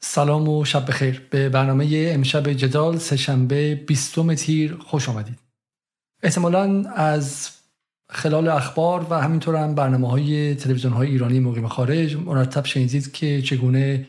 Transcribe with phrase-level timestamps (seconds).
[0.00, 1.28] سلام و شب بخیر.
[1.30, 5.38] به برنامه امشب جدال سهشنبه 20 تیر خوش آمدید.
[6.22, 7.50] احتمالا از
[8.10, 13.42] خلال اخبار و همینطور هم برنامه های تلویزیون های ایرانی مقیم خارج مرتب شنیدید که
[13.42, 14.08] چگونه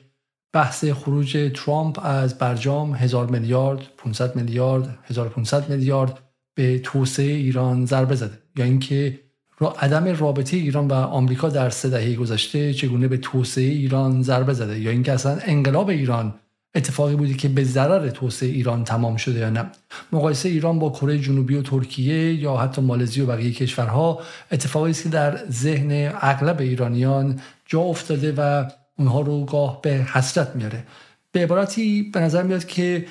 [0.53, 6.19] بحث خروج ترامپ از برجام هزار میلیارد 500 میلیارد 1500 میلیارد
[6.55, 8.39] به توسعه ایران ضربه زده.
[8.57, 9.19] یا اینکه
[9.59, 14.53] را عدم رابطه ایران و آمریکا در سه دهه گذشته چگونه به توسعه ایران ضربه
[14.53, 16.33] زده؟ یا اینکه اصلا انقلاب ایران
[16.75, 19.65] اتفاقی بودی که به ضرر توسعه ایران تمام شده یا نه؟
[20.11, 25.03] مقایسه ایران با کره جنوبی و ترکیه یا حتی مالزی و بقیه کشورها اتفاقی است
[25.03, 28.65] که در ذهن اغلب ایرانیان جا افتاده و
[28.97, 30.83] اونها رو گاه به حسرت میاره.
[31.31, 33.05] به عبارتی به نظر میاد که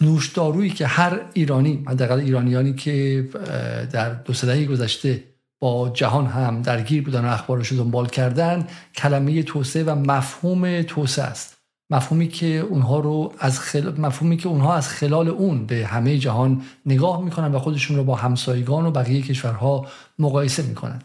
[0.00, 3.28] نوشدارویی که هر ایرانی حداقل ایرانیانی که
[3.92, 5.31] در دو سه گذشته
[5.62, 8.66] با جهان هم درگیر بودن و اخبارش رو دنبال کردن
[8.96, 11.56] کلمه توسعه و مفهوم توسعه است.
[11.90, 14.00] مفهومی که اونها رو از خل...
[14.00, 18.14] مفهومی که اونها از خلال اون به همه جهان نگاه می‌کنن و خودشون رو با
[18.14, 19.86] همسایگان و بقیه کشورها
[20.18, 21.02] مقایسه می‌کنن.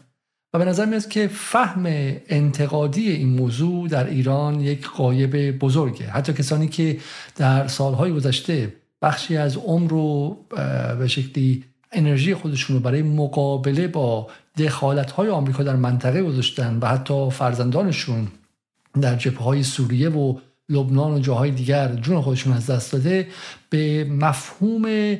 [0.54, 1.82] و به نظر میاد که فهم
[2.28, 6.06] انتقادی این موضوع در ایران یک قایب بزرگه.
[6.06, 6.98] حتی کسانی که
[7.36, 10.36] در سالهای گذشته بخشی از عمر رو
[10.98, 14.26] به شکلی انرژی خودشون رو برای مقابله با
[14.58, 18.28] دخالت های آمریکا در منطقه گذاشتن و حتی فرزندانشون
[19.00, 23.28] در جبهه های سوریه و لبنان و جاهای دیگر جون خودشون از دست داده
[23.70, 25.16] به مفهوم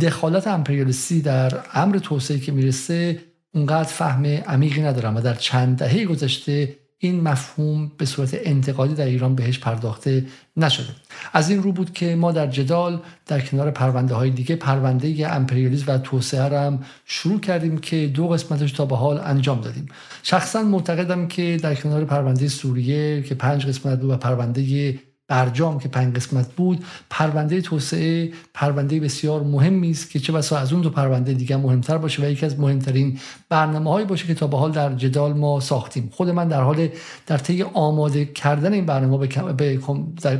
[0.00, 3.20] دخالت امپریالیستی در امر توسعه که می‌رسه
[3.54, 9.04] اونقدر فهم عمیقی ندارم و در چند دهه گذشته این مفهوم به صورت انتقادی در
[9.04, 10.88] ایران بهش پرداخته نشده.
[11.32, 15.84] از این رو بود که ما در جدال در کنار پرونده های دیگه پرونده امپریالیسم
[15.92, 19.88] و توسعه را هم شروع کردیم که دو قسمتش تا به حال انجام دادیم.
[20.22, 25.88] شخصا معتقدم که در کنار پرونده سوریه که پنج قسمت بود و پرونده برجام که
[25.88, 30.90] پنج قسمت بود پرونده توسعه پرونده بسیار مهمی است که چه بسا از اون دو
[30.90, 33.18] پرونده دیگه مهمتر باشه و یکی از مهمترین
[33.48, 36.10] برنامه هایی باشه که تا به حال در جدال ما ساختیم.
[36.12, 36.88] خود من در حال
[37.26, 39.78] در طی آماده کردن این برنامه به,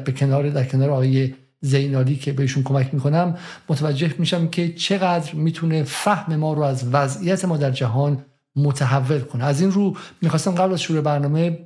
[0.05, 3.37] به کنار در کنار آقای زینالی که بهشون کمک می‌کنم
[3.69, 8.25] متوجه میشم که چقدر می‌تونه فهم ما رو از وضعیت ما در جهان
[8.57, 9.45] متحول کنه.
[9.45, 11.59] از این رو می‌خواستم قبل از شروع برنامه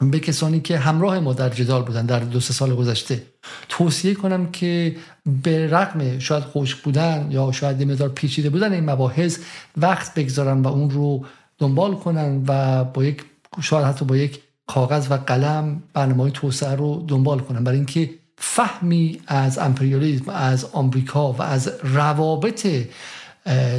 [0.00, 3.22] به کسانی که همراه ما در جدال بودن در دو سه سال گذشته
[3.68, 4.96] توصیه کنم که
[5.42, 9.38] به رغم شاید خوش بودن یا شاید مقدار پیچیده بودن این مباحث
[9.76, 11.24] وقت بگذارن و اون رو
[11.58, 13.24] دنبال کنن و با یک
[13.60, 17.64] شاید حتی با یک کاغذ و قلم برنامه توسعه رو دنبال کنن.
[17.64, 22.66] برای اینکه فهمی از امپریالیسم از آمریکا و از روابط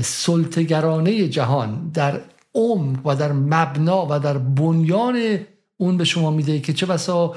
[0.01, 2.21] سلطگرانه جهان در
[2.55, 5.39] عمق و در مبنا و در بنیان
[5.81, 7.35] اون به شما میده که چه بسا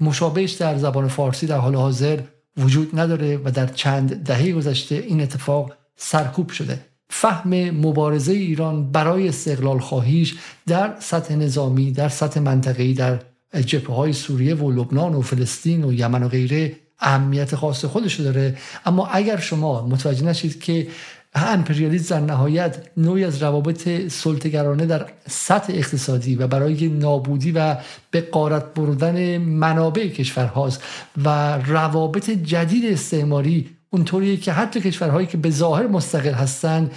[0.00, 2.20] مشابهش در زبان فارسی در حال حاضر
[2.56, 6.80] وجود نداره و در چند دهه گذشته این اتفاق سرکوب شده.
[7.10, 10.34] فهم مبارزه ایران برای استقلال خواهیش
[10.66, 13.20] در سطح نظامی در سطح منطقه‌ای در
[13.66, 18.58] جبهه های سوریه و لبنان و فلسطین و یمن و غیره اهمیت خاص خودش داره.
[18.86, 20.86] اما اگر شما متوجه نشید که
[21.34, 27.76] امپریالیسم در نهایت نوعی از روابط سلطگرانه در سطح اقتصادی و برای نابودی و
[28.10, 30.82] به قارت بردن منابع کشورهاست
[31.24, 36.92] و روابط جدید استعماری اونطوریه که حتی کشورهایی که به ظاهر مستقل هستند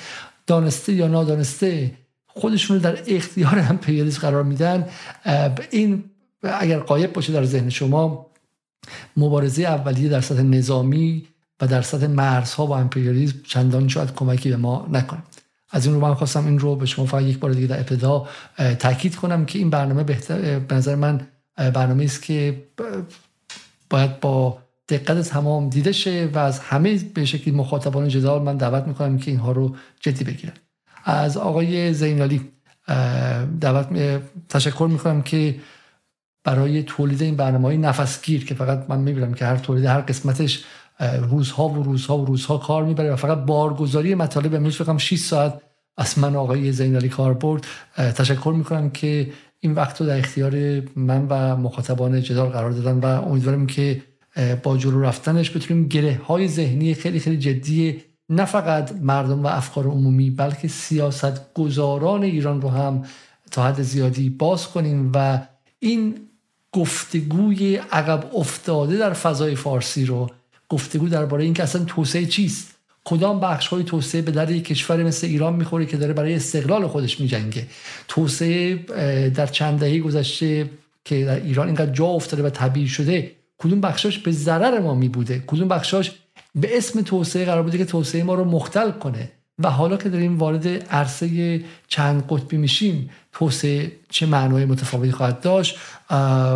[0.47, 1.91] دانسته یا نادانسته
[2.27, 4.85] خودشون رو در اختیار امپریالیسم قرار میدن.
[5.71, 6.03] این
[6.43, 8.27] اگر قایب باشه در ذهن شما
[9.17, 11.27] مبارزه اولیه در سطح نظامی
[11.61, 15.23] و در سطح مرزها و امپریالیسم چندان شاید کمکی به ما نکنه.
[15.71, 18.27] از این رو من خواستم این رو به شما فقط یک بار دیگه در ابتدا
[18.79, 22.63] تاکید کنم که این برنامه بهتر به نظر من برنامه است که
[23.89, 24.57] باید با
[24.89, 29.31] دقت تمام دیده شه و از همه به شکلی مخاطبان جدال من دعوت می‌کنم که
[29.31, 30.53] اینها رو جدی بگیرن.
[31.05, 32.41] از آقای زینالی
[33.61, 33.87] دعوت
[34.49, 35.55] تشکر می‌کنم که
[36.43, 40.63] برای تولید این برنامه های نفسگیر که فقط من می‌بینم که هر تولید هر قسمتش
[40.99, 45.61] روزها و روزها و روزها کار می‌بره و فقط بارگذاری مطالب امروز فقط 6 ساعت
[45.97, 47.65] از من آقای زینالی کار برد
[47.97, 53.29] تشکر می‌کنم که این وقت رو در اختیار من و مخاطبان جدال قرار دادن و
[53.29, 54.03] امیدوارم که
[54.63, 59.87] با جلو رفتنش بتونیم گره های ذهنی خیلی خیلی جدی نه فقط مردم و افکار
[59.87, 63.05] عمومی بلکه سیاست گذاران ایران رو هم
[63.51, 65.41] تا حد زیادی باز کنیم و
[65.79, 66.15] این
[66.71, 70.29] گفتگوی عقب افتاده در فضای فارسی رو
[70.69, 75.27] گفتگو درباره اینکه اصلا توسعه چیست؟ کدام بخش های توسعه به در یک کشور مثل
[75.27, 77.67] ایران می‌خوره که داره برای استقلال خودش میجنگه؟
[78.07, 78.75] توسعه
[79.29, 80.69] در چند دهه گذشته
[81.05, 85.09] که در ایران اینقدر جا افتاده و طبیعی شده کدوم بخشاش به ضرر ما می
[85.09, 86.11] بوده کدوم بخشاش
[86.55, 90.37] به اسم توسعه قرار بوده که توسعه ما رو مختل کنه؟ و حالا که داریم
[90.37, 95.77] وارد عرصه چند قطبی میشیم توسعه چه معنای متفاوتی خواهد داشت؟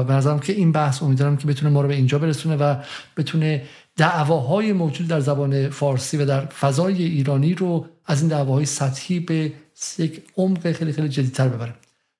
[0.08, 2.76] به نظرم که این بحث امیدوارم که بتونه ما رو به اینجا برسونه و
[3.18, 3.62] بتونه
[3.98, 9.52] دعواهای موجود در زبان فارسی و در فضای ایرانی رو از این دعواهای سطحی به
[10.00, 11.74] یک عمق خیلی خیلی جدیدتر ببره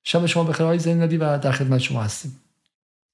[0.04, 2.32] شب شما بخیر های زین و در خدمت شما هستیم.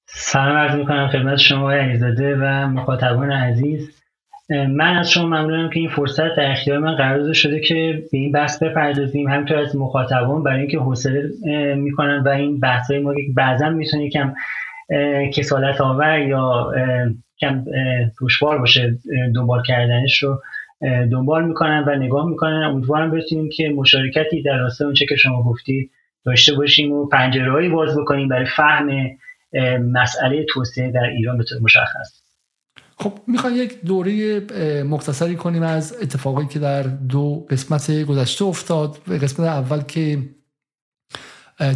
[0.06, 3.90] سلام عرض می‌کنم خدمت شما علیزاده و مخاطبان عزیز.
[4.50, 8.32] من از شما ممنونم که این فرصت در اختیار من قرار شده که به این
[8.32, 11.30] بحث بپردازیم همینطور از مخاطبان برای اینکه حوصله
[11.76, 14.34] می‌کنن و این بحث های ما بعضا می‌تونه یکم
[15.34, 16.72] کسالت آور یا
[17.40, 17.64] کم
[18.20, 18.98] دشوار باشه
[19.34, 20.42] دنبال کردنش رو
[21.12, 22.62] دنبال می‌کنن و نگاه می‌کنن.
[22.62, 25.90] امیدوارم بتونیم که مشارکتی در راستای اونچه که شما گفتید
[26.24, 28.88] داشته باشیم و پنجره باز بکنیم برای فهم
[29.92, 32.22] مسئله توسعه در ایران به طور مشخص.
[32.96, 34.40] خب می‌خوام یک دوره
[34.82, 38.98] مختصری کنیم از اتفاقایی که در دو قسمت گذشته افتاد.
[39.22, 40.18] قسمت اول که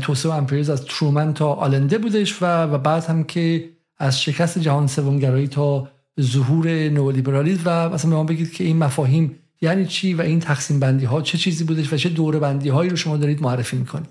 [0.02, 3.64] توسعه امپریز از ترومن تا آلنده بودش و, و بعد هم که
[4.02, 5.88] از شکست جهان سومگرایی تا
[6.20, 10.80] ظهور نولیبرالیسم و مثلا به ما بگید که این مفاهیم یعنی چی و این تقسیم
[10.80, 14.08] بندی ها چه چیزی بودش و چه دوره بندی هایی رو شما دارید معرفی می‌کنید؟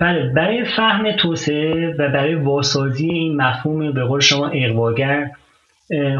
[0.00, 5.30] بله برای فهم توسعه و برای واسازی این مفهوم به قول شما اقواگر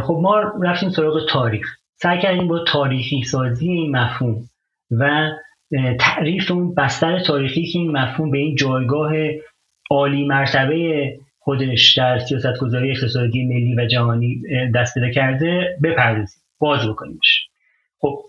[0.02, 1.66] خب ما رفتیم سراغ تاریخ.
[1.96, 4.44] سعی کردیم با تاریخی سازی این مفهوم
[4.90, 5.30] و
[6.00, 9.12] تعریف اون بستر تاریخی که این مفهوم به این جایگاه
[9.90, 14.42] عالی مرتبه خودش در سیاست گذاری اقتصادی ملی و جهانی
[14.74, 16.42] دست پیدا کرده بپردازیم.
[16.58, 17.48] باز بکنیمش.
[17.98, 18.22] خب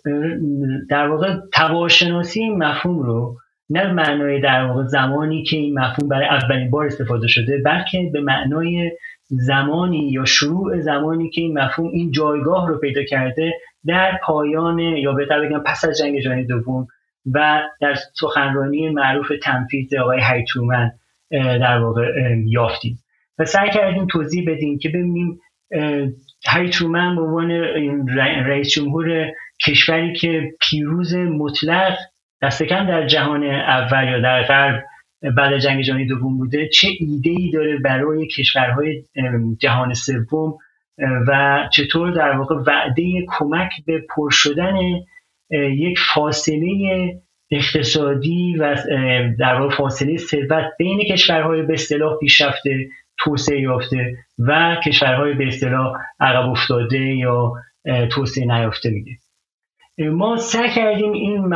[0.90, 3.38] در واقع تواشناسی این مفهوم رو
[3.70, 8.22] نه معنای در واقع زمانی که این مفهوم برای اولین بار استفاده شده بلکه به
[8.22, 8.92] معنای
[9.28, 13.54] زمانی یا شروع زمانی که این مفهوم این جایگاه رو پیدا کرده
[13.86, 16.88] در پایان یا بهتر بگم پس از جنگ جهانی دوم
[17.34, 20.92] و در سخنرانی معروف تنفیذ آقای هایترومن
[21.34, 22.04] در واقع
[22.46, 23.00] یافتیم.
[23.40, 25.40] و سعی کردیم توضیح بدیم که ببینیم
[26.46, 27.52] هری ترومن به عنوان
[28.48, 29.32] رئیس جمهور
[29.66, 31.98] کشوری که پیروز مطلق
[32.42, 34.84] دست در جهان اول یا در غرب
[35.38, 39.04] بعد جنگ جهانی دوم بوده چه ایده ای داره برای کشورهای
[39.60, 40.58] جهان سوم
[41.28, 44.76] و چطور در واقع وعده کمک به پر شدن
[45.52, 46.68] یک فاصله
[47.54, 48.76] اقتصادی و
[49.40, 55.94] در واقع فاصله ثروت بین کشورهای به اصطلاح پیشرفته توسعه یافته و کشورهای به اصطلاح
[56.20, 57.54] عقب افتاده یا
[58.12, 59.12] توسعه نیافته میده.
[60.12, 61.54] ما سعی کردیم این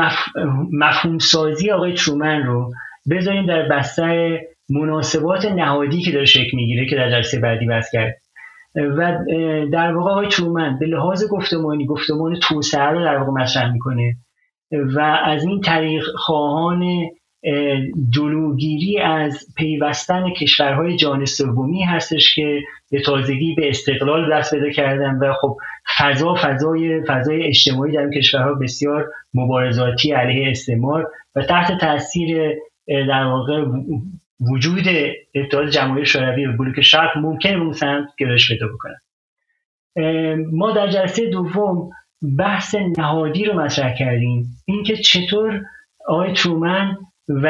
[0.71, 2.73] مفهوم سازی آقای ترومن رو
[3.11, 4.39] بذاریم در بستر
[4.69, 8.17] مناسبات نهادی که داره شکل می‌گیره که در جلسه بعدی بحث کرد
[8.75, 9.17] و
[9.73, 14.15] در واقع آقای ترومن به لحاظ گفتمانی گفتمان توسعه رو در واقع مطرح می‌کنه.
[14.71, 16.83] و از این طریق خواهان
[18.09, 22.61] جلوگیری از پیوستن کشورهای جان سومی هستش که
[22.91, 25.57] به تازگی به استقلال دست پیدا کردن و خب
[25.97, 32.53] فضا فضای فضای اجتماعی در این کشورها بسیار مبارزاتی علیه استعمار و تحت تاثیر
[32.87, 33.65] در واقع
[34.51, 34.83] وجود
[35.35, 38.95] اتحاد جمهوری شوروی و بلوک شرق ممکن اون سمت گرایش پیدا بکنن
[40.51, 41.89] ما در جلسه دوم
[42.38, 44.45] بحث نهادی رو مطرح کردیم.
[44.66, 45.62] اینکه چطور
[46.07, 46.97] آقای ترومن
[47.30, 47.47] و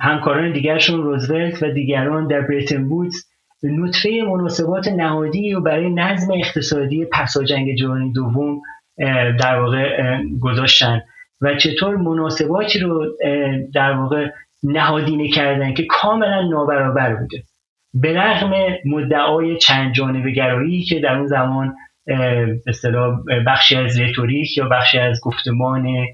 [0.00, 3.30] همکاران دیگرشون روزولت و دیگران در بریتن بودز
[3.62, 8.60] نطفه مناسبات نهادی رو برای نظم اقتصادی پسا جنگ جهانی دوم
[9.40, 11.02] در واقع گذاشتن
[11.40, 13.06] و چطور مناسباتی رو
[13.74, 14.30] در واقع
[14.62, 17.42] نهادینه کردن که کاملا نابرابر بوده.
[17.94, 18.52] به رغم
[18.84, 21.74] مدعای چند جانبه گرایی که در اون زمان
[22.66, 26.06] اصطلاح بخشی از رتوریک یا بخشی از گفتمان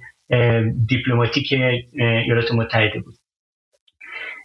[0.88, 1.52] دیپلماتیک
[1.92, 3.14] ایالات متحده بود.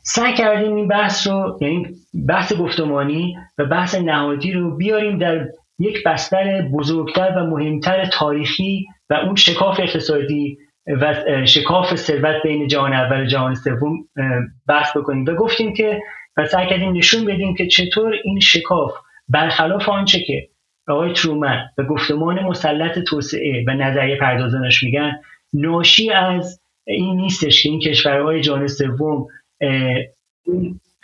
[0.04, 1.88] سعی کردیم این بحث رو یعنی
[2.28, 5.48] بحث گفتمانی و بحث نهادی رو بیاریم در
[5.80, 10.58] یک بستر بزرگتر و مهمتر تاریخی و اون شکاف اقتصادی
[11.02, 11.16] و
[11.46, 13.98] شکاف ثروت بین جهان اول و جهان سوم
[14.68, 15.26] بحث بکنیم.
[15.26, 16.00] و گفتیم که
[16.38, 18.92] و سعی کردیم نشون بدیم که چطور این شکاف
[19.30, 20.48] برخلاف آنچه که
[20.92, 25.20] آقای ترومن و گفتمان مسلط توسعه و نظریه پردازانش میگن
[25.54, 29.28] ناشی از این نیستش که این کشورهای جهان سوم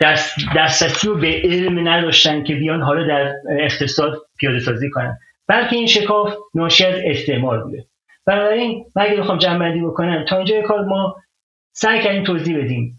[0.00, 5.18] دست دسترسی رو به علم نداشتن که بیان حالا در اقتصاد پیاده سازی کنن.
[5.48, 7.84] بلکه این شکاف ناشی از استعمار بوده.
[8.26, 11.16] بنابراین من اگه بخوام جمع بندی بکنم تا اینجا کار ما
[11.72, 12.98] سعی کردیم توضیح بدیم.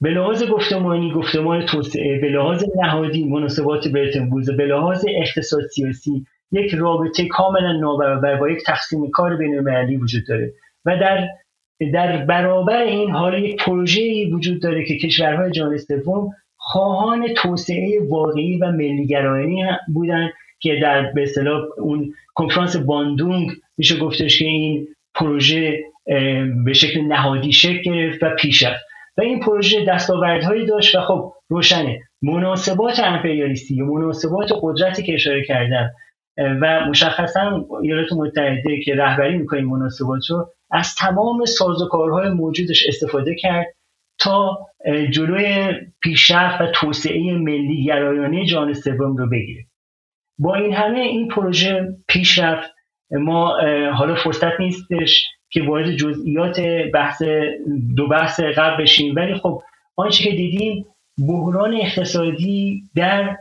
[0.00, 6.74] به لحاظ گفتمانی گفتمان توسعه به لحاظ نهادی مناسبات برتن به لحاظ اقتصاد سیاسی یک
[6.74, 10.52] رابطه کاملا نابرابر با یک تقسیم کار بین المللی وجود داره
[10.84, 11.28] و در
[11.92, 18.58] در برابر این حال یک پروژه وجود داره که کشورهای جهان سوم خواهان توسعه واقعی
[18.58, 25.84] و ملیگرایانه بودن که در به اصطلاح اون کنفرانس باندونگ میشه گفتش که این پروژه
[26.64, 28.85] به شکل نهادی شکل گرفت و پیش رفت.
[29.18, 32.00] و این پروژه دستاوردهایی داشت و خب روشنه.
[32.22, 35.90] مناسبات امپریالیستی یا مناسبات قدرتی که اشاره کردم
[36.38, 43.66] و مشخصا ایالات متحده که رهبری می‌کنه مناسبات رو از تمام سازوکارهای موجودش استفاده کرد
[44.18, 44.58] تا
[45.10, 49.64] جلوی پیشرفت و توسعه ملی گرایانه جان سوم رو بگیره.
[50.38, 52.70] با این همه این پروژه پیش رفت
[53.10, 53.56] ما
[53.94, 56.60] حالا فرصت نیستش که وارد جزئیات
[56.94, 57.22] بحث
[57.96, 59.14] دو بحث قبل بشیم.
[59.16, 59.62] ولی خب
[59.96, 60.86] آنچه که دیدیم
[61.28, 63.36] بحران اقتصادی در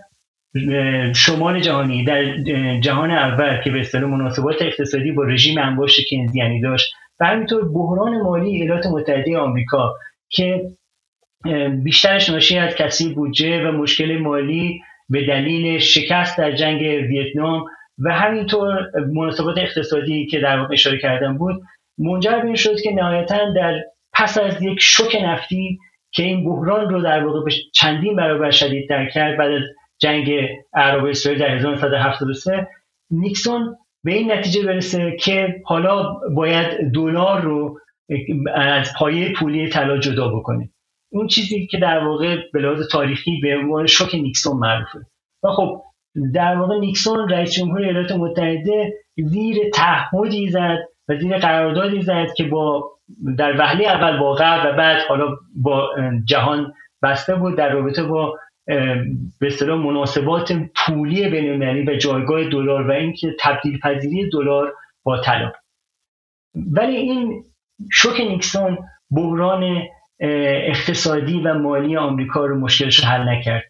[1.16, 2.38] شمال جهانی در
[2.80, 6.94] جهان اول که به اصطلاح مناسبات اقتصادی با رژیم انباش کنزیانی داشت.
[7.20, 9.94] و همینطور بحران مالی ایالات متحده آمریکا
[10.30, 10.72] که
[11.84, 17.66] بیشترش ناشی از کسی بودجه و مشکل مالی به دلیل شکست در جنگ ویتنام
[18.00, 21.62] و همینطور مناسبات اقتصادی که در واقع اشاره کردم بود
[21.98, 23.84] منجر به این شد که نهایتا در
[24.14, 25.80] پس از یک شوک نفتی
[26.12, 29.62] که این بحران رو در واقع به چندین برابر شدیدتر کرد بعد از
[29.98, 30.32] جنگ
[30.74, 32.68] عرب اسرائیل در 1973
[33.12, 37.80] نیکسون به این نتیجه برسه که حالا باید دلار رو
[38.56, 40.70] از پایه پولی طلا جدا بکنه.
[41.12, 45.00] اون چیزی که در واقع به لحاظ تاریخی به عنوان شوک نیکسون معروفه.
[45.44, 45.82] و خب
[46.34, 50.78] در واقع نیکسون رئیس جمهور ایالات متحده زیر تعهدی زد
[51.10, 52.92] و زیر قراردادی زد که با
[53.38, 55.90] در وهله اول با غرب و بعد حالا با
[56.26, 58.40] جهان بسته بود در رابطه با
[59.40, 65.52] به اصطلاح مناسبات پولی بین و جایگاه دلار و اینکه تبدیل پذیری دلار با طلا.
[66.56, 67.44] ولی این
[67.92, 68.78] شوک نیکسون
[69.12, 69.82] بحران
[70.20, 73.64] اقتصادی و مالی آمریکا رو مشکلش حل نکرد.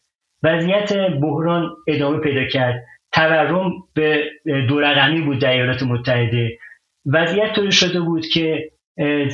[0.43, 2.83] وضعیت بحران ادامه پیدا کرد.
[3.11, 4.23] تورم به
[4.69, 6.57] دو رقمی بود در ایالات متحده.
[7.05, 8.71] وضعیت طوری شده بود که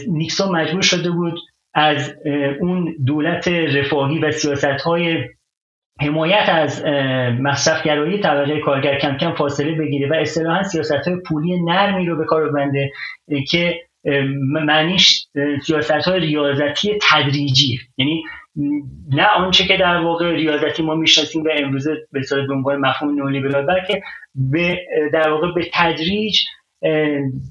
[0.07, 1.39] نیکسون مجبور شده بود
[1.73, 2.15] از
[2.59, 5.29] اون دولت رفاهی و سیاست های
[6.01, 6.85] حمایت از
[7.39, 12.25] مصرفگرایی طبقه کارگر کم کم فاصله بگیره و اصطلاحا سیاست های پولی نرمی رو به
[12.25, 12.91] کار ببنده
[13.49, 13.79] که
[14.53, 15.27] معنیش
[15.63, 17.79] سیاست های ریاضتی تدریجی.
[17.97, 18.23] یعنی
[19.09, 23.65] نه آنچه که در واقع ریاضتی ما می‌شناسیم و امروزه به به عنوان مفهوم نولیبرال
[23.65, 24.01] بلکه
[24.35, 24.79] به
[25.13, 26.39] در واقع به تدریج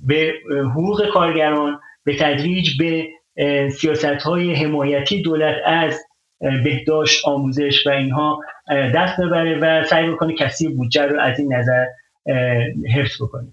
[0.06, 3.08] به حقوق کارگران به تدریج به
[3.70, 6.00] سیاست های حمایتی دولت از
[6.40, 8.40] بهداشت آموزش و اینها
[8.94, 11.86] دست ببره و سعی بکنه کسی بودجه رو از این نظر
[12.94, 13.48] حفظ بکنه.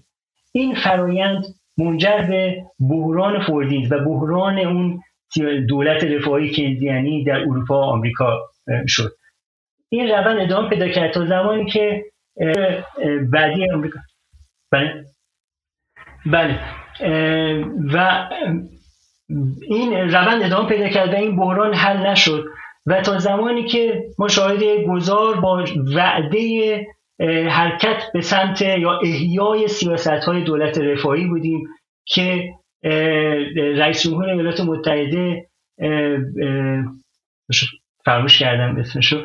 [0.52, 1.44] این فرایند
[1.78, 5.00] منجر به بحران فوردینز و بحران اون
[5.68, 8.40] دولت رفاهی کینزیانی در اروپا و آمریکا
[8.86, 9.12] شد.
[9.88, 12.04] این روند ادامه پیدا کرد تا زمانی که
[13.32, 13.98] بعدی آمریکا.
[14.72, 15.04] بله.
[16.26, 16.60] بله.
[17.94, 18.28] و
[19.68, 22.44] این روند ادامه پیدا کرد این بحران حل نشد.
[22.86, 25.64] و تا زمانی که ما شاهد گذار با
[25.96, 26.86] وعده
[27.50, 31.68] حرکت به سمت یا احیای سیاست های دولت رفاهی بودیم
[32.04, 32.54] که
[33.76, 35.46] رئیس جمهور ایالات متحده
[38.04, 39.24] فراموش کردم اسمشو.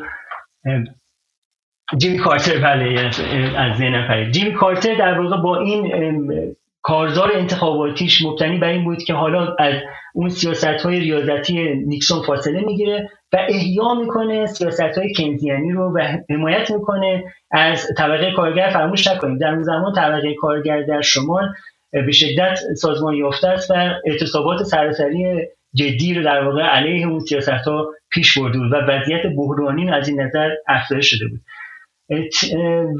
[1.96, 3.10] جیمی کارتر بله
[3.56, 4.30] از ذهنم پرید.
[4.30, 9.74] جیمی کارتر در واقع با این کارزار انتخاباتیش مبتنی بر این بود که حالا از
[10.14, 16.18] اون سیاست های ریاضتی نیکسون فاصله می‌گیره و احیا می‌کنه سیاست های کنزیانی رو و
[16.30, 21.48] حمایت می‌کنه از طبقه کارگر فراموش نکنیم در اون زمان طبقه کارگر در شمال
[21.92, 23.74] به شدت سازمان یافته است و
[24.06, 29.90] اعتصابات سراسری جدی رو در واقع علیه اون سیاست ها پیش برده و وضعیت بحرانی
[29.90, 31.40] از این نظر افزایش شده بود.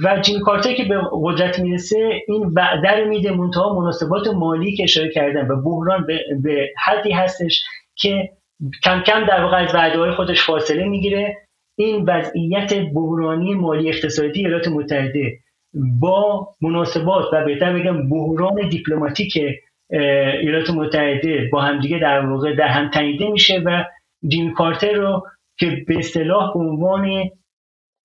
[0.04, 4.82] و جیم کارتر که به قدرت می‌رسه این وعده رو میده منتها مناسبات مالی که
[4.82, 6.06] اشاره کردن و بحران
[6.42, 7.64] به حدی هستش
[7.96, 8.30] که
[8.84, 11.36] کم کم در واقع از وعده های خودش فاصله می‌گیره.
[11.78, 15.38] این وضعیت بحرانی مالی اقتصادی ایالات متحده
[16.00, 19.38] با مناسبات و بهتر بگم بحران دیپلماتیک
[20.40, 23.84] ایالات متحده با همدیگه در واقع در هم تنیده میشه و
[24.28, 25.26] جیم کارتر رو
[25.58, 27.30] که به اصطلاح به عنوان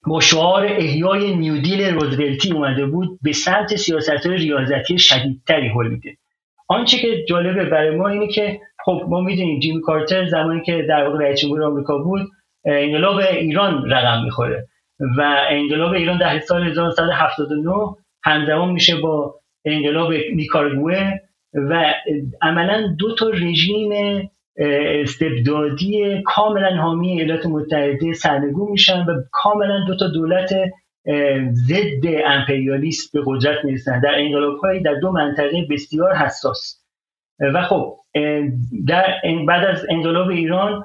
[0.07, 6.17] با شعار احیای نیودیل روزولتی اومده بود به سمت سیاست های ریاضتی شدیدتری حل میده.
[6.67, 11.07] آنچه که جالبه برای ما اینه که خب ما می‌دونیم جیمی کارتر زمانی که در
[11.07, 12.21] واقع رئیس جمهور آمریکا بود
[12.65, 14.67] انقلاب ایران رقم می‌خوره
[15.17, 17.73] و انقلاب ایران در سال 1979
[18.23, 21.11] همزمان میشه با انقلاب نیکارگوه
[21.53, 21.93] و
[22.41, 23.89] عملا دو تا رژیم
[24.59, 30.49] استبدادی کاملا حامی ایالات متحده سرنگون میشن و کاملا دو تا دولت
[31.51, 33.99] ضد امپریالیست به قدرت می‌رسن.
[33.99, 36.83] در انقلاب در دو منطقه بسیار حساس.
[37.53, 37.95] و خب
[38.87, 39.05] در
[39.47, 40.83] بعد از انقلاب ایران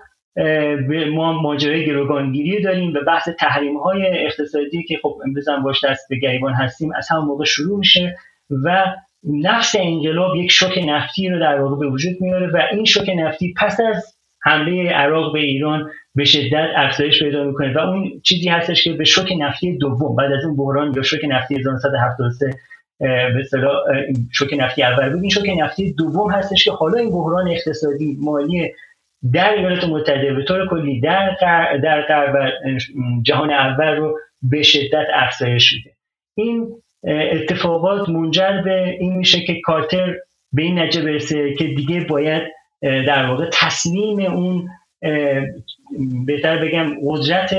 [1.14, 6.09] ما ماجرای گروگانگیری داریم و بحث تحریم های اقتصادی که خب امروز هم باش دست
[6.11, 8.16] به گریبان هستیم از همون موقع شروع میشه
[8.64, 8.87] و
[9.28, 13.54] نفس انقلاب یک شوک نفتی رو در واقع به وجود میاره و این شوک نفتی
[13.57, 18.85] پس از حمله عراق به ایران به شدت افزایش پیدا می‌کنه و اون چیزی هستش
[18.85, 22.50] که به شوک نفتی دوم بعد از اون بحران یا شوک نفتی 1973
[23.00, 23.73] به اصطلاح
[24.33, 25.21] شوک نفتی اول بود.
[25.21, 28.71] این شوک نفتی دوم هستش که حالا این بحران اقتصادی مالی
[29.33, 31.37] در ایالات متحده به طور کلی در
[31.83, 32.52] در
[33.23, 35.95] جهان اول رو به شدت افزایش شده
[36.37, 40.15] این اتفاقات منجر به این میشه که کارتر
[40.53, 42.43] به این نتیجه برسه که دیگه باید
[42.83, 44.69] در واقع تسلیم اون
[46.27, 47.55] بهتر بگم قدرت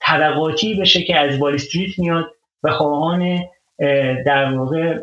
[0.00, 2.26] طبقاتی بشه که از وال استریت میاد
[2.62, 3.38] و خواهان
[4.26, 4.98] در واقع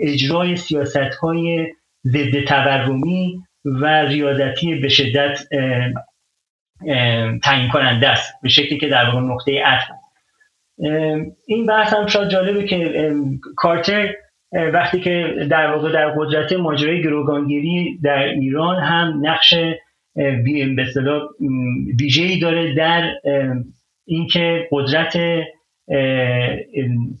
[0.00, 1.66] اجرای سیاست های
[2.06, 5.38] ضد تورمی و ریاضتی به شدت
[7.42, 8.32] تعیین کننده است.
[8.42, 9.86] به شکلی که در واقع نقطه عطف
[11.46, 13.10] این بحث هم شاید جالبه که
[13.56, 14.14] کارتر
[14.52, 19.54] وقتی که در واقع در قدرت ماجرای گروگانگیری در ایران هم نقش
[20.14, 21.22] به اصطلاح
[22.42, 23.14] داره در
[24.06, 25.16] اینکه قدرت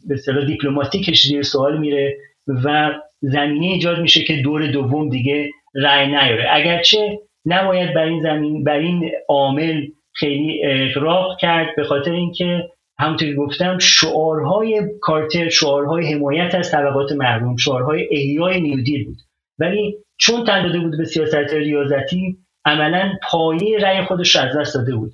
[0.08, 2.16] به اصطلاح دیپلماتیکش زیر سوال میره
[2.64, 6.46] و زمینه ایجاد میشه که دور دوم دیگه رأی نیاره.
[6.50, 13.28] اگرچه نباید بر این زمین بر این عامل خیلی اقراق کرد به خاطر اینکه همونطور
[13.28, 19.16] که گفتم شعارهای کارتر شعارهای حمایت از طبقات محروم شعارهای احیای نیودیل بود.
[19.58, 24.96] ولی چون تن داده بود به سیاست ریاضتی عملا پایه رأی خودش از دست داده
[24.96, 25.12] بود.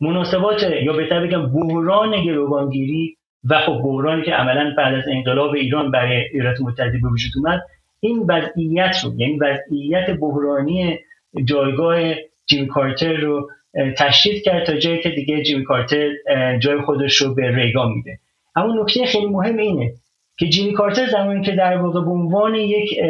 [0.00, 5.90] مناسبات یا بهتر بگم بحران گروگانگیری و خب بحرانی که عملا بعد از انقلاب ایران
[5.90, 7.60] برای ایالات متحده به وجود اومد
[8.00, 10.98] این وضعیت رو یعنی وضعیت بحرانی
[11.44, 12.14] جایگاه
[12.46, 13.50] جیم کارتر رو
[13.98, 16.10] تشدید کرد تا جایی که دیگه جیمی کارتر
[16.58, 18.18] جای خودش رو به ریگان میده.
[18.56, 19.92] اما نکته خیلی مهم اینه
[20.38, 23.00] که جیمی کارتر زمانی که در واقع به عنوان یک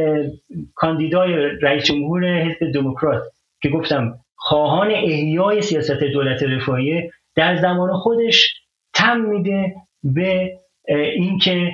[0.75, 3.23] کاندیدای رئیس جمهور حزب دموکرات
[3.63, 8.55] که گفتم خواهان احیای سیاست دولت رفاهی در زمان خودش
[8.95, 11.73] تم میده به اینکه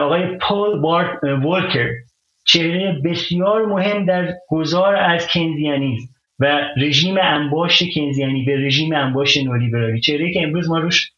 [0.00, 1.90] آقای پول بارت وولکر
[2.44, 10.00] چهره بسیار مهم در گذار از کنزیانیزم و رژیم انباشت کنزیانی به رژیم انباشت نولیبرالی.
[10.00, 11.12] چهره که امروز ما روش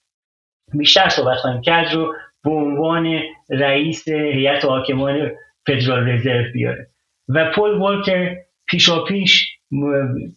[0.74, 5.30] بیشتر صحبت خواهیم کرد رو به عنوان رئیس هیئت حاکمان
[5.66, 6.86] فدرال رزرو بیاره.
[7.28, 9.48] و پول والکر پیشا پیش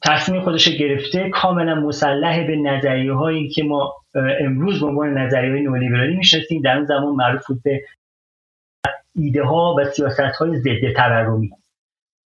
[0.03, 3.93] تصمیم خودش گرفته کاملا مسلح به نظریه هایی که ما
[4.39, 6.61] امروز به عنوان نظریه نولیبرالی می‌شناسیم.
[6.61, 7.81] در اون زمان معروف بود به
[9.15, 11.49] ایده ها و سیاست های ضد تورمی.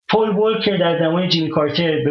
[0.09, 2.03] پل که در زمان جیمی کارتر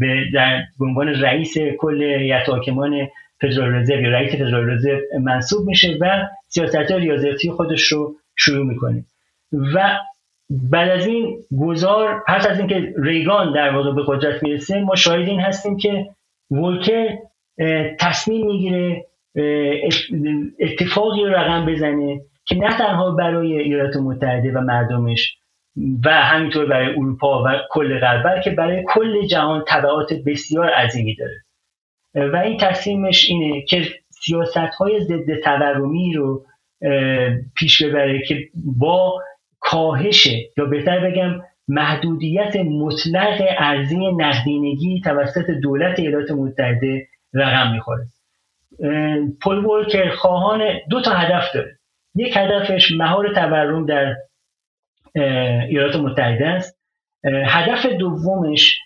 [0.00, 3.08] به, در عنوان رئیس کل هیئت حاکمان
[3.40, 9.04] فدرال رزرو یا رئیس فدرال رزرو منصوب میشه و سیاست ریاضتی خودش رو شروع می‌کنه.
[9.74, 9.98] و
[10.50, 15.28] بعد از این گذار پس از اینکه ریگان در واقع به قدرت می‌رسه ما شاهد
[15.28, 16.06] این هستیم که
[16.50, 17.08] ولکر
[18.00, 19.04] تصمیم می‌گیره
[20.60, 25.36] اتفاقی رو رقم بزنه که نه تنها برای ایالات متحده و مردمش
[26.04, 31.44] و همینطور برای اروپا و کل غرب که برای کل جهان تبعات بسیار عظیمی داره.
[32.32, 36.46] و این تصمیمش اینه که سیاست های ضد تورمی رو
[37.56, 39.22] پیش ببره که با
[39.60, 40.26] کاهش
[40.58, 48.06] یا بهتر بگم محدودیت مطلق ارزی نقدینگی توسط دولت ایالات متحده رقم می‌خوره.
[49.42, 51.78] پل ولکر خواهان دو تا هدف داره.
[52.14, 54.16] یک هدفش مهار تورم در
[55.14, 56.78] ایالات متحده است.
[57.46, 58.78] هدف دومش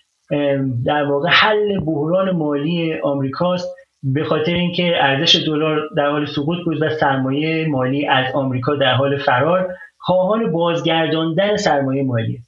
[0.85, 6.81] در واقع حل بحران مالی آمریکاست به خاطر اینکه ارزش دلار در حال سقوط بود
[6.81, 12.39] و سرمایه مالی از آمریکا در حال فرار خواهان بازگرداندن سرمایه مالی.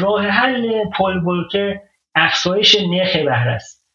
[0.00, 1.78] راه حل پول ولکر
[2.14, 3.86] افزایش نرخ بهره است.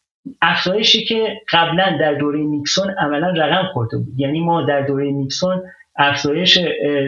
[0.42, 4.20] افزایشی که قبلا در دوره نیکسون عملا رقم خورده بود.
[4.20, 5.62] یعنی ما در دوره نیکسون
[5.96, 6.58] افزایش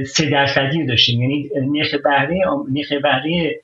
[0.06, 1.20] سه درصدی داشتیم.
[1.20, 2.40] یعنی نرخ بهره
[2.72, 3.60] نرخ بهره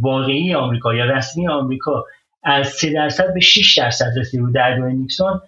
[0.00, 2.04] واقعی آمریکا یا رسمی آمریکا
[2.42, 5.40] از 3 درصد به 6 درصد رسیده بود در دوره نیکسون.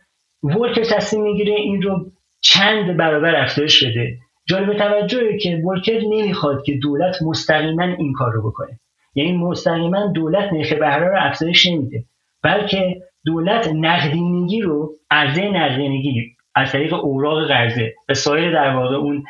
[0.43, 4.19] ولکر تصمیم می‌گیره این رو چند برابر افزایش بده.
[4.49, 8.81] جالب توجهه که ولکر نمی‌خواد که دولت مستقیما این کار رو بکنه.
[9.15, 12.05] یعنی مستقیما دولت نرخ بهره رو افزایش نمیده
[12.43, 17.95] بلکه دولت نقدینگی رو عرضه نقدینگی از طریق اوراق قرضه.
[18.09, 19.25] و سایر در واقع اون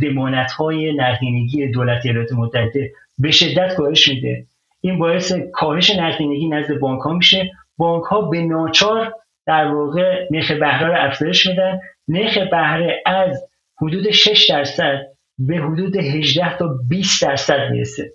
[0.00, 4.44] زمانت های نقدینگی دولت ایالات متحده به شدت کاهش میده.
[4.80, 7.50] این باعث کاهش نقدینگی نزد بانک ها میشه.
[7.76, 9.14] بانک ها به ناچار
[9.46, 11.80] در واقع نرخ بهره رو افزایش میدن.
[12.08, 13.44] نرخ بهره از
[13.82, 15.06] حدود 6 درصد
[15.38, 18.10] به حدود 18 تا 20 درصد می‌رسه.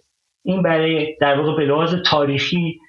[0.45, 2.79] این برای در واقع به لحاظ تاریخی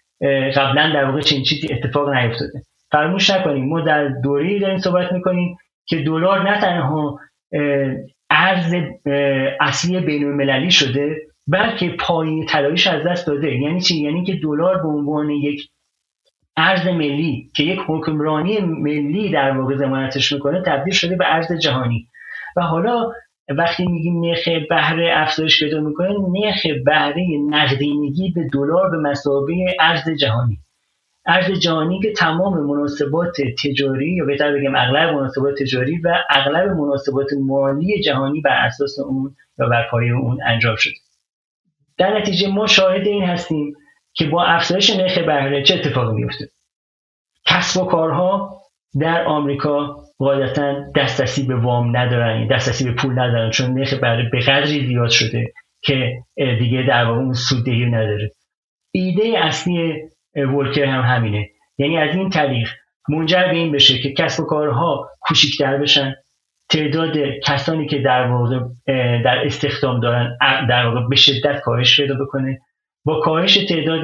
[0.56, 2.62] قبلا در واقع چنین چیزی اتفاق نیفتاده.
[2.92, 3.68] فراموش نکنیم.
[3.68, 7.20] ما در دوره داریم صحبت می‌کنیم که دلار نه تنها
[8.30, 8.74] ارز
[9.60, 11.16] اصلی بین المللی شده
[11.48, 13.54] بلکه پایین طلاییش از دست داده.
[13.54, 15.68] یعنی چی؟ یعنی که دلار به عنوان یک
[16.56, 22.08] ارز ملی که یک حکمرانی ملی در واقع ضمانتش می‌کنه تبدیل شده به ارز جهانی.
[22.56, 23.12] و حالا
[23.48, 30.10] وقتی میگیم نرخ بهره افزایش پیدا می‌کنه نرخ بهره نقدینگی به دلار به مسابقه ارز
[30.20, 30.58] جهانی.
[31.26, 37.26] ارز جهانی که تمام مناسبات تجاری یا بهتر بگم اغلب مناسبات تجاری و اغلب مناسبات
[37.46, 40.94] مالی جهانی بر اساس اون یا بر پایه اون انجام شده.
[41.98, 43.74] در نتیجه ما شاهد این هستیم
[44.12, 46.48] که با افزایش نرخ بهره چه اتفاقی میفته
[47.46, 48.62] کسب و کارها
[49.00, 54.30] در آمریکا قاعدتا دسترسی به وام ندارن یعنی دسترسی به پول ندارن چون نرخ بهره
[54.32, 58.32] به قدری زیاد شده که دیگه در واقع اون سوددهی نداره.
[58.90, 61.48] ایده اصلی ولکر هم همینه.
[61.78, 62.68] یعنی از این طریق
[63.08, 66.14] منجر به این بشه که کسب و کارها کوچیکتر بشن.
[66.68, 68.60] تعداد کسانی که در واقع
[69.24, 72.58] در استخدام دارن در واقع به شدت کاهش پیدا بکنه.
[73.04, 74.02] با کاهش تعداد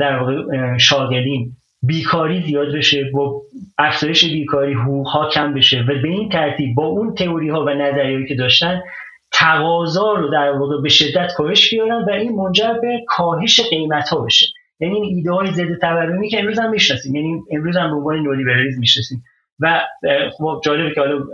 [0.00, 0.34] در واقع
[0.78, 3.42] شاغلین بیکاری زیاد بشه با
[3.78, 7.68] افزایش بیکاری حقوق ها کم بشه و به این ترتیب با اون تئوری ها و
[7.68, 8.82] نظریهایی که داشتن
[9.32, 14.20] تقاضا رو در واقع به شدت کاهش بیارن و این منجر به کاهش قیمت ها
[14.20, 14.46] بشه.
[14.80, 17.14] یعنی این ایده های ضد تورمی که امروز هم می‌شناسیم.
[17.14, 19.24] یعنی امروز هم به عنوان نولیبرالیسم می‌شناسیم.
[19.60, 19.82] و
[20.38, 21.24] خب جالبه که حالا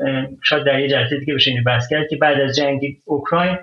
[0.44, 3.58] شاید در یه جلسه دیگه بشه اینو بحث کرد که بعد از جنگ اوکراین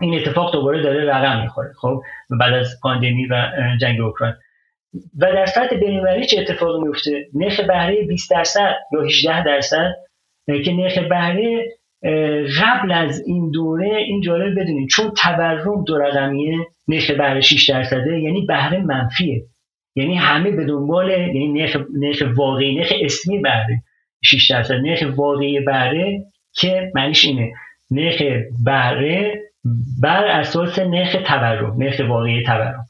[0.00, 2.02] این اتفاق دوباره داره رقم می‌خوره خب؟
[2.40, 4.34] بعد از پاندمی و جنگ اوکراین.
[5.18, 9.94] و در سطح بین‌المللی چه اتفاقی میفته نرخ بهره 20 درصد یا 18 درصد
[10.64, 11.64] که نرخ بهره
[12.60, 18.20] قبل از این دوره این جالب بدونید چون تورم دو رقمیه نرخ بهره 6 درصده
[18.20, 19.42] یعنی بهره منفیه.
[19.96, 23.82] یعنی همه به دنبال یعنی نرخ نرخ واقعی نرخ اسمی بهره
[24.24, 24.74] 6 درصد.
[24.74, 27.52] نرخ واقعی بهره که معنیش اینه.
[27.90, 28.22] نرخ
[28.64, 29.42] بهره
[30.02, 32.86] بر اساس نرخ تورم نرخ واقعی تورم.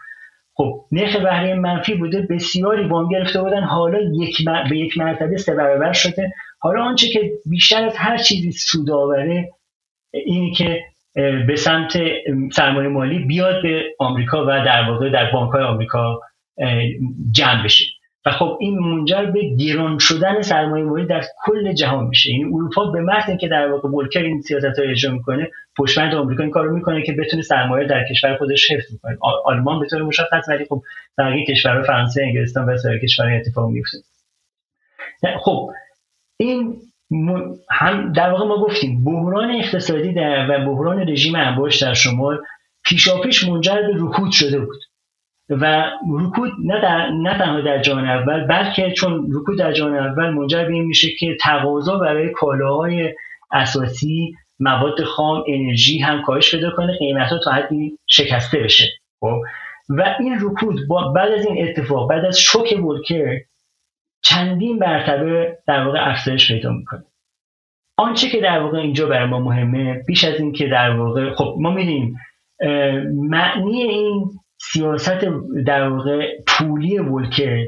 [0.54, 3.62] خب نرخ بهره منفی بوده بسیاری وام گرفته بودن.
[3.62, 4.36] حالا یک
[4.70, 6.32] به یک مرتبه سه برابر شده.
[6.58, 9.50] حالا آنچه که بیشتر از هر چیزی سودآوره
[10.14, 10.84] اینی که
[11.46, 11.98] به سمت
[12.52, 16.20] سرمایه مالی بیاد به آمریکا و در واقع در بانک های آمریکا
[17.32, 17.84] جمع بشه.
[18.26, 22.30] و خب این منجر به گران شدن سرمایه مالی در کل جهان میشه.
[22.30, 26.42] یعنی اروپا به محض که در واقع ولکر این سیاست ها اجرا می‌کنه پشتبند آمریکا
[26.42, 30.48] این کارو می‌کنه که بتونه سرمایه در کشور خودش حفظ کنه آلمان به طور مشخص
[30.48, 30.82] ولی خب
[31.18, 33.98] بقیه کشورها فرانسه انگلستان و سایر کشورها اتفاق میفته
[35.44, 35.70] خب
[36.36, 36.76] این
[37.70, 42.38] هم در واقع ما گفتیم بحران اقتصادی در و بحران رژیم انباش در شمال
[42.84, 44.78] پیشاپیش منجر به رکود شده بود.
[45.48, 50.30] و رکود نه, در، نه تنها در جهان اول بلکه چون رکود در جهان اول
[50.30, 53.14] منجر به این میشه که تقاضا برای کالاهای
[53.52, 58.84] اساسی مواد خام انرژی هم کاهش پیدا کنه قیمت ها تا حدی شکسته بشه.
[59.20, 59.40] خب؟
[59.88, 60.80] و این رکود
[61.14, 63.40] بعد از این اتفاق بعد از شوک ولکر
[64.22, 67.04] چندین مرتبه در واقع افزایش پیدا می‌کنه.
[67.96, 71.56] آنچه که در واقع اینجا برای ما مهمه بیش از این که در واقع خب
[71.58, 72.16] ما می‌دونیم
[73.12, 74.30] معنی این
[74.62, 75.18] سیاست
[75.66, 77.64] در واقع پولی ولکر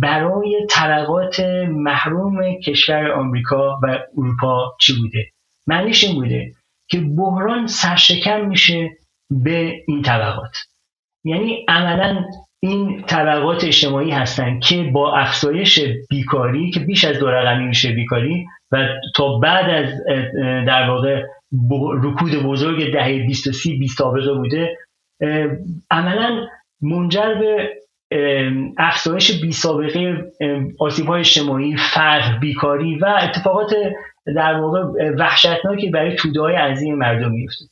[0.00, 5.30] برای طبقات محروم کشور آمریکا و اروپا چی بوده؟
[5.66, 6.52] معنیش این بوده
[6.88, 8.90] که بحران سرشکم میشه
[9.30, 10.56] به این طبقات.
[11.24, 12.24] یعنی عملا
[12.62, 18.46] این طبقات اجتماعی هستند که با افزایش بیکاری که بیش از دو رقمی میشه بیکاری
[18.72, 20.00] و تا بعد از
[20.66, 21.22] در واقع
[22.02, 24.02] رکود بزرگ دهه 20 و 30 20
[24.36, 24.76] بوده
[25.90, 26.46] عملا
[26.80, 27.70] منجر به
[28.78, 30.24] افزایش بی سابقه
[30.78, 33.74] آسیب های اجتماعی فقر بیکاری و اتفاقات
[34.36, 37.64] در واقع وحشتناکی برای توده های عظیم مردم میفته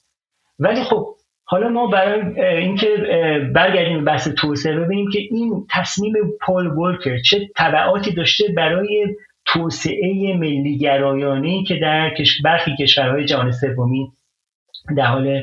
[0.58, 1.06] ولی خب
[1.44, 2.86] حالا ما برای اینکه
[3.54, 10.36] برگردیم به بحث توسعه ببینیم که این تصمیم پول ولکر چه تبعاتی داشته برای توسعه
[10.36, 14.12] ملی گرایانه که در برخی کشورهای جهان سومی
[14.96, 15.42] در حال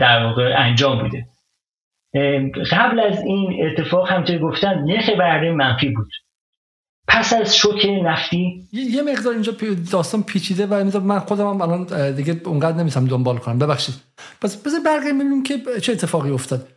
[0.00, 1.26] در واقع انجام بوده.
[2.70, 6.10] قبل از این اتفاق همطور گفتن نرخ بهره منفی بود.
[7.08, 9.52] پس از شوک نفتی یه مقدار اینجا
[9.92, 13.58] داستان پیچیده و من خودم هم الان دیگه اونقدر نمی‌تونم دنبال کنم.
[13.58, 13.94] ببخشید.
[14.40, 16.68] پس بذار برگردیم ببینیم که چه اتفاقی افتاد.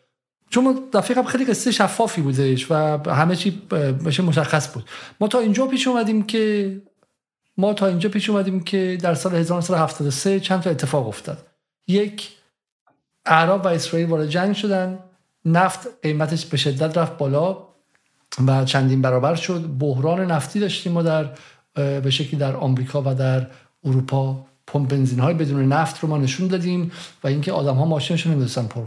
[0.50, 2.76] چون دفعه قبل خیلی قصه شفافی بودش و
[3.12, 3.62] همه چی
[4.06, 4.84] بشه مشخص بود.
[5.20, 6.76] ما تا اینجا پیش اومدیم که
[7.58, 11.48] ما تا اینجا پیش اومدیم که در سال 1973 چند تا اتفاق افتاد.
[11.88, 12.30] یک
[13.26, 15.00] عرب و اسرائیل وارد جنگ شدن.
[15.46, 17.58] نفت قیمتش به شدت رفت بالا
[18.48, 19.78] و چندین برابر شد.
[19.80, 21.30] بحران نفتی داشتیم ما در
[21.74, 23.48] به شکلی در آمریکا و در
[23.84, 26.92] اروپا پمپ بنزین های بدون نفت رو ما نشون دادیم
[27.24, 28.86] و اینکه آدم ها ماشینشون نمی‌دونستن پر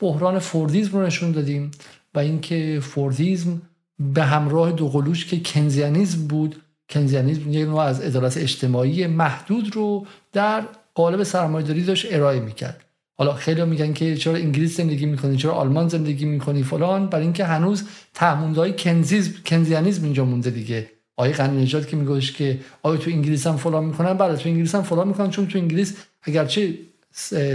[0.00, 1.70] بحران فوردیزم رو نشون دادیم
[2.14, 3.62] و اینکه فوردیزم
[3.98, 10.06] به همراه دو قلوش که کنزیانیزم بود کنزیانیزم یک نوع از عدالت اجتماعی محدود رو
[10.32, 10.64] در
[10.94, 12.84] قالب سرمایه‌داری داشت ارائه می‌کرد.
[13.18, 17.44] حالا خیلی میگن که چرا انگلیس زندگی می‌کنی چرا آلمان زندگی می‌کنی فلان برای اینکه
[17.44, 20.90] هنوز تهموندهای کنزیز کنزیانیزم اینجا مونده دیگه.
[21.16, 24.74] آقای غنی نژاد که میگوش که آیا تو انگلیس هم فلان می‌کنن؟ بله تو انگلیس
[24.74, 26.74] هم فلان می‌کنن چون تو انگلیس اگرچه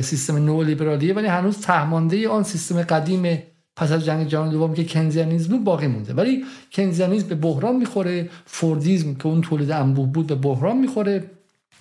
[0.01, 3.43] سیستم نو لیبرالیه ولی هنوز تهمانده آن سیستم قدیم
[3.75, 6.13] پس از جنگ جهانی دوم که کنزیانیزم باقی مونده.
[6.13, 11.23] ولی کنزیانیزم به بحران می‌خوره فوردیزم که اون تولید انبوه بود به بحران می‌خوره.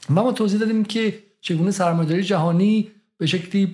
[0.09, 2.89] ما توضیح دادیم که چگونه سرمایه‌داری جهانی
[3.21, 3.73] به شکلی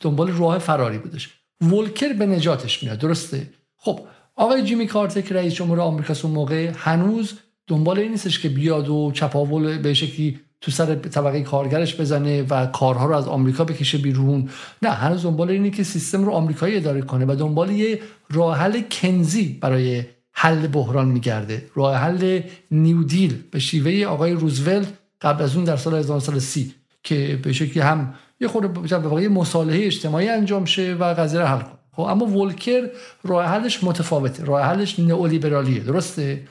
[0.00, 1.28] دنبال راه فراری بودش.
[1.60, 4.00] ولکر به نجاتش میاد درسته؟ خب
[4.36, 7.32] آقای جیمی کارتر که رئیس جمهور آمریکا اون موقع هنوز
[7.66, 12.66] دنبال این نیستش که بیاد و چپاول به شکلی تو سر طبقه کارگرش بزنه و
[12.66, 14.48] کارها رو از آمریکا بکشه بیرون.
[14.82, 18.80] نه هنوز دنبال اینه که سیستم رو آمریکایی اداره کنه و دنبال یه راه حل
[18.90, 21.66] کنزی برای حل بحران میگرده.
[21.74, 22.40] راه حل
[22.70, 28.14] نیودیل به شیوه آقای روزولت قبل از اون در سال 1930 که به شکلی هم
[28.40, 31.78] یه خورده به واقع مصالحه اجتماعی انجام شه و قضیه رو حل کنه.
[31.92, 32.90] خب اما ولکر
[33.24, 34.44] راه حلش متفاوته.
[34.44, 35.80] راه حلش نئولیبرالیه.
[35.80, 36.42] درسته؟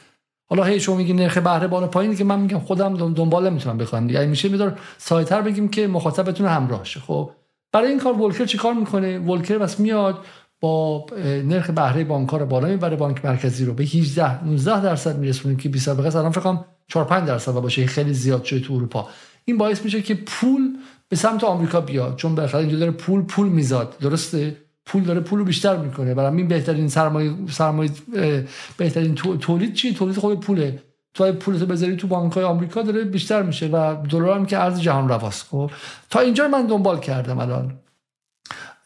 [0.46, 4.10] حالا هی شما میگی نرخ بهره بالا پایینی که من میگم خودم دنبال نمی‌تونم بخوام.
[4.10, 7.00] یعنی میشه میدار سایتر بگیم که مخاطب بتونه همراه شه.
[7.00, 7.32] خب
[7.72, 10.18] برای این کار ولکر چیکار می‌کنه؟ ولکر بس میاد
[10.62, 15.56] با نرخ بهره بانک رو بالا می‌بره بانک مرکزی رو به 18 19 درصد میرسونه
[15.56, 17.86] که بی سابقه الان فکر کنم 4 5 درصد باشه.
[17.86, 19.08] خیلی زیاد شده تو اروپا.
[19.50, 20.78] این باعث میشه که پول
[21.10, 22.16] به سمت آمریکا بیاد.
[22.16, 23.98] چون بالاخره اینجا داره پول پول میزاد.
[23.98, 26.14] درسته؟ پول داره پول رو بیشتر می‌کنه.
[26.14, 27.92] برای این بهترین سرمایه سرمایه
[28.78, 30.84] بهترین تولید چی؟ تولید خود پوله.
[31.14, 34.82] تو پولتو بذاری تو بانک های آمریکا داره بیشتر میشه و دلار هم که ارز
[34.82, 35.48] جهان رواست.
[35.50, 35.72] خب؟
[36.10, 37.74] تا اینجا من دنبال کردم الان.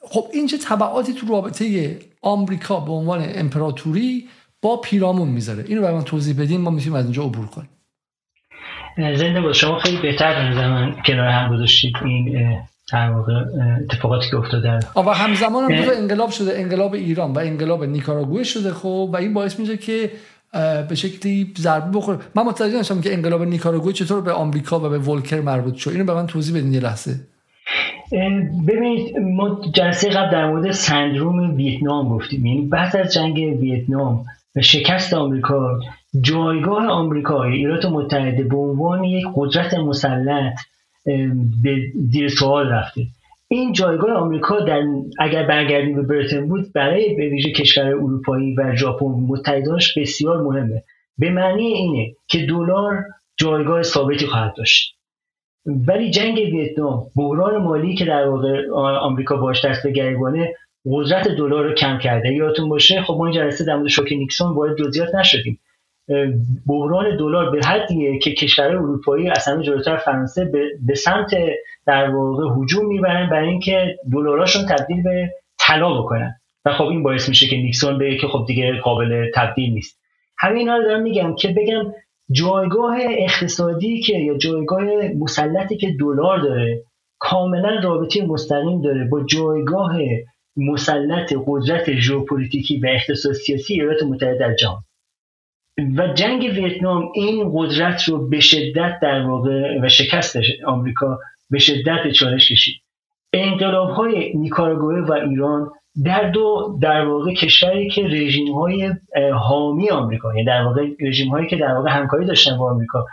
[0.02, 4.28] خب این چه تبعاتی تو رابطه آمریکا به عنوان امپراتوری
[4.62, 6.62] با پیرامون می‌ذاره؟ اینو برای من توضیح بدین.
[6.62, 7.70] ما می‌تونیم از اینجا عبور کنیم.
[8.98, 9.54] زنده بود.
[9.54, 12.58] شما خیلی بهتر به من کنار هم گذاشتید این
[12.92, 13.34] در واقع
[13.84, 19.10] اتفاقاتی که افتاده و همزمان هم انقلاب شده انقلاب ایران و انقلاب نیکاراگوئه شده خب
[19.14, 20.12] و این باعث میشه که
[20.90, 22.20] به شکلی ضربه بخوره.
[22.36, 25.92] من متوجه نشدم که انقلاب نیکاراگوئه چطور به آمریکا و به ولکر مربوط شد.
[25.92, 27.16] اینو به من توضیح بدین یه لحظه.
[28.68, 32.46] ببینید ما جلسه قبل در مورد سندروم ویتنام گفتیم.
[32.46, 34.26] یعنی بعد از جنگ ویتنام
[34.56, 35.80] و شکست آمریکا
[36.22, 40.54] جایگاه آمریکا ایالات متحده به عنوان یک قدرت مسلط
[41.64, 41.78] به
[42.12, 43.02] زیر سوال رفته.
[43.48, 44.84] این جایگاه آمریکا در
[45.20, 50.84] اگر برگردیم به برتن بود برای به ویژه کشور اروپایی و ژاپن متحداش بسیار مهمه.
[51.18, 53.04] به معنی اینه که دلار
[53.38, 54.96] جایگاه ثابتی خواهد داشت.
[55.66, 58.70] ولی جنگ ویتنام بحران مالی که در واقع
[59.02, 60.54] آمریکا باش دست به گریبانه
[60.86, 62.34] قدرت دلار رو کم کرده.
[62.34, 65.60] یادتون باشه خب ما این جلسه در مورد شوک نیکسون وارد جزئیات نشدیم.
[66.68, 70.52] بحران دلار به حدیه که کشور اروپایی اصلا جلوتر فرانسه
[70.86, 71.36] به سمت
[71.86, 76.40] در واقع هجوم می‌برن برای اینکه دلاراشون تبدیل به طلا بکنن.
[76.66, 80.00] و خب این باعث میشه که نیکسون بگه که خب دیگه قابل تبدیل نیست.
[80.38, 81.94] همه اینا دارم میگم که بگم
[82.32, 84.84] جایگاه اقتصادی که یا جایگاه
[85.20, 86.84] مسلطی که دلار داره
[87.20, 89.98] کاملا رابطه مستقیم داره با جایگاه
[90.58, 94.84] مسلط قدرت ژئوپلیتیکی و اقتصاد سیاسی ایالات متحده در جهان.
[95.78, 102.12] و جنگ ویتنام این قدرت رو به شدت در واقع و شکست آمریکا به شدت
[102.12, 102.76] چالش کشید.
[103.34, 105.72] انقلاب های نیکاراگوه و ایران
[106.06, 108.92] در دو در واقع کشوری که رژیم های
[109.34, 113.06] حامی آمریکا یعنی در واقع رژیم هایی که در واقع همکاری داشتن با آمریکا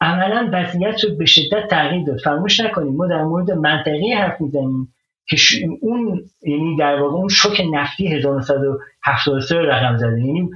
[0.00, 2.18] عملا وضعیت رو به شدت تغییر داد.
[2.18, 4.94] فراموش نکنیم ما در مورد منطقه حرف می‌زنیم
[5.28, 5.36] که
[5.80, 10.50] اون یعنی در واقع اون شوک نفتی 1973 رقم زده یعنی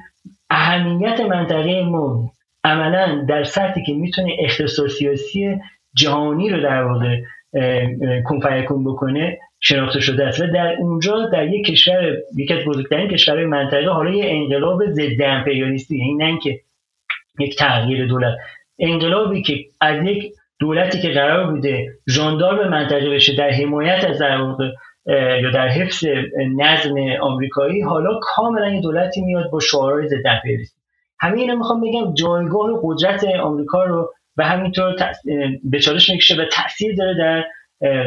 [0.51, 2.33] اهمیت منطقه ما
[2.65, 5.57] عملا در سطحی که می‌تونه اقتصاد سیاسی
[5.97, 7.21] جهانی رو در واقع
[8.25, 10.41] کنفیکون بکنه شناخته شده است.
[10.41, 15.23] و در اونجا در یک کشور یکی از بزرگترین کشورهای منطقه حالا یه انقلاب ضد
[15.23, 16.61] امپریالیستی یعنی نه اینکه
[17.39, 18.37] یک تغییر دولت.
[18.79, 24.39] انقلابی که از یک دولتی که قرار بوده ژاندارم منطقه بشه در حمایت از در
[25.43, 26.05] یا در حفظ
[26.57, 30.81] نظم آمریکایی حالا کاملا یه دولتی میاد با شعارهای ضد امپریالیستی
[31.21, 34.97] همین می‌خوام بگم جایگاه قدرت آمریکا رو و همینطور
[35.65, 37.45] به چالش می‌کشه و تاثیر داره در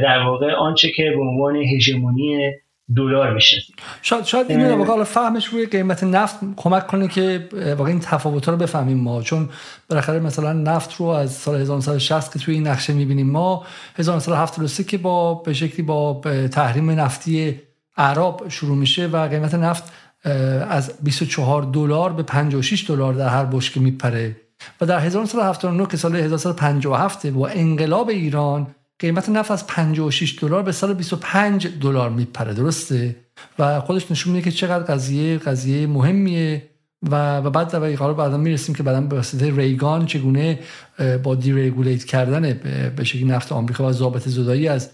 [0.02, 2.52] در واقع آنچه که به عنوان هژمونی
[2.96, 3.62] دلار میشه.
[4.02, 8.58] شاید شاید این واقعا فهمش روی قیمت نفت کمک کنه که واقعا این تفاوت‌ها رو
[8.58, 9.22] بفهمیم ما.
[9.22, 9.50] چون
[9.90, 13.66] بالاخره مثلا نفت رو از سال 1960 که توی این نقشه می‌بینیم ما
[13.96, 17.62] 1973 که با به شکلی با تحریم نفتی
[17.98, 19.84] عرب شروع میشه و قیمت نفت
[20.70, 24.36] از 24 دلار به 56 دلار در هر بشکه میپره.
[24.82, 28.68] و در 1979 که سال 1957 با انقلاب ایران
[29.04, 33.16] قیمت نفت از 56 دلار به سال 25 دلار میپره درسته؟
[33.60, 36.70] و خودش نشون میده که چقدر قضیه قضیه مهمیه
[37.12, 40.60] و و بعد در حالا بعدا می‌رسیم که بعدا به واسطه ریگان چگونه
[41.24, 42.60] با دیریگولیت کردن
[42.96, 44.90] به شکلی نفت آمریکا و ضابط زدایی از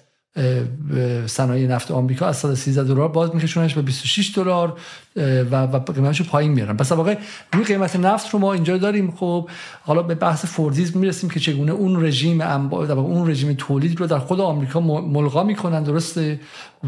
[1.27, 4.79] صنایع نفت آمریکا از 113 دلار باز میکشونش به 26 دلار
[5.15, 6.77] و و قیمتشو پایین میارن.
[6.77, 7.17] پس واقع
[7.53, 9.11] روی قیمت نفت رو ما اینجا داریم.
[9.11, 9.49] خب
[9.81, 14.39] حالا به بحث فوردیزم می‌رسیم که چگونه اون رژیم اون رژیم تولید رو در خود
[14.39, 16.39] آمریکا ملغا می‌کنن درسته؟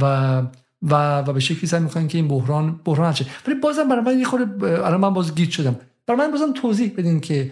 [0.01, 0.41] و
[0.81, 4.19] و و به شکلی سعی می‌کنن که این بحران بحران چه ولی بازم برای من
[4.19, 5.75] یه خورده الان من باز گیت شدم.
[6.07, 7.51] برای من بازم توضیح بدین که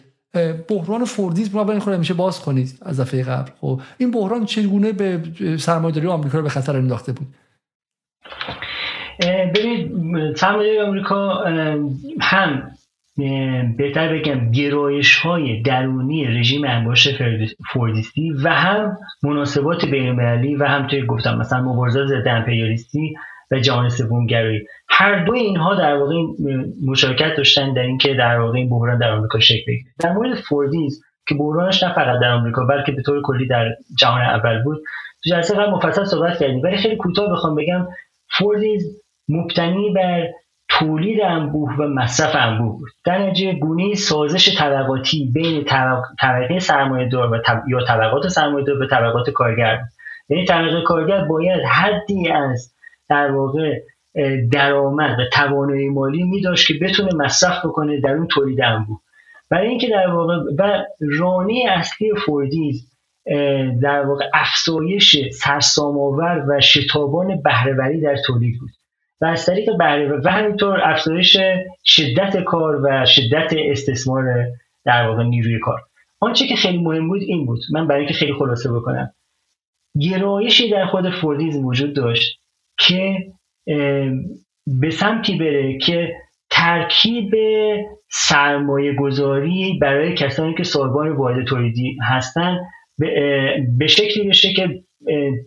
[0.69, 3.51] بحران فوردیسم رو این میشه باز کنید از دفعه قبل.
[3.61, 5.21] خب این بحران چگونه به
[5.57, 7.27] سرمایه‌داری آمریکا رو به خطر انداخته بود؟
[9.55, 11.43] ببینید سرمایه‌داری آمریکا
[12.21, 12.71] هم
[13.77, 17.09] بهتر بگم گرایش های درونی رژیم انباش
[17.73, 20.15] فوردیستی و هم مناسبات بین
[20.55, 23.15] و هم توی گفتم مثلا مبارزات ضد امپریالیستی
[23.51, 26.15] و جهان سوم گرایی هر دو اینها در واقع
[26.85, 29.85] مشارکت داشتن در اینکه در واقع این بحران در آمریکا شکل بگیره.
[29.99, 34.21] در مورد فوردیسم که بحرانش نه فقط در آمریکا بلکه به طور کلی در جهان
[34.21, 34.77] اول بود.
[35.23, 36.61] تو جلسه قبل مفصل صحبت کردیم.
[36.63, 37.87] ولی خیلی کوتاه بخوام بگم
[38.37, 40.27] فوردیسم مبتنی بر
[40.69, 42.89] تولید انبوه و مصرف انبوه بود.
[43.05, 45.65] در نتیجه گونه سازش طبقاتی بین
[46.19, 49.79] طبقه سرمایه دار و یا طبقات سرمایه دار به طبقات کارگر
[50.29, 52.73] یعنی طبقه کارگر باید حدی از
[53.09, 53.81] در واقع
[54.51, 58.99] درآمد و توانایی مالی می داشت که بتونه مصرف بکنه در اون تولید انبوه.
[59.49, 62.89] برای اینکه در واقع و رانی اصلی فوردیز
[63.81, 68.69] در واقع افزایش سرسام‌آور و شتابان بهرهوری در تولید بود.
[69.21, 71.37] و از طریق بهره و همینطور افزایش
[71.85, 74.45] شدت کار و شدت استثمار
[74.85, 75.79] در واقع نیروی کار.
[76.19, 77.59] آنچه که خیلی مهم بود این بود.
[77.71, 79.13] من برای اینکه خیلی خلاصه بکنم.
[80.01, 82.38] گرایشی در خود فوردیز وجود داشت.
[82.79, 83.17] که
[84.81, 86.13] به سمتی بره که
[86.49, 87.31] ترکیب
[88.09, 92.59] سرمایه گذاری برای کسانی که صاحبان وارد تولیدی هستن
[93.77, 94.83] به شکلی بشه که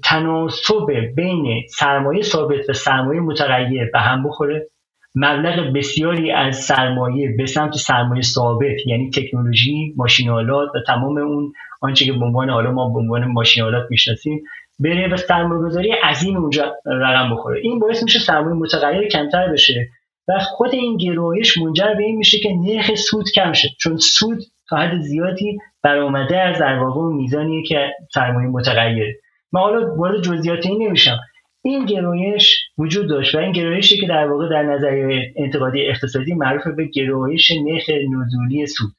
[0.04, 4.68] تناسب بین سرمایه ثابت و سرمایه متغیر به هم بخوره.
[5.14, 12.04] مبلغ بسیاری از سرمایه به سمت سرمایه ثابت یعنی تکنولوژی ماشینالات و تمام اون آنچه
[12.04, 14.42] که به عنوان حالا ما به عنوان ماشینالات می‌شناسیم
[14.78, 17.60] بره و سرمایه گذاری عظیم اونجا رقم بخوره.
[17.60, 19.88] این باعث میشه سرمایه متغیر کمتر بشه
[20.28, 23.68] و خود این گرایش منجر به این میشه که نرخ سود کم شه.
[23.80, 29.16] چون سود تا حد زیادی برآمده از در واقع میزانیه که سرمایه متغیر
[29.52, 31.18] من حالا وارد جزئیات این نمیشم.
[31.62, 36.66] این گرایش وجود داشت و این گرایشی که در واقع در نظریه انتقادی اقتصادی معروف
[36.66, 38.92] به گرایش نرخ نزولی سود.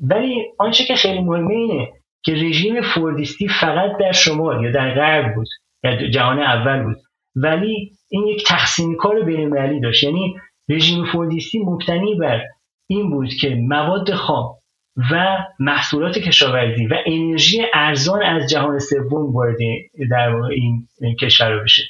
[0.00, 1.88] ولی آنچه که خیلی مهمه اینه
[2.24, 5.48] که رژیم فوردیستی فقط در شمال یا در غرب بود
[5.84, 6.96] یا جهان اول بود.
[7.36, 10.04] ولی این یک تقسیم کار بین داشت.
[10.04, 10.36] یعنی
[10.68, 12.42] رژیم فوردیستی مبتنی بر
[12.86, 14.54] این بود که مواد خام
[15.12, 19.56] و محصولات کشاورزی و انرژی ارزان از جهان سوم وارد
[20.10, 20.88] در این
[21.20, 21.82] کشور بشه.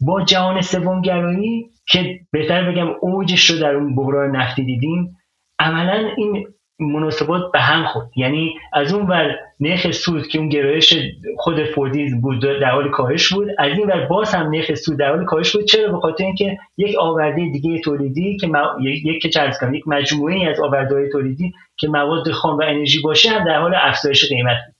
[0.00, 5.16] با جهان سوم گرایی که بهتر بگم اوجش رو در اون بحران نفتی دیدیم
[5.58, 6.46] عملا این
[6.80, 8.10] مناسبات به هم خورد.
[8.16, 10.94] یعنی از اون ور نرخ سود که اون گرایش
[11.38, 15.08] خود فوردیز بود در حال کاهش بود از این ور باز هم نرخ سود در
[15.08, 15.64] حال کاهش بود.
[15.64, 18.48] چرا؟ به خاطر اینکه یک آورده دیگه تولیدی که
[18.80, 23.44] یک که کنم یک مجموعه از آورده تولیدی که مواد خام و انرژی باشه هم
[23.44, 24.74] در حال افزایش قیمت بود.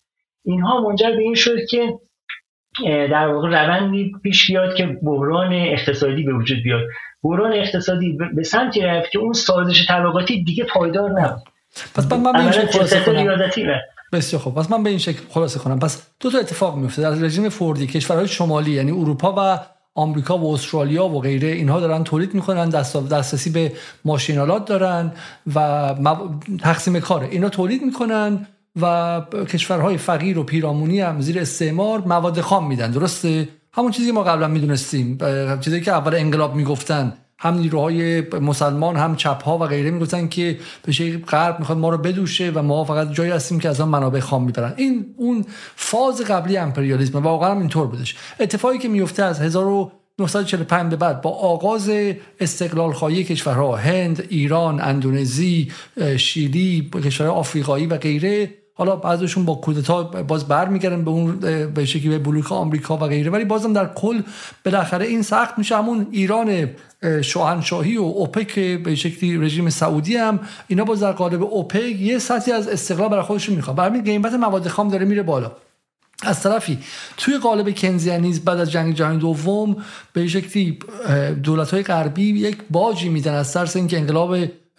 [0.45, 1.99] اینها منجر به این شد که
[2.85, 6.83] در واقع روندی پیش بیاد که بحران اقتصادی به وجود بیاد.
[7.23, 11.43] بحران اقتصادی به سمتی رفت که اون سازش طبقاتی دیگه پایدار نبود.
[11.95, 13.27] پس من به این شکل خلاصه کنم.
[14.13, 14.55] بسیار خوب.
[14.55, 15.79] پس من به این شکل خلاصه کنم.
[15.79, 17.03] پس دو تا اتفاق میفته.
[17.03, 19.61] در رژیم فوردی کشورهای شمالی یعنی اروپا و
[19.95, 22.69] آمریکا و استرالیا و غیره اینها دارن تولید می‌کنن.
[22.69, 23.73] دست دسترسی به
[24.05, 25.13] ماشینالات دارن
[25.55, 25.95] و
[26.63, 27.29] تقسیم کاره.
[27.31, 28.47] اینا تولید می‌کنن
[28.81, 32.91] و کشورهای فقیر و پیرامونی هم زیر استعمار مواد خام میدن.
[32.91, 35.19] درسته؟ همون چیزی ما قبلا می‌دونستیم
[35.61, 37.13] چیزی که اول انقلاب می‌گفتن.
[37.43, 40.93] هم نیروهای مسلمان هم چپ ها و غیره می‌گفتن که به
[41.29, 44.45] غرب می‌خواد ما رو بدوشه و ما فقط جایی هستیم که از آن منابع خام
[44.45, 44.75] می‌برن.
[44.77, 45.45] این اون
[45.77, 48.17] فاز قبلی امپریالیسم واقعا اینطور بودش.
[48.41, 51.91] اتفاقی که میفته از 1945 به بعد با آغاز
[52.41, 55.73] استقلال خواهی کشورها هند، ایران، اندونزی،
[56.17, 61.37] شیلی، کشورهای آفریقایی و غیره حالا بعضشون با کودتا باز برمیگردن به اون
[61.75, 63.31] به شکلی به بلوک آمریکا و غیره.
[63.31, 64.23] ولی بازم در کل
[64.65, 65.77] بالاخره این سخت میشه.
[65.77, 66.71] همون ایران
[67.23, 72.53] شاهنشاهی و اوپک به شکلی رژیم سعودی هم اینا باز در قالب اوپک یه سطحی
[72.53, 73.77] از استقلال برای خودشون می‌خوان.
[73.77, 75.53] برای قیمت مواد خام داره میره بالا.
[76.23, 76.79] از طرفی
[77.17, 79.77] توی قالب کنزیانیز بعد از جنگ جهانی دوم
[80.13, 80.79] به شکلی
[81.43, 84.37] دولت های غربی یک باجی میدن از ترس اینکه انقلاب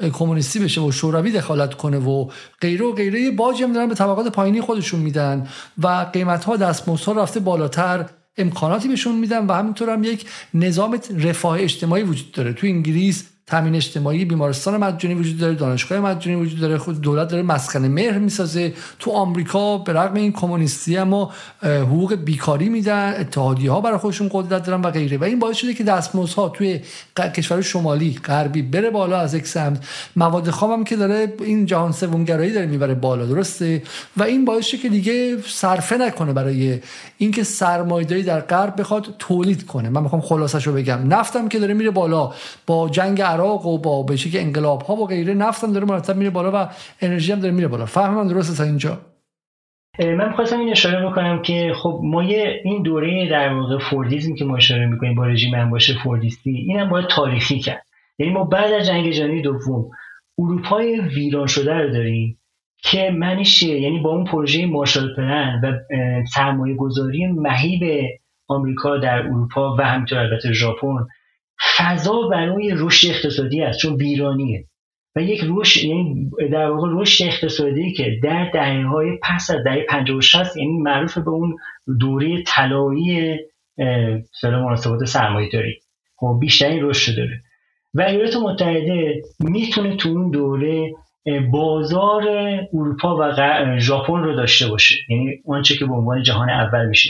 [0.10, 2.30] کمونیستی بشه و شوروی دخالت کنه و
[2.62, 5.48] غیره و غیره باجی هم دارن به طبقات پایینی خودشون میدن
[5.78, 8.06] و قیمت ها دستمزد رفته بالاتر
[8.38, 12.54] امکاناتی بهشون میدن و همینطور هم یک نظام رفاه اجتماعی وجود داره.
[12.54, 17.44] تو انگلیس تامین اجتماعی بیمارستان مجانی وجود داره دانشگاه مجانی وجود داره خود دولت داره
[17.44, 18.74] مسکن مهر می‌سازه.
[19.00, 21.32] تو آمریکا به رغم این کمونیستی اما
[21.64, 25.18] حقوق بیکاری میدن اتحادی ها برای خودشون قدرت دارن و غیره.
[25.18, 26.80] و این باعث شده که دستمزدها توی
[27.36, 29.86] کشور شمالی غربی بره بالا از یک سمت.
[30.16, 33.84] مواد خام هم که داره این جهان سوم گرایی داره می‌بره بالا درسته؟
[34.18, 36.80] و این باعث شده که دیگه صرفه نکنه برای
[37.18, 39.90] اینکه سرمایه‌داری در غرب بخواد تولید کنه.
[39.90, 41.00] من می‌خوام خلاصش رو بگم.
[41.08, 42.32] نفتم که داره میره بالا.
[42.68, 46.30] با جنگ عراق و با به که انقلاب ها و غیره نفتم داره مرتب میره
[46.30, 46.70] بالا و
[47.02, 47.86] انرژی هم داره میره بالا.
[47.86, 48.98] فهمم درسته تا اینجا؟
[50.00, 54.46] من خواستم این اشاره بکنم که خب ما یه این دوره در واقع فوردیزم که
[54.46, 57.86] ما اشاره می‌کنیم با رژیم باشه فوردیستی اینم باید تاریخی کرد.
[58.20, 59.90] یعنی ما بعد از جنگ جهانی دوم
[60.40, 62.38] اروپای ویران شده رو داریم
[62.84, 68.10] که معنیش یعنی با اون پروژه مارشال پلن و سرمایه گذاری مهیب
[68.48, 71.08] آمریکا در اروپا و همینطور البته ژاپن
[71.78, 74.66] فضا برای رشد اقتصادی است چون ویرانیه.
[75.16, 79.86] و یک رشد یعنی در واقع رشد اقتصادی که در دهه های پس از دهه
[79.90, 81.58] 50 و 60 یعنی معروف به اون
[82.00, 83.38] دوره طلایی
[84.42, 85.80] سلام مناسبات سرمایه داری.
[86.16, 87.42] خب بیشترین رشد داره.
[87.94, 90.94] و ایالات متحده می‌تونه تو اون دوره
[91.52, 92.24] بازار
[92.74, 93.32] اروپا و
[93.80, 94.96] ژاپن رو داشته باشه.
[95.10, 97.10] یعنی آنچه که به عنوان جهان اول میشه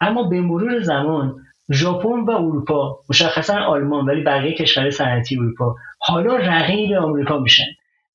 [0.00, 1.36] اما به مرور زمان
[1.72, 7.64] ژاپن و اروپا مشخصا آلمان ولی بقیه کشور صنعتی اروپا حالا رقیب آمریکا میشن.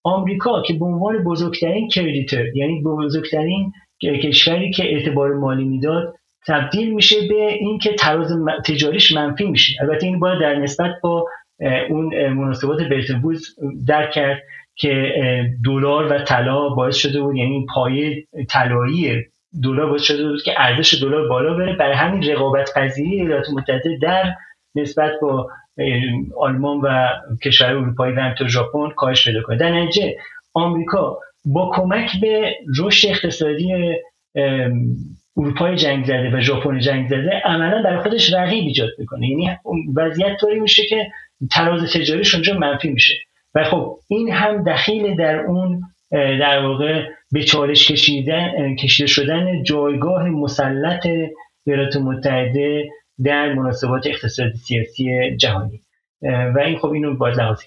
[0.04, 6.16] آمریکا که به عنوان بزرگترین کردیتر یعنی بزرگترین کشوری که اعتبار مالی می‌داد
[6.48, 8.32] تبدیل میشه به اینکه تراز
[8.66, 9.74] تجاریش منفی میشه.
[9.82, 11.26] البته این باید در نسبت با
[11.90, 13.22] اون مناسبات برتن
[13.88, 14.42] درک کرد
[14.76, 15.14] که
[15.66, 19.24] دلار و طلا باعث شده بود یعنی پایه طلایی
[19.64, 21.76] دلار باعث شده بود که ارزش دلار بالا بره.
[21.76, 24.34] برای همین رقابت پذیری ایالات متحده در
[24.76, 25.50] نسبت با
[26.40, 27.08] آلمان و
[27.44, 29.58] کشور اروپایی و همینطور ژاپن کاهش پیدا کنه.
[29.58, 30.16] در نتیجه
[30.54, 33.74] آمریکا با کمک به رشد اقتصادی
[35.38, 39.30] اروپای جنگ زده و ژاپن جنگ زده عملا برای خودش رقیب ایجاد می‌کنه.
[39.30, 39.50] یعنی
[39.96, 41.08] وضعیت طوری میشه که
[41.52, 43.14] تراز تجاریش اونجا منفی میشه.
[43.56, 45.82] و خب این هم دخیل در اون
[46.12, 51.08] در واقع به چالش کشیدن کشیده شدن جایگاه مسلط
[51.66, 52.90] ایالات متحده
[53.24, 55.82] در مناسبات اقتصادی سیاسی جهانی.
[56.22, 57.62] و این خب اینو باید لحاظ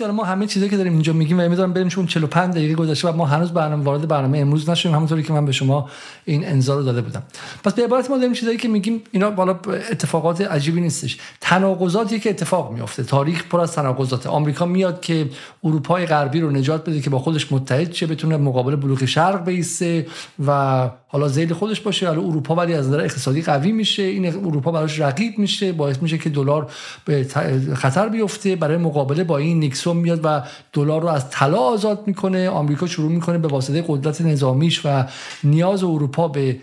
[0.00, 3.08] حالا ما همه چیزایی که داریم اینجا میگیم و امیدوارم بریم چون 45 دقیقه گذشته
[3.08, 4.94] و ما هنوز برنامه وارد برنامه امروز نشدیم.
[4.94, 5.90] همونطوری که من به شما
[6.24, 7.22] این انذار رو داده بودم.
[7.64, 9.52] پس به عبارت ما داریم چیزایی که میگیم اینا بالا
[9.90, 11.18] اتفاقات عجیبی نیستش.
[11.40, 14.26] تناقضاتی که اتفاق میفته تاریخ پر از تناقضات.
[14.26, 15.30] آمریکا میاد که
[15.64, 20.06] اروپای غربی رو نجات بده که با خودش متحد شه بتونه مقابل بلوک شرق بیسته
[20.46, 24.02] و حالا زیل خودش باشه حالا اروپا ولی از نظر اقتصادی قوی میشه.
[24.02, 26.70] این اروپا براش رقیب میشه باعث میشه که دلار
[27.04, 27.26] به
[27.74, 28.56] خطر بیفته.
[28.56, 30.42] برای مقابله با این نیکسون میاد و
[30.72, 32.48] دلار رو از طلا آزاد می‌کنه.
[32.48, 35.04] آمریکا شروع می‌کنه به واسطه قدرت نظامیش و
[35.44, 36.56] نیاز اروپا به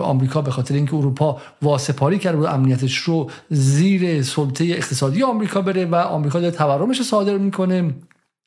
[0.00, 5.84] آمریکا به خاطر اینکه اروپا واسپاری کرده و امنیتش رو زیر سلطه اقتصادی آمریکا بره
[5.84, 7.94] و آمریکا داره تورمش صادر می‌کنه.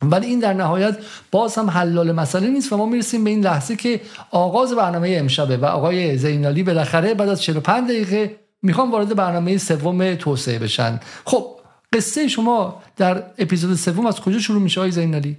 [0.02, 0.97] ولی این در نهایت
[1.32, 5.58] باز هم حلال مسئله نیست و ما می‌رسیم به این لحظه که آغاز برنامه امشبه
[5.58, 11.00] و آقای زینالی بالاخره بعد از 45 دقیقه می‌خوام وارد برنامه سوم توسعه بشن.
[11.26, 11.45] خب
[11.93, 15.38] قصه شما در اپیزود سوم از کجا شروع میشه آقای زینالی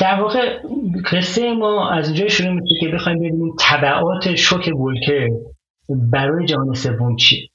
[0.00, 0.58] در واقع
[1.12, 5.28] قصه ما از اونجا شروع میشه که بخوایم ببینیم تبعات شوک ولکر
[5.88, 7.50] برای جهان سوم چی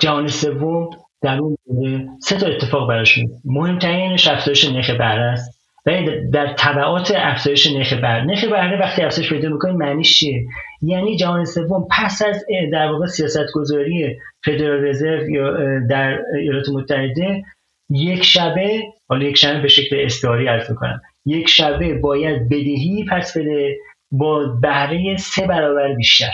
[0.00, 0.90] جهان سوم
[1.22, 5.56] در اون سه تا اتفاق براش میفته مهمترینش افزایش نرخ بهره است.
[5.86, 8.24] ولی در تبعات افزایش نرخ بهره.
[8.24, 10.44] نرخ بهره وقتی افزایش پیدا می‌کنه معنیش چیه؟
[10.82, 15.54] یعنی جهان سوم پس از در واقع سیاست گذاری فدرال رزرو یا
[15.90, 17.42] در ایالات متحده
[17.90, 23.36] یک شبه حالا یک شبه به شکل استعاری عرض می‌کنم یک شبه باید بدهی پس
[23.36, 23.76] بده
[24.10, 26.32] با بهره سه برابر بیشتر.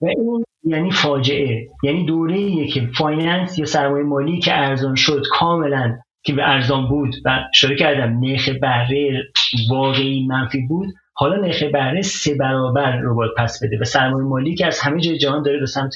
[0.00, 1.68] و این یعنی فاجعه.
[1.82, 7.14] یعنی دوره که finance یا سرمایه مالی که ارزان شد کاملا که به ارزان بود
[7.24, 9.22] و اشاره کردم نرخ بهره
[9.70, 14.54] واقعی منفی بود حالا نرخ بهره سه برابر رو باید پس بده و سرمایه مالی
[14.54, 15.94] که از همه جای جهان داره به سمت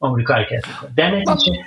[0.00, 0.90] آمریکا حرکت می‌کنه.
[0.96, 1.58] در نتیجه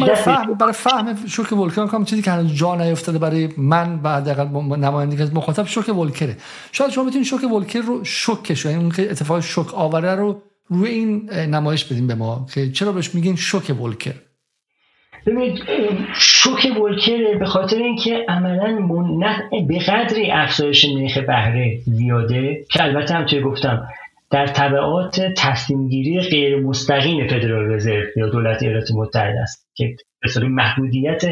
[0.00, 4.08] برای فهم برای فهم شوک ولکر کنم چیزی که هنوز جا نیفتاده برای من و
[4.08, 4.44] حداقل
[4.76, 6.36] نمایندگی از مخاطب شوک ولکره.
[6.72, 10.90] شاید شما بتونید شوک ولکر رو شوکش یعنی اون که اتفاق شوک آوره رو روی
[10.90, 14.14] این نمایش بدیم به ما که چرا بهش میگین شوک ولکر؟
[15.26, 15.62] ببینید
[16.14, 18.88] شوک ولکر به خاطر اینکه عملا
[19.68, 23.88] به قدری افزایش نرخ بهره زیاده که البته هم گفتم
[24.30, 29.96] در طبعات تصمیم گیری غیر مستقیم فدرال رزرو یا دولت ایالات متحده است که
[30.38, 31.22] به محدودیت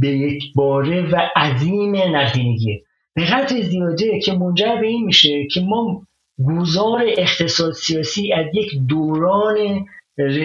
[0.00, 2.82] به یک باره و عظیم نقدینگیه.
[3.14, 6.06] به قدر زیاده که منجر به این میشه که ما
[6.46, 9.86] گذار اقتصاد سیاسی از یک دوران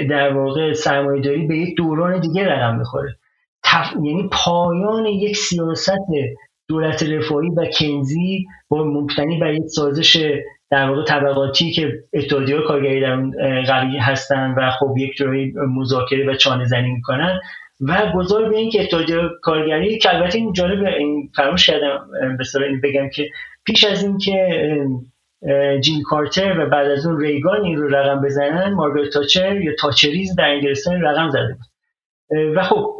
[0.09, 3.15] در واقع سرمایهداری به یک دوران دیگه رقم می‌خوره.
[4.03, 6.01] یعنی پایان یک سیاست
[6.67, 10.39] دولت رفاهی و کنزی با مبتنی بر یک سازش
[10.71, 13.15] در واقع طبقاتی که اتحادیه کارگری در
[13.61, 17.39] قوی هستن و خب یک جوری مذاکره و چانه زنی می‌کنن
[17.81, 22.43] و گذار به این که اتحادیه کارگری که البته این جالب این فراموش کردم به
[22.83, 23.29] بگم که
[23.65, 24.47] پیش از این که
[25.81, 30.35] جیم کارتر و بعد از اون ریگان این رو رقم بزنن مارگارت تاچر یا تاچریز
[30.35, 31.67] در انگلستان رقم زده بود.
[32.55, 32.97] و خب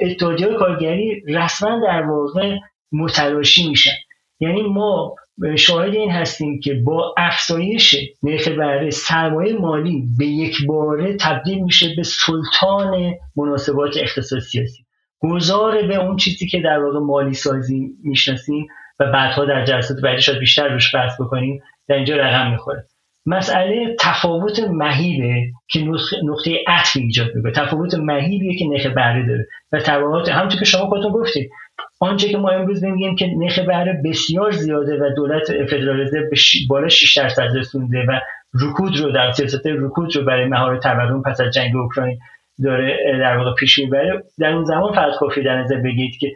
[0.00, 2.56] اتحادیه کارگری رسما در واقع
[2.92, 3.96] متلاشی میشن.
[4.40, 5.14] یعنی ما
[5.56, 11.86] شاهد این هستیم که با افزایش نرخ بهره سرمایه مالی به یک باره تبدیل میشه
[11.96, 14.84] به سلطان مناسبات اقتصاد سیاسی.
[15.18, 18.66] گذار به اون چیزی که در واقع مالی سازی می‌شناسیم
[19.00, 21.62] و بعدها در جلسات بعدی شاید بیشتر روش بحث بکنیم.
[21.88, 22.84] در اینجا رقم می‌خوره.
[23.26, 25.34] مسئله تفاوت مهیبه
[25.68, 25.80] که
[26.24, 27.52] نقطه عطف ایجاد می‌کنه.
[27.52, 29.46] تفاوت مهیبیه که نرخ بهره داره.
[29.72, 31.50] و تبعات همونطور که شما خودتون گفتید
[32.00, 36.36] آنچه که ما امروز میگیم که نرخ بهره بسیار زیاده و دولت فدرال به
[36.68, 38.20] بالا 6 درصد رسونده و
[38.54, 42.18] رکود رو در سیاست رکود رو برای مهار تورم پس از جنگ اوکراین
[42.64, 44.22] داره در واقع پیش می‌بره.
[44.38, 46.32] در اون زمان فقط کافی در نظر بگیرید که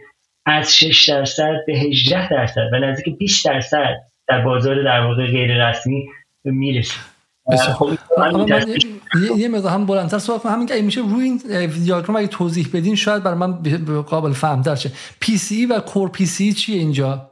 [0.46, 3.96] از 6 درصد به 18 درصد و نزدیک 20 درصد
[4.28, 6.08] در بازار در واقع غیر رسمی
[6.44, 7.00] می‌رسه
[7.78, 7.90] خب
[9.36, 10.52] یه مقدار هم بلندتر صحبت کنم.
[10.52, 13.52] همین که میشه روی این دیاگرام اگه توضیح بدین شاید برای من
[14.02, 14.90] قابل فهم تر شه
[15.20, 17.30] PCE و core PCE چیه اینجا؟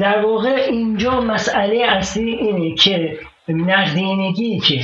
[0.00, 4.80] در واقع اینجا مسئله اصلی اینه که نقدینگی که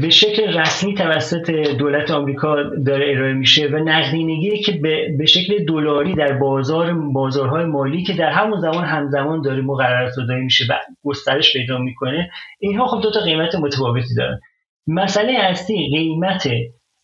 [0.00, 4.72] به شکل رسمی توسط دولت آمریکا داره ارائه میشه و نقدینگی که
[5.18, 10.34] به شکل دلاری در بازار بازارهای مالی که در همون زمان همزمان داره مقررات داده
[10.34, 10.74] میشه و
[11.04, 14.40] گسترش پیدا می‌کنه اینها خب دو تا قیمت متفاوتی دارن.
[14.86, 16.48] مسئله اصلی قیمت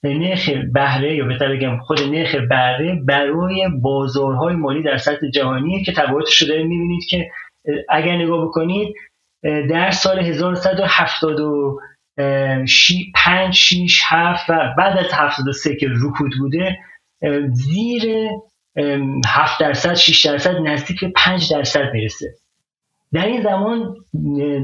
[0.05, 5.93] نرخ بهره یا بهتر بگم خود نرخ بهره برای بازارهای مالی در سطح جهانیه که
[5.93, 7.31] تبعاتش رو می‌بینید که
[7.89, 8.95] اگر نگاه بکنید
[9.43, 11.41] در سال 1170
[12.17, 16.79] 5 6 7 و بعد از 73 که رکود بوده
[17.53, 18.29] زیر
[19.27, 22.35] هفت درصد شیش درصد نزدیک به پنج درصد می‌رسه.
[23.13, 23.97] در این زمان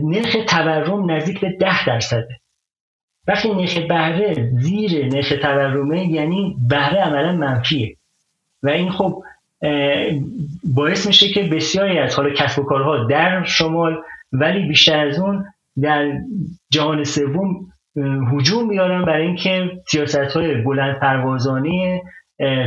[0.03, 2.41] نرخ تورم نزدیک به ده درصده.
[3.29, 7.97] وقتی نرخ بهره زیر نرخ تورمه یعنی بهره عملا منفیه.
[8.63, 9.23] و این خب
[10.75, 15.45] باعث میشه که بسیاری از حالا کسب و کارها در شمال ولی بیشتر از اون
[15.83, 16.13] در
[16.71, 17.67] جهان سوم
[18.33, 22.03] هجوم میارن برای اینکه سیاست های بلند پروازانه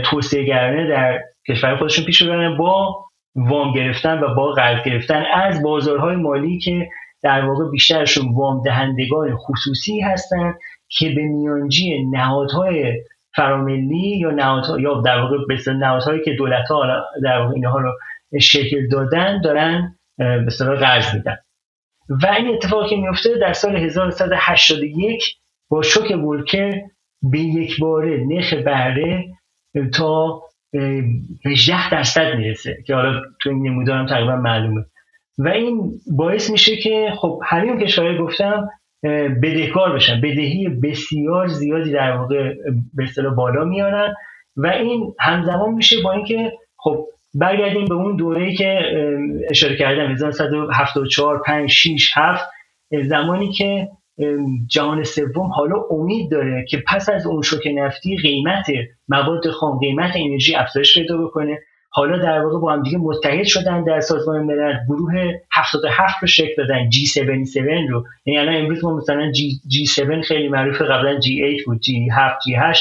[0.05, 5.23] توسعه گرانه در کشور خودشون پیش ببرن با وام گرفتن و با قرض گرفتن.
[5.33, 6.89] از بازارهای مالی که
[7.23, 10.55] در واقع بیشترشون وام دهندگان خصوصی هستند
[10.87, 13.01] که به میانجی نهادهای
[13.35, 15.37] فراملی یا نهادها یا در واقع
[15.73, 17.93] نهادهایی که دولت ها در واقع اینها رو
[18.41, 21.37] شکل دادن دارن به قرض میدن.
[22.09, 25.37] و این اتفاقی میفته در سال 1181
[25.69, 26.81] با شوک ولکر
[27.31, 29.25] به یک باره نرخ بهره
[29.93, 30.41] تا
[31.45, 34.85] 18 درصد می‌رسه که حالا تو این نمودارم تقریبا معلومه.
[35.37, 38.69] و این باعث میشه که خب همین کشورهای گفتم
[39.43, 40.21] بدهکار بشن.
[40.21, 42.53] بدهی بسیار زیادی در واقع
[42.93, 44.13] به اصطلاح بالا میارن
[44.57, 48.79] و این همزمان میشه با اینکه خب برگردیم به اون دوره‌ای که
[49.49, 52.49] اشاره کردم 1974 5 6 7
[53.03, 53.87] زمانی که
[54.67, 58.65] جهان سوم حالا امید داره که پس از اون شوک نفتی قیمت
[59.07, 61.59] مواد خام قیمت انرژی افزایش پیدا بکنه.
[61.95, 66.53] حالا در واقع با هم دیگه متحد شدن در سازمان ملل گروه 77 رو شکل
[66.57, 68.03] دادن G77 رو.
[68.25, 72.79] یعنی الان امروز ما مثلا G, 7 خیلی معروف قبلا G8 بود G7 G8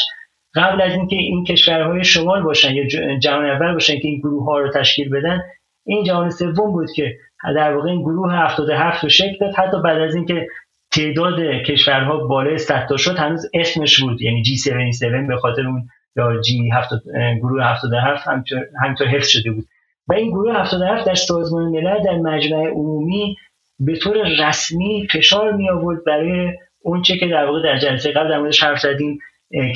[0.55, 2.87] قبل از اینکه این کشورهای شمال باشن یا
[3.19, 5.41] جهان اول باشن که این گروه ها رو تشکیل بدن
[5.87, 7.17] این جهان سوم بود که
[7.57, 9.55] در واقع این گروه 77 رو شکل داد.
[9.55, 10.47] حتی بعد از اینکه
[10.91, 14.23] تعداد کشورها بالای 100 تا شد هنوز اسمش بود.
[14.23, 16.71] یعنی G77 به خاطر اون یا جی
[17.41, 19.65] گروه 77 همینطور, همینطور حفظ شده بود.
[20.09, 23.37] و این گروه 77 در سازمان ملل در مجمع عمومی
[23.79, 24.17] به طور
[24.49, 28.63] رسمی فشار می آورد برای اون چه که در واقع در جلسه قبل در موردش
[28.63, 29.19] حرف زدیم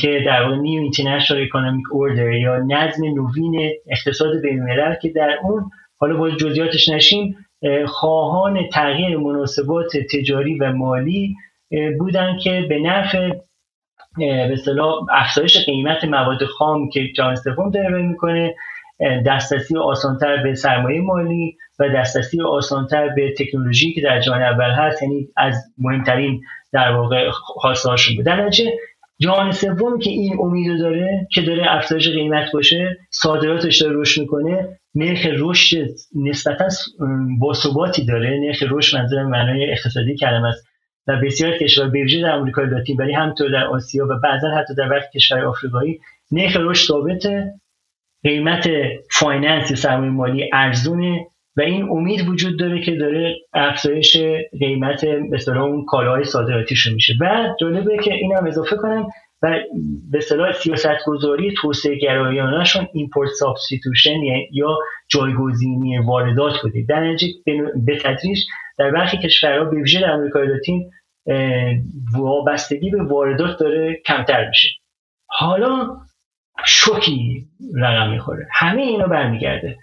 [0.00, 4.66] که در واقع نیو اینترنشنال اکونومیک اوردر یا نظم نوین اقتصاد بین
[5.02, 7.36] که در اون حالا با جزئیاتش نشیم
[7.86, 11.34] خواهان تغییر مناسبات تجاری و مالی
[11.98, 13.30] بودن که به نفع
[14.18, 18.54] به اصطلاح افزایش قیمت مواد خام که جهان سوم داره می‌کنه
[19.26, 25.02] دسترسی آسانتر به سرمایه مالی و دسترسی آسانتر به تکنولوژی که در جهان اول هست
[25.02, 26.40] یعنی از مهمترین
[26.72, 28.24] در واقع خواستهاشون بود.
[28.24, 28.50] در
[29.18, 34.78] جهان سوم که این امید داره که داره افزایش قیمت باشه صادراتش داره رشد می‌کنه
[34.94, 36.68] نرخ رشد نسبتا
[37.40, 40.66] باثباتی داره نرخ رشد منظور معنای اقتصادی کلمه است.
[41.06, 44.90] و بسیار کشور به در آمریکای لاتین ولی همینطور در آسیا و بعضا حتی در
[44.90, 46.00] وقت کشور آفریقایی
[46.32, 47.54] نرخ رشد ثابته
[48.22, 48.68] قیمت
[49.10, 51.26] finance سرمایه مالی ارزونه.
[51.56, 54.16] و این امید وجود داره که داره افزایش
[54.60, 57.14] قیمت به اون کالاهای صادراتیش میشه.
[57.20, 59.06] و جالبه که اینم اضافه کنم
[59.42, 59.58] و
[60.10, 64.20] به اصطلاح سیاست گذاری توسعه گرایانشون import substitution
[64.52, 64.78] یا
[65.08, 66.84] جایگزینی واردات بوده.
[66.88, 67.32] در نتیجه
[67.86, 68.44] به تدریج
[68.78, 70.90] در برخی کشورها به ویژه در آمریکای لاتین
[72.12, 74.68] وابستگی به واردات داره کمتر میشه.
[75.26, 75.96] حالا
[76.66, 77.46] شوکی
[77.76, 78.48] رقم می‌خوره.
[78.52, 79.76] همه اینا برمیگرده.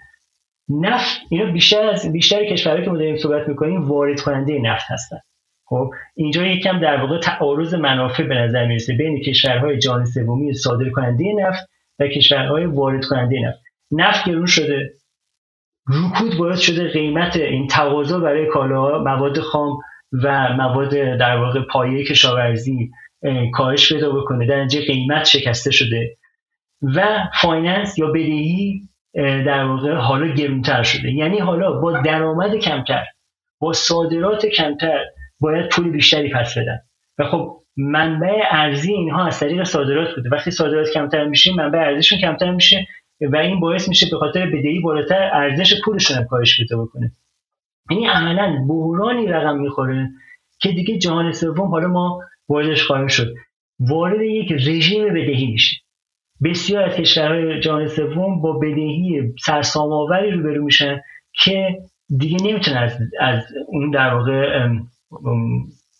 [0.68, 5.18] نفت اینا بیشتر از بیشتر کشورهایی که ما داریم صحبت می‌کنیم وارد کننده نفت هستن.
[5.66, 10.90] خب اینجا یکم در واقع تعارض منافع به نظر می‌رسه بین کشورهای جهان سومی صادر
[10.90, 14.92] کننده نفت و کشورهای وارد کننده نفت نفت گرون شده
[15.88, 19.78] رکود باعث شده قیمت این تقاضا برای کالاها مواد خام
[20.12, 22.90] و مواد در واقع پایه کشاورزی
[23.52, 24.46] کاهش پیدا بکنه.
[24.46, 26.16] در اینجا قیمت شکسته شده.
[26.82, 31.12] و finance یا بدهی در واقع حالا گرونتر شده.
[31.12, 33.04] یعنی حالا با درآمد کمتر
[33.60, 35.04] با صادرات کمتر
[35.40, 36.78] باید پول بیشتری پس بدن.
[37.18, 40.28] و خب منبع ارزی اینها از طریق صادرات بوده.
[40.28, 42.86] وقتی صادرات کمتر میشه منبع ارزشون کمتر میشه
[43.20, 47.12] و این باعث میشه به خاطر بدهی بالاتر ارزش پولشون هم کاهش پیدا بکنه.
[47.90, 50.08] یعنی عملا بحرانی رقم می‌خوره
[50.60, 53.34] که دیگه جهان سوم حالا ما واردش خواهیم شد.
[53.80, 55.76] وارد یک رژیم بدهی میشه.
[56.42, 61.00] بسیار از کشورهای جهان سوم با بدهی سرسام آوری روبرو میشن
[61.32, 61.78] که
[62.18, 64.68] دیگه نمی‌تونن از, از اون در واقع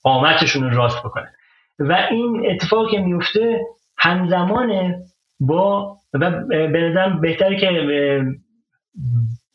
[0.02, 1.32] قامتشون رو راست بکنن.
[1.78, 3.60] و این اتفاق که میفته
[3.96, 4.94] همزمان
[5.40, 7.70] با و به نظرم بهتره که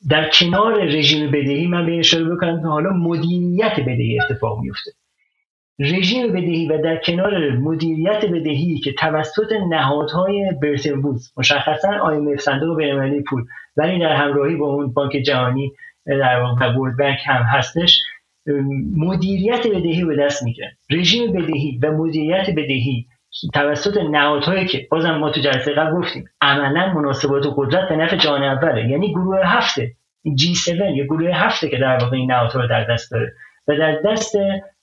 [0.09, 4.91] در کنار رژیم بدهی من به اشاره بکنم که حالا مدیریت بدهی اتفاق میفته.
[5.79, 12.77] رژیم بدهی و در کنار مدیریت بدهی که توسط نهادهای برتن بودز مشخصا IMF صندوق
[12.77, 13.45] بینالمللی پول
[13.77, 15.71] ولی در همراهی با اون بانک جهانی
[16.05, 18.01] در واقع ورد بانک هم هستش
[18.97, 23.05] مدیریت بدهی به دست می‌گیرن رژیم بدهی و مدیریت بدهی
[23.53, 28.15] توسط نهادهایی که بازم ما تو جلسه قبل گفتیم عملا مناسبات و قدرت به نفع
[28.15, 29.91] جهان اوله یعنی گروه هفته
[30.27, 33.33] G7 یا گروه هفته که در واقع این نهادها رو در دست داره
[33.67, 34.35] و در دست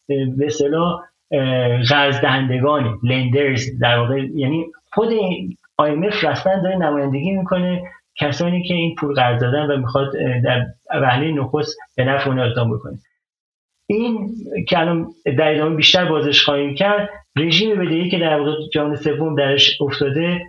[0.09, 1.01] به اصطلاح
[1.91, 5.09] قرض دهندگان لندرز در واقع یعنی خود
[5.83, 7.83] IMF رسما داره نمایندگی می‌کنه
[8.17, 10.13] کسانی که این پول قرض دادن و می‌خواد
[10.45, 12.99] در وهله نخست به نفع اون اقدام بکنه.
[13.87, 14.29] این
[14.69, 15.07] که الان
[15.39, 20.41] در ادامه بیشتر بازش خواهیم کرد رژیم بدهی که در واقع جهان سوم درش افتاده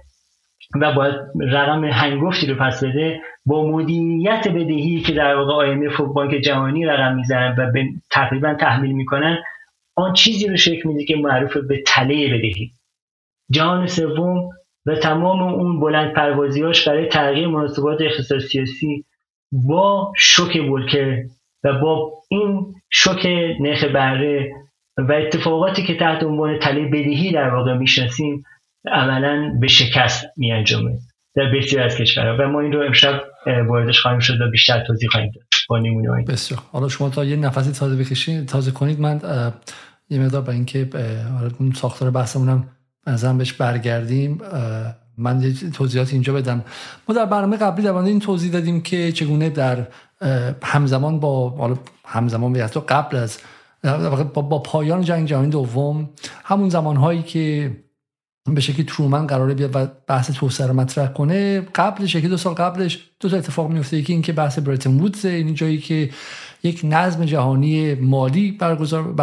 [0.82, 6.14] و باید رقم هنگفتی رو پس بده با مدیریت بدهی که در واقع IMF و
[6.14, 9.38] بانک جهانی رقم می‌زنن و به تقریبا تحمیل می‌کنن
[9.95, 12.72] آن چیزی رو شکل میده که معروف به تله بدهی.
[13.52, 14.50] جهان سوم
[14.86, 19.06] و تمام اون بلند پروازیاش برای تغییر مناسبات اقتصاد سیاسی
[19.52, 21.24] با شوک ولکر
[21.64, 23.26] و با این شوک
[23.60, 24.52] نرخ بهره
[24.98, 28.43] و اتفاقاتی که تحت عنوان تله بدهی در واقع می‌شناسیم
[28.91, 30.91] عملا به شکست می انجامه
[31.36, 32.38] در بسیار از کشورها.
[32.39, 36.24] و ما این رو امشب واردش خواهیم شد و بیشتر توضیح خواهیم داد با نمونه
[36.24, 36.62] بسیار.
[36.72, 39.22] حالا شما تا یه نفسی تازه بکشید تازه کنید من
[40.10, 40.90] یه مقدار برای اینکه
[41.60, 42.68] اون ساختار بحثمونم
[43.08, 44.42] نظرم بهش برگردیم
[45.18, 46.64] من توضیحات اینجا بدم.
[47.10, 49.88] ما در برنامه قبلی در این توضیح دادیم که چگونه در
[50.64, 53.38] همزمان با حالا همزمان به قبل از
[54.34, 56.10] با پایان جنگ جهانی دوم
[56.44, 57.72] همون زمانهایی که
[58.54, 61.62] به شکلی ترومن قراره بیاد و بحث توسعه رو مطرح کنه.
[61.76, 65.54] قبلش یکی دو سال قبلش دو تا اتفاق میفته یکی اینکه بحث برتن وودز این
[65.54, 66.10] جایی که
[66.64, 69.16] یک نظم جهانی مالی برگزار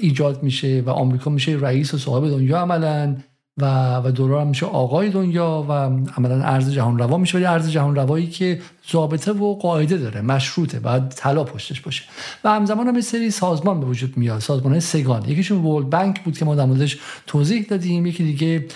[0.00, 3.16] ایجاد میشه و آمریکا میشه رئیس و صاحب دنیا عملا.
[3.58, 5.72] و و دلار میشه آقای دنیا و
[6.16, 8.60] عملا ارز جهان روا میشه ولی ارز جهان روایی که
[8.92, 12.02] ضابطه و قاعده داره مشروطه بعد طلا پشتش باشه.
[12.44, 15.28] و همزمان هم یه سری سازمان به وجود میاد سازمان های سه‌گانه.
[15.28, 18.66] یکیشون World Bank بود که ما در موردش توضیح دادیم یکی دیگه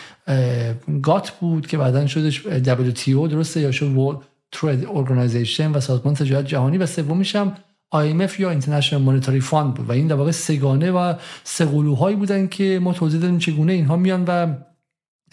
[1.03, 4.19] GATT بود که بعدا شدش WTO درسته؟ یا شد World
[4.53, 6.79] Trade Organization و سازمان تجارت جهانی.
[6.79, 7.53] و سومیش هم
[7.95, 9.89] IMF یا International Monetary Fund بود.
[9.89, 14.25] و این در واقع سه‌گانه و سه‌قلوهایی بودن که ما توضیح دادیم چگونه اینها میان
[14.29, 14.55] و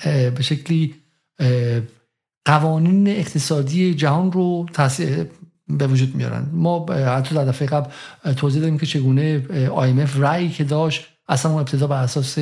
[0.05, 0.95] به شکلی
[2.45, 5.27] قوانین اقتصادی جهان رو تاثیر
[5.67, 6.49] به وجود میارن.
[6.53, 7.89] ما حتی در دفعه قبل
[8.33, 12.39] توضیح دادیم که چگونه IMF رأی که داشت اصلا اون ابتدا بر اساس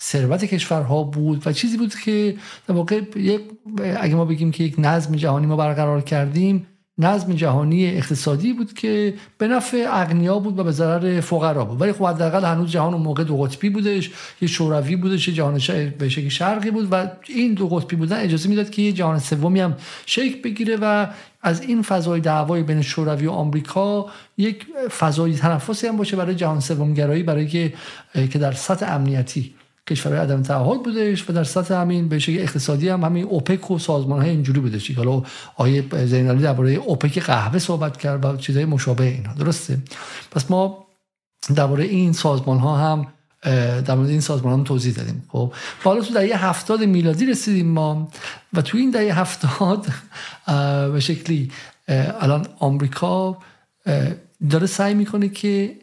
[0.00, 2.36] ثروت کشورها بود و چیزی بود که
[2.68, 3.00] در واقع
[4.00, 6.66] اگه ما بگیم که یک نظم جهانی ما برقرار کردیم
[7.00, 11.80] نظم جهانی اقتصادی بود که به نفع اغنیا بود و به ضرر فقرا بود.
[11.80, 15.60] ولی خب حداقل هنوز جهان اون موقع دو قطبی بودش یه شوروی بودش یه جهان
[15.98, 19.60] به شکل شرقی بود و این دو قطبی بودن اجازه می‌داد که یه جهان سومی
[19.60, 19.76] هم
[20.06, 21.06] شکل بگیره و
[21.42, 24.06] از این فضای دعوای بین شوروی و آمریکا
[24.38, 24.66] یک
[24.98, 27.72] فضای تنفسی هم باشه برای جهان سومگرایی برای که
[28.32, 29.54] که در سطح امنیتی
[29.90, 33.78] کشورهای عدم تعهد بودش و در سطح همین به شکل اقتصادی هم همین اوپک و
[33.78, 35.22] سازمان های اینجوری بودش حالا
[35.56, 39.34] آیه زینالی درباره اوپک قهوه صحبت کرد و چیزهای مشابه اینا.
[39.34, 39.78] درسته.
[40.30, 40.86] پس ما
[41.54, 43.06] درباره این سازمان ها هم
[43.82, 45.24] در مورد این سازمان هم توضیح دادیم.
[45.28, 45.52] خب
[45.84, 48.08] حالا تو دهه هفتاد میلادی رسیدیم ما
[48.52, 49.86] و تو این دهه هفتاد
[50.92, 51.50] به شکلی
[52.20, 53.38] الان آمریکا
[54.50, 55.76] داره سعی می‌کنه که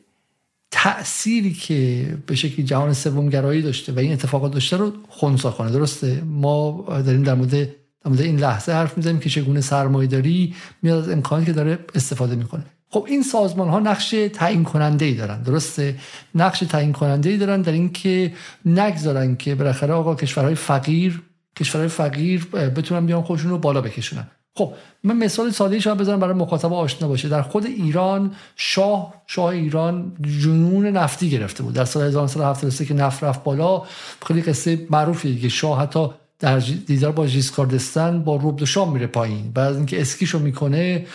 [0.84, 6.22] تأثیری که به شکلی جهان سومگرایی داشته و این اتفاقات داشته رو خونسا کنه درسته؟
[6.26, 7.68] ما داریم در مورد در
[8.06, 12.36] مورد این لحظه حرف می‌زنیم که چگونه سرمایه داری میاد از امکانی که داره استفاده
[12.36, 12.64] می‌کنه.
[12.90, 15.96] خب این سازمان ها نقش تعیین کننده ای دارن درسته؟
[16.36, 18.34] نقش تعیین کننده ای دارن در اینکه
[18.66, 21.22] نگذارن که بالاخره آقا کشورهای فقیر
[21.60, 24.28] کشورهای فقیر بتونن بیان خودشون رو بالا بکشونن.
[24.58, 29.45] خب من مثال ساده شما بزنم برای مخاطب آشنا باشه در خود ایران شاه شاه
[29.45, 30.12] ایران
[30.43, 31.74] جنون نفتی گرفته بود.
[31.74, 33.84] در سال 1973 که نفت رفت بالا
[34.26, 39.51] خیلی قصه معروفیه دیگه شاه حتی در دیدار با ژیسکاردستان با روب شام میره پایین.
[39.51, 41.05] بعد از اینکه اسکیشو می‌کنه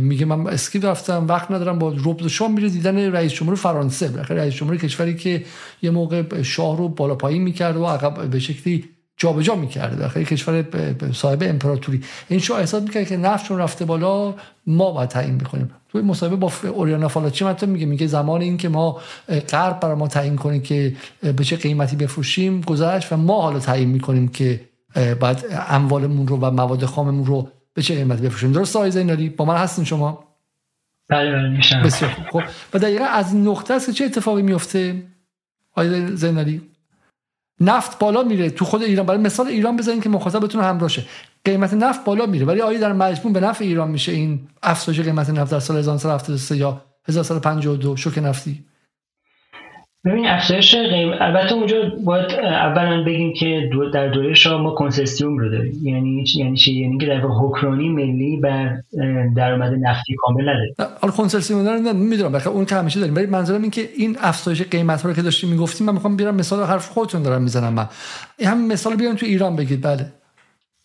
[0.00, 4.22] میگه من اسکی رفتم وقت ندارم با روب شام میره دیدن رئیس جمهور فرانسه.
[4.28, 5.44] رئیس جمهور کشوری که
[5.82, 8.84] یه موقع شاه رو بالا پایین می‌کرد و عقب به شکلی
[9.16, 9.96] جابجا می‌کرده.
[9.96, 10.64] داخل کشور
[11.12, 12.02] صاحب امپراتوری.
[12.28, 14.34] این شو احساس می‌کرد که نفت چون رفته بالا
[14.66, 17.86] ما باید تعیین می‌کنیم توی مصاحبه با اوریانا فالاچی مثلا میگه.
[17.86, 19.00] میگه زمان این که ما
[19.48, 20.96] غرب برای ما تعیین کنیم که
[21.36, 24.60] به چه قیمتی بفروشیم گذشت و ما حالا تعیین می‌کنیم که
[25.20, 28.52] بعد اموالمون رو و مواد خاممون رو به چه قیمتی بفروشیم.
[28.52, 30.24] درست آقای زینالی؟ با من هستین شما؟
[31.08, 32.42] بله بله بسیار خب
[32.74, 35.02] و دقیقا از نقطه است که چه اتفاقی میفته
[35.72, 36.62] آقای زینالی؟
[37.60, 38.50] نفت بالا میره.
[38.50, 41.04] تو خود ایران برای مثال ایران بزنین که مخاطب بتونه همراه شه.
[41.44, 42.46] قیمت نفت بالا میره.
[42.46, 46.56] ولی آیا در مجموع به نفع ایران میشه این افزایش قیمت نفت در سال 1973
[46.56, 48.64] یا 1952 شوک نفتی؟
[50.06, 55.38] ببین افزایش قیمت البته اونجا باید اولا بگیم که دو در دوره شاه ما کنسستیوم
[55.38, 55.80] رو داریم.
[55.82, 58.76] یعنی یعنی چی؟ یعنی که در حکمرانی ملی بر
[59.36, 60.74] درآمد نفتی کامل نداره.
[61.00, 62.32] حالا کنسستیوم دارن می‌دونم.
[62.32, 63.16] بخاطر اون که همیشه داریم.
[63.16, 66.34] ولی منظورم این که این افزایش قیمت ها رو که داشتیم می‌گفتیم من می‌خوام بیارم
[66.34, 67.86] مثال حرف خودتون دارم می‌زنم من.
[68.44, 69.82] همین مثال بیارم تو ایران بگید.
[69.82, 70.06] بله.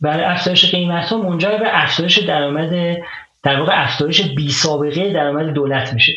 [0.01, 2.97] برای افزایش قیمت ها منجر به افزایش درآمد
[3.43, 6.13] در واقع افزایش بی سابقه درآمد دولت میشه.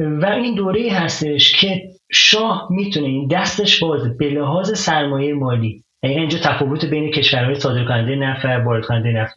[0.00, 1.82] و این دوره هستش که
[2.12, 8.14] شاه می‌تونه این دستش باز به لحاظ سرمایه مالی یعنی اینجا تفاوت بین کشورهای صادرکننده
[8.16, 9.34] نفت و واردکننده نفت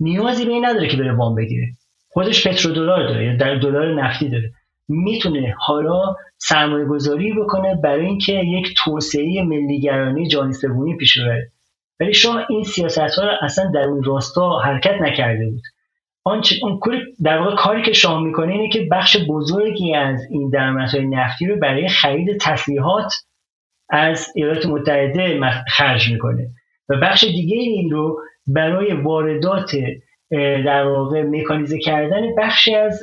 [0.00, 1.66] نیازی به این نداره که بره وام بگیره.
[2.08, 4.52] خودش پترودلار داره یا در دلار نفتی داره.
[4.88, 11.52] می‌تونه حالا سرمایه گذاری بکنه برای اینکه یک توسعه ملیگرانی جهانی سومی پیش ببره.
[12.00, 15.62] ولی شاه این سیاست ها رو اصلا در اون راستا حرکت نکرده بود.
[16.28, 16.80] آنچه اون
[17.24, 21.56] در واقع کاری که شاه می‌کنه اینه که بخش بزرگی از این درآمدهای نفتی رو
[21.56, 23.12] برای خرید تسلیحات
[23.90, 26.48] از ایالات متحده خرج می‌کنه.
[26.88, 29.76] و بخش دیگه این رو برای واردات
[30.66, 33.00] در واقع مکانیزه کردن بخشی از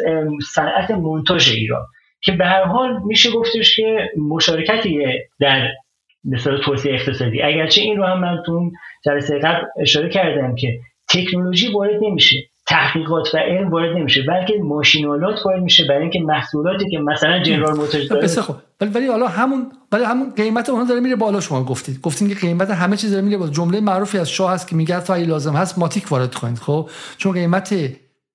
[0.54, 1.86] صنعت منتاج ایران.
[2.22, 5.06] که به هر حال میشه گفتش که مشارکتی
[5.40, 5.68] در
[6.24, 7.42] مثلا توسعه اقتصادی.
[7.42, 8.72] اگرچه این رو هم من تو
[9.06, 12.38] جلسه قبل اشاره کردم که تکنولوژی وارد نمیشه.
[12.68, 17.78] تحقیقات و علم وارد نمیشه بلکه ماشینالات وارد میشه برای اینکه محصولاتی که مثلا جنرال
[17.78, 21.64] موتورز داره خب ولی ولی حالا همون ولی همون قیمت اونها داره میره بالا شما
[21.64, 22.02] گفتید.
[22.02, 23.52] گفتین که قیمت همه چیز داره میره بالا.
[23.52, 26.90] جمله معروفی از شاه هست که میگه تا اگه لازم هست ماتیک وارد کنید خب؟
[27.18, 27.76] چون قیمت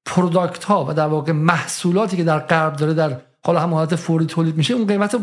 [0.07, 4.26] پروداکت ها و در واقع محصولاتی که در غرب داره در حالا هم حالت فوری
[4.26, 5.16] تولید میشه اون قیمت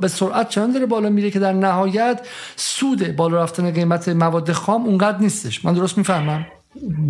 [0.00, 2.26] به سرعت چند داره بالا میره که در نهایت
[2.56, 5.64] سود بالا رفتن قیمت مواد خام اونقدر نیستش.
[5.64, 6.46] من درست می‌فهمم؟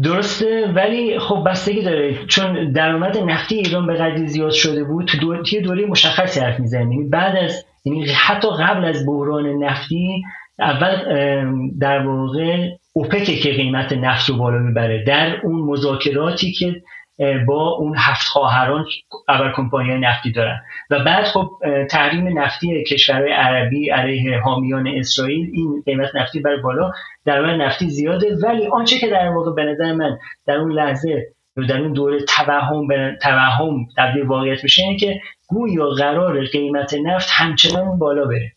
[0.03, 2.27] درسته ولی خب بستگی داره.
[2.27, 6.93] چون درآمد نفتی ایران به قدری زیاد شده بود تو دوره, دوره مشخصی حرف می‌زنیم.
[6.93, 10.23] یعنی بعد از یعنی حتی قبل از بحران نفتی
[10.59, 10.97] اول
[11.81, 15.05] در واقع اوپک که قیمت نفت رو بالا می‌بره.
[15.05, 16.83] در اون مذاکراتی که
[17.47, 18.87] با اون هفت خواهران
[19.29, 20.61] اول کمپانی نفتی دارن.
[20.91, 21.51] و بعد خب
[21.91, 26.93] تحریم نفتی کشورهای عربی علیه حامیان اسرائیل این قیمت نفتی بر بالا
[27.25, 28.37] در نفتی زیاده.
[28.43, 31.27] ولی آنچه که در واقع به نظر من در اون لحظه
[31.67, 32.87] در اون دوره توهم
[33.23, 38.53] توهم تبدیل واقعیت میشه اینه که گویا قرار قیمت نفت همچنان بالا بره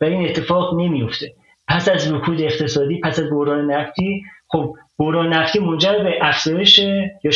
[0.00, 1.32] و این اتفاق نمیفته
[1.68, 7.30] پس از رکود اقتصادی پس از بحران نفتی خب بحران نفتی منجر به افزایش یا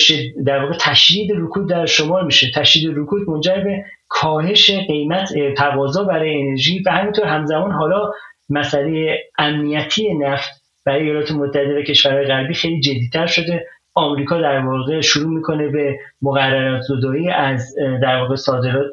[0.47, 2.47] در واقع تشدید رکود در شمال میشه.
[2.55, 8.11] تشدید رکود منجر به کاهش قیمت تقاضا برای انرژی و همینطور همزمان حالا
[8.49, 10.51] مسئله امنیتی نفت
[10.87, 13.67] برای ایالات متحده و کشورهای غربی خیلی جدیتر شده.
[13.95, 18.87] آمریکا در واقع شروع می‌کنه به مقررات زدایی از در واقع صادرات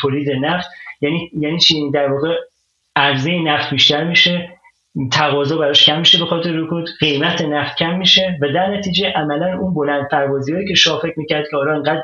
[0.00, 0.68] تولید نفت.
[1.00, 2.34] یعنی یعنی چی؟ در واقع
[2.96, 4.55] عرضه نفت بیشتر میشه.
[5.12, 9.58] تقاضا براش کم میشه به خاطر رکود قیمت نفت کم میشه و در نتیجه عملا
[9.58, 12.02] اون بلند پروازی هایی که شاه فکر می‌کرد که آره انقدر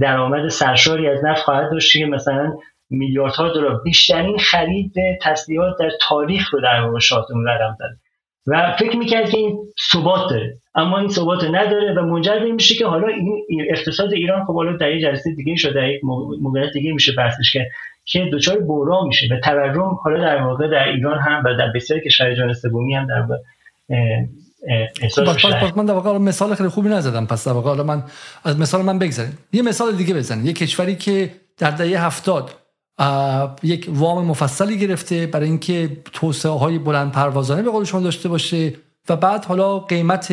[0.00, 2.52] درآمد سرشاری از نفت خواهد داشت که مثلا
[2.90, 3.80] میلیاردها دلار.
[3.84, 7.98] بیشترین خرید تسلیحات در تاریخ رو در واقع شاهتون رقم زد
[8.46, 9.58] و فکر می‌کرد که این
[9.92, 10.56] ثبات داره.
[10.74, 14.76] اما این ثبات نداره و منجر به میشه که حالا این اقتصاد ایران خب حالا
[14.76, 16.00] در یه جلسه دیگه شده یک
[16.40, 17.66] موقعیت دیگه میشه بحثش که
[18.04, 22.02] که دچار بحران میشه و تورم حالا در واقع در ایران هم و در بسیاری
[22.02, 23.26] کشورهای جهان سومی هم در
[25.02, 27.26] احساس خب، من در واقع مثال خیلی خوبی نزدم.
[27.26, 28.02] پس در واقع من
[28.44, 29.38] از مثال من بگذاریم.
[29.52, 30.46] یه مثال دیگه بزنیم.
[30.46, 32.50] یه کشوری که در دهه هفتاد
[33.62, 38.72] یک وام مفصلی گرفته برای اینکه توسعه های بلند پروازانه به قول داشته باشه
[39.08, 40.32] و بعد حالا قیمت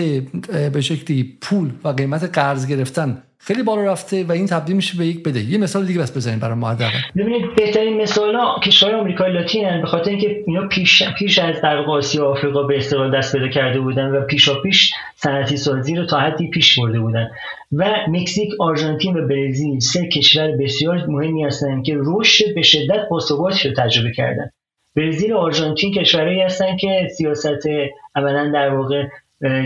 [0.74, 5.06] به شکلی پول و قیمت قرض گرفتن خیلی بالا رفته و این تبدیل میشه به
[5.06, 6.76] یک بده یه مثال دیگه بس بزنید برای ما
[7.16, 11.78] ببینید بهترین مثال ها کشورهای آمریکای لاتین به خاطر اینکه اینا پیش پیش از در
[11.78, 16.06] آسیا و آفریقا به استقلال دست پیدا کرده بودن و پیشا پیش صنعتی سازی رو
[16.06, 17.30] تا حدی پیش برده بودن.
[17.72, 23.20] و مکزیک، آرژانتین و برزیل سه کشور بسیار مهمی هستند که رشد به شدت با
[23.30, 24.50] رو تجربه کردن.
[24.96, 27.68] برزیل و آرژانتین کشورهایی هستن که سیاست
[28.16, 29.04] عملا در واقع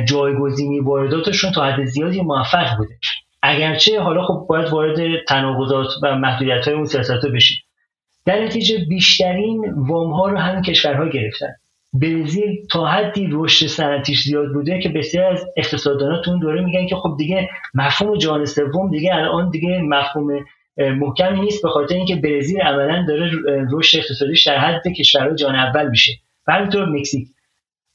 [0.05, 2.93] جایگزینی وارداتشون تا حد زیادی موفق بوده.
[3.43, 7.57] اگرچه حالا خب باید وارد تناقضات و محدودیت های اون سیاست بشید
[8.25, 11.55] در نتیجه بیشترین وام ها رو همین کشورها گرفتن.
[11.93, 16.87] برزیل تا حدی رشد صنعتیش زیاد بوده که بسیار از اقتصاددانان تو اون دوره میگن
[16.87, 20.45] که خب دیگه مفهوم جهان سوم دیگه الان دیگه مفهوم
[20.77, 23.31] محکمی نیست به خاطر اینکه برزیل عملا داره
[23.71, 26.11] رشد اقتصادیش در حد کشورهای جهان اول میشه.
[26.47, 27.27] و همینطور مکزیک.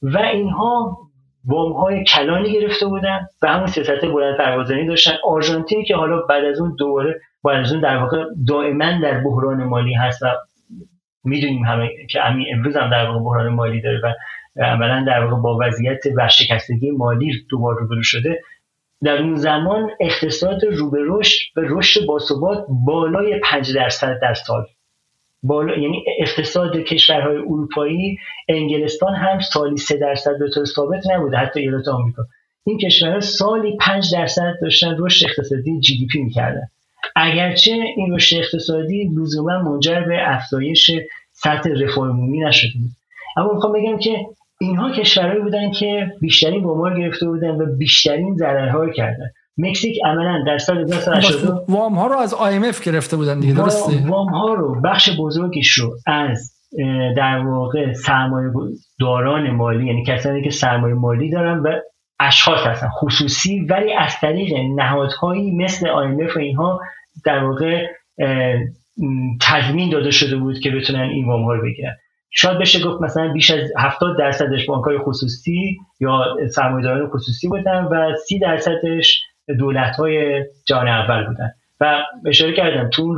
[0.01, 0.97] و اینها
[1.49, 5.11] وام های کلانی گرفته بودن و همون سیاست بلند پروازانی داشتن.
[5.23, 9.63] آرژانتین که حالا بعد از اون دوباره بعد از اون در واقع دائما در بحران
[9.63, 10.25] مالی هست و
[11.23, 14.13] می‌دونیم همه که همین امروز هم در واقع بحران مالی داره و
[14.63, 18.41] عملا در واقع با وضعیت ورشکستگی مالی دوباره روبرو شده.
[19.03, 24.65] در اون زمان اقتصاد رو به رشد به رشد باثبات بالای 5 درصد در سال
[25.43, 28.17] بالا یعنی اقتصاد کشورهای اروپایی
[28.49, 32.23] انگلستان هم سالی 3 درصد به طور ثابت نبوده حتی ایالات آمریکا.
[32.65, 36.67] این کشورها سالی 5 درصد داشتن رشد اقتصادی جی دی پی می‌کردن.
[37.15, 40.91] اگرچه این رشد اقتصادی لزوما منجر به افزایش
[41.31, 42.15] سطح رفاه
[42.47, 42.91] نشده بود.
[43.37, 44.25] اما می‌خوام بگم که
[44.61, 49.29] اینها کشورهایی بودن که بیشترین وامار گرفته بودن و بیشترین ضررها کردن.
[49.59, 54.27] مکزیک عملا در سال 1982 وام ها رو از IMF گرفته بودن دیگه درسته؟ وام
[54.27, 56.59] ها رو بخش بزرگیش رو از
[57.17, 58.51] در واقع سرمایه
[58.99, 61.79] داران مالی یعنی کسانی که سرمایه مالی دارن و
[62.19, 66.79] اشخاص هستن خصوصی ولی از طریق نهادهایی مثل IMF و اینها
[67.25, 67.87] در واقع
[69.41, 71.95] تضمین داده شده بود که بتونن این وام ها رو بگیرن.
[72.31, 78.15] شاید بشه گفت مثلا بیش از 70 درصدش بانک‌های خصوصی یا سرمایه‌داران خصوصی بودن و
[78.27, 79.21] 30 درصدش
[79.59, 81.51] دولت‌های جهان اول بودن.
[81.81, 83.15] و اشاره کردم تو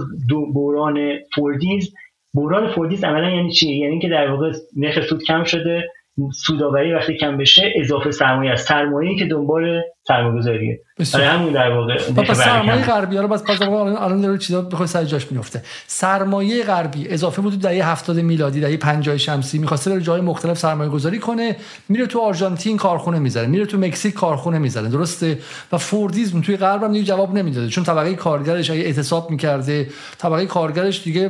[0.53, 0.99] دوران
[1.35, 1.93] فوردیسم.
[2.33, 5.89] دوران فوردیسم عملا یعنی چی؟ یعنی که در واقع نرخ سود کم شده
[6.33, 8.67] سوداوری وقتی کم بشه اضافه سرمایه است.
[8.67, 10.81] سرمایه‌ای که دنبال سرمایه‌گذاریه.
[11.13, 15.03] برای همون در واقع پس سرمایه غربی رو بس پس الان داره چیزا بخواد سر
[15.03, 20.21] جاش میفته سرمایه غربی اضافه بود دهه 70 میلادی دهه 50 شمسی می‌خواسته بره جای
[20.21, 21.55] مختلف سرمایه گذاری کنه
[21.89, 25.39] میره تو آرژانتین کارخونه می‌زنه میره تو مکزیک کارخونه می‌زنه درسته؟
[25.71, 30.45] و فوردیزم توی غرب هم دیگه جواب نمی‌داده چون طبقه کارگرش اگه اعتصاب می‌کرده طبقه
[30.45, 31.29] کارگرش دیگه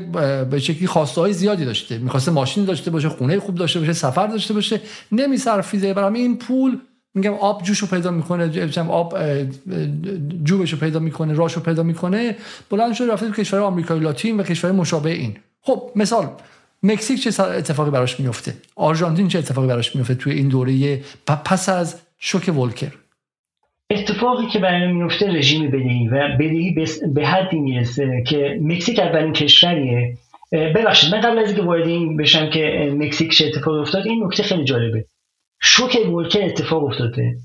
[0.52, 4.28] به شکلی خواسته های زیادی داشته می‌خواسته ماشین داشته باشه خونه خوب داشته باشه سفر
[4.28, 5.94] داشته باشه نمیصرفیده.
[5.94, 6.78] برای این پول
[7.14, 9.18] میگم آب جوشو پیدا می‌کنه آب
[10.44, 12.36] جوبشو پیدا می‌کنه راشو پیدا می‌کنه
[12.70, 15.38] بلند شده رفته کشور آمریکای لاتین و کشور مشابه این.
[15.62, 16.30] خب مثال
[16.84, 21.02] مکزیک چه اتفاقی براش میفته آرژانتین چه اتفاقی براش میفته توی این دوره
[21.46, 22.92] پس از شوک ولکر؟
[23.92, 26.76] اتفاقی که برای میفته رژیم بدهی و بدهی
[27.14, 30.18] به حدی می‌رسه که مکزیک اولین کشوریه.
[30.52, 34.44] ببخشید من قبل از اینکه وارد این بشم که مکزیک چه اتفاقی افتاد این نکته
[34.44, 35.06] خیلی جالبه.
[35.62, 37.36] شوک ولکر اتفاق افتاده.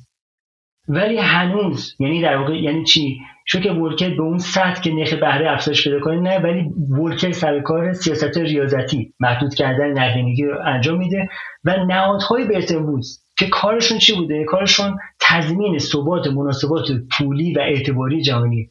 [0.89, 5.53] ولی هنوز یعنی در واقع یعنی چی؟ شوک ولکر به اون سطح که نرخ بهره
[5.53, 10.99] افزایش پیدا کنه نه ولی ولکر سر کار سیاست ریاضتی محدود کردن نقدینگی رو انجام
[10.99, 11.29] میده
[11.65, 18.71] و نهادهای بهتربوز که کارشون چی بوده؟ کارشون تضمین ثبات مناسبات پولی و اعتباری جهانی.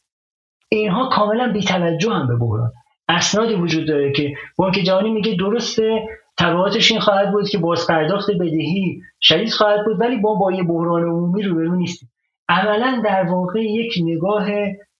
[0.69, 2.71] اینها کاملا بی‌توجه هم به بحران.
[3.09, 6.07] اسنادی وجود داره که بانک جهانی میگه درسته
[6.37, 10.63] تبعاتش این خواهد بود که باز پرداخت بدهی شدید خواهد بود ولی با با یه
[10.63, 12.09] بحران عمومی روبرو نیستیم.
[12.49, 14.47] عملا در واقع یک نگاه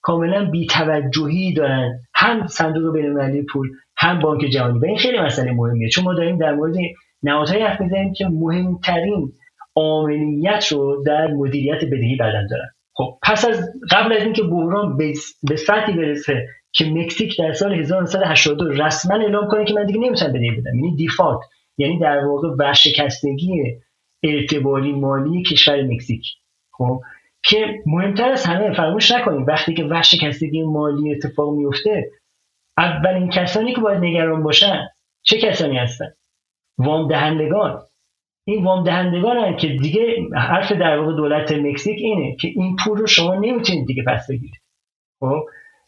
[0.01, 1.99] کاملا بیتوجهی دارن.
[2.13, 4.79] هم صندوق بینالمللی پول هم بانک جهانی.
[4.79, 6.75] و این خیلی مسئله مهمیه چون ما داریم در مورد
[7.23, 9.31] نهادهای حرف می‌زنیم که مهمترین
[9.75, 12.67] عاملیت رو در مدیریت بدهی بدن دارن.
[12.93, 14.97] خب پس از قبل از اینکه بحران
[15.43, 20.33] به سطحی برسه که مکزیک در سال 1982 رسما اعلام کنه که من دیگه نمی‌تونم
[20.33, 20.75] بدهی بدم.
[20.75, 21.39] یعنی دیفالت
[21.77, 23.77] یعنی در واقع ورشکستگی
[24.23, 26.25] اعتباری مالی کشور مکزیک.
[26.71, 27.01] خب؟
[27.43, 32.11] که مهمتر از همه فراموش نکنیم وقتی که ورشکستگی مالی اتفاق میفته
[32.77, 34.87] اولین کسانی که باید نگران باشن
[35.21, 36.13] چه کسانی هستن؟
[36.77, 37.81] وام دهندگان
[38.47, 43.07] این وام دهندگان که دیگه حرف در واقع دولت مکزیک اینه که این پول رو
[43.07, 44.61] شما نمی‌تونید دیگه پس بگیرید.
[45.19, 45.43] خب؟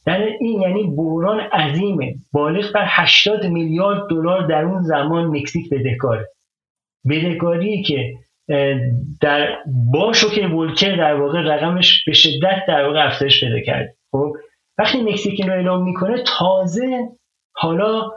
[0.07, 2.15] در این یعنی بحران عظیمه.
[2.31, 6.27] بالغ بر 80 میلیارد دلار در اون زمان مکزیک بدهکاره.
[7.09, 8.13] بدهکاری که
[9.21, 9.57] در
[9.93, 13.95] با شوک ولکر در واقع رقمش به شدت در واقع افزایش پیدا کرد.
[14.11, 14.33] خب
[14.77, 17.07] وقتی مکزیک رو اعلام می‌کنه تازه
[17.55, 18.11] حالا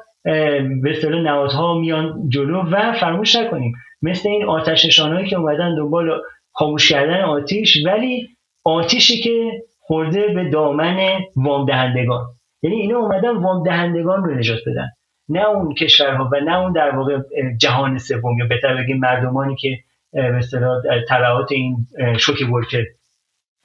[0.83, 3.75] به اصطلاح نهادها میان جلو و فراموش نکنیم.
[4.03, 6.21] مثل این آتش نشانهایی که اومدن دنبال
[6.53, 8.29] خاموش کردن آتیش ولی
[8.65, 12.27] آتیشی که خورده به دامن وام دهندگان.
[12.63, 14.89] یعنی اینا اومدن وام دهندگان رو نجات بدن
[15.29, 17.19] نه اون کشورها و نه اون در واقع
[17.57, 19.79] جهان سوم یا بهتر بگیم مردمانی که
[20.13, 21.87] به اصطلاح تبعات این
[22.19, 22.85] شوک ولکر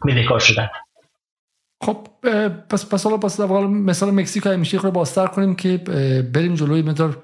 [0.08, 0.70] بدهکار شدن.
[1.84, 1.98] خب
[2.70, 5.78] پس پس حالا پس مثال مکزیک میشه خود بازتر کنیم که
[6.34, 7.18] بریم جلوی مدار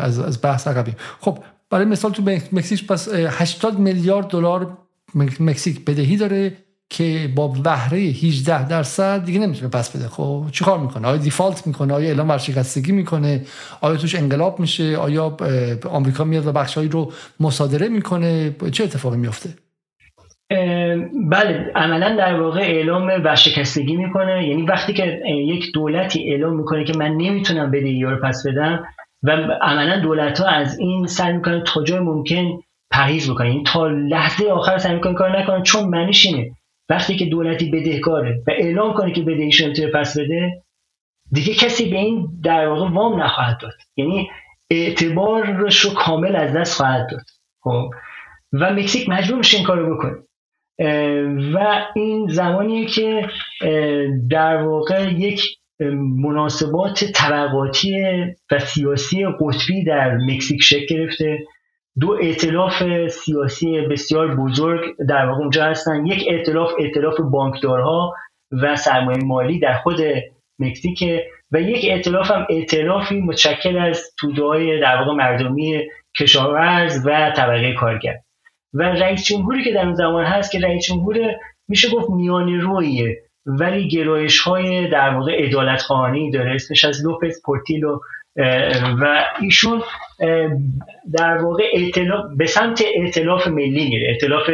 [0.00, 0.96] از از بحث عقبیم.
[1.20, 1.38] خب
[1.70, 2.22] برای مثال تو
[2.52, 4.78] مکزیک پس 80 میلیارد دلار
[5.40, 6.52] مکزیک بدهی داره.
[6.92, 10.08] که با بهره 18 درصد دیگه نمی‌تونه پس بده.
[10.08, 13.44] خب چیکار می‌کنه؟ آیا دیفالت می‌کنه؟ آیا اعلام ورشکستگی می‌کنه؟
[13.80, 15.36] آیا توش انقلاب میشه؟ آیا
[15.90, 19.50] آمریکا میاد و بخشهایی رو مصادره می‌کنه؟ چه اتفاقی میفته؟
[21.30, 24.48] بله عملا در واقع اعلام ورشکستگی می‌کنه.
[24.48, 28.84] یعنی وقتی که یک دولتی اعلام می‌کنه که من نمی‌تونم بدهی رو پس بدم
[29.22, 29.30] و
[29.62, 32.44] عملا دولت ها از این سعی می‌کنن تا جای ممکن
[32.90, 33.46] پرهیز بکنن.
[33.46, 36.50] یعنی تا لحظه آخر سعی می‌کنن کار نکنن چون معنیش اینه.
[36.92, 40.62] وقتی که دولتی بدهکاره و اعلام کنه که بدهیش رو پس بده
[41.32, 43.72] دیگه کسی به این در واقع وام نخواهد داد.
[43.96, 44.30] یعنی
[44.70, 47.24] اعتبارش رو کامل از دست خواهد داد.
[47.60, 47.90] خب؟
[48.52, 50.14] و مکزیک مجبور میشه این کارو بکنه.
[51.54, 53.28] و این زمانیه که
[54.30, 55.44] در واقع یک
[56.20, 58.04] مناسبات طبقاتی
[58.50, 61.38] و سیاسی قطبی در مکزیک شکل گرفته.
[62.00, 66.06] دو ائتلاف سیاسی بسیار بزرگ در واقع اونجا هستن.
[66.06, 68.14] یک ائتلاف ائتلاف بانکدارها
[68.62, 70.00] و سرمایه مالی در خود
[70.58, 71.04] مکزیک
[71.52, 75.82] و یک ائتلاف هم ائتلافی متشکل از توده در واقع مردمی
[76.18, 78.14] کشاورز و طبقه کارگر.
[78.74, 81.16] و رئیس جمهوری که در اون زمان هست که رئیس جمهور
[81.68, 86.54] میشه گفت میان رویه ولی گرایش های در واقع خواهانی داره.
[86.54, 87.98] اسمش از لوپس پورتیلو
[89.00, 89.82] و ایشون
[91.18, 91.64] در واقع
[92.36, 94.50] به سمت اعتلاف ملی میره اعتلاف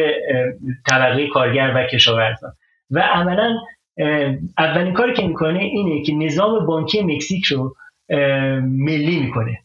[0.91, 2.53] طبقه کارگر و کشاورزان.
[2.91, 3.57] و عملا
[4.59, 7.75] اولین کاری که می‌کنه اینه که نظام بانکی مکزیک رو
[8.63, 9.59] ملی می‌کنه.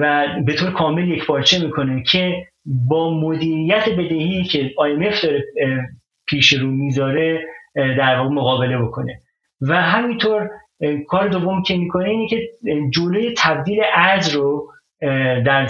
[0.00, 2.46] و به طور کامل یک پارچه می‌کنه که
[2.88, 5.44] با مدیریت بدهی که IMF داره
[6.26, 9.20] پیش رو می‌ذاره در واقع مقابله بکنه.
[9.60, 10.50] و همینطور
[11.08, 12.48] کار دوم که می‌کنه اینه که
[12.90, 14.68] جلوی تبدیل ارز رو
[15.44, 15.68] در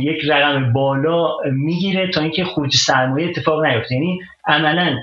[0.00, 3.94] یک رقم بالا می‌گیره تا اینکه خروج سرمایه اتفاق نیفته.
[3.94, 4.96] یعنی عملا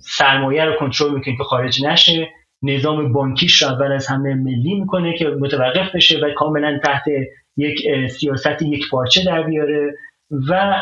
[0.00, 2.28] سرمایه رو کنترل می‌کنه که خارج نشه.
[2.62, 7.04] نظام بانکیش رو اول از همه ملی می‌کنه که متوقف بشه و کاملا تحت
[7.56, 9.94] یک سیاست یک پارچه در بیاره
[10.48, 10.74] و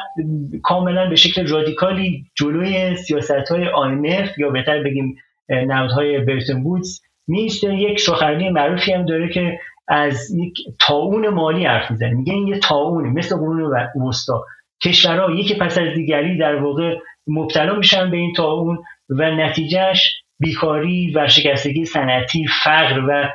[0.63, 5.17] کاملا به شکل رادیکالی جلوی سیاست های IMF یا بهتر بگیم
[5.49, 9.59] نهادهای برتن بودز میسته یک سخنرانی معروفی هم داره که
[9.89, 12.15] از یک تاون مالی حرف می‌زنه.
[12.15, 13.73] میگه این یه تاونه مثل قرون
[14.09, 14.45] وسطا.
[14.83, 21.13] کشورها یکی پس از دیگری در واقع مبتلا میشن به این تاون و نتیجهش بیکاری
[21.15, 23.29] ورشکستگی صنعتی فقر و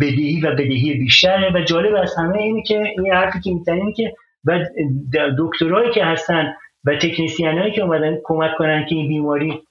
[0.00, 1.52] بدهی و بدهی بیشتره.
[1.54, 4.14] و جالب از همه اینه که این حرفی که می‌زنه که
[4.44, 4.64] و
[5.38, 6.54] دکترایی که هستن
[6.84, 9.62] و تکنسیانایی که اومدن کمک کنن که این بیماری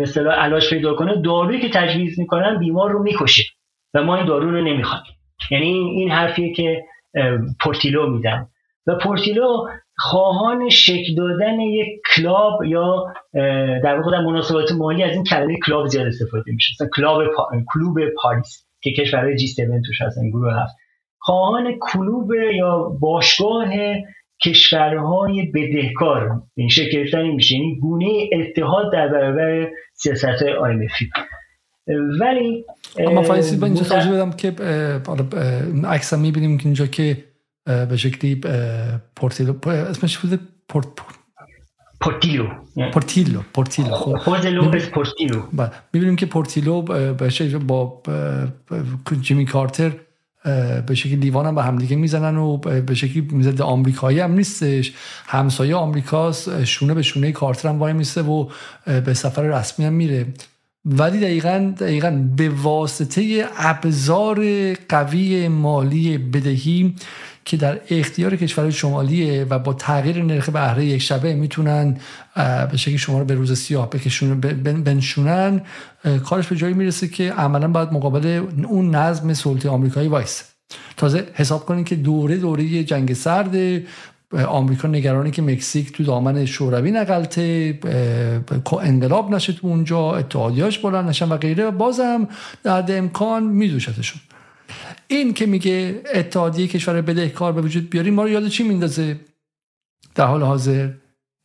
[0.00, 3.42] مثلا علاج پیدا کنه دارویی که تجویز می‌کنن بیمار رو می‌کشه
[3.94, 5.04] و ما این دارو رو نمی‌خوایم.
[5.50, 6.84] یعنی این حرفیه که
[7.60, 8.46] پورتیلو میدن.
[8.86, 13.06] و پورتیلو خواهان شکل دادن یک club یا
[13.84, 16.72] در واقع در مناسبات مالی از این کلمه club زیاد استفاده میشه.
[16.74, 17.22] مثلا club
[17.74, 20.76] کلوب پاریس که کشورهای G 7 توش هستن گروه هفت.
[21.18, 23.68] خواهان کلوب یا باشگاه
[24.44, 26.42] کشورهای بدهکار.
[26.54, 27.54] این شکل گرفتن میشه.
[27.54, 31.10] یعنی گونه اتحاد در برابر سیاست های آیمفی
[32.20, 32.64] ولی
[32.98, 34.48] اما فایسی با اینجا توضیح بدم که
[35.84, 37.24] عکس هم می‌بینیم که اینجا که
[37.64, 38.40] به شکلی
[39.16, 40.38] پورتیلو اسمش بوده؟
[40.68, 40.86] پورت
[42.00, 42.48] پورتیلو.
[42.92, 43.90] پورتیلو پورتیلو.
[43.90, 44.16] خب.
[44.24, 45.70] پورتیلو بله.
[45.92, 46.82] می‌بینیم که پورتیلو
[47.66, 48.02] با
[49.20, 49.92] جیمی کارتر
[50.86, 54.92] به شکلی لیوان هم به همدیگه می‌زنن و به شکلی می‌زد آمریکایی هم نیستش.
[55.26, 58.48] همسایه آمریکاست شونه به شونه کارتر هم وای میسته و
[58.86, 60.26] به سفر رسمی هم میره.
[60.84, 64.44] ولی دقیقا, دقیقا به واسطه ابزار
[64.88, 66.94] قوی مالی بدهی
[67.44, 71.96] که در اختیار کشور شمالیه و با تغییر نرخ بهره یک شبه می‌تونن
[72.70, 74.40] به شکلی شما رو به روز سیاه بکشون
[74.84, 75.60] بنشونن.
[76.24, 80.44] کارش به جایی می‌رسه که عملا باید مقابل اون نظم سلطه آمریکایی وایس.
[80.96, 83.82] تازه حساب کنید که دوره دوره جنگ سرد
[84.48, 87.78] آمریکا نگرانی که مکزیک تو دامن شوروی نقلته
[88.82, 91.70] انقلاب نشه تو اونجا اتحادیاش بلند نشن و غیره.
[91.70, 92.28] بازم
[92.62, 94.20] در امکان میدوشتشون.
[95.08, 99.20] این که میگه اتحادیه کشور بدهکار به وجود بیاریم ما رو یاد چی میندازه؟
[100.14, 100.90] در حال حاضر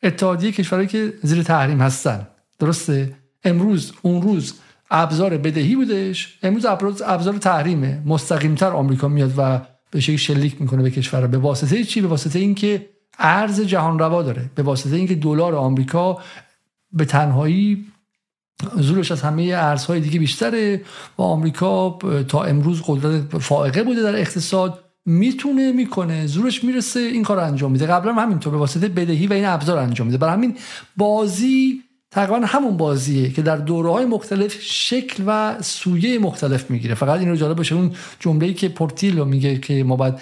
[0.03, 2.27] اتحادیه کشورهایی که زیر تحریم هستن.
[2.59, 4.53] درسته؟ امروز اون روز
[4.91, 6.65] ابزار بدهی بودش امروز
[7.05, 8.01] ابزار تحریمه.
[8.05, 9.61] مستقیمتر آمریکا میاد و
[9.91, 11.27] به شکلی شلیک می‌کنه به کشور.
[11.27, 12.89] به واسطه چی؟ به واسطه اینکه
[13.19, 14.49] ارز جهان روا داره.
[14.55, 16.21] به واسطه اینکه دلار آمریکا
[16.93, 17.85] به تنهایی
[18.79, 20.81] زورش از همه ارزهای دیگه بیشتره
[21.17, 24.81] و آمریکا تا امروز قدرت فائقه بوده در اقتصاد.
[25.05, 26.27] می‌تونه می‌کنه.
[26.27, 27.85] زورش می‌رسه این کار انجام میده.
[27.85, 30.17] قبلا هم همینطور به واسطه بدهی و این ابزار انجام میده.
[30.17, 30.57] برای همین
[30.97, 36.95] بازی تقریبا همون بازیه که در دوره های مختلف شکل و سویه مختلف می‌گیره.
[36.95, 40.13] فقط این رو جالب باشه اون جمله‌ای که پورتیلو میگه که ما باید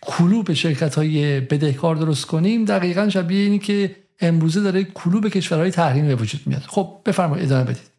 [0.00, 6.08] کلوب شرکت های بدهکار درست کنیم دقیقا شبیه اینی که امروزه داره کلوب کشورهای تحریمی
[6.08, 6.60] به وجود میاد.
[6.60, 7.90] خب بفرمایید ادامه بدید.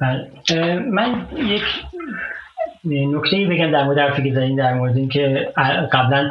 [0.00, 0.30] بله.
[0.78, 1.62] من یک
[2.84, 5.52] نکته بگم در مورد حرفی که در مورد اینکه
[5.92, 6.28] قبلا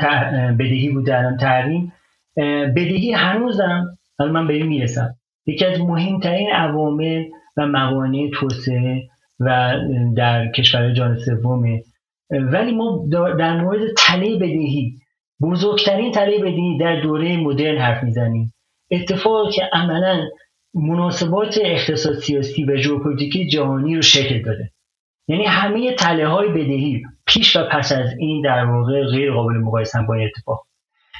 [0.60, 1.94] بدهی بوده الان تحریم.
[2.76, 5.16] بدهی هنوزم حالا من به این می‌رسم.
[5.46, 7.24] یکی از مهمترین عوامل
[7.58, 9.04] و موانع توسعه
[9.40, 9.76] و
[10.16, 11.84] در کشور جان سومه.
[12.30, 13.08] ولی ما
[13.40, 14.94] در مورد تله بدهی
[15.42, 18.54] بزرگترین تله بدهی در دوره مدرن حرف می‌زنیم.
[18.92, 20.28] اتفاقی که عملا
[20.74, 24.72] مناسبات اقتصاد سیاسی و ژئوپلیتیکی جهانی رو شکل داده.
[25.28, 30.00] یعنی همه تله های بدهی پیش و پس از این در واقع غیر قابل مقایسه
[30.08, 30.66] با این اتفاق.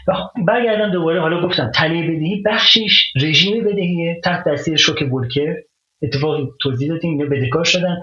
[0.08, 0.14] و
[0.48, 4.22] برگردم دوباره حالا گفتم تله بدهی بخشیش رژیم بدهیه.
[4.24, 5.56] تحت تاثیر شوک بولکر
[6.04, 7.98] اتفاق توضیح دادیم اینا بدهکار شدن.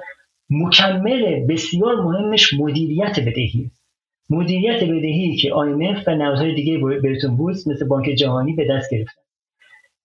[0.50, 3.70] مکمل بسیار مهمش مدیریت بدهی.
[4.30, 9.21] مدیریت بدهی که IMF و نهادهای دیگه برتون بودز مثل بانک جهانی به دست گرفتن.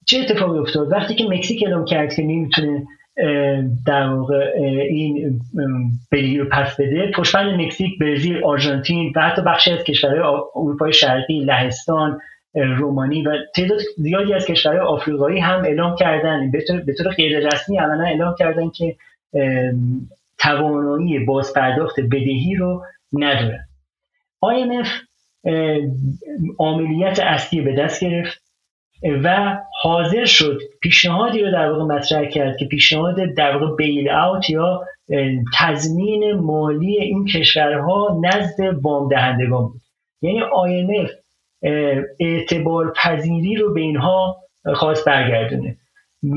[0.07, 2.87] چه اتفاقی افتاد؟ وقتی که مکزیک اعلام کرد که نمی‌تونه
[3.85, 4.53] در واقع
[4.89, 5.39] این
[6.11, 10.19] بدهی رو پس بده پشتبند مکزیک برزیل آرژانتین و حتی بخشی از کشورهای
[10.55, 12.19] اروپای شرقی لهستان
[12.53, 16.51] رومانی و تعداد زیادی از کشورهای آفریقایی هم اعلام کردن.
[16.85, 18.95] به طور غیر رسمی عملا اعلام کردن که
[20.39, 23.67] توانایی باز پرداخت بدهی رو ندارن.
[24.45, 24.87] IMF
[26.57, 28.46] عاملیت اصلی به دست گرفت.
[29.03, 34.49] و حاضر شد پیشنهادی رو در واقع مطرح کرد که پیشنهاد در واقع بیل اوت
[34.49, 34.83] یا
[35.57, 39.81] تضمین مالی این کشورها نزد وام دهندگان بود.
[40.21, 41.11] یعنی IMF
[42.19, 44.37] اعتبار پذیری رو به اینها
[44.75, 45.77] خواست برگردونه.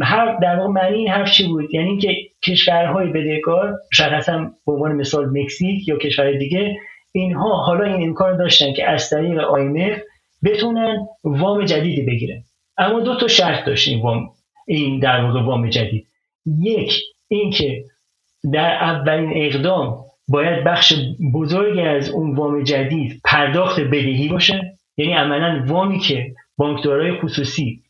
[0.02, 4.92] هر در واقع معنی این حرف چی بود؟ یعنی که کشورهای بدهکار مشخصا به عنوان
[4.92, 6.76] مثال مکزیک یا کشورهای دیگه
[7.12, 10.00] اینها حالا این امکان داشتن که از طریق IMF
[10.44, 12.42] بتونن وام جدیدی بگیرن.
[12.80, 14.30] اما دو تا شرط داشت این وام
[14.66, 16.06] این در واقع وام جدید.
[16.58, 17.84] یک اینکه
[18.52, 20.94] در اولین اقدام باید بخش
[21.34, 24.78] بزرگی از اون وام جدید پرداخت بدهی باشه.
[24.96, 27.82] یعنی عملا وامی که بانکدارای خصوصی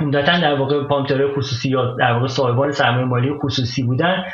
[0.00, 4.24] عمدتا در واقع بانکدارای خصوصی یا در واقع صاحبان سرمایه مالی خصوصی بودن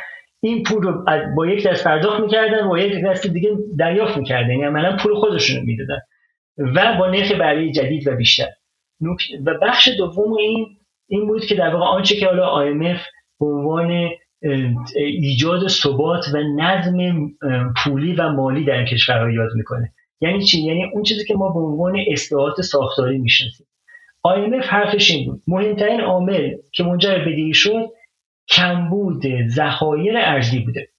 [0.41, 1.05] این پول رو
[1.37, 4.49] با یک دست پرداخت می‌کردن و یک دست دیگه دریافت می‌کردن.
[4.49, 5.99] یعنی عملا پول خودشون رو می‌دادن.
[6.57, 8.47] و با نرخ برای جدید و بیشتر.
[9.45, 10.67] و بخش دوم این
[11.07, 12.99] این بود که در واقع آنچه که حالا IMF
[13.39, 14.09] به عنوان
[14.95, 17.27] ایجاد ثبات و نظم
[17.83, 19.93] پولی و مالی در این کشورها یاد می‌کنه.
[20.21, 23.67] یعنی چی؟ یعنی اون چیزی که ما به عنوان اصلاحات ساختاری می‌شناسیم.
[24.27, 25.41] IMF حرفش این بود.
[25.47, 27.89] مهمترین عامل که منجر بدهی شد
[28.49, 30.89] کمبود ذخایر ارزی بوده.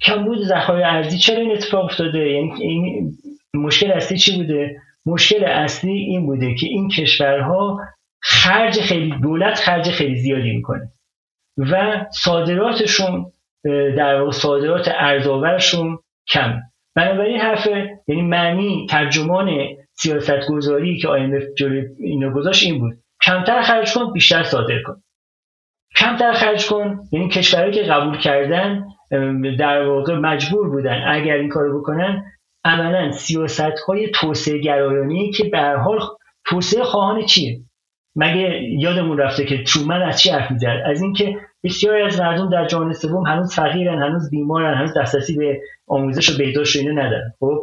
[0.00, 3.12] کمبود ذخایر ارزی چرا این اتفاق افتاده؟ یعنی این
[3.54, 4.76] مشکل اصلی چی بوده؟
[5.06, 7.80] مشکل اصلی این بوده که این کشورها
[8.22, 10.92] خرج خیلی دولت خرج خیلی زیادی می‌کنه
[11.58, 13.32] و صادراتشون
[13.96, 15.98] در واقع صادرات ارزآورشون
[16.28, 16.60] کم
[16.96, 17.68] بنابراین حرف
[18.08, 19.50] یعنی معنی ترجمان
[19.92, 22.98] سیاست گذاری که IMF جلوی اینو گذاشت این بود.
[23.22, 25.02] کمتر خرج کن بیشتر صادر کن.
[25.96, 28.84] کمتر خرج کن یعنی کشورهایی که قبول کردن
[29.58, 32.24] در واقع مجبور بودن اگر این کارو بکنن
[32.64, 36.00] عملا سیاست های توسعه گرایانی که به حال
[36.46, 37.60] توسعه خواهان چیه؟
[38.16, 42.66] مگه یادمون رفته که ترومن از چی حرف می‌زد؟ از اینکه بسیاری از مردم در
[42.66, 47.32] جهان سوم هنوز فقیرن هنوز بیمارن هنوز دسترسی به آموزش و بهداشت و اینو ندارن.
[47.40, 47.60] خب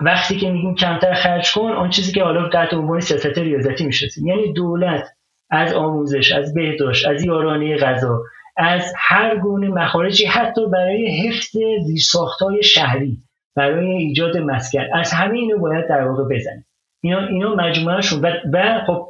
[0.00, 4.26] وقتی که میگیم کمتر خرج کن آن چیزی که حالا در عنوان سیاست ریاضتی می‌شناسیم.
[4.26, 5.04] یعنی دولت
[5.50, 8.22] از آموزش از بهداشت از یارانه غذا
[8.56, 11.56] از هر گونه مخارجی حتی برای حفظ
[11.86, 13.22] زیرساختهای شهری.
[13.56, 14.84] برای ایجاد مسکن.
[14.94, 16.66] از همه اینو باید در واقع بزنیم.
[17.00, 18.20] اینا اینا مجموعهشون.
[18.20, 19.08] و, و خب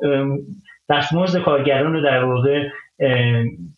[0.90, 2.68] دستمزد کارگران رو در واقع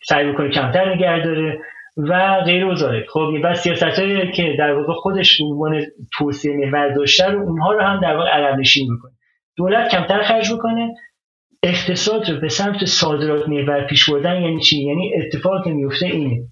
[0.03, 1.59] سعی بکنه کمتر نگه داره
[1.97, 4.01] و غیر وزاره خب و سیاست
[4.35, 5.81] که در واقع خودش به عنوان
[6.17, 9.11] توسعه محور داشته رو اونها رو هم در واقع عقب نشین می‌کنه
[9.57, 10.93] دولت کمتر خرج می‌کنه
[11.63, 16.43] اقتصاد رو به سمت صادرات محور پیش بردن یعنی چی؟ یعنی اتفاقی که میفته اینه.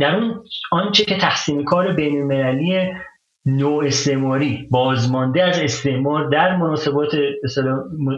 [0.00, 2.92] در اون آنچه که تقسیم کار بین المللی
[3.46, 7.16] نو استعماری بازمانده از استعمار در مناسبات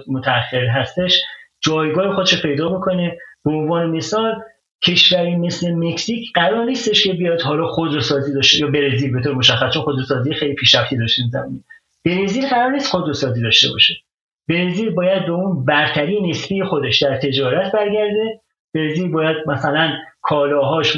[0.09, 1.21] متأخر هستش
[1.61, 4.35] جایگاه خودش پیدا می‌کنه به عنوان مثال
[4.85, 9.75] کشوری مثل مکزیک قرار نیستش که بیاد حالا خودروسازی داشته یا برزیل به طور مشخص
[9.75, 11.65] چون خودروسازی خیلی پیشرفتی داشته زمین
[12.05, 13.95] برزیل قرار نیست خودروسازی داشته باشه.
[14.49, 18.41] برزیل باید به اون برتری نسبی خودش در تجارت برگرده.
[18.75, 19.93] برزیل باید مثلا
[20.23, 20.97] کالاهاش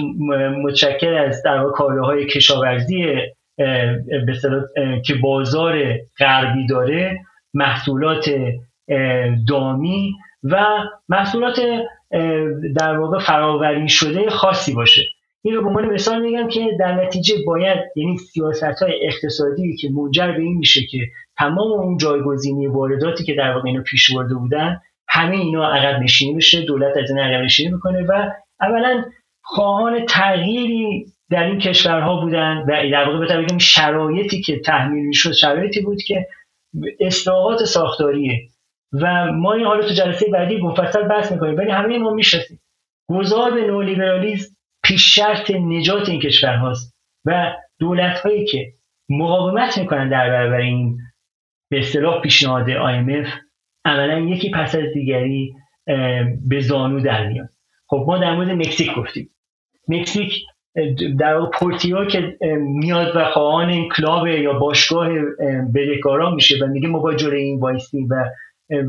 [0.64, 3.16] متشکل از در کالاهای کشاورزی
[5.04, 7.18] که بازار غربی داره
[7.54, 8.30] محصولات
[9.48, 10.12] دامی
[10.42, 10.66] و
[11.08, 11.60] محصولات
[12.76, 15.02] در واقع فراوری شده خاصی باشه.
[15.42, 19.88] این رو به عنوان مثال میگم که در نتیجه باید یعنی سیاست های اقتصادی که
[19.90, 20.98] منجر به این میشه که
[21.38, 26.34] تمام اون جایگزینی وارداتی که در واقع اینو پیش برده بودن همه اینا عقب نشینی
[26.34, 29.04] بشه دولت از این عقب نشینی می‌کنه و اولا
[29.42, 35.80] خواهان تغییری در این کشورها بودن و در واقع بگیم شرایطی که تحمیل می‌شد شرایطی
[35.80, 36.26] بود که
[37.00, 38.48] اصلاحات ساختاریه.
[38.92, 42.60] و ما این حالا تو جلسه بعدی مفصل بحث می‌کنیم ولی همه ما می‌شناسیم.
[43.08, 46.94] گذار به نولیبرالیسم پیش شرط نجات این کشور هاست
[47.24, 48.72] و دولت هایی که
[49.08, 50.98] مقاومت می‌کنن در برابر این
[51.70, 53.28] به اصطلاح پیشنهاد IMF
[53.84, 55.54] عملا یکی پس از دیگری
[56.48, 57.48] به زانو در میاد
[57.86, 59.30] خب ما در مورد مکزیک گفتیم.
[59.88, 60.44] مکزیک
[61.18, 65.08] در پورتیلو که میاد و خواهان این club یا باشگاه
[65.74, 68.24] بدهکاران میشه و میگه ما با جلوی این وایسیم و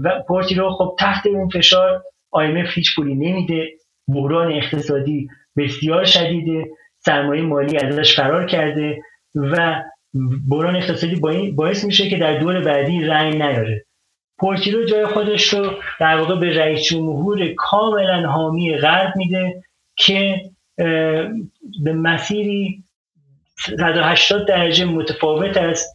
[0.04, 2.04] و پورتیلو خب تحت این فشار
[2.36, 3.68] IMF هیچ پولی نمیده
[4.08, 6.66] بحران اقتصادی بسیار شدیده
[7.00, 9.02] سرمایه مالی ازش فرار کرده
[9.36, 9.84] و
[10.50, 13.86] بحران اقتصادی باعث میشه که در دور بعدی رنگ نیاره.
[14.40, 19.64] پورتیرو جای خودش رو در واقع به رئیس جمهور کاملا حامی غرب میده
[19.98, 20.42] که
[21.84, 22.84] به مسیری
[23.58, 25.86] 180 درجه متفاوت از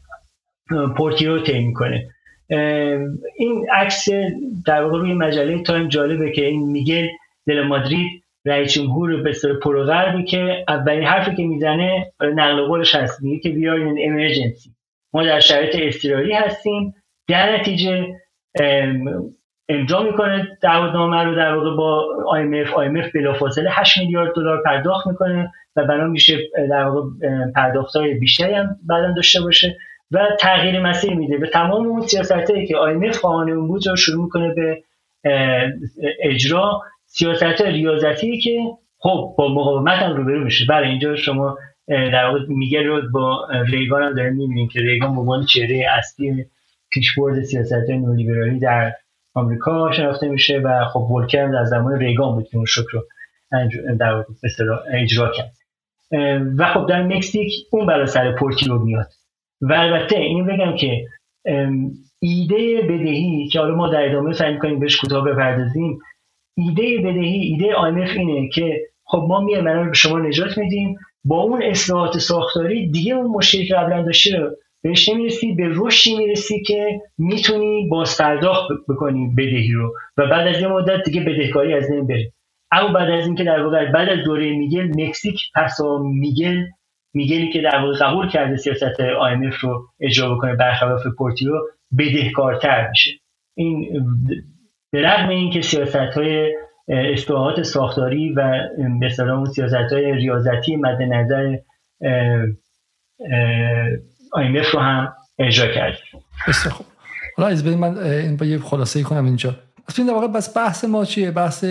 [0.97, 2.09] پورتیرو طی می‌کنه.
[3.37, 4.09] این عکس
[4.67, 7.09] در واقع روی مجله تایم جالبه که این میگل
[7.47, 13.23] دل مادرید رئیس جمهور به سر پروغربی که اولین حرفی که می‌زنه نقل قولش هست.
[13.23, 14.71] میگه که بیار این امرجنسی
[15.13, 16.95] ما در شرایط اضطراری هستیم.
[17.29, 18.07] در نتیجه
[19.71, 20.59] امضا می‌کنه.
[20.63, 22.05] دعوتنامه رو در واقع با
[22.37, 26.39] IMF IMF بلافاصله 8 میلیارد دلار پرداخت می‌کنه و بنا میشه
[26.71, 27.09] در واقع
[27.57, 29.77] پرداخت های بیشتری هم بعدا داشته باشه
[30.11, 31.39] و تغییر مسیر میده.
[31.39, 34.83] به تمام اون سیاست هایی که IMF خواهان اون بود رو شروع می‌کنه به
[36.23, 36.83] اجرا.
[37.07, 38.61] سیاست ریاضتی که
[38.99, 40.65] خب با مقاومت هم روبرو میشه.
[40.69, 45.21] برای اینجا شما در واقع میگه رو با ریگان هم داریم می‌بینیم که ریگان به
[45.21, 46.47] عنوان چهره اصلی
[46.93, 48.93] پیشبرد سیاست نولیبرالی در
[49.35, 53.07] آمریکا شناخته میشه و خب ولکر در زمان ریگان بود که اون شکر رو
[53.99, 54.25] در
[54.93, 55.53] اجرا کرد.
[56.59, 59.07] و خب در مکزیک اون برای سر پورتیو میاد.
[59.61, 61.07] و البته این بگم که
[62.21, 65.99] ایده بدهی که حالا ما در ادامه سعی کنیم بهش کوتاه بپردازیم
[66.57, 70.97] ایده بدهی ایده IMF اینه که خب ما میایم به شما نجات میدیم.
[71.25, 76.17] با اون اصلاحات ساختاری دیگه اون مشکلی که قبلا داشتی رو بهش نمی‌رسی به رشدی
[76.19, 79.95] می‌رسی که می‌تونی باز پرداخت بکنی بدهی رو.
[80.17, 82.33] و بعد از یه مدت دیگه بدهکاری از نمی بره.
[82.73, 86.65] اما بعد از اینکه در واقع بعد از دوره میگل مکزیک پس میگل
[87.15, 91.53] میگلی که در واقع قبول کرده سیاست IMF رو اجرا بکنه برخلاف پورتیو
[91.99, 93.11] بدهکارتر میشه.
[93.57, 93.89] این
[94.93, 96.57] به رغم اینکه سیاست های
[96.89, 101.57] اصلاحات ساختاری و به اون سیاست های ریاضتی مد نظر
[104.37, 105.67] IMF رو هم اجرا
[106.49, 106.87] بسیار خوب.
[107.37, 109.57] حالا از من این با یه خلاصه کنم اینجا.
[109.99, 111.65] این در واقع بس بحث ما چیه؟ بحث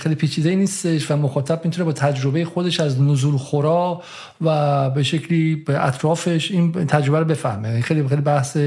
[0.00, 4.02] خیلی پیچیده نیستش و مخاطب می‌تونه با تجربه خودش از نزول خورا
[4.40, 7.80] و به شکلی به اطرافش این تجربه رو بفهمه.
[7.80, 8.58] خیلی خیلی بحث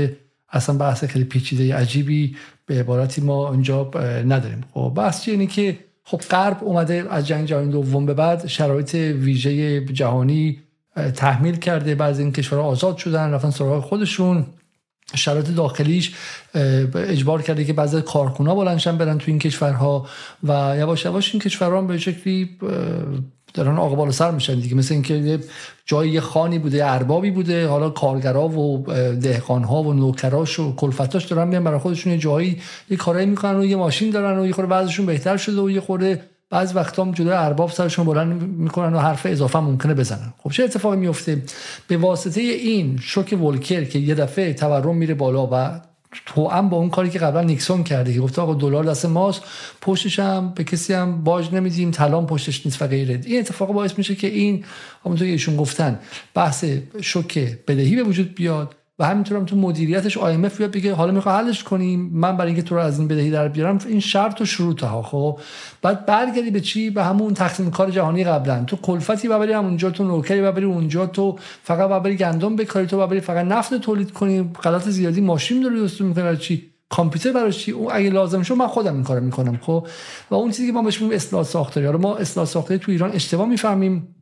[0.49, 2.35] اصلا بحث خیلی پیچیده عجیبی
[2.65, 3.91] به عبارتی ما اینجا
[4.27, 4.63] نداریم.
[4.73, 9.85] خب بحث اینه که خب غرب اومده از جنگ جهانی دوم به بعد شرایط ویژه
[9.85, 10.59] جهانی
[11.15, 14.45] تحمیل کرده بعضی این کشورها آزاد شدن رفتن سراغ خودشون.
[15.15, 16.15] شرایط داخلیش
[16.95, 20.07] اجبار کرده که بعضی کارخونا بلندشن برن تو این کشورها
[20.43, 22.57] و یواش یواش این کشورها به شکلی
[23.53, 24.75] دارن آقا بالا سر میشن دیگه.
[24.75, 25.39] مثل اینکه
[25.85, 27.67] جای یه خانی بوده اربابی بوده.
[27.67, 28.85] حالا کارگرا و
[29.21, 33.65] دهقانها و نوکراش و کلفتاش دارن میان برای خودشون یه جایی یه کارایی می‌کنن و
[33.65, 37.11] یه ماشین دارن و یه خورده بعضشون بهتر شده و یه خورده بعض وقتا هم
[37.11, 40.33] جلوی ارباب سرشون بلند می‌کنن و حرف اضافه ممکنه بزنن.
[40.37, 41.43] خب چه اتفاقی میفته
[41.87, 45.81] به واسطه این شوک ولکر که یه دفعه تورم میره بالا و
[46.25, 49.41] تو هم با اون کاری که قبلا نیکسون کرده که گفته آقا دلار دست ماست
[49.81, 53.21] پشتش هم به کسی هم باج نمیدیم طلا پشتش نیست و غیره.
[53.25, 54.65] این اتفاق باعث میشه که این
[55.05, 55.99] همونطور که ایشون گفتن
[56.33, 56.65] بحث
[57.01, 58.75] شوک بدهی به وجود بیاد.
[58.99, 62.61] و همینطور هم تو مدیریتش IMF بیاد بگه حالا می‌خوای حلش کنیم من برای اینکه
[62.61, 63.79] تو رو از این بدهی در بیارم.
[63.87, 65.39] این شرط و شروط ها خب؟
[65.81, 70.03] بعد برگردی به چی؟ به همون تقسیم کار جهانی قبلا تو کلفتی ببری همونجا تو
[70.03, 74.51] نوکری ببری اونجا تو فقط ببری گندم بکاری تو ببری فقط نفت تولید کنی.
[74.63, 78.67] غلط زیادی ماشین داری درست می‌کنی چی؟ کامپیوتر برای چی؟ اون اگه لازم شد من
[78.67, 79.87] خودم این کارو می‌کنم خب؟
[80.31, 81.87] و اون چیزی که ما بهش میگیم اصلاح ساختاری.
[81.87, 84.15] ما اصلاح ساختاری تو ایران اشتباه می‌فهمیم.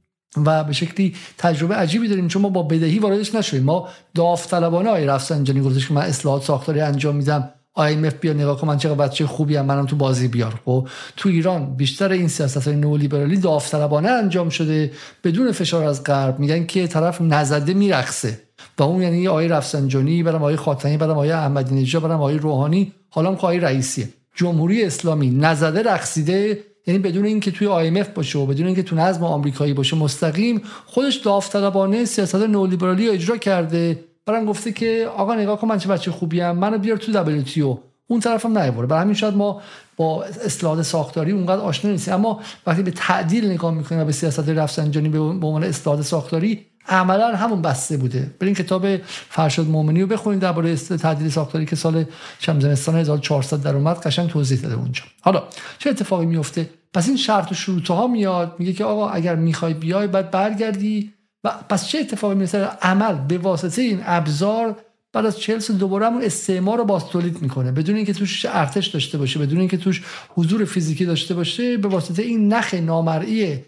[0.46, 3.64] و به شکلی تجربه عجیبی داریم چون ما با بدهی واردش نشدیم.
[3.64, 8.68] ما داوطلبانه آی رفسنجانی گفتش که من اصلاحات ساختاری انجام میدم IMF بیا نگاه کن
[8.68, 10.62] من چقدر بچه خوبی هم منم تو بازی بیار.
[10.66, 10.88] خب
[11.18, 14.92] تو ایران بیشتر این سیاست های نولیبرالی داوطلبانه انجام شده
[15.24, 16.40] بدون فشار از غرب.
[16.40, 18.42] میگن که طرف نزده میرقصه.
[18.78, 22.94] و اون یعنی آقای رفسنجانی برام آقای خاتمی برام آقای احمدی نژاد برام آقای روحانی
[23.10, 24.10] حالا هم آقای رئیسیه.
[24.36, 29.24] جمهوری اسلامی نزده رقصیده یعنی بدون اینکه توی IMF باشه و بدون اینکه تو نظم
[29.24, 34.04] آمریکایی باشه مستقیم خودش داوطلبانه سیاست نولیبرالی رو اجرا کرده.
[34.26, 37.78] برام گفته که آقا نگاه کن من چه بچه خوبی ام منو بیار تو WTO
[38.08, 39.62] اون طرف هم نیبره برای همین شاید ما
[39.98, 44.50] با اصلاحات ساختاری اونقدر آشنا نیستیم اما وقتی به تعدیل نگاه می‌کنیم و به سیاست
[44.50, 48.36] رفسنجانی به عنوان اصلاحات ساختاری عملا همون بسته بوده.
[48.40, 48.98] برین کتاب
[49.30, 52.06] فرشاد مومنی رو بخونید درباره تعدیل ساختاری که سال
[52.46, 53.98] زمستان 1400 در اومد.
[53.98, 55.04] قشنگ توضیح داده اونجا.
[55.22, 55.44] حالا
[55.80, 58.56] چه اتفاقی میفته پس این شرط و شروط ها میاد.
[58.60, 61.14] میگه که آقا اگر می‌خوای بیای بعد برگردی.
[61.44, 64.76] و پس چه اتفاقی میفته عمل به واسطه این ابزار
[65.14, 67.04] بعد از 40 سال دوباره همون استعمار رو باز
[67.42, 67.72] می‌کنه.
[67.72, 72.24] بدون اینکه توش ارتش داشته باشه بدون اینکه توش حضور فیزیکی داشته باشه به واسطه
[72.24, 73.60] این نخ نامرئی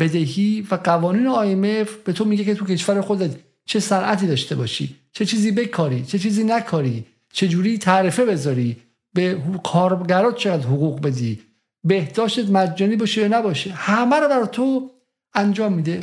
[0.00, 3.30] بدهی و قوانین IMF به تو میگه که تو کشور خودت
[3.64, 8.76] چه سرعتی داشته باشی چه چیزی بکاری چه چیزی نکاری چه جوری تعرفه بذاری
[9.14, 11.40] به کارگرات چقدر حقوق بدی
[11.84, 14.90] بهداشت مجانی باشه یا نباشه همه رو برای تو
[15.34, 16.00] انجام میده.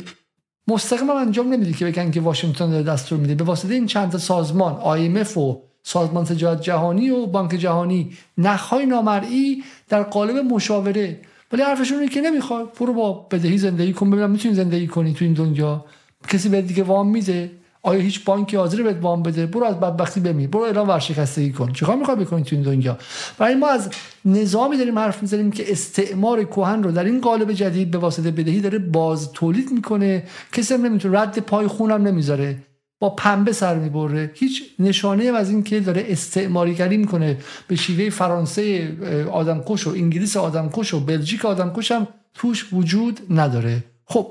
[0.68, 3.34] مستقیم انجام نمیده که بگن که واشنگتن داره دستور میده.
[3.34, 8.86] به واسطه این چند تا سازمان IMF و سازمان تجارت جهانی و بانک جهانی نخهای
[8.86, 11.20] نامرئی در قالب مشاوره.
[11.52, 12.72] ولی حرفشون اینه که نمی‌خواد.
[12.80, 15.84] برو با بدهی زندگی کن ببینم می‌تونی زندگی کنی تو این دنیا.
[16.28, 17.50] کسی به دیگه وام میده.
[17.86, 20.48] آیا هیچ بانکی حاضر بهت وام بده؟ برو از بدبختی بمیر.
[20.48, 21.72] برو اعلام ورشکستگی کن.
[21.72, 22.98] چیکار می‌خوای بکنی تو این دنیا؟
[23.38, 23.88] برای ما از
[24.24, 28.60] نظامی داریم حرف می‌زنیم که استعمار کهن رو در این قالب جدید به واسطه بدهی
[28.60, 30.22] داره باز تولید می‌کنه.
[30.52, 31.20] کسی هم نمی‌تونه.
[31.20, 32.56] رد پای خونم نمی‌ذاره.
[33.00, 34.30] با پنبه سر می‌بره.
[34.34, 37.36] هیچ نشانه از این که داره استعماریگری می‌کنه.
[37.68, 38.92] به شیوه فرانسه
[39.32, 43.84] آدمکش و انگلیس آدمکش و بلژیک آدمکش هم توش وجود نداره.
[44.04, 44.26] خب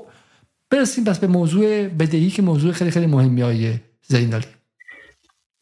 [0.74, 4.46] برسیم پس به موضوع بدهی که موضوع خیلی خیلی مهمی های زیندالی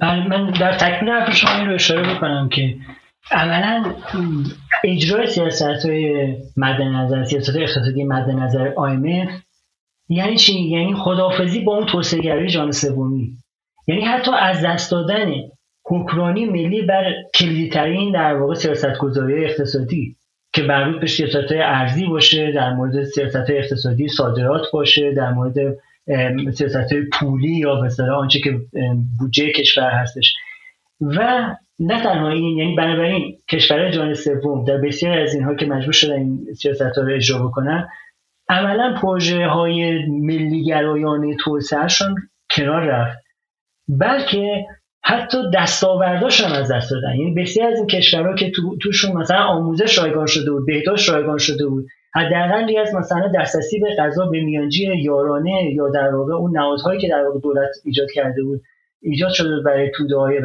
[0.00, 2.76] بله من در تکمیل حرف شما رو اشاره بکنم که
[3.30, 3.94] عملا
[4.84, 9.42] اجرای سیاست های مد نظر سیاست اقتصادی مد نظر IMF
[10.08, 13.36] یعنی چی؟ یعنی خدافزی با اون توسعه جان سومی.
[13.86, 15.32] یعنی حتی از دست دادن
[15.84, 20.16] حکمرانی ملی بر کلیدترین در واقع سیاست گذاری اقتصادی.
[20.52, 25.54] که مربوط به سیاست ارزی باشه در مورد سیاست اقتصادی صادرات باشه در مورد
[26.54, 28.60] سیاست پولی یا مثلا آنچه که
[29.18, 30.34] بودجه کشور هستش.
[31.00, 31.46] و
[31.78, 36.12] نه تنها این یعنی بنابراین کشور جان سوم در بسیار از اینها که مجبور شدن
[36.12, 37.88] این سیاست ها رو اجرا بکنن
[38.48, 42.14] عملا پروژه های ملی گرایانه توسعهشون
[42.56, 43.18] کنار رفت.
[43.88, 44.66] بلکه
[45.04, 47.14] حتی دستاورداشون از دست دادن.
[47.16, 51.38] یعنی بسیار از این کشورها که تو، توشون مثلا آموزش رایگان شده بود بهداشت رایگان
[51.38, 56.56] شده بود حداقل از مثلا دسترسی به غذا به میانجی یارانه یا در واقع اون
[56.56, 58.60] نهادهایی که در واقع دولت ایجاد کرده بود
[59.02, 60.40] ایجاد شده برای توده های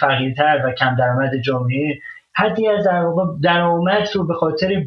[0.00, 1.98] فقیرتر و کم درآمد جامعه.
[2.36, 4.84] حدی از در واقع درآمد رو به خاطر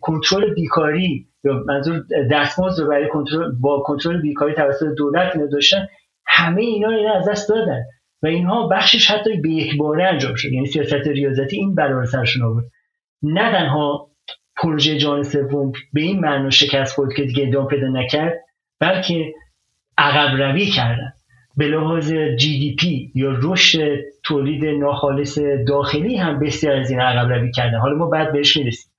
[0.00, 5.86] کنترل بیکاری یا منظور دستمزد رو برای کنترل با کنترل بیکاری توسط دولت اینا داشتن
[6.26, 7.82] همه اینا اینا از دست دادن.
[8.22, 10.52] و اینها بخشش حتی به یک باره انجام شد.
[10.52, 12.64] یعنی سیاست ریاضتی این بلا رو سرشون آورد.
[13.22, 14.10] نه تنها
[14.56, 18.32] پروژه جان سوم به این معنا شکست خورد که دیگه ادامه پیدا نکرد
[18.80, 19.32] بلکه
[19.98, 21.12] عقب روی کردن.
[21.56, 25.38] به لحاظ جی دی پی یا رشد تولید ناخالص
[25.68, 27.78] داخلی هم بسیار از این عقب روی کردن.
[27.78, 28.92] حالا ما بعد بهش می‌رسیم.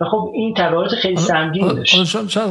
[0.00, 2.04] و خب این تبعات خیلی سنگین داشت.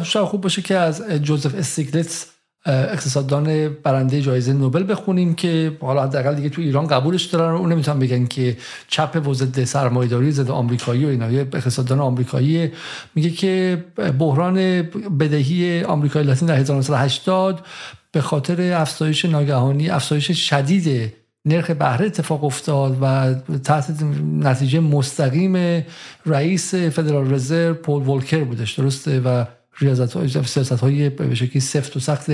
[0.04, 2.31] شاید خوب باشه که از جوزف استیگلیتس
[2.66, 8.00] اقتصاددان برنده جایزه نوبل بخونیم که حالا حداقل دیگه تو ایران قبولش دارن اون نمی‌تونن
[8.00, 8.58] بگن که
[8.88, 11.26] چپ و ضد سرمایه‌داری ضد آمریکایی و اینا.
[11.26, 12.72] اقتصاددان آمریکایی
[13.16, 13.84] میگه که
[14.20, 14.82] بحران
[15.20, 17.66] بدهی آمریکای لاتین در 1980
[18.12, 21.14] به خاطر افزایش ناگهانی افزایش شدید
[21.46, 24.04] نرخ بهره اتفاق افتاد و تحت
[24.40, 25.86] نتیجه مستقیم
[26.26, 29.46] رئیس فدرال رزرو پول ولکر بودش درسته؟ و
[29.80, 32.32] ریاضت های سیاست های به شکلی سفت و سخت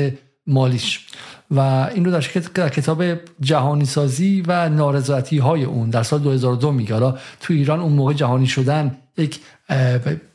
[0.47, 1.07] مالیش.
[1.51, 1.59] و
[1.95, 2.23] این رو در,
[2.53, 3.03] در کتاب
[3.41, 6.93] جهانی سازی و نارضایتی های اون در سال 2002 میگه.
[6.93, 9.39] حالا تو ایران اون موقع جهانی شدن یک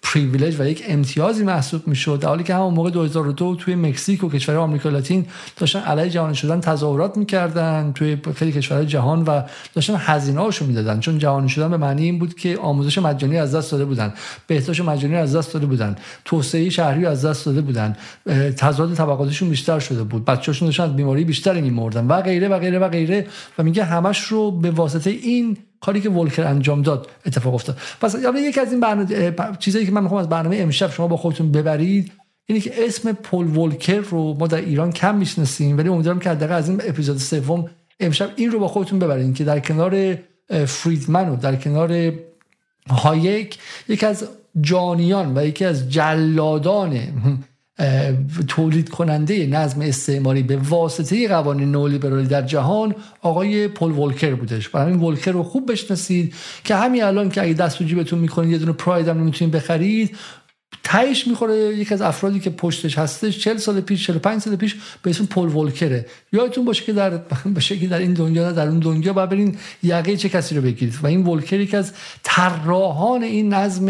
[0.02, 2.18] پریویلیج و یک امتیازی محسوب می‌شد.
[2.20, 5.26] در حالی که همون موقع 2002 توی مکزیک و کشور آمریکا لاتین
[5.56, 9.42] داشتن علیه جهانی شدن تظاهرات می‌کردن توی خیلی کشورهای جهان و
[9.74, 11.00] داشتن هزینه هاشو می‌دادن.
[11.00, 14.14] چون جهانی شدن به معنی این بود که آموزش مجانی از دست داده بودن.
[14.46, 15.96] بهداشت مجانی از دست داده بودن.
[16.24, 17.96] توسعه شهری از دست داده بودن.
[18.56, 20.24] تضاد طبقاتشون بیشتر شده بود.
[20.24, 23.26] بچه‌هاشون داشتن بیماری بیشتری میمردن و غیره و غیره و غیره.
[23.58, 27.78] و میگه همش رو به واسطه این کاری که ولکر انجام داد اتفاق افتاد.
[28.00, 31.52] پس یکی از این برنامه چیزایی که من می‌خوام از برنامه امشب شما با خودتون
[31.52, 32.12] ببرید
[32.46, 36.54] اینه که اسم پل ولکر رو ما در ایران کم می‌شناسیم ولی امیدوارم که حداقل
[36.54, 40.18] از این اپیزود سوم امشب این رو با خودتون ببرید که در کنار
[40.66, 42.12] فریدمن و در کنار
[42.90, 44.28] هایک یکی از
[44.60, 47.00] جانیان و یکی از جلادان
[48.48, 54.74] تولید کننده نظم استعماری به واسطه قوانین نولیبرالی در جهان آقای پل ولکر بودش.
[54.74, 56.34] و همین ولکر رو خوب بشناسید
[56.64, 60.16] که همین الان که اگه دست تو جیبتون می‌کنید یه دونه پراید هم نمی‌تونید بخرید
[60.84, 65.10] تهش می‌خوره یکی از افرادی که پشتش هستش 40 سال پیش 45 سال پیش به
[65.10, 67.10] اسم پل ولکره یادتون باشه که در
[67.54, 70.94] باشه که در این دنیا در اون دنیا باید برین یقه چه کسی رو بگیرید.
[71.02, 71.92] و این ولکر یکی از
[72.22, 73.86] طراحان این نظم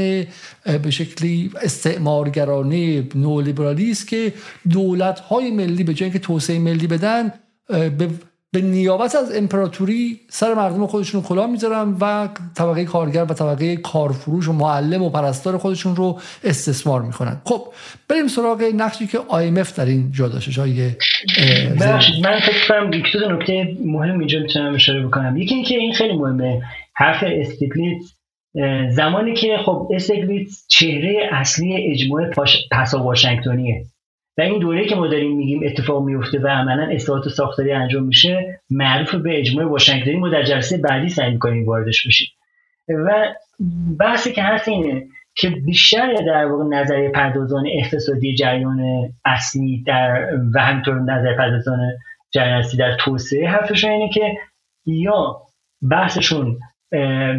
[0.65, 4.33] به شکلی استعمارگرانه نولیبرالی است که
[4.71, 7.33] دولت های ملی به جای که توسعه ملی بدن
[7.69, 8.09] به
[8.55, 13.77] به نیابت از امپراتوری سر مردم خودشون رو کلاه می‌ذارن و طبقه کارگر و طبقه
[13.77, 17.41] کارفروش و معلم و پرستار خودشون رو استثمار می‌کنن.
[17.45, 17.63] خب
[18.09, 20.63] بریم سراغ نقشی که IMF در این جا داشته
[22.23, 22.99] من فکر کنم دو
[23.31, 25.37] نکته مهم اینجا می‌تونم اشاره بکنم.
[25.37, 26.63] یکی اینکه این خیلی مهمه
[26.97, 28.03] حرف استیگلیت
[28.91, 32.31] زمانی که خب استیگلیت چهره اصلی اجماع
[32.71, 33.85] پسا واشنگتنیه.
[34.39, 38.61] و این دوره که ما داریم میگیم اتفاق میفته و عملا اصلاحات ساختاری انجام میشه
[38.71, 42.29] معروف به اجماع واشنگتنی ما در جلسه بعدی سعی می‌کنیم واردش بشیم.
[42.89, 43.35] و
[43.99, 48.81] بحثی که هست اینه که بیشتر در واقع نظریه پردازان اقتصادی جریان
[49.25, 51.79] اصلی در و همینطور نظر پردازان
[52.31, 54.37] جریان اصلی در توسعه حرفشون اینه که
[54.87, 55.43] یا
[55.91, 56.59] بحثشون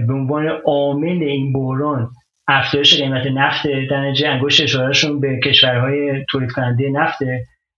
[0.08, 2.10] به عنوان عامل این بحران
[2.48, 7.18] افزایش قیمت نفت در نتیجه انگشت اشارهشون به کشورهای تولید کننده نفت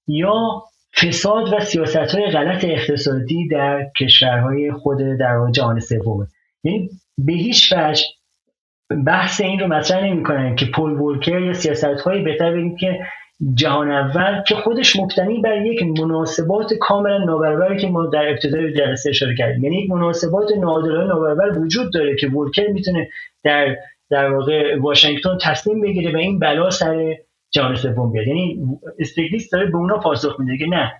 [0.07, 0.63] یا
[1.01, 6.27] فساد و سیاست های غلط اقتصادی در کشورهای خود در جهان سوم.
[6.63, 8.03] یعنی به هیچ وجه
[9.05, 12.99] بحث این رو مطرح نمی‌کنن که پول ولکر یا سیاست هایی بهتر بگیم که
[13.53, 19.09] جهان اول که خودش مبتنی بر یک مناسبات کاملا نابرابری که ما در ابتدای جلسه
[19.09, 19.63] اشاره کردیم.
[19.63, 23.09] یعنی مناسبات ناعادلانه نابرابر وجود داره که ولکر می‌تونه
[23.43, 23.75] در
[24.09, 27.15] در واقع واشنگتن تصمیم بگیره و این بلا سر
[27.51, 28.27] جهان سوم بیاد.
[28.27, 28.59] یعنی
[28.99, 30.93] استگلیس داره به اونا پاسخ میده که نه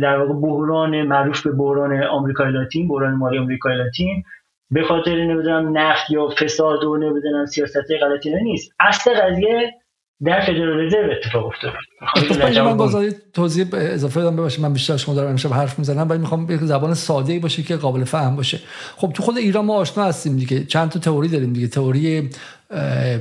[0.00, 4.22] در واقع بحران معروف به بحران آمریکای لاتین بحران مالی آمریکای لاتین
[4.70, 8.72] به خاطر نمی‌دونم نفت یا فساد و نمی‌دونم سیاست غلطی نیست.
[8.80, 9.72] اصل قضیه
[10.24, 11.76] در فدرال رزرو اتفاق افتاده
[12.62, 12.96] من باز
[13.32, 16.94] توضیح اضافه بدم ببخشید من بیشتر شما دارم امشب حرف می‌زنم ولی می‌خوام یک زبان
[16.94, 18.60] ساده ای باشه که قابل فهم باشه.
[18.96, 21.66] خب تو خود ایران ما آشنا هستیم دیگه چند تا تئوری داریم دیگه.
[21.66, 22.30] تئوری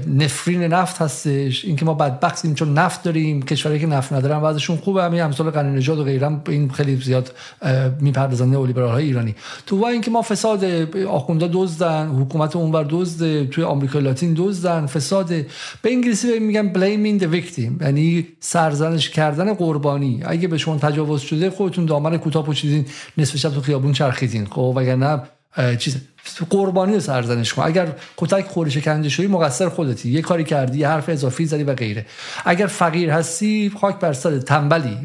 [0.08, 5.04] نفرین نفت هستش اینکه ما بدبختیم چون نفت داریم کشورهایی که نفت ندارن وضعشون خوبه.
[5.04, 7.32] همین امثال غنی نژاد و غیرم این خیلی زیاد
[8.00, 9.36] می‌پردازن نئولیبرال های ایرانی.
[9.66, 10.64] تو و اینکه ما فساد
[11.08, 15.30] آخوندا دزدن حکومت اونور دزد توی آمریکا لاتین دزدن فساد.
[15.82, 18.28] به انگلیسی میگن blaming the victim یعنی
[18.74, 20.22] سرزنش کردن قربانی.
[20.26, 22.86] اگه به شما تجاوز شده خودتون دامن کوتاه پوشیدین
[23.18, 24.46] نصف شب تو خیابون چرخیدین.
[24.46, 25.22] خب وگرنه
[25.80, 25.98] چیز
[26.50, 27.64] قربانی رو سرزنش کن.
[27.64, 27.88] اگر
[28.18, 30.12] کتک خوری شکنجه شدی مقصر خودتی.
[30.12, 32.06] یه کاری کردی یه حرف اضافی زدی و غیره.
[32.46, 34.98] اگر فقیر هستی خاک بر سر تنبلی.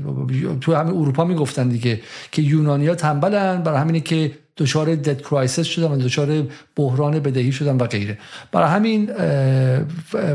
[0.60, 2.00] تو همین اروپا می‌گفتن دیگه
[2.32, 6.42] که یونانیا تنبلن برای همینه که دچار debt crisis شدن و دچار
[6.76, 8.18] بحران بدهی شدن و غیره.
[8.52, 9.06] برای همین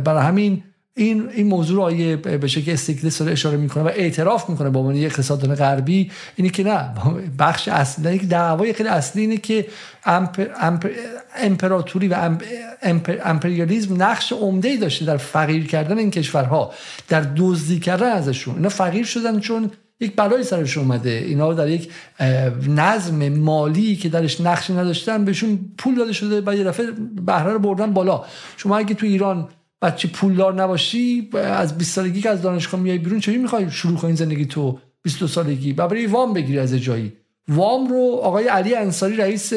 [0.03, 0.63] برای همین
[0.95, 4.79] این این موضوع رو آقای به شکل استیگلیتز داره اشاره می‌کنه و اعتراف می‌کنه به
[4.79, 6.11] عنوان یک اقتصاددان غربی.
[6.35, 6.89] اینی که نه
[7.39, 9.67] بخش اصلی یک دعوای خیلی اصلی اینه که
[10.05, 10.89] امپر، امپر،
[11.37, 12.39] امپراتوری و
[12.81, 16.73] امپر، امپریالیزم نقش عمده ای داشته در فقیر کردن این کشورها
[17.09, 18.55] در دزدی کردن ازشون.
[18.55, 21.09] اینا فقیر شدن چون یک بلایی سرش اومده.
[21.09, 21.91] اینا در یک
[22.67, 26.85] نظم مالی که درش نقشی نداشتن بهشون پول داده شده و یه دفعه
[27.25, 28.23] بهره رو بردن بالا.
[28.57, 29.47] شما اگه تو ایران
[29.83, 34.15] بچه پولدار نباشی از 20 سالگی که از دانشگاه میای بیرون چه می‌خوای شروع کنی
[34.15, 35.73] زندگی تو؟ 22 سالگی.
[35.73, 37.13] و برای وام بگیری از جایی.
[37.47, 39.53] وام رو آقای علی انصاری رئیس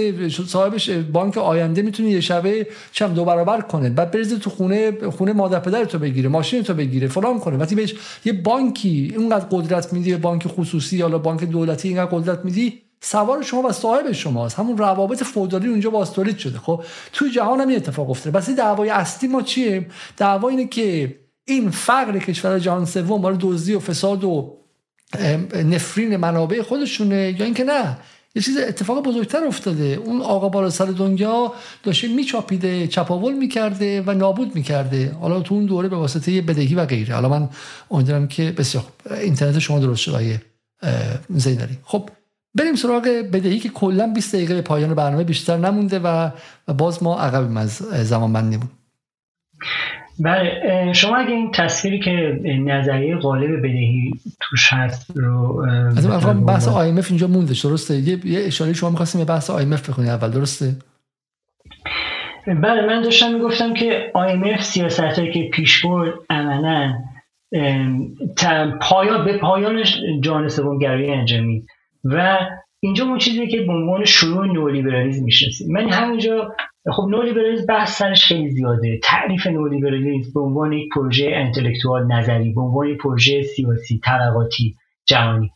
[0.47, 3.91] صاحبش بانک آینده می‌تونه یه شبه چم دو برابر کنه.
[3.91, 7.57] بعد بریزه تو خونه خونه مادر پدر تو بگیره ماشین تو بگیره فلان کنه.
[7.57, 7.95] وقتی بهش
[8.25, 13.63] یه بانکی اینقدر قدرت میدی بانک خصوصی یا بانک دولتی اینقدر قدرت میدی سوار شما
[13.63, 14.59] و صاحب شماست.
[14.59, 16.59] همون روابط فودالی اونجا باز تولید شده.
[16.59, 18.39] خب توی جهان هم این اتفاق افتاده.
[18.39, 19.87] بس دعوای اصلی ما چیه؟
[20.17, 24.57] دعوا اینه که این فقر کشور جهان سوم مال دزدی و فساد و
[25.65, 27.97] نفرین منابع خودشونه یا اینکه نه؟
[28.35, 29.85] یه چیز اتفاق بزرگتر افتاده.
[29.85, 31.53] اون آقا بالا سر دنیا
[31.83, 35.17] داشته میچاپیده چپاول می‌کرده و نابود می‌کرده.
[35.21, 37.15] حالا تو اون دوره به واسطه بدهی و غیره.
[37.15, 37.49] حالا من
[37.91, 40.43] امیدوارم که بسیار اینترنت شما درست شده
[41.31, 42.11] زیداری خب
[42.59, 43.03] بریم سراغ
[43.33, 46.31] بدهی که کلا 20 دقیقه به پایان برنامه بیشتر نمونده و
[46.79, 48.69] باز ما عقبیم از زمان بندیمون.
[50.19, 54.11] بله شما اگه این تصویری که نظریه غالب بدهی
[54.41, 55.65] توش هست رو
[55.97, 60.31] از بحث IMF اینجا مونده درسته؟ یه, اشاره شما می‌خواستیم یه بحث IMF بخونی اول
[60.31, 60.77] درسته؟
[62.47, 66.95] بله من داشتم می‌گفتم که IMF سیاست هایی که پیش برد عملا
[68.81, 69.83] پایان به پایان
[70.21, 71.67] جهان سومگرایی انجامید
[72.13, 72.39] و
[72.81, 75.73] اینجا اون چیزی که به عنوان شروع نولیبرالیسم می‌شناسیم.
[75.73, 76.53] من همینجا
[76.93, 79.01] خب نولیبرالیسم بحث سرش خیلی زیاده.
[79.03, 84.77] تعریف نولیبرالیسم به عنوان یک پروژه انتلکتوال نظری به عنوان یک پروژه سیاسی طبقاتی
[85.07, 85.51] جهانی.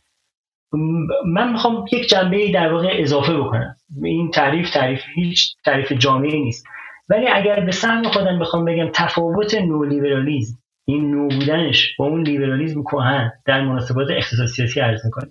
[1.25, 3.75] من می‌خوام یک جنبه در واقع اضافه بکنم.
[4.03, 6.65] این تعریف تعریف هیچ تعریف جامعی نیست.
[7.09, 10.57] ولی اگر به سهم خودم بخوام بگم تفاوت نولیبرالیسم
[10.87, 15.27] این نو بودنش با اون لیبرالیسم کهن در مناسبات اقتصاد سیاسی عرض می‌کنه.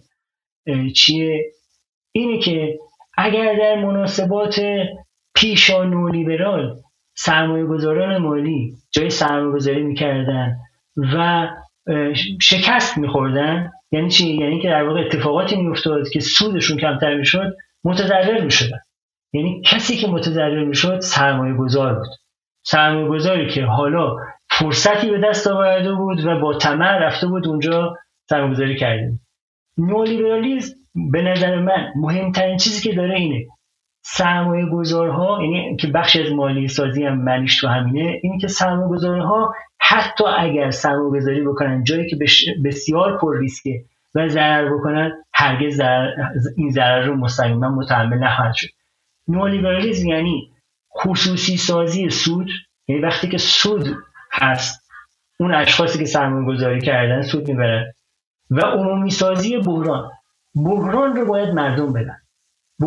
[0.93, 1.53] چیه؟
[2.13, 2.79] اینه که
[3.19, 4.61] اگر در مناسبات
[5.35, 6.77] پیشا نولیبرال
[7.15, 10.57] سرمایه گذاران مالی جای سرمایه گذاری می‌کردن
[11.15, 11.49] و
[12.43, 18.41] شکست میخوردن یعنی چی؟ یعنی که در واقع اتفاقاتی میافتاد که سودشون کمتر می‌شد متضرر
[18.45, 18.79] می‌شدن.
[19.33, 22.09] یعنی کسی که متضرر می‌شد سرمایه گذار بود.
[22.63, 24.17] سرمایه گذاری که حالا
[24.51, 27.97] فرصتی به دست آورده بود و با طمع رفته بود اونجا
[28.31, 29.13] سرمایه گذاری کرده
[29.79, 30.75] نولیبرالیزم
[31.13, 33.47] به نظر من مهمترین چیزی که داره اینه.
[34.03, 38.89] سرمایه گذارها یعنی که بخشی از مالی سازی هم منیش تو همینه اینه که سرمایه
[38.89, 42.17] گذارها حتی اگر سرمایه گذاری بکنن جایی که
[42.65, 43.85] بسیار پر ریسکه
[44.15, 45.81] و ضرر بکنن هرگز
[46.57, 48.69] این ضرر رو مستقیما متحمل نخواهد شد.
[49.29, 50.51] نولیبرالیزم یعنی
[50.97, 52.51] خصوصی سازی سود
[52.89, 53.97] یعنی وقتی که سود
[54.33, 54.91] هست
[55.41, 57.93] اون اشخاصی که سرمایه گذاری کردن سود می‌برن.
[58.51, 60.11] و عمومی سازی بحران.
[60.55, 62.17] بحران رو باید مردم بدن.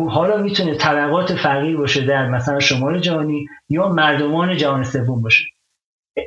[0.08, 5.44] حالا می‌تونه طبقات فقیر باشه در مثلا شمال جهانی یا مردمان جهان سوم باشه.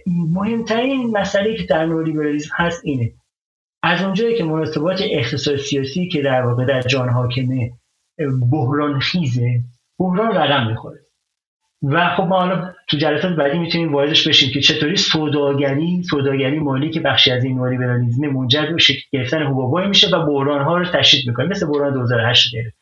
[0.08, 3.14] مهمترین مسئله که در نولیبرالیسم هست اینه.
[3.84, 7.72] از اونجایی که مناسبات اقتصاد سیاسی که در واقع در جان حاکمه
[8.52, 9.60] بحران خیزه
[10.00, 11.07] بحران رقم می‌خوره.
[11.84, 16.90] و خب ما حالا تو جلسات بعدی می‌تونیم واردش بشیم که چطوری سوداگری سوداگری مالی
[16.90, 20.86] که بخشی از این نولیبرالیسم منجر به شکل گرفتن حبابای میشه و بحران ها رو
[20.86, 21.48] تشدید می‌کنه.
[21.48, 22.74] مثل بحران 2008 داره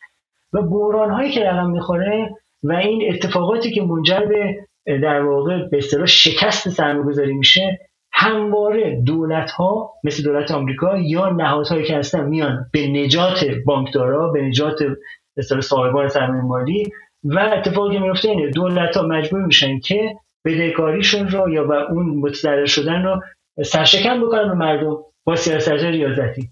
[0.53, 2.29] و بحران هایی که رقم می‌خوره
[2.63, 4.55] و این اتفاقاتی که منجر به
[4.85, 7.79] در واقع به اصطلاح شکست سرمایه‌گذاری میشه
[8.11, 14.41] همواره دولت ها مثل دولت آمریکا یا نهادهایی که هستن میان به نجات بانکدارا به
[14.41, 14.79] نجات
[15.35, 16.91] به صاحبان سرمایه مالی
[17.25, 20.15] و اتفاقی میفته اینه دولت ها مجبور میشن که
[20.45, 23.21] بدهکاریشون رو یا با اون متضرر شدن رو
[23.63, 26.49] سرشکن بکنن به مردم با سیاست ریاضتی.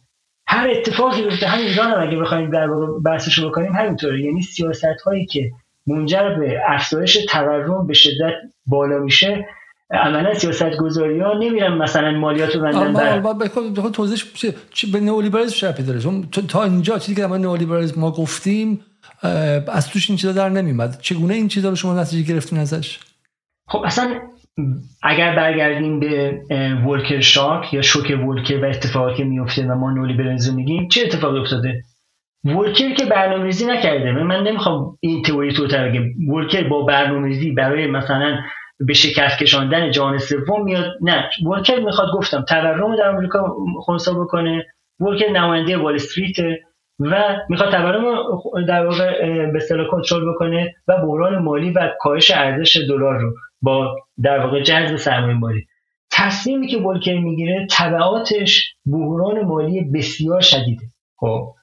[0.48, 2.68] هر اتفاقی بیفته همین ایران هم اگه بخوایم در
[3.06, 4.22] بحثش بکنیم همینطوره.
[4.22, 5.52] یعنی سیاست هایی که
[5.88, 8.34] منجر به افزایش تورم به شدت
[8.66, 9.46] بالا میشه
[9.92, 14.24] عملا سیاست گذاری ها نمیرن مثلا مالیات رو بندن بر توضیح
[14.94, 16.00] به نئولیبرالیسم شبه داره؟
[16.50, 18.80] تا اینجا چیزی که در نئولیبرالیسم ما گفتیم
[19.68, 23.00] از توش این چیزا در نمیمد چگونه این چیزا رو شما نتیجه گرفتین ازش؟
[23.68, 24.20] خب اصلا
[25.04, 26.42] اگر برگردیم به
[26.88, 31.02] ولکر شاک یا شوک ولکر و اتفاقی که میفته و ما نولی برنزو میگیم چه
[31.02, 31.84] اتفاقی افتاده؟
[32.46, 34.12] ولکر که برنامه‌ریزی نکرده.
[34.12, 36.34] من نمی‌خوام این تئوری تو بگم.
[36.36, 38.38] ولکر با برنامه‌ریزی برای مثلا
[38.80, 40.92] به شکست کشاندن جهان سوم میاد.
[41.02, 44.66] نه ولکر می‌خواد گفتم تورم در آمریکا خونسا بکنه.
[45.00, 46.36] ولکر نماینده وال استریت
[47.12, 48.04] و می‌خواد تورم
[48.68, 53.96] در واقع به اصطلاح کنترل بکنه و بحران مالی و کاهش ارزش دلار رو با
[54.24, 55.68] در واقع جذب سرمایه مالی.
[56.12, 60.86] تصمیمی که ولکر می‌گیره تبعاتش بحران مالی بسیار شدیده.
[61.16, 61.54] خب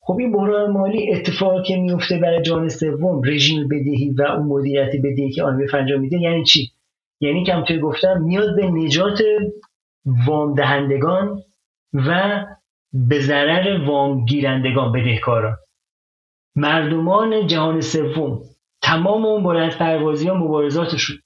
[0.00, 4.90] خب این بحران مالی اتفاقی که میفته برای جان سوم رژیم بدهی و اون مدیریت
[5.04, 6.70] بدهی که آن انجام میده یعنی چی؟
[7.20, 9.22] یعنی که توی گفتم میاد به نجات
[10.26, 11.42] وام دهندگان
[11.92, 12.40] و
[12.94, 15.56] به ضرر وام گیرندگان بدهکاران.
[16.56, 18.40] مردمان جهان سوم
[18.82, 21.16] تمام اون بلند پروازی ها مبارزاتشون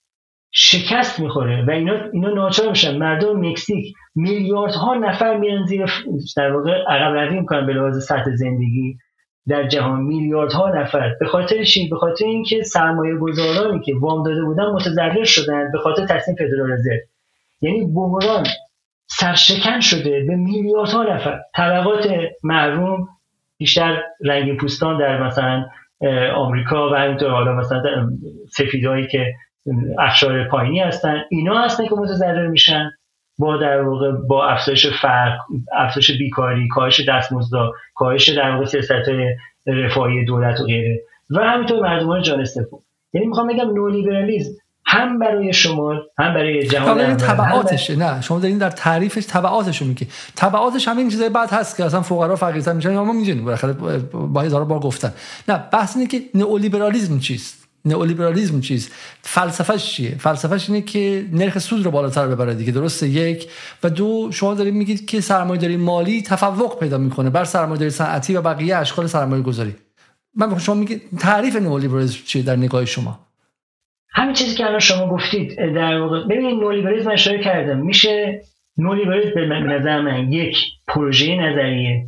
[0.50, 2.96] شکست می‌خوره و اینا اینا ناچار میشن.
[2.96, 6.04] مردم مکزیک میلیاردها نفر میان زیر
[6.36, 8.96] در واقع عقب روی می‌کنن به لحاظ سطح زندگی
[9.48, 10.00] در جهان.
[10.00, 11.14] میلیاردها نفر.
[11.20, 15.78] به خاطر چی؟ به خاطر اینکه سرمایه گذارانی که وام داده بودن متضرر شدن به
[15.78, 16.96] خاطر تصمیم فدرال رزرو.
[17.60, 18.46] یعنی بحران
[19.10, 21.40] سرشکن شده به میلیاردها نفر.
[21.56, 22.08] طبقات
[22.42, 23.08] محروم
[23.58, 25.66] بیشتر رنگ پوستان در مثلا
[26.36, 28.10] آمریکا و همینطور حالا مثلا
[28.50, 29.34] سفیدایی که
[29.98, 31.22] اخشار پایینی هستن.
[31.30, 32.90] اینا هستن که متضرر میشن.
[33.38, 35.38] با در واقع با افزایش فرق
[35.72, 37.56] افزایش بیکاری کاهش دستمزد
[37.94, 38.92] کاهش در واقع سیاست
[39.66, 41.00] رفاهی دولت و غیره.
[41.30, 42.80] و همینطور مردمان جان سوم
[43.12, 44.50] یعنی می‌خوام بگم نولیبرالیسم
[44.90, 50.08] هم برای شما هم برای جهان تبعاتشه نه شما دارین در تعریفش تبعاتشو میگی.
[50.36, 53.72] تبعاتش همین چیزای بعد هست که اصلا فقرا فقیرتر میشن ما می‌دونیم بالاخره
[54.12, 55.12] با هزار بار گفتن.
[55.48, 58.90] نه بحث اینه که نئولیبرالیسم چیست؟ نئولیبرالیسم چیست؟
[59.22, 63.50] فلسفهش چیه؟ فلسفهش اینه که نرخ سود رو بالاتر ببره دیگه درسته؟ یک.
[63.82, 68.42] و دو شما دارید میگید که سرمایه‌داری مالی تفوق پیدا می‌کنه بر سرمایه‌داری صنعتی و
[68.42, 69.76] بقیه اشکال سرمایه گذاری
[70.34, 73.27] من شما میگید تعریف نئولیبرالیسم چیه در نگاه شما؟
[74.10, 77.78] همین چیزی که الان شما گفتید در واقع ببینید نولیبرالیسم اشاره کردم.
[77.78, 78.40] میشه
[78.78, 80.56] نولیبرالیسم به نظر من یک
[80.86, 82.04] پروژه نظریه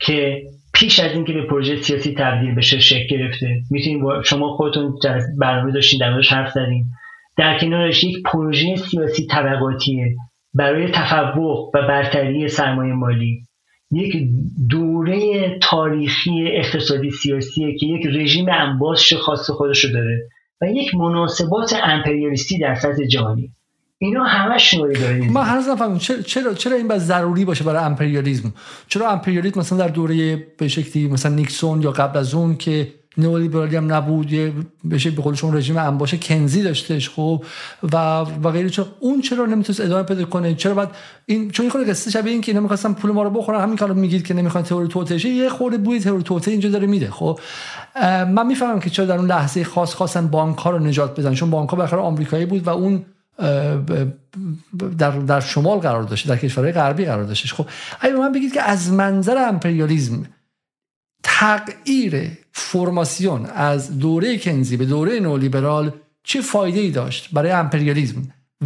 [0.00, 0.42] که
[0.74, 3.48] پیش از اینکه به پروژه سیاسی تبدیل بشه شکل گرفته.
[3.70, 4.94] می‌تونید شما خودتون
[5.40, 6.84] برنامه داشتین در موردش حرف زدین.
[7.36, 10.16] در کنارش یک پروژه سیاسی طبقاتیه
[10.54, 13.42] برای تفوق و برتری سرمایه مالی.
[13.90, 14.16] یک
[14.70, 20.28] دوره تاریخی اقتصادی سیاسیه که یک رژیم انباش خاص خودش رو داره.
[20.64, 23.50] و یک مناسبات امپریالیستی در سطح جهانی.
[23.98, 28.52] اینا همش داره ما هنوز نفهمیم چرا چرا این باید ضروری باشه برای امپریالیسم؟
[28.88, 32.88] چرا امپریالیسم مثلا در دوره به شکلی مثلا نیکسون یا قبل از اون که
[33.18, 34.52] نئولیبرالی هم نبود یه
[34.90, 37.44] بشه به قول شما رژیم انباش کنزی داشتش خب
[37.92, 37.96] و
[38.42, 38.70] و غیره.
[38.70, 40.90] چرا؟ اون چرا نمی‌تونست ادامه پیدا کنه؟ چرا بعد
[41.26, 43.94] این چون خود قصه شبیه این که اینا می‌خواستن پول ما رو بخورن همین کارو
[43.94, 47.40] میگید که نمی‌خوان تئوری توطئه یه خورده بوی تئوری توطئه اینجا داره میده خب.
[48.04, 51.50] من می‌فهمم که چرا در اون لحظه خاص خواستن بانک ها رو نجات بدن چون
[51.50, 53.04] بانک ها بالاخره آمریکایی بود و اون
[54.98, 57.66] در, در شمال قرار داشته در کشورهای غربی قرار داشته خب.
[58.00, 60.26] اگه من بگید که از منظر امپریالیزم
[61.40, 65.92] تغییر فرماسیون از دوره کنزی به دوره نولیبرال
[66.24, 68.22] چه فایده ای داشت برای امپریالیزم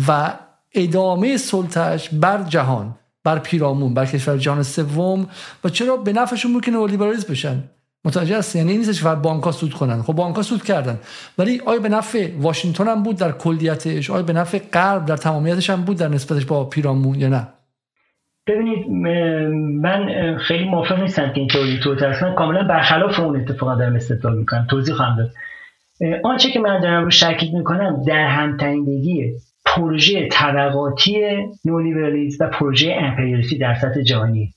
[0.08, 0.34] و
[0.74, 5.28] ادامه سلطش بر جهان بر پیرامون بر کشور جهان سوم
[5.64, 7.62] و چرا به نفعشون بود که نولیبرالیسم بشن؟
[8.04, 10.02] متوجه هست یعنی این نیستش فقط بانک سود کنن.
[10.02, 10.98] خب بانک سود کردن.
[11.38, 15.70] ولی آیا به نفع واشنگتن هم بود در کلیتش؟ آیا به نفع غرب در تمامیتش
[15.70, 17.48] هم بود در نسبتش با پیرامون یا نه؟
[18.48, 18.88] ببینید
[19.82, 24.36] من خیلی موافق نیستم که این توضیح تو من کاملا برخلاف اون اتفاقا دارم استدلال
[24.36, 24.66] می‌کنم.
[24.70, 25.30] توضیح خواهم داد.
[26.24, 29.32] آنچه که من دارم رو شکیت می‌کنم در همتنیدگی
[29.66, 34.54] پروژه طبقاتی نولیبرالیسم و پروژه امپریالیستی در سطح جهانی.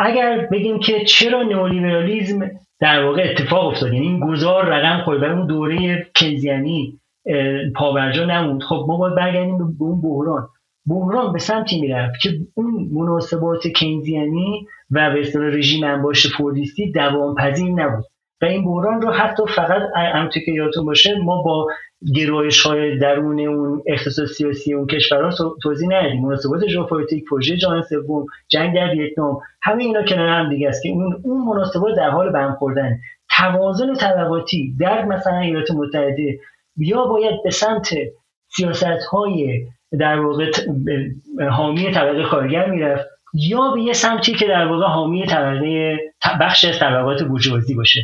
[0.00, 2.50] اگر بگیم که چرا نئولیبرالیسم
[2.80, 7.00] در واقع اتفاق افتاد یعنی این گذار رقم خورد برای اون دوره کنزیانی
[7.74, 8.62] پابرجا نموند.
[8.62, 10.48] خب ما باید برگردیم به اون بحران.
[10.86, 17.70] بحران به سمتی می‌رفت که اون مناسبات کینزیانی و به رژیم انباشت فوردیستی دوام پذیر
[17.70, 18.04] نبود.
[18.42, 19.82] و این بحران رو حتی فقط
[20.14, 21.66] همونطور که یادتون باشه ما با
[22.14, 28.26] گرایش های درون اون اقتصاد سیاسی اون کشورها توضیح ندیم مناسبات ژئوپلیتیک پروژه جهان سوم
[28.48, 32.32] جنگ در ویتنام همه اینا کنار هم دیگه است که اون اون مناسبات در حال
[32.32, 32.98] بهم خوردن.
[33.36, 36.38] توازن طبقاتی در مثلا ایالات متحده
[36.76, 37.94] یا باید به سمت
[38.48, 39.66] سیاست های
[40.00, 40.50] در واقع
[41.50, 43.06] حامی طبقه کارگر می‌رفت.
[43.34, 45.98] یا به یه سمتی که در واقع حامی طبقه
[46.40, 48.00] بخش از طبقات بورژوازی باشه.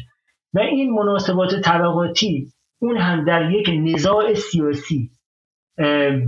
[0.54, 2.46] و این مناسبات طبقاتی
[2.80, 5.10] اون هم در یک نزاع سیاسی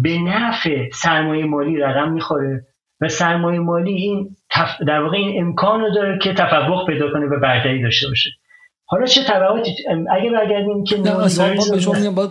[0.02, 2.66] به نفع سرمایه مالی رقم می‌خوره.
[3.00, 4.36] و سرمایه مالی این
[4.86, 8.30] در واقع این امکان رو داره که تفوق پیدا کنه و برتری داشته باشه.
[8.92, 10.96] حالا چه تبعاتی اگه برگردیم که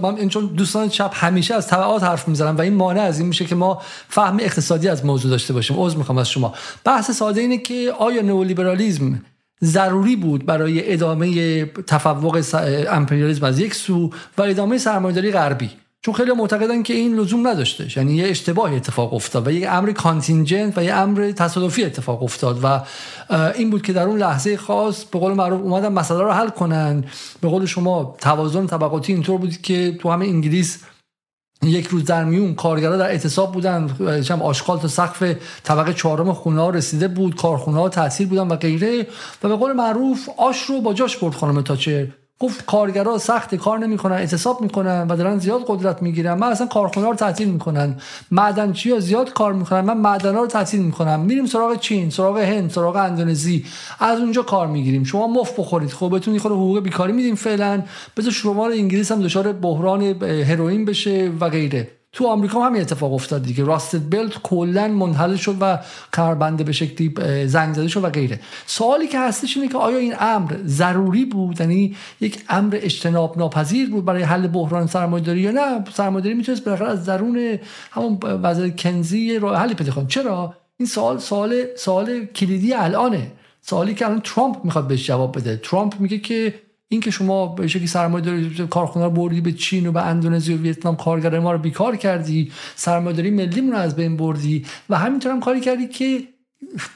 [0.02, 3.46] من چون دوستان چپ همیشه از تبعات حرف می‌زنم و این مانع از این میشه
[3.46, 5.80] که ما فهم اقتصادی از موضوع داشته باشیم.
[5.80, 6.54] عذر می‌خوام از شما.
[6.86, 9.22] بحث ساده اینه که آیا نئولیبرالیسم
[9.64, 12.44] ضروری بود برای ادامه تفوق
[12.90, 15.70] امپریالیسم از یک سو و ادامه سرمایه‌داری غربی؟
[16.02, 19.92] چون خیلی معتقدن که این لزوم نداشته یعنی یه اشتباه اتفاق افتاد و یک امر
[19.92, 22.82] کانتینجنت و یه امر تصادفی اتفاق افتاد و
[23.56, 27.04] این بود که در اون لحظه خاص به قول معروف اومدن مسئله رو حل کنن.
[27.42, 30.80] به قول شما توازن طبقاتی اینطور بود که تو همه انگلیس
[31.64, 34.22] یک روز در میون کارگرا در اعتصاب بودن.
[34.22, 38.56] چم آشغال تا سقف طبقه چهارم خونه ها رسیده بود کارخونه ها تعطیل بودن و
[38.56, 39.08] غیره.
[39.44, 42.08] و به قول معروف آش رو با جاش برد خانم تاچر.
[42.40, 46.34] گفت کارگرا سخت کار نمی‌کنن اعتصاب می‌کنن و دارن زیاد قدرت می‌گیرن.
[46.34, 47.96] من اصلا کارخونه رو تعطیل می‌کنن.
[48.32, 49.82] معدنچی ها زیاد کار می‌کنن.
[49.82, 51.20] من معدن رو تعطیل می‌کنم.
[51.20, 53.66] میریم سراغ چین سراغ هند سراغ اندونزی.
[54.00, 55.04] از اونجا کار می‌گیریم.
[55.04, 55.90] شما مفت بخورید.
[55.90, 57.82] خب بهتون یه حقوق بیکاری میدیم فعلا.
[58.18, 61.99] بذار شما رو انگلیس هم دچار بحران هروئین بشه و غیره.
[62.12, 63.64] تو آمریکا هم همین اتفاق افتاد دیگه.
[63.64, 65.80] راستد بلت کلا منحل شد و
[66.14, 67.14] کمربنده به شکلی
[67.48, 68.40] زنگ زده شد و غیره.
[68.66, 73.90] سوالی که هستش اینه که آیا این امر ضروری بود؟ یعنی یک امر اجتناب ناپذیر
[73.90, 77.60] بود برای حل بحران سرمایه‌داری یا نه؟ سرمایه‌داری می‌تونست بالاخره از درون
[77.92, 80.08] همون وضع کنزی راه حلی پیدا کنه.
[80.08, 83.32] چرا؟ این سوال سوال سوال کلیدی الانه.
[83.62, 85.60] سوالی که الان ترامپ می‌خواد بهش جواب بده.
[85.64, 86.54] ترامپ میگه که
[86.92, 90.54] این که شما به شکلی سرمایه داری کارخونه رو بردی به چین و به اندونزی
[90.54, 94.98] و ویتنام کارگر ما رو بیکار کردی سرمایه داری ملی رو از بین بردی و
[94.98, 96.24] همینطور هم کاری کردی که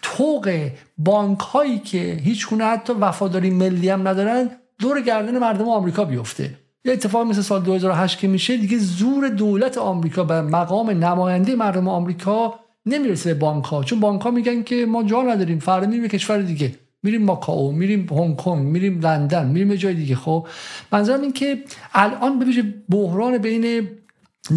[0.02, 4.50] توق بانک هایی که هیچ گونه حتی وفاداری ملی هم ندارن
[4.80, 6.58] دور گردن مردم آمریکا بیفته.
[6.86, 11.88] یه اتفاق مثل سال 2008 که میشه دیگه زور دولت آمریکا به مقام نماینده مردم
[11.88, 16.08] آمریکا نمی‌رسه به بانک ها چون بانک ها میگن که ما جا نداریم فردا میریم
[16.08, 16.76] کشور دیگه.
[17.04, 20.48] میریم ماکائو میریم هنگ کنگ میریم لندن میریم جای دیگه خب؟
[20.92, 21.64] منظورم این که
[21.94, 23.88] الان ببینید بحران بین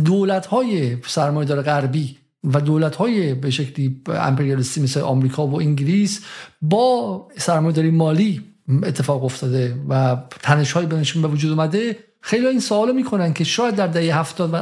[0.04, 6.20] دولت های سرمایه‌دار غربی و دولت های به شکلی امپریالیستی مثل آمریکا و انگلیس
[6.62, 8.42] با سرمایه‌داری مالی
[8.82, 11.96] اتفاق افتاده و تنش های بینشون به وجود اومده.
[12.20, 14.56] خیلی این سوالو می‌کنن که شاید در دهه 70 و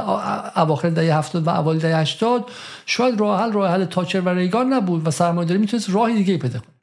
[0.57, 2.45] اواخر دهه 70 و اوایل دهه 80
[2.87, 6.59] شاید راه حل راه حل تاچر و ریگان نبود و سرمایه‌داری می‌تونست راهی دیگه پیدا
[6.59, 6.74] کنه.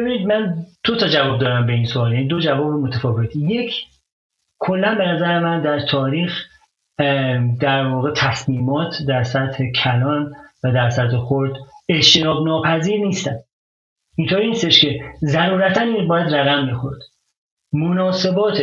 [0.00, 2.12] ببینید من دو تا جواب دارم به این سوال.
[2.12, 3.46] این دو جواب متفاوتی.
[3.46, 3.84] یک
[4.58, 6.46] کلا به نظر من در تاریخ
[7.60, 11.52] در واقع تصمیمات در سطح کلان و در سطح خرد
[11.88, 13.36] اجتناب ناپذیر نیستن.
[14.16, 16.98] اینطوری نیستش که ضرورتا این باید رقم می‌خورد.
[17.72, 18.62] مناسبات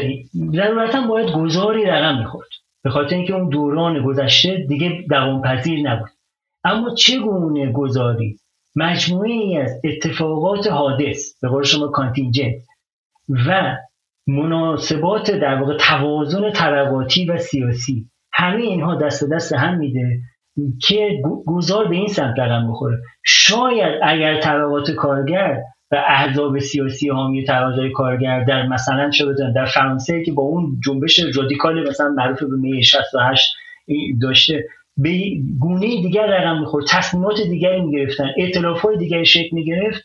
[0.52, 2.50] ضرورتا باید گذاری رقم می‌خورد.
[2.84, 6.10] به خاطر اینکه اون دوران گذشته دیگه دوام پذیر نبود.
[6.64, 8.40] اما چگونه گذاری؟
[8.76, 12.64] مجموعه از اتفاقات حادث به قول شما کانتینجنت
[13.48, 13.78] و
[14.28, 18.10] مناسبات در واقع توازن طبقاتی و سیاسی.
[18.34, 20.20] همه اینها دست دست هم میده
[20.82, 22.98] که گذار به این سمت رقم بخوره.
[23.26, 25.62] شاید اگر طبقات کارگر
[25.92, 29.26] و احزاب سیاسی حامی تقاضای کارگر در مثلا چه
[29.56, 33.54] در فرانسه که با اون جنبش رادیکال مثلا معروف به می 68
[34.22, 34.68] داشته
[34.98, 36.86] به گونه دیگر رقم می‌خورد.
[36.90, 38.30] تصمیمات دیگری می‌گرفتن.
[38.38, 40.04] اطلاف های دیگری شکل می‌گرفت.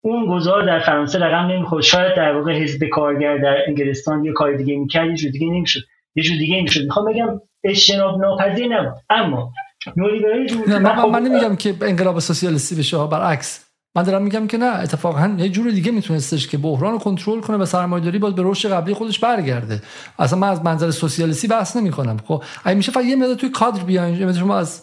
[0.00, 1.82] اون گذار در فرانسه رقم نمی‌خورد.
[1.82, 5.80] شاید در واقع حزب کارگر در انگلستان یه کار دیگه می‌کرد یه جور دیگه نمی‌شد.
[6.14, 6.84] یه جور دیگه می‌شد.
[6.84, 8.94] می‌خوام بگم اجتناب ناپذیر نبود.
[9.10, 9.52] اما
[9.96, 13.67] نولیبرالیسم من, خب من نمیگم که انقلاب سوسیالیستی بشه برعکس.
[13.94, 17.56] من دارم میگم که نه اتفاقا یه جور دیگه میتونستش که بحران رو کنترل کنه
[17.56, 19.82] و سرمایه‌داری باز به رشد قبلی خودش برگرده.
[20.18, 23.48] اصلا من از منظر سوسیالیستی بحث نمی کنم خب؟ اگه میشه فقط یه مقدار توی
[23.50, 24.82] کادر بیاین شما از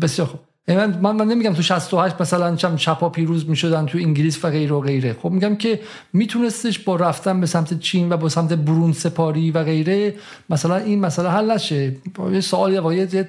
[0.00, 0.40] بسیار خوب.
[0.68, 4.80] من من نمیگم تو 68 مثلا چم چپا پیروز می‌شدن تو انگلیس و غیره و
[4.80, 5.16] غیره.
[5.22, 5.80] خب میگم که
[6.12, 10.14] میتونستش با رفتن به سمت چین و با سمت برون سپاری و غیره
[10.50, 11.96] مثلا این مسئله حل نشه.
[12.32, 13.28] یه سوال یه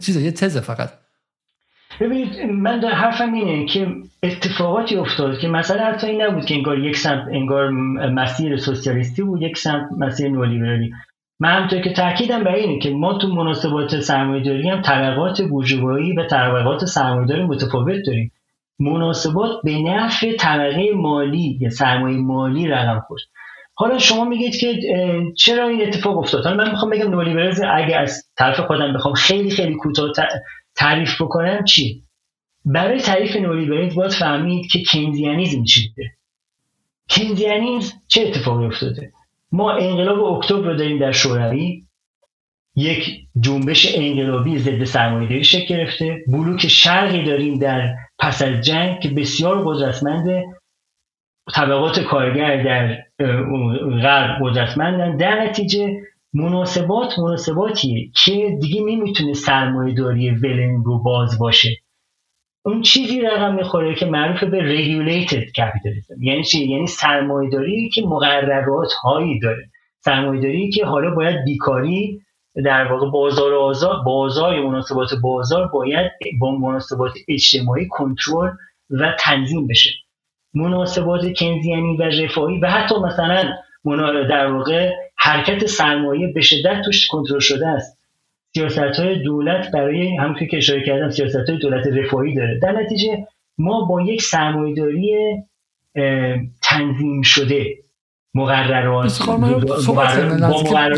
[0.00, 1.03] چیز یه تزه فقط.
[2.00, 3.88] ببینید من در حرفم اینه که
[4.22, 7.70] اتفاقاتی افتاد که مثلا حتی این نبود که انگار یک سمت انگار
[8.08, 10.92] مسیر سوسیالیستی بود یک سمت مسیر نولیبرالی.
[11.40, 16.26] من همطور که تاکیدم بر اینه که ما تو مناسبات سرمایه‌داری هم طبقات بورژوایی و
[16.26, 18.32] طبقات سرمایه‌داری متفاوت داریم.
[18.78, 23.22] مناسبات به نفع طبقه مالی یا سرمایه مالی رقم خورد.
[23.74, 24.80] حالا شما میگید که
[25.36, 29.74] چرا این اتفاق افتاد؟ من می‌خوام بگم نولیبرالیسم اگه از طرف خودم بخوام خیلی خیلی
[29.74, 30.12] کوتاه
[30.76, 32.04] تعریف بکنم چی؟
[32.64, 35.92] برای تعریف نولیبرالیسم باید فهمید که کینزیانیزم چیه
[37.08, 39.12] کینزیانیزم چه اتفاقی افتاده؟
[39.52, 41.84] ما انقلاب اکتبر رو داریم در شوروی.
[42.76, 46.24] یک جنبش انقلابی ضد سرمایه‌داری شکل گرفته.
[46.28, 50.44] بلوک شرقی داریم در پس از جنگ که بسیار قدرتمند
[51.54, 53.04] طبقات کارگر در
[54.02, 55.16] غرب قدرتمندن.
[55.16, 56.00] در نتیجه
[56.34, 61.68] مناسبات مناسباتیه که دیگه نمی‌تونه سرمایه داری ولنگ و باز باشه.
[62.64, 66.22] اون چیزی رقم می‌خوره که معروف به regulated capitalism.
[66.22, 69.70] یعنی چی؟ یعنی سرمایه داری که مقررات هایی داره.
[70.00, 72.20] سرمایه داری که حالا باید بیکاری
[72.64, 78.50] در واقع بازار آزار بازار مناسبات بازار باید با مناسبات اجتماعی کنترل
[78.90, 79.90] و تنظیم بشه.
[80.54, 83.44] مناسبات کنزیانی و رفاهی و حتی مثلا
[84.30, 87.98] در واقع حرکت سرمایه به شدت توش کنترل شده است.
[88.54, 92.58] سیاست های دولت برای همونطور که اشاره کردم سیاست های دولت رفاهی داره.
[92.62, 93.26] در نتیجه
[93.58, 95.14] ما با یک سرمایهداری
[96.62, 97.84] تنظیم شده
[98.34, 100.96] مقررات صحبت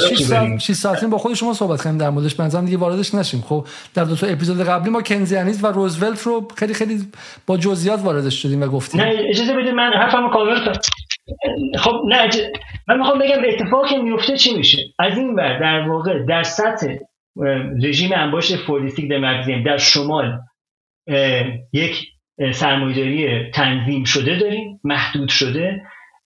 [0.58, 2.34] 6 ساعت با خود شما صحبت کنیم در موردش.
[2.34, 3.40] بنظرم دیگه واردش نشیم.
[3.40, 6.98] خب در دو تا اپیزود قبلی ما کنزیانیز و روزولت رو خیلی خیلی
[7.46, 9.00] با جزئیات واردش شدیم و گفتیم.
[9.00, 10.74] نه اجازه بدید من حرفمو کامل کنم.
[11.78, 12.28] خب نه
[12.88, 16.96] من می‌خوام بگم اتفاقی میفته چی میشه؟ از این بر در واقع در سطح
[17.82, 20.38] رژیم انباشت فولیستیک دمرکزیم در شمال
[21.72, 22.08] یک
[22.52, 25.82] سرمایداری تنظیم شده داریم محدود شده.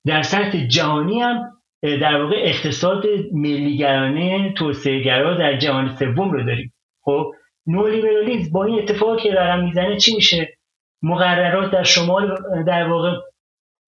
[0.06, 1.52] در سطح جهانی هم
[1.82, 5.04] در واقع اقتصاد ملیگرانه توسعه
[5.38, 6.72] در جهان سوم رو داریم.
[7.04, 7.32] خب
[7.66, 10.58] نولیبرالیسم با این اتفاقی که رقم می‌زنه چی میشه؟
[11.02, 12.36] مقررات در شمال
[12.66, 13.10] در واقع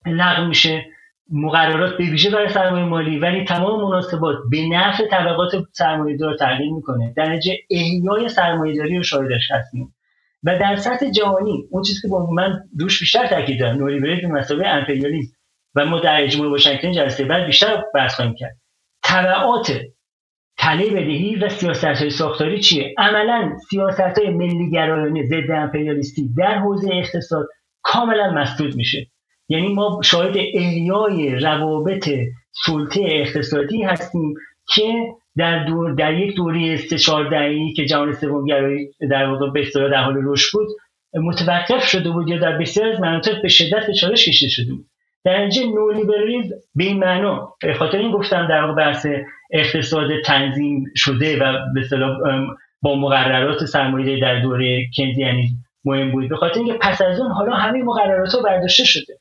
[0.07, 0.87] لغو میشه.
[1.33, 6.73] مقررات به ویژه برای سرمایه مالی ولی تمام مناسبات به نفع طبقات سرمایه دار تغییر
[6.73, 7.13] می‌کنه.
[7.17, 7.39] در
[7.71, 9.95] احیای سرمایه داری رو شاهدش هستیم.
[10.45, 14.69] و در سطح جهانی اون چیزی که با من دوش بیشتر تاکید دارم نولیبرالیسم مسابقه
[14.69, 15.37] امپریالیسم
[15.75, 18.57] و ما در اجماع واشنگتن جلسه بعد بیشتر بحث خواهیم کرد.
[19.05, 19.81] تبعات
[20.59, 26.59] تله بدهی و سیاست های ساختاری چیه؟ عملا سیاست های ملی گرایانه ضد امپریالیستی در
[26.59, 27.49] حوزه اقتصاد
[27.83, 29.12] کاملا مسدود میشه.
[29.49, 32.11] یعنی ما شاهد احیای روابط
[32.67, 34.35] سلطه اقتصادی هستیم
[34.75, 34.93] که
[35.37, 37.31] در دور در یک دوره چهار
[37.77, 38.47] که جهان سوم
[39.11, 40.69] در واقع به در حال رشد بود
[41.15, 44.87] متوقف شده بود یا در بسیار از مناطق به شدت چالش کشیده شده بود.
[45.25, 49.07] در اینجا نولیبرالیسم به این معنا خاطر این گفتم در بحث
[49.51, 51.81] اقتصاد تنظیم شده و به
[52.83, 55.49] با مقررات سرمایه‌داری در دوره کنزی یعنی
[55.85, 56.29] مهم بود.
[56.29, 59.15] به خاطر اینکه پس از اون حالا همه مقررات ها برداشته شده.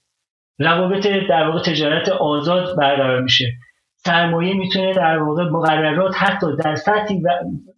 [0.60, 3.54] روابط در واقع تجارت آزاد برقرار میشه.
[3.96, 7.24] سرمایه می‌تونه در واقع مقررات حتی در سطحی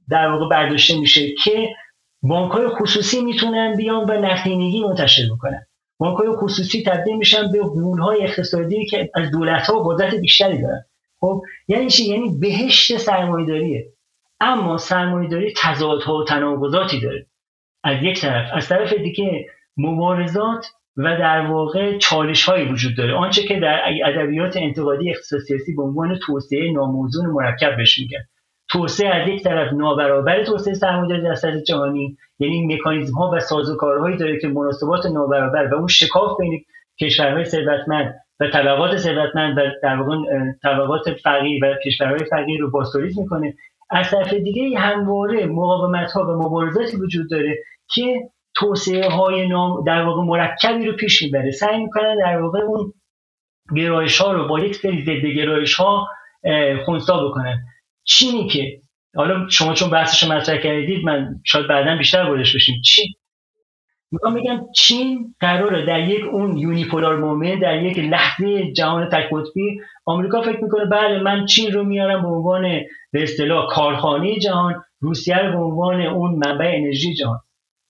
[0.10, 1.70] در واقع برداشته میشه که
[2.22, 5.66] بانک های خصوصی می‌تونن بیان و نقدینگی منتشر بکنن.
[5.98, 10.62] بانک های خصوصی تبدیل میشن به غول های اقتصادی که از دولت ها قدرت بیشتری
[10.62, 10.86] دارن.
[11.20, 13.86] خب یعنی چی؟ یعنی بهشت سرمایه‌داریه.
[14.40, 17.26] اما سرمایه‌داری تضادها و تناقضاتی داره.
[17.84, 18.50] از یک طرف.
[18.54, 19.46] از طرف دیگه
[19.78, 20.66] مبارزات
[20.98, 23.14] و در واقع چالش هایی وجود داره.
[23.14, 28.24] آنچه که در ادبیات انتقادی سیاسی به عنوان توسعه ناموزون مرکب بهش میگن.
[28.70, 34.18] توسعه از یک طرف نابرابر توسعه سرمایه‌داری در سطح جهانی یعنی مکانیزم ها و سازوکارهایی
[34.18, 36.66] داره که مناسبات نابرابر و اون شکاف بین
[37.02, 40.16] کشورهای ثروتمند و طبقات ثروتمند و در واقع
[40.64, 43.54] طبقات فقیر و کشورهای فقیر رو باستوریز می‌کنه.
[43.90, 47.58] از طرف دیگه همواره مقاومت ها و مبارزاتی وجود داره
[47.94, 51.52] که توسعه های نام در واقع مرکبی رو پیش می‌بره.
[51.52, 52.94] سعی می‌کنن در واقع اون
[53.76, 56.08] گرایش ها رو با یک سری ضد گرایش ها
[56.86, 57.64] خونسا بکنن.
[58.04, 58.82] چینی که
[59.16, 62.82] حالا شما چون بحثش مطرح کردید من شاید بعدا بیشتر بردش بشیم.
[62.82, 63.08] چین
[64.12, 69.82] می‌خوام بگم چین قراره در یک اون یونیپولار مومنت در یک لحظه جهان تک قطبی
[70.06, 72.62] آمریکا فکر می‌کنه بله من چین رو میارم به عنوان
[73.12, 77.40] به اصطلاح کارخانه جهان روسیه رو به عنوان اون منبع انرژی جهان.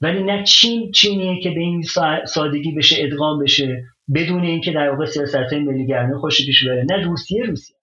[0.04, 1.84] ولی نه چین چینیه که به این
[2.26, 3.84] سادگی بشه ادغام بشه
[4.16, 6.86] بدون اینکه در واقع سیاست های ملی گرمی خوش پیش بره.
[6.90, 7.76] نه روسیه روسیه.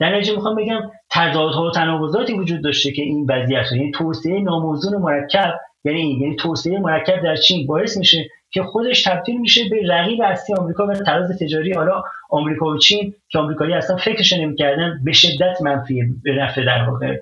[0.00, 0.80] در نتیجه می‌خوام بگم
[1.10, 5.54] تضادها و تناقضاتی وجود داشته که این وضعیت یعنی توسعه ناموزون مرکب
[5.84, 10.56] یعنی یعنی توسعه مرکب در چین باعث میشه که خودش تبدیل میشه به رقیب اصلی
[10.56, 15.62] آمریکا و تراز تجاری حالا آمریکا و چین که آمریکایی اصلا فکرش نمی‌کردن به شدت
[15.62, 17.16] منفی به نفع در واقع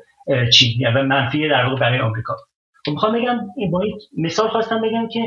[0.50, 2.34] چین و منفی در واقع برای آمریکا.
[2.90, 3.40] می‌خوام بگم
[3.70, 3.82] با
[4.18, 5.20] مثال خواستم بگم که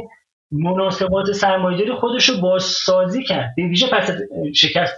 [0.51, 3.53] مناسبات سرمایه‌داری خودش رو بازسازی کرد.
[3.57, 4.11] به ویژه پس
[4.55, 4.97] شکست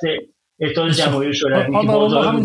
[0.62, 2.36] اتحاد جماهیر شوروی که بازار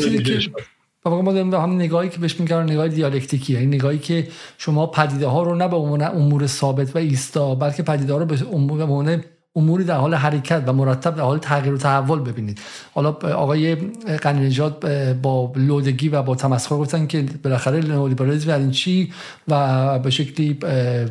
[1.07, 4.29] و ما داریم هم نگاهی که بهش میگن نگاه دیالکتیکی یعنی نگاهی که
[4.59, 8.27] شما پدیده ها رو نه به عنوان امور ثابت و ایستا بلکه پدیده ها رو
[8.27, 9.25] به عنوان
[9.57, 12.61] اموری در حال حرکت و مرتب در حال تغییر و تحول ببینید.
[12.95, 13.75] حالا آقای
[14.23, 14.85] قنیجاد
[15.23, 19.13] با لودگی و با تمسخر گفتن که بالاخره نئولیبرالیسم یعنی چی
[19.49, 20.59] و به شکلی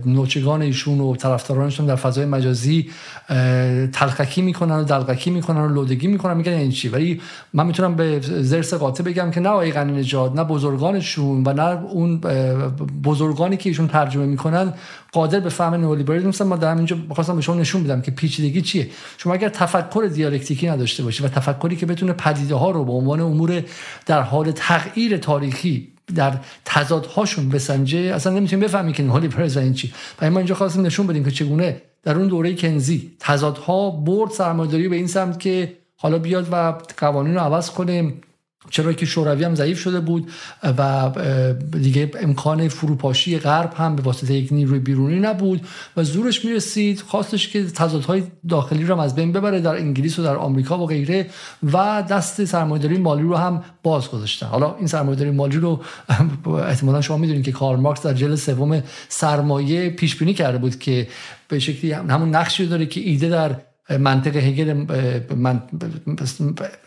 [0.06, 2.90] نوچگان ایشون و طرفدارانشون در فضای مجازی
[3.94, 7.22] تلقکی می‌کنن و دلقکی می‌کنن و لودگی می‌کنن میگن این چی؟ ولی
[7.54, 12.18] من می‌تونم به زرس قاطع بگم که نه آقای قنیجاد نه بزرگانشون و نه اون
[13.04, 14.74] بزرگانی که ایشون ترجمه می‌کنن
[15.12, 18.90] قادر به فهم نئولیبرالیسم ما در اینجا بخواستم به شما نشون بدم که پیچیدگی چیه؟
[19.18, 23.20] شما اگر تفکر دیالکتیکی نداشته باشید و تفکری که بتونه پدیده ها رو به عنوان
[23.20, 23.64] امور
[24.06, 26.34] در حال تغییر تاریخی در
[26.66, 29.94] تضادهاشون بسنجه اصلا نمی‌تونیم بفهمیم که نئولیبرالیسم این چی.
[30.22, 34.90] و ما اینجا خواستیم نشون بدیم که چگونه در اون دوره کنزی تضادها برد سرمایه‌داری
[34.90, 38.14] به این سمت که حالا بیاد و قوانین رو عوض کنه.
[38.70, 40.32] چرا که شوروی هم ضعیف شده بود
[40.64, 41.12] و
[41.72, 45.62] دیگه امکان فروپاشی غرب هم به واسطه یک نیروی بیرونی نبود
[45.98, 47.02] و زورش می‌رسید.
[47.02, 50.86] خواستش که تضادهای داخلی رو هم از بین ببره در انگلیس و در آمریکا و
[50.86, 51.30] غیره
[51.74, 54.46] و دست سرمایه‌داری مالی رو هم باز گذاشتن.
[54.46, 55.82] حالا این سرمایه‌داری مالی رو
[56.68, 61.08] احتمالا شما می‌دونید که کارل مارکس در جلد سوم سرمایه پیش بینی کرده بود که
[61.48, 63.56] به شکلی همون نقشی داره که ایده در
[63.90, 64.74] منطق هگل
[65.36, 65.62] من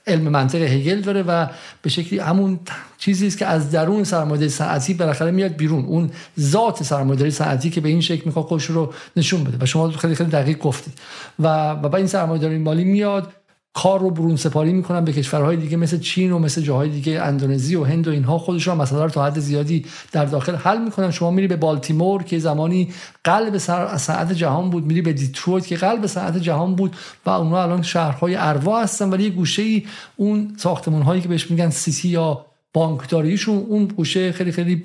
[0.07, 1.47] علم منطق هگل داره و
[1.83, 2.61] به شکلی همون
[2.99, 5.85] چیزی است که از درون سرمایه‌داری صنعتی بالاخره میاد بیرون.
[5.85, 6.11] اون
[6.41, 9.57] ذات سرمایه‌داری صنعتی که به این شکل می‌خواد خودش رو نشون بده.
[9.61, 10.95] و شما خیلی خیلی دقیق گفتید.
[11.39, 13.33] و و با این سرمایه‌داری مالی میاد.
[13.77, 17.77] کار رو برون سپاری می‌کنن به کشورهای دیگه مثل چین و مثل جاهای دیگه اندونزی
[17.77, 18.39] و هند و اینها.
[18.39, 21.11] خودشون مسئله رو تا حد زیادی در داخل حل می‌کنن.
[21.11, 22.89] شما میری به بالتیمور که زمانی
[23.25, 26.97] قلب صنعت جهان بود میری به دیترویت که قلب صنعت جهان بود
[27.27, 29.83] و اونها الان شهرهای ارواح هستن ولی گوشه ای
[30.17, 34.83] اون ساختمان هایی که بهش میگن سیسی یا بانکداریشون اون گوشه خیلی خیلی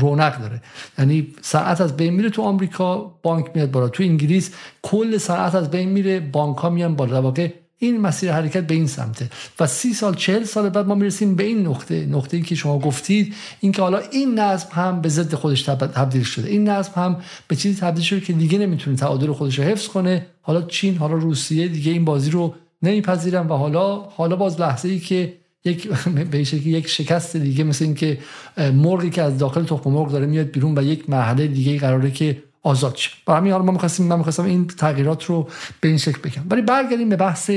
[0.00, 0.62] رونق داره.
[0.98, 3.88] یعنی ساعت از بین میره تو آمریکا بانک میاد بالا.
[3.88, 4.50] تو انگلیس
[4.82, 7.22] کل ساعت از بین میره بانک ها میان بالا.
[7.22, 9.30] واقع این مسیر حرکت به این سمته.
[9.60, 12.78] و سی سال چهل سال بعد ما می‌رسیم به این نقطه نقطه ای که شما
[12.78, 16.48] گفتید اینکه حالا این نظم هم به ضد خودش تبدیل شده.
[16.48, 17.16] این نظم هم
[17.48, 20.26] به چیزی تبدیل شده که دیگه نمی‌تونه تعادل خودش رو حفظ کنه.
[20.42, 24.98] حالا چین حالا روسیه دیگه این بازی رو نمیپذیرن و حالا حالا باز لحظه ای
[24.98, 25.32] که
[25.64, 25.88] یک
[26.30, 28.18] به یک شکست دیگه مثل اینکه
[28.56, 32.42] مرغی که از داخل تخم مرغ داره میاد بیرون و یک مرحله دیگه قراره که
[32.62, 33.10] آزاد شه.
[33.26, 35.48] برای همین حالا ما می‌خواستیم من می‌خواستم این تغییرات رو
[35.80, 36.42] به این شکل بگم.
[36.50, 37.50] ولی برگردیم به بحث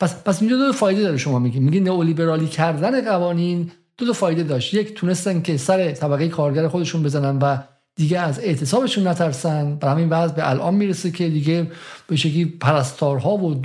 [0.00, 1.62] پس پس اینجا دو فایده داره شما میگین.
[1.62, 4.74] میگین نئولیبرالی کردن قوانین دو تا فایده داشت.
[4.74, 7.56] یک تونستن که سر طبقه کارگر خودشون بزنن و
[7.96, 9.76] دیگه از اعتصابشون نترسن.
[9.76, 11.70] برای همین وضع به الان می‌رسه که دیگه
[12.08, 13.62] به شکلی پرستارها و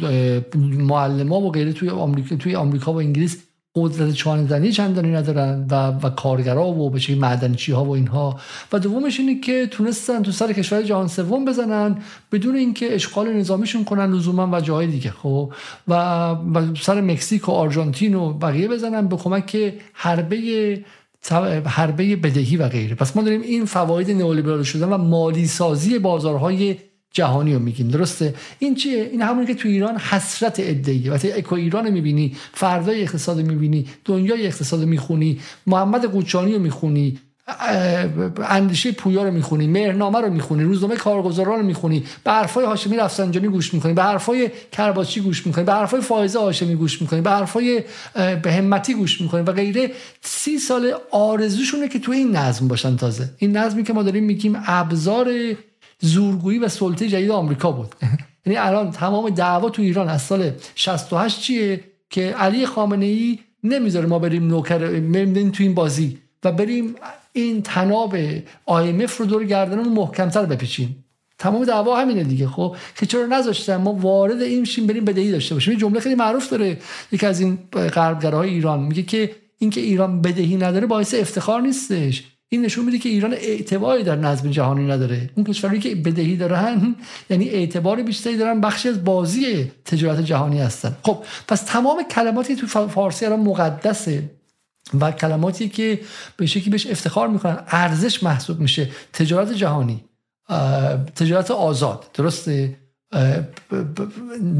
[0.61, 3.43] معلم و غیره توی آمریکا توی آمریکا و انگلیس
[3.75, 8.39] قدرت چانه زنی چندانی ندارن و, و کارگرا و به معدنچی ها و اینها.
[8.73, 11.97] و دومش اینه که تونستن تو سر کشور جهان سوم بزنن
[12.31, 15.53] بدون اینکه اشغال نظامیشون کنن لزوما و جای دیگه خب؟
[15.87, 15.93] و,
[16.53, 20.83] و سر مکزیک و آرژانتین و بقیه بزنن به کمک حربه
[21.65, 22.95] حربه بدهی و غیره.
[22.95, 26.77] پس ما داریم این فواید نئولیبرال شدن و مالی سازی بازارهای
[27.13, 27.87] جهانی رو میگیم.
[27.87, 33.01] درسته؟ این چیه؟ این همونی که تو ایران حسرت ادعی وقتی اکو ایران می‌بینی فردای
[33.01, 37.19] اقتصاد می‌بینی دنیای اقتصاد می‌خونی محمد قوچانی رو می‌خونی
[38.49, 43.47] اندیشه پویا رو می‌خونی مهرنامه رو می‌خونی روزنامه کارگزاران رو می‌خونی به حرفای هاشمی رفسنجانی
[43.47, 47.83] گوش می‌کنی به حرفای کرباچی گوش می‌کنی به حرفای فائزه هاشمی گوش می‌کنی به حرفای
[48.43, 49.91] به همتی گوش می‌کنی و غیره.
[50.21, 53.29] سی سال آرزوشونه که تو این نظم باشن تازه.
[53.37, 55.27] این نظمی که ما داریم میگیم ابزار
[56.01, 57.95] زورگویی و سلطه جدید آمریکا بود.
[58.45, 64.05] یعنی الان تمام دعوا تو ایران از سال 68 چیه که علی خامنه ای نمی‌ذاره
[64.05, 64.79] ما بریم نوکر
[65.49, 66.95] تو این بازی و بریم
[67.33, 68.17] این تناب
[68.67, 71.05] IMF رو دور گردنمون محکمتر بپیچیم.
[71.37, 75.55] تمام دعوا همینه دیگه خب؟ که چرا نذاشتن؟ ما وارد این شیم بریم بدهی داشته
[75.55, 75.73] باشیم.
[75.73, 76.77] یه جمله خیلی معروف داره
[77.11, 78.79] یکی از این غربگراهای ایران.
[78.79, 82.23] میگه که اینکه ایران بدهی نداره باعث افتخار نیستش.
[82.53, 85.29] این نشون میده که ایران اعتباری در نظم جهانی نداره.
[85.35, 86.95] اون کشوری که بدهی دارن
[87.29, 90.95] یعنی اعتبار بیشتری دارن بخشی از بازی تجارت جهانی هستن.
[91.03, 94.31] خب پس تمام کلماتی تو فارسی الان مقدسه
[94.99, 95.99] و کلماتی که
[96.37, 98.89] به شکلی بهش افتخار می‌کنن ارزش محسوب میشه.
[99.13, 100.03] تجارت جهانی
[101.15, 102.77] تجارت آزاد درسته؟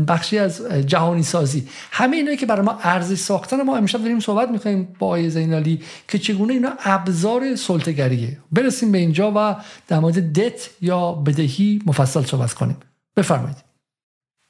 [0.07, 4.49] بخشی از جهانی سازی همه اینایی که برای ما ارزش ساختن ما امشب داریم صحبت
[4.49, 9.55] می‌کنیم با آیه زینالی که چگونه اینا ابزار سلطگریه برسیم به اینجا و
[9.87, 12.77] در مورد دت یا بدهی مفصل صحبت کنیم.
[13.17, 13.57] بفرمایید.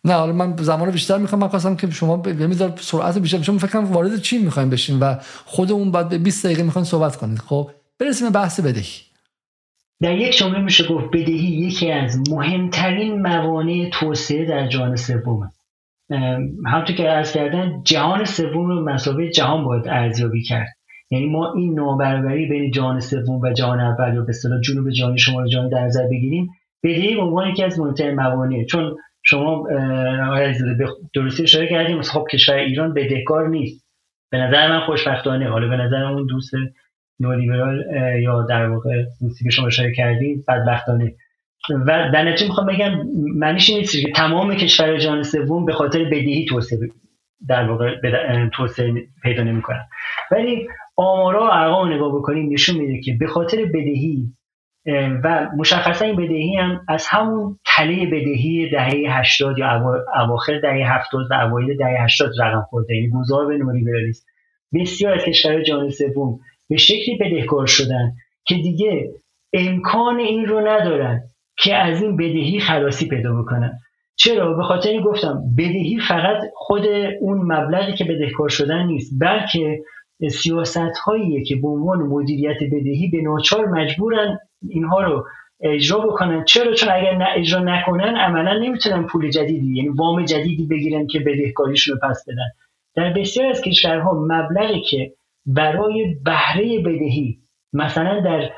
[0.04, 1.42] نه حالا من زمان بیشتر می‌خوام.
[1.42, 5.16] من خواستم که شما به سرعت بیشتر شما فکر وارد چین می‌خوایم بشین و
[5.46, 9.11] خودمون بعد به 20 دقیقه می‌خوایم صحبت کنید خب برسیم به بحث بدهی.
[10.02, 15.50] در یک جمله میشه گفت بدهی یکی از مهمترین موانع توسعه در جهان سوم.
[16.66, 20.68] همونطور که عرض کردن جهان سوم رو مسابقه جهان باید ارزیابی کرد.
[21.12, 25.18] یعنی ما این نابرابری بین جهان سوم و جهان اول یا به اصطلاح جنوب جهان
[25.18, 26.50] شمال جهان در نظر بگیریم.
[26.84, 28.66] بدهی به عنوان یکی از مهمترین موانع.
[28.66, 29.64] چون شما
[30.78, 33.86] به درستی اشاره کردیم خب کشور ایران بدهکار نیست.
[34.32, 35.50] به نظر من خوشبختانه.
[35.50, 36.54] حالا به نظر اون دوست
[37.22, 37.84] نولیبرال
[38.22, 41.14] یا در واقع دوستی که شما اشاره کردید بدبختانه.
[41.70, 42.92] و در نتیجه می‌خوام بگم
[43.36, 46.80] معنیش نیست که تمام کشور جهان سوم به خاطر بدهی توسعه
[47.48, 48.00] در واقع
[48.54, 48.94] توسعه
[49.24, 49.84] پیدا نمی‌کنن.
[50.32, 54.34] ولی آمارا و ارقام نگاه بکنیم نشون میده که به خاطر بدهی
[55.24, 61.28] و مشخصا این بدهی هم از همون تله بدهی دهه 80 یا اواخر دهه 70
[61.32, 62.96] و اوایل دهه 80 رقم خورده.
[62.96, 64.26] یعنی گذار به نولیبرالیسم.
[64.74, 66.40] بسیار از کشورهای جهان سوم
[66.72, 68.12] به شکلی بدهکار شدن
[68.46, 69.12] که دیگه
[69.54, 71.24] امکان این رو ندارن
[71.58, 73.80] که از این بدهی خلاصی پیدا بکنن.
[74.16, 76.86] چرا؟ به خاطر این گفتم بدهی فقط خود
[77.22, 79.82] اون مبلغی که بدهکار شدن نیست بلکه
[80.30, 84.40] سیاست هاییه که به عنوان مدیریت بدهی به ناچار مجبورن
[84.70, 85.26] اینها رو
[85.62, 86.44] اجرا بکنن.
[86.44, 91.20] چرا؟ چون اگر نه اجرا نکنن عملا نمی‌تونن پول جدیدی یعنی وام جدیدی بگیرن که
[91.20, 92.50] بدهکاریشون رو پس بدن.
[92.96, 95.14] در بسیار از کشورها مبلغی که
[95.46, 97.40] برای بهره بدهی.
[97.74, 98.50] مثلا در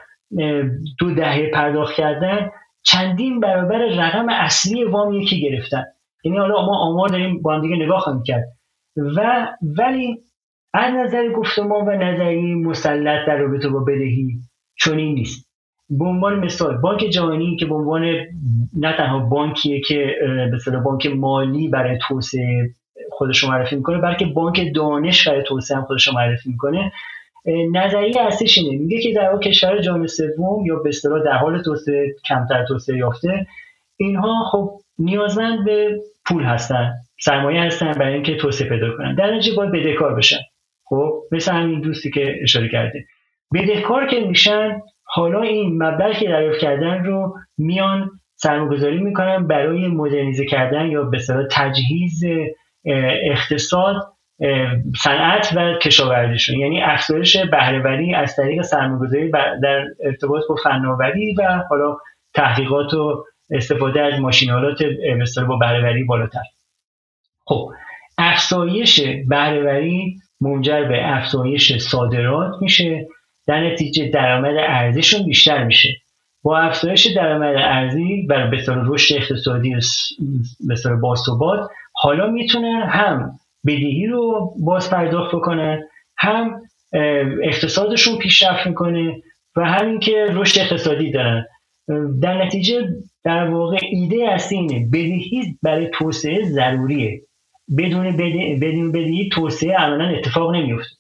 [0.99, 2.49] دو دهه پرداخت کردن
[2.83, 5.83] چندین برابر رقم اصلی وام یکی گرفتن.
[6.23, 8.43] یعنی حالا ما آمار داریم با هم دیگه نگاه خواهیم کرد.
[8.97, 9.47] و
[9.77, 10.17] ولی
[10.73, 14.27] از نظر گفتمان و نظری مسلط در رابطه با بدهی
[14.79, 15.49] چنین نیست.
[15.89, 18.01] به عنوان مثال بانک جهانی که به عنوان
[18.73, 20.15] نه تنها بانکیه که
[20.71, 22.69] به بانک مالی برای توسعه
[23.11, 26.91] خودش رو معرفی می‌کنه بلکه بانک دانش برای توسعه هم خودش رو معرفی می‌کنه.
[27.71, 28.77] نظریه اصلیش اینه.
[28.77, 33.47] میگه که در کشور جهان سوم یا به اصطلاح در حال توسعه کمتر توسعه یافته
[33.97, 39.15] اینها خب نیازمند به پول هستن سرمایه هستن برای اینکه توسعه پیدا کنن.
[39.15, 40.39] در نتیجه باید بدهکار بشن.
[40.85, 43.05] خب مثل همین دوستی که اشاره کرده.
[43.53, 50.45] بدهکار که میشن حالا این مبلغی که دریافت کردن رو میان سرمایه‌گذاری می‌کنن برای مدرنیزه
[50.45, 51.19] کردن یا به
[51.51, 52.23] تجهیز
[52.85, 53.95] اقتصاد
[55.03, 56.59] صنعت و کشاورزیشون.
[56.59, 59.31] یعنی افزایش بهرهوری از طریق سرمایه‌گذاری
[59.63, 61.97] در ارتباط با فناوری و حالا
[62.33, 64.83] تحقیقات و استفاده از ماشینالات
[65.47, 66.43] با بهرهوری بالاتر.
[67.45, 67.71] خب
[68.17, 73.07] افزایش بهرهوری منجر به افزایش صادرات میشه.
[73.47, 75.89] در نتیجه درآمد ارزیشون بیشتر میشه.
[76.43, 79.75] با افزایش درآمد ارزی و به رشد اقتصادی
[80.67, 81.69] به باثبات
[82.03, 85.83] حالا می‌تونه هم بدهی رو باز پرداخت بکنن
[86.17, 86.61] هم
[87.43, 89.21] اقتصادشون پیشرفت می‌کنه
[89.55, 91.45] و همین که رشد اقتصادی دارن.
[92.21, 92.87] در نتیجه
[93.23, 97.21] در واقع ایده اصلی اینه بدهی برای توسعه ضروریه.
[97.77, 98.17] بدون
[98.61, 100.95] بدون بدهی توسعه عملا اتفاق نمیفته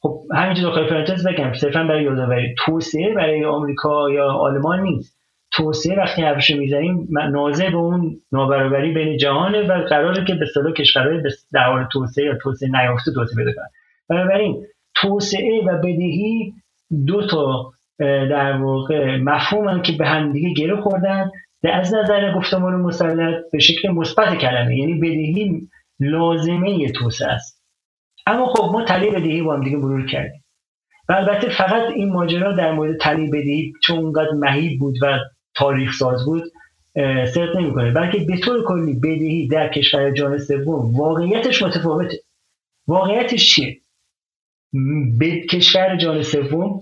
[0.00, 5.15] خب همینجور داخل پرانتز بگم صرفا برای یادآوری توسعه برای آمریکا یا آلمان نیست.
[5.52, 10.72] توسعه وقتی حرفش می‌زنیم نازه به اون نابرابری بین جهانه و قراره که به صلاح
[10.72, 13.68] کشورهای در حال توسعه یا توسعه نیافته توسعه بده کنن.
[14.08, 16.52] بنابراین توسعه و بدهی
[17.06, 17.72] دو تا
[18.30, 21.30] در واقع مفهوم که به هم دیگه گره خوردن.
[21.72, 25.68] از نظر گفتمان مسلط به شکل مثبت کلمه یعنی بدهی
[26.00, 27.62] لازمه توسعه است.
[28.26, 30.44] اما خب ما تلی بدهی با هم دیگه مرور کردیم.
[31.08, 35.18] و البته فقط این ماجرا در مورد تلی بدهی چون اونقدر مهیب بود و
[35.56, 36.42] تاریخ ساز بود
[37.34, 37.90] صرف نمی‌کنه.
[37.90, 42.18] بلکه به طور کلی بدهی در کشور جهان سوم واقعیتش متفاوته.
[42.86, 43.80] واقعیتش چیه؟
[45.18, 46.80] به کشور جهان سوم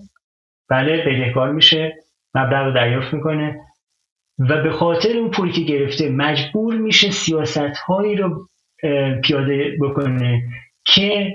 [0.68, 1.94] بله بدهکار میشه
[2.34, 3.60] مبلغ رو دریافت می‌کنه
[4.38, 8.48] و به خاطر اون پولی که گرفته مجبور میشه سیاست هایی رو
[9.22, 10.42] پیاده بکنه
[10.84, 11.32] که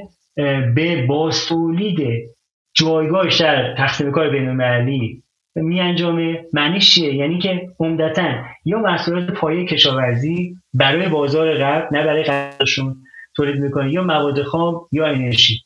[0.75, 2.29] به باستولید
[2.73, 4.49] جایگاهش در تقسیم کار بین
[5.55, 8.33] می انجامه معنیش چیه؟ یعنی که عمدتا
[8.65, 13.03] یا محصولات پایه کشاورزی برای بازار غرب نه برای غربشون
[13.35, 15.59] تولید می‌کنه یا مواد خام یا انرژی.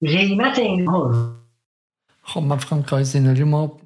[0.00, 1.36] قیمت اینها
[2.22, 2.82] خب من فکرم
[3.34, 3.78] که ما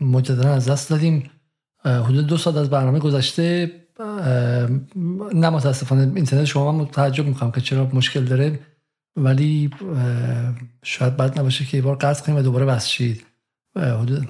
[0.00, 1.30] مجددا از دست دادیم.
[1.84, 3.72] حدود دو سال از برنامه گذشته
[5.34, 8.58] نه متاسفانه اینترنت شما من تعجب می‌کنم که چرا مشکل داره.
[9.16, 9.70] ولی
[10.82, 13.24] شاید بد نباشه که یه بار قرض کنیم و دوباره بس شید
[13.76, 14.28] حدود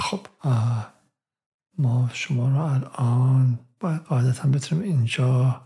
[0.00, 0.20] خب
[1.78, 5.60] ما شما رو الان باید قاعدتا بتونیم اینجا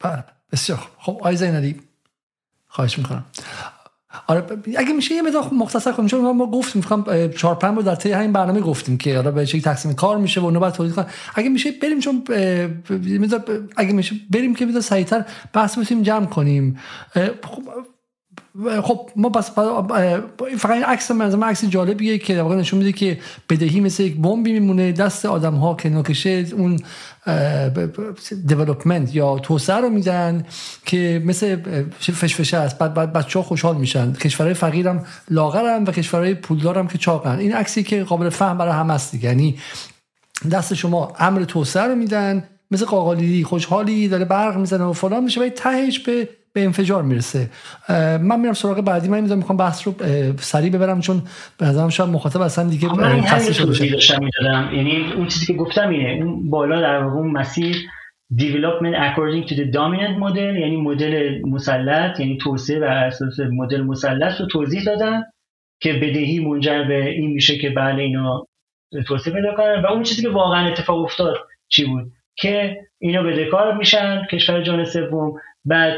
[0.00, 1.80] بله بسیار خب خب آی زینالی
[2.68, 3.24] خواهش می‌کنم.
[4.26, 4.46] آره
[4.76, 8.32] اگه میشه یه مقدار مختصر کنیم چون ما گفتیم می‌خوام چهار پنج در طی همین
[8.32, 11.48] برنامه گفتیم که حالا به چه تقسیم کار میشه و اونو بعد توضیح کنم اگه
[11.48, 12.24] میشه بریم چون
[13.76, 16.78] اگه میشه بریم که بذار سریعتر بحث بتونیم جمع کنیم.
[18.82, 19.50] خب ما بس
[20.58, 23.18] فقط این عکس من عکس جالبیه که واقعا نشون میده که
[23.50, 26.78] بدهی مثل یک بمبی میمونه دست آدم ها که ناکشه اون
[28.46, 30.46] دیولپمنت یا توسعه رو میدن
[30.84, 31.56] که مثل
[31.98, 34.12] فشفشه است بعد بعد بچه ها خوشحال میشن.
[34.12, 37.38] کشورهای فقیرم لاغرم و کشورهای پولدارم که چاقن.
[37.38, 39.58] این عکسی که قابل فهم برای همه است یعنی
[40.50, 45.40] دست شما امر توسعه رو میدن مثل قاقالیدی خوشحالی داره برق می‌زنه و فلان میشه
[45.40, 47.50] و تهش به به انفجار می‌رسه.
[48.20, 49.08] من میرم سراغ بعدی.
[49.08, 49.94] من می‌ذارم می‌خوام بحث رو
[50.38, 51.22] سریع ببرم چون
[51.58, 52.88] به نظرم شاید مخاطب اصلا دیگه
[53.22, 53.86] خسته شده
[54.76, 57.76] یعنی اون چیزی که گفتم اینه اون بالا در اون مسیر
[58.34, 64.40] development according to the dominant model یعنی مدل مسلط یعنی توسعه بر اساس مدل مسلط
[64.40, 65.22] رو توضیح دادن
[65.80, 68.46] که بدهی منجر به این میشه که بله اینا
[69.06, 69.82] توسعه پیدا کنن.
[69.82, 71.36] و اون چیزی که واقعا اتفاق افتاد
[71.68, 75.32] چی بود؟ که اینا بدهکار میشن کشور جان سوم
[75.64, 75.92] بعد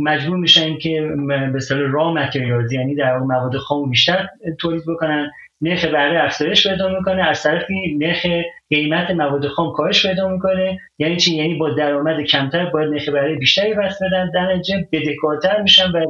[0.00, 4.28] مجبور میشن که به اصطلاح را متریالز یعنی در مواد خام بیشتر
[4.58, 5.30] تولید بکنن
[5.60, 8.26] نرخ بهره افزایش پیدا می‌کنه از طرفی نرخ
[8.70, 10.80] قیمت مواد خام کاهش پیدا می‌کنه.
[10.98, 15.62] یعنی چی؟ یعنی با درآمد کمتر باید نرخ بهره بیشتری پس بدن در نتیجه بدهکارتر
[15.62, 16.06] میشن و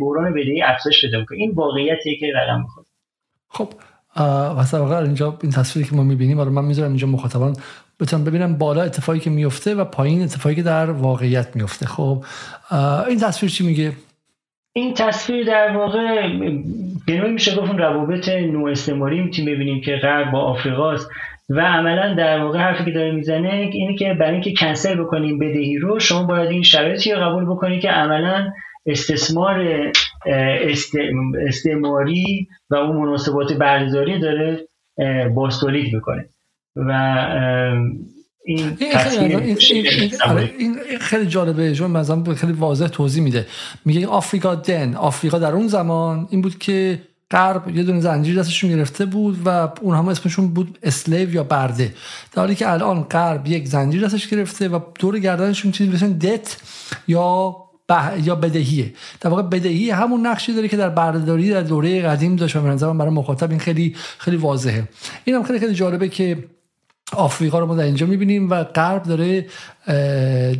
[0.00, 1.38] بحران بدهی افزایش پیدا می‌کنه.
[1.38, 2.86] این واقعیتیه که رقم می‌خوره.
[3.48, 3.68] خب
[4.56, 7.56] واسه اینجا این تصویری که ما می‌بینیم آره من می‌ذارم اینجا مخاطبان
[8.00, 11.86] بتونم ببینم بالا اتفاقی که میفته و پایین اتفاقی که در واقعیت میفته.
[11.86, 12.24] خب
[13.08, 13.92] این تصویر چی میگه؟
[14.72, 16.28] این تصویر در واقع
[17.06, 21.10] به میشه گفت روابط نو استعماری می‌تونیم ببینیم که غرب با آفریقاست.
[21.50, 25.78] و عملا در واقع حرفی که داره می‌زنه اینه که برای اینکه کنسل بکنیم بدهی
[25.78, 28.52] رو شما باید این شرایطی رو قبول بکنید که عملا
[28.86, 29.66] استثمار
[31.46, 34.68] استعماری و اون مناسبات برداری داره
[35.34, 36.28] باستولید می‌کنه
[36.76, 36.90] و
[40.58, 43.46] این خیلی جالبه چون مثلا خیلی واضح توضیح میده.
[43.84, 44.94] میگه آفریقا دن.
[44.94, 49.68] آفریقا در اون زمان این بود که غرب یه دونه زنجیر دستشون گرفته بود و
[49.80, 51.94] اون هم اسمشون بود اسلیو یا برده.
[52.32, 56.56] در حالی که الان غرب یک زنجیر دستش گرفته و دور گردنشون چیزی بسن دت
[57.08, 57.56] یا
[58.22, 58.92] یا بدهیه.
[59.20, 62.60] در واقع بدهی همون نقشی داره که در بردهداری در دوره قدیم داشت و
[62.94, 64.88] برای مخاطب این خیلی خیلی واضحه.
[65.24, 66.44] این هم خیلی خیلی جالبه که
[67.12, 69.46] آفریقا رو ما در اینجا می‌بینیم و غرب داره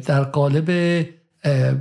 [0.06, 0.70] در قالب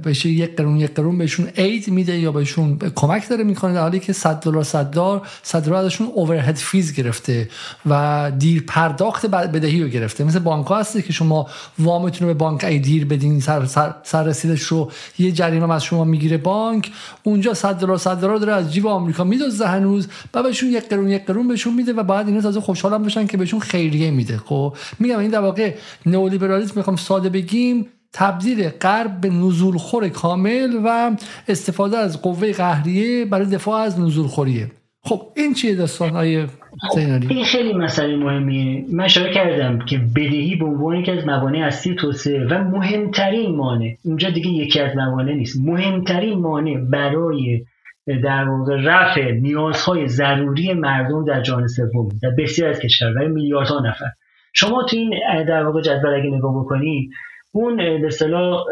[0.06, 3.74] بشه یک قرون یک قرون بهشون اید میده یا بهشون کمک داره می‌کنه.
[3.74, 7.50] در حالی که 100 دلار 100 دلار 100 دلار ازشون اوورهد فیز گرفته
[7.86, 10.24] و دیر پرداخت بدهی رو گرفته.
[10.24, 11.48] مثل بانک ها هستی که شما
[11.80, 15.84] وامتون رو به بانک ای دیر بدین سر, سر, سر رسیدش رو یه جریمه از
[15.84, 16.92] شما می‌گیره بانک.
[17.24, 21.10] اونجا 100 دلار 100 دلار داره از جیب آمریکا میدوزه هنوز و بهشون یک قرون
[21.10, 24.38] یک قرون بهشون میده و بعد اینا تازه خوشحالم بشن که بهشون خیریه میده.
[24.38, 25.76] خب میگم این در واقع
[26.06, 27.88] نئولیبرالیسم می‌خوام ساده بگیم.
[28.14, 31.16] تبدیل غرب به نزولخور کامل و
[31.48, 34.68] استفاده از قوه قهریه برای دفاع از نزولخوریه.
[35.06, 36.46] خب این چیه داستان های
[36.90, 36.98] خب،
[37.30, 38.86] این خیلی مسئله مهمیه.
[38.92, 43.96] من اشاره کردم که بدهی به عنوان یکی از موانع اصلی توسعه و مهمترین مانع.
[44.04, 45.62] اینجا دیگه یکی از موانع نیست.
[45.66, 47.66] مهمترین مانع برای
[48.24, 54.06] در واقع رفع نیازهای ضروری مردم در جهان سوم در بسیار از کشورهای میلیاردها نفر.
[54.54, 55.14] شما تو این
[55.48, 57.10] در واقع جدول اگه نگاه بکنید
[57.56, 58.64] اون به اصطلاح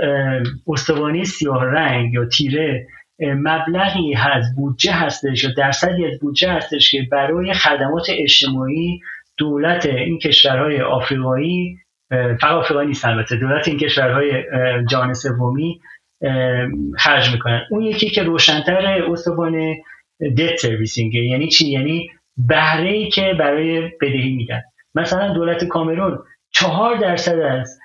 [0.68, 2.88] استوانه سیاه رنگ یا تیره
[3.20, 9.00] مبلغی از بودجه هستش یا درصدی از بودجه هستش که برای خدمات اجتماعی
[9.38, 11.78] دولت این کشورهای آفریقایی
[12.10, 14.44] فقط آفریقایی نیست البته دولت این کشورهای
[14.90, 15.82] جهان سومی
[16.98, 17.62] خرج می‌کنن.
[17.72, 19.84] اون یکی که روشنتر استوانه
[20.38, 24.62] دت سرویسینگ یعنی چی؟ یعنی بهره که برای بدهی میدن.
[24.96, 26.20] مثلا دولت کامرون
[26.52, 27.81] چهار درصد از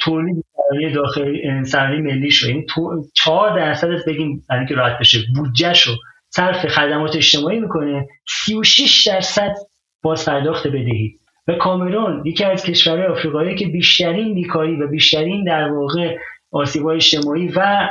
[0.00, 2.66] تولید سرمایه داخلی سرمایه ملی شو یعنی
[3.14, 5.18] چهار درصد از بگیم برای که راحت بشه.
[5.36, 5.92] بودجه شو
[6.28, 8.08] صرف خدمات اجتماعی می‌کنه.
[8.28, 9.54] 36 درصد
[10.02, 11.18] باز پرداخت بدهی
[11.48, 16.16] و کامرون یکی از کشورهای آفریقایی که بیشترین بیکاری و بیشترین در واقع
[16.52, 17.88] آسیب‌های اجتماعی و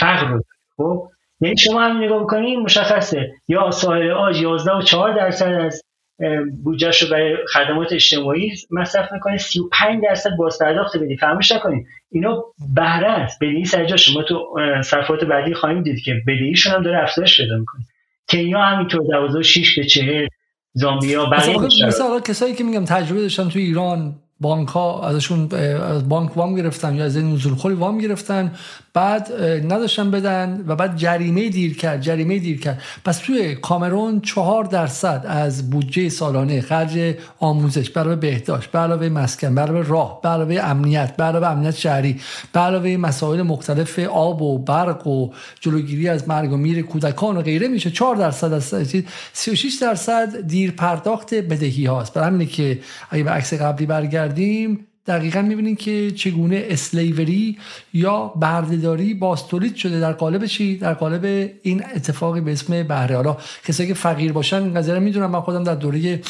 [0.00, 0.42] فقر رو
[0.76, 1.08] خب؟
[1.40, 3.32] یعنی شما هم نگاه بکنید مشخصه.
[3.48, 5.82] یا ساحل آج 11 و 4 درصد از
[6.64, 11.16] بودجهش رو برای خدمات اجتماعی مصرف می‌کنه 35 درصد بازپرداخت بدی.
[11.16, 11.86] فراموش نکنید.
[12.10, 13.38] اینا بهره است.
[13.40, 17.82] بدهی سرجا شما تو صفحات بعدی خواهیم دید که بدهیشون هم داره افزایش پیدا می‌کنه.
[18.28, 20.26] کنیا همینطور 12 6 به 40
[20.72, 24.14] زامبیا بقیه مثلا کسایی که میگم تجربه داشتن تو ایران
[24.44, 28.52] بانک ها ازشون از بانک وام گرفتن یا از این نزول خوری وام گرفتن
[28.94, 29.32] بعد
[29.72, 32.82] نداشتن بدن و بعد جریمه دیر کرد جریمه دیر کرد.
[33.04, 39.82] پس توی کامرون چهار درصد از بودجه سالانه خرج آموزش برای بهداشت برای مسکن برای
[39.86, 42.20] راه برای امنیت برای امنیت شهری
[42.52, 45.30] برای مسائل مختلف آب و برق و
[45.60, 47.90] جلوگیری از مرگ و میر کودکان و غیره میشه.
[47.90, 48.74] 4 درصد از
[49.32, 52.14] 36 درصد دیر پرداخت بدهی هاست.
[52.14, 52.78] برای همینه که
[53.10, 53.86] اگه به عکس قبلی
[54.34, 57.58] برگردیم دقیقا می‌بینید که چگونه اسلیوری
[57.92, 63.16] یا بردهداری باستولید شده در قالب چی؟ در قالب این اتفاقی به اسم بهره.
[63.16, 65.30] حالا کسایی که فقیر باشن این قضیه می‌دونم.
[65.30, 66.20] من خودم در دوره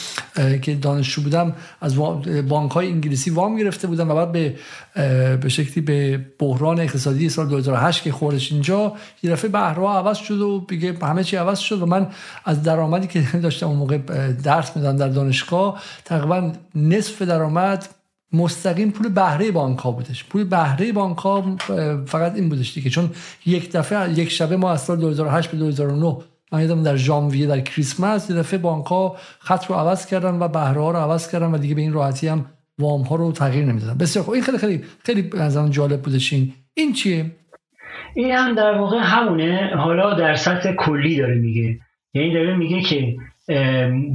[0.62, 1.96] که دانشجو بودم از
[2.48, 4.54] بانک های انگلیسی وام گرفته بودم و بعد به
[5.36, 8.92] به شکلی به بحران اقتصادی سال 2008 که خوردش اینجا
[9.22, 12.06] یه دفعه بهره عوض شد و دیگه همه چی عوض شد و من
[12.44, 13.98] از درآمدی که داشتم اون موقع
[14.32, 17.88] درس می‌دادم در دانشگاه تقریبا نصف درآمد
[18.34, 20.24] مستقیم پول بهره بانک ها بودش.
[20.24, 21.56] پول بهره بانک ها
[22.06, 22.90] فقط این بودش دیگه.
[22.90, 23.10] چون
[23.46, 26.16] یک دفعه یک شبه ما از سال 2008 به 2009
[26.52, 30.80] من در ژانویه در کریسمس یه دفعه بانک ها خط رو عوض کردن و بهره
[30.80, 32.46] ها رو عوض کردن و دیگه به این راحتی هم
[32.78, 33.98] وام ها رو تغییر نمی‌دادن.
[33.98, 34.34] بسیار خوب.
[34.34, 36.52] این خیلی خیلی خیلی از جالب بودش این.
[36.74, 37.30] این چیه؟
[38.14, 39.70] این هم در واقع همونه.
[39.76, 41.78] حالا در سطح کلی داره میگه.
[42.14, 43.16] یعنی داره میگه که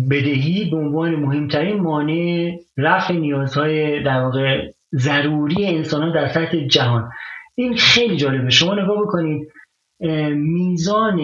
[0.09, 7.09] بدهی به عنوان مهمترین مانع رفع نیازهای در واقع ضروری انسان در سطح جهان.
[7.55, 8.49] این خیلی جالبه.
[8.49, 9.47] شما نگاه بکنید
[10.35, 11.19] میزان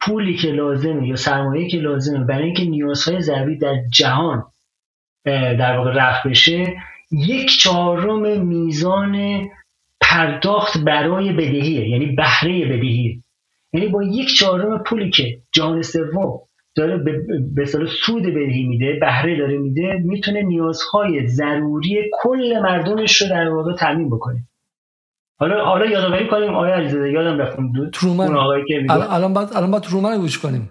[0.00, 4.44] پولی که لازمه یا سرمایه که لازمه برای اینکه نیازهای ضروری در جهان
[5.24, 6.76] در واقع رفع بشه
[7.10, 9.44] یک چهارم میزان
[10.00, 13.22] پرداخت برای بدهیه یعنی بهره بدهی
[13.72, 16.40] یعنی با یک چهارم پولی که جهان سوم
[16.74, 17.04] داره
[17.54, 17.64] به
[18.04, 24.10] سود بدهی میده بهره داره میده می‌تونه نیازهای ضروری کل مردمش رو در واقع تامین
[24.10, 24.44] بکنه.
[25.38, 27.56] حالا حالا یادآوری کنیم آیا علیزاده یادم رفت
[27.92, 28.36] ترومن.
[28.90, 30.70] الان بعد الان بعد ترومن گوش کنیم.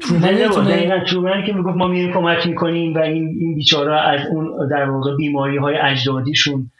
[0.00, 4.90] ترومن ترومن که می‌گفت ما میریم کمک می‌کنیم و این این بیچاره از اون در
[4.90, 6.70] واقع بیماری های اجدادیشون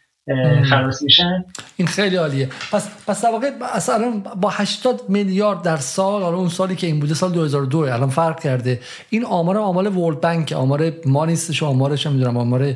[0.70, 1.44] خلاص میشن.
[1.76, 2.48] این خیلی عالیه.
[2.72, 7.00] پس پس در واقع اصلا با 80 میلیارد در سال حالا اون سالی که این
[7.00, 8.80] بوده سال 2002 الان فرق کرده.
[9.10, 12.74] این آمار آمار World Bank آمار ما نیستش آمارش نمی‌دونم آمار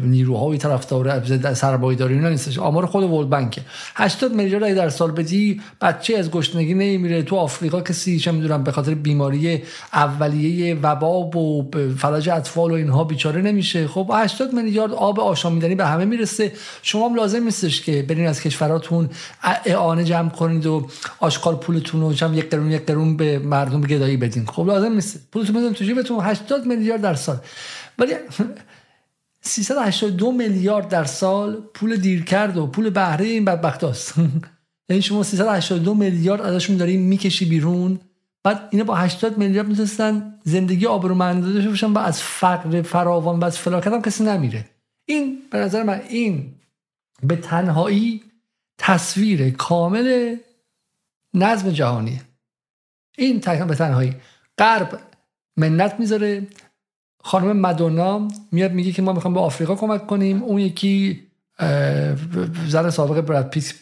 [0.00, 2.58] نیروهای طرفدار سرمایه‌داری اینا نیستش.
[2.58, 3.58] آمار خود World Bank
[3.94, 8.72] 80 میلیارد در سال بدی بچه از گشنگی نمیره تو آفریقا کسی چه می‌دونم به
[8.72, 9.62] خاطر بیماری
[9.92, 13.88] اولیه وبا و فلج اطفال و اینها بیچاره نمیشه.
[13.88, 16.52] خب 80 میلیارد آب آشامیدنی به همه می‌رسه.
[16.82, 19.10] شما هم لازم نیستش که برین از کشوراتون
[19.64, 20.86] اعانه جمع کنید و
[21.20, 24.46] آشغال پولتون رو چم یک قرون یک قرون به مردم گدایی بدین.
[24.46, 25.30] خب لازم نیست.
[25.32, 26.24] پولتون بدون تو جیبتون.
[26.24, 27.36] 80 میلیارد در سال.
[27.98, 28.14] ولی
[29.40, 34.14] 382 میلیارد در سال پول دیر کرد و پول بهره این بدبخت هست
[34.88, 38.00] یعنی شما 382 میلیارد ازشون داری می‌کشی بیرون.
[38.44, 43.44] بعد اینا با 80 میلیارد می‌تونستن زندگی آبرومندانه داشته باشن و از فقر فراوان و
[43.44, 44.64] از فلاکت هم کسی نمیره.
[45.04, 46.54] این به نظر من این
[47.22, 48.22] به تنهایی
[48.78, 50.36] تصویر کامل
[51.34, 52.20] نظم جهانی.
[53.18, 54.16] این به تنهایی.
[54.58, 55.00] غرب
[55.56, 56.46] منت می‌ذاره.
[57.24, 60.42] خانم مدونا میاد میگه که ما می‌خوایم به آفریقا کمک کنیم.
[60.42, 61.22] اون یکی
[62.68, 63.74] زن سابق براد پیت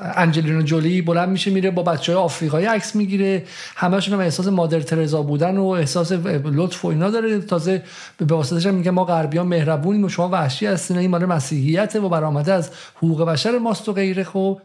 [0.00, 3.44] انجلینا جولی بلند میشه میره با بچه های آفریقایی عکس می‌گیره.
[3.76, 6.12] همشون هم احساس مادر ترزا بودن و احساس
[6.44, 7.38] لطف و اینا داره.
[7.38, 7.82] تازه
[8.16, 12.52] به واسطش میگه ما غربیان مهربونیم و شما وحشی هستین این مال مسیحیت و برآمده
[12.52, 14.24] از حقوق بشر ماست و غیره.
[14.24, 14.60] خب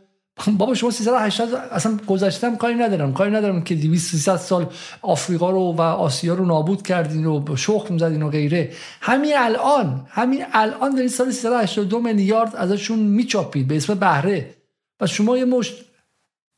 [0.58, 3.14] بابا شما 380 اصلا گذشتم کاری ندارم.
[3.14, 4.66] کاری ندارم که 200 300 سال
[5.02, 8.72] آفریقا رو و آسیا رو نابود کردین و شخم زدین و غیره.
[9.02, 14.59] همین الان همین الان دارید سال 382 میلیارد ازشون میچاپید به اسم بهره.
[15.00, 15.86] و شما یه مشت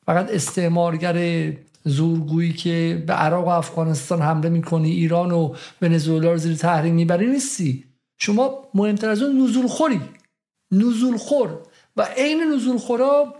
[0.05, 1.17] فقط استعمارگر
[1.85, 7.27] زورگویی که به عراق و افغانستان حمله می‌کنی ایران و ونزوئلا رو زیر تحریم می‌بری
[7.27, 7.83] نیستی.
[8.17, 10.01] شما مهمتر از اون نزول خوری
[10.71, 11.59] نزول خور
[11.97, 13.35] و عین نزول خورا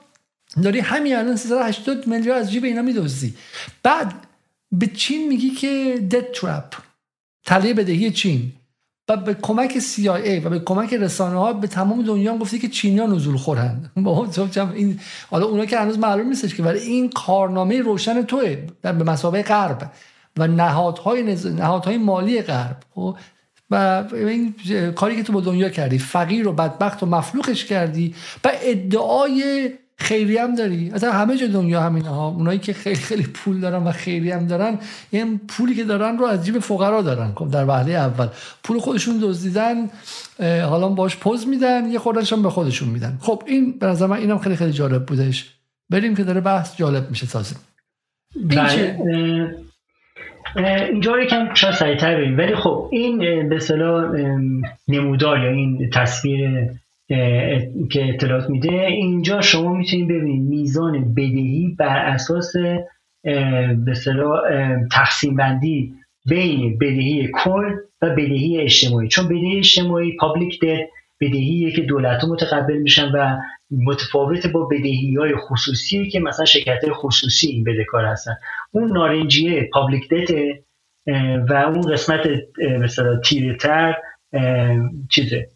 [0.64, 3.34] داری همین الان 380 میلیارد از جیب اینا میدوزی.
[3.84, 4.28] بعد
[4.72, 6.74] به چین میگی که دد ترپ
[7.46, 8.52] تله بدهی چین.
[9.10, 13.06] و به کمک CIA و به کمک رسانه ها به تمام دنیا گفتی که چینیا
[13.06, 13.92] نزول خورند
[14.76, 15.00] این
[15.30, 19.92] حالا اونا که هنوز معلوم نیستش که ولی این کارنامه روشن توه به مسابقه غرب
[20.38, 21.48] و نهادهای نز...
[21.48, 23.18] نهادهای مالی غرب خب؟
[23.72, 24.56] و این
[24.96, 29.70] کاری که تو با دنیا کردی فقیر و بدبخت و مفلوخش کردی و ادعای
[30.02, 30.92] خیلی هم داری.
[30.94, 34.48] اصلا همه جا دنیا همین ها اونایی که خیلی خیلی پول دارن و خیلی هم
[34.48, 34.78] دارن
[35.12, 37.32] این پولی که دارن رو از جیب فقرا دارن.
[37.36, 38.28] خب در وهله اول.
[38.64, 39.90] پول خودشون دزدیدن
[40.40, 43.18] حالا باش پوز میدن یه خوردنش به خودشون میدن.
[43.22, 45.56] خب این به نظر من اینم خیلی خیلی جالب بودش.
[45.90, 47.56] بریم که داره بحث جالب میشه تازه.
[48.36, 48.98] بله.
[50.92, 52.38] اینجا یکم شاید سریعتر بریم.
[52.38, 53.18] ولی خب این
[53.50, 53.60] به
[54.88, 56.70] نمودار یا این تصویر
[57.92, 58.86] که اطلاعات میده.
[58.86, 62.54] اینجا شما می‌تونید ببینید میزان بدهی بر اساس
[63.86, 63.94] به
[64.92, 65.94] تقسیم بندی
[66.26, 69.08] بین بدهی کل و بدهی اجتماعی.
[69.08, 70.80] چون بدهی اجتماعی public debt
[71.22, 73.38] بدهی که دولت متقبل میشن و
[73.72, 78.34] متفاوت با بدهی های خصوصی که مثلا شرکت خصوصی این بدهکار هستن.
[78.72, 80.32] اون نارنجیه public debt
[81.50, 82.28] و اون قسمت
[82.80, 83.96] مثلا تیره تر
[85.10, 85.48] چیزه.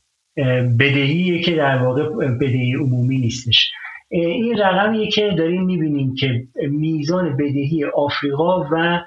[0.79, 3.71] بدهی که در واقع بدهی عمومی نیستش.
[4.09, 9.01] این رقمیه که داریم می‌بینیم که میزان بدهی آفریقا و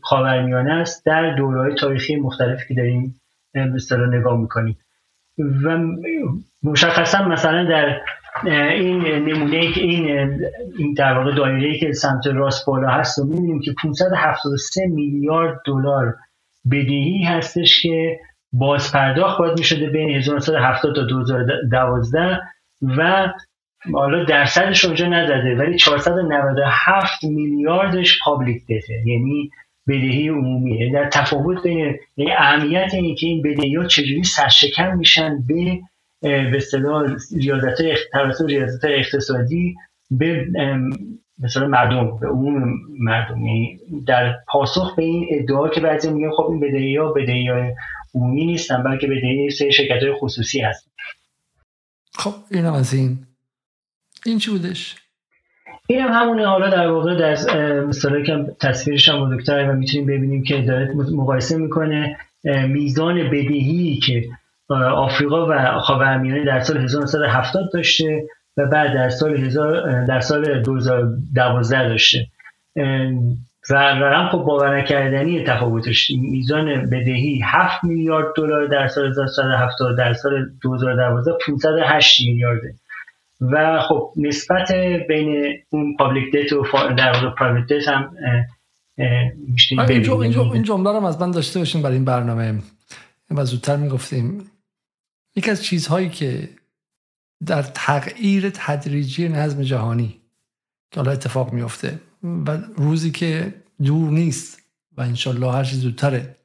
[0.00, 3.20] خاورمیانه است در دورهای تاریخی مختلفی که داریم
[3.52, 4.76] به نگاه می‌کنیم.
[5.64, 5.78] و
[6.62, 8.00] مشخصا مثلا در
[8.68, 10.04] این نمونه که این
[10.78, 16.16] این در واقع دایره که سمت راست بالا هست و می‌بینیم که 573 میلیارد دلار
[16.70, 18.18] بدهی هستش که
[18.52, 22.40] باز پرداخت باید می شده بین 1970 تا 2012
[22.82, 23.32] و
[23.92, 29.50] حالا درصدش اونجا نداده ولی 497 میلیاردش پابلیک دته یعنی
[29.88, 35.44] بدهی عمومیه در تفاوت بین یعنی اهمیت اینه که این بدهی ها چجوری سرشکن میشن
[35.48, 35.80] به
[36.22, 37.80] به اصطلاح ریاضت
[38.46, 39.74] ریاضت اقتصادی
[40.10, 40.46] به
[41.38, 43.46] مثلا مردم به عموم مردم.
[43.46, 47.74] یعنی در پاسخ به این ادعا که بعضی میگن خب این بدهی ها بدهی های
[48.14, 50.90] عمومی نیستن بلکه بدهی سه شرکت های خصوصی هستن.
[52.14, 53.18] خب این از این.
[54.26, 54.96] این چی بودش؟
[55.86, 56.46] این هم همونه.
[56.46, 61.56] حالا در واقع در مثلا که تصویرش هم بزرگتره و می‌تونیم ببینیم که داره مقایسه
[61.56, 62.18] می‌کنه
[62.68, 64.28] میزان بدهی که
[64.96, 68.24] آفریقا و خاورمیانه در سال 1970 داشته
[68.56, 69.48] و بعد در سال
[70.08, 72.26] در سال 2012 داشته.
[73.70, 76.10] و رقم خب باور نکردنی تفاوتش.
[76.10, 82.74] میزان بدهی 7 میلیارد دلار در سال 1970 در سال 2012 508 میلیارده.
[83.40, 84.72] و خب نسبت
[85.08, 86.64] بین اون public debt و
[86.96, 88.16] در واقع private debt هم
[89.78, 92.58] این جمله رو از من داشته باشیم برای این برنامه.
[93.30, 94.50] و زودتر می‌گفتیم.
[95.36, 96.48] یکی از چیزهایی که
[97.46, 100.20] در تغییر تدریجی نظم جهانی
[100.90, 104.58] که حالا اتفاق میفته و روزی که دور نیست
[104.96, 106.36] و انشالله هر چیز زودتره.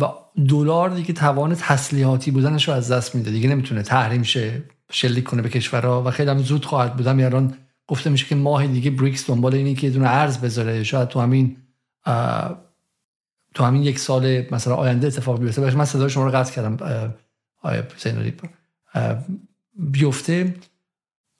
[0.00, 0.06] و
[0.48, 3.30] دلار دیگه توان تسلیحاتی بودنش رو از دست میده.
[3.30, 7.54] دیگه نمی‌تونه تحریم شه شلیک کنه به کشورها و خیلی هم زود خواهد بودم الان
[7.86, 10.84] گفته میشه که ماه دیگه بریکس دنبال اینه که دونه ارز بذاره.
[10.84, 11.56] شاید تو همین
[13.54, 15.76] تو همین یک سال مثلا آینده اتفاق بیفته.
[15.76, 16.76] من صدای شما رو قطع کردم.
[17.62, 17.84] آیا
[19.74, 20.54] بیفته.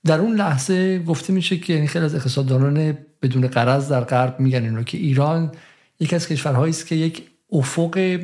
[0.04, 4.62] در اون لحظه گفته میشه که یعنی خیلی از اقتصاددانان بدون قرض در غرب میگن
[4.64, 5.52] اینو که ایران
[6.00, 7.22] یکی از کشورهایی است که یک
[7.52, 8.20] افق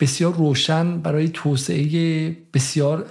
[0.00, 3.06] بسیار روشن برای توسعه بسیار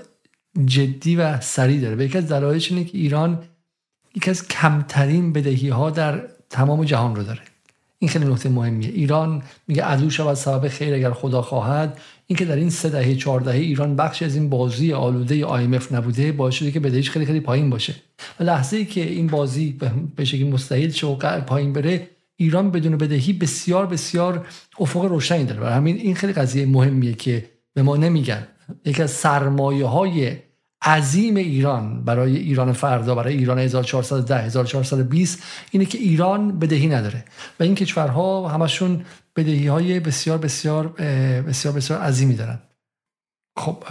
[0.65, 1.95] جدی و سریع داره.
[1.95, 3.43] و یکی از دلایلش اینه که ایران
[4.15, 7.41] یکی از کمترین بدهی ها در تمام جهان رو داره.
[7.99, 8.89] این خیلی نکته مهمیه.
[8.89, 11.99] ایران میگه عدو شود سبب خیر اگر خدا خواهد.
[12.31, 16.31] اینکه در این سه دهه چهار دهه ایران بخشی از این بازی آلوده IMF نبوده
[16.31, 17.95] باعث شده که بدهیش خیلی خیلی پایین باشه.
[18.39, 19.79] و لحظه ای که این بازی
[20.15, 24.47] به شکلی مستحیل شه و پایین بره ایران بدون بدهی بسیار بسیار
[24.79, 25.61] افق روشنی داره.
[25.61, 28.47] و همین این خیلی قضیه مهمیه که به ما نمیگن.
[28.85, 30.35] یکی از سرمایه های
[30.85, 37.25] عظیم ایران برای ایران فردا برای ایران 1410 1420 اینه که ایران بدهی نداره.
[37.59, 39.05] و این کشورها همشون
[39.35, 40.87] بدهی های بسیار بسیار
[41.47, 42.59] بسیار بسیار عظیمی دارن
[43.57, 43.83] خب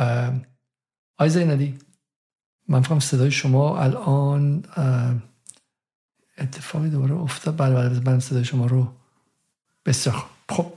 [1.18, 1.78] آی زینالی
[2.68, 4.64] من فکرم صدای شما الان
[6.38, 7.56] اتفاقی دوباره افتاد.
[7.58, 8.88] بله بله من صدای شما رو
[9.86, 10.14] بسیار
[10.48, 10.72] خب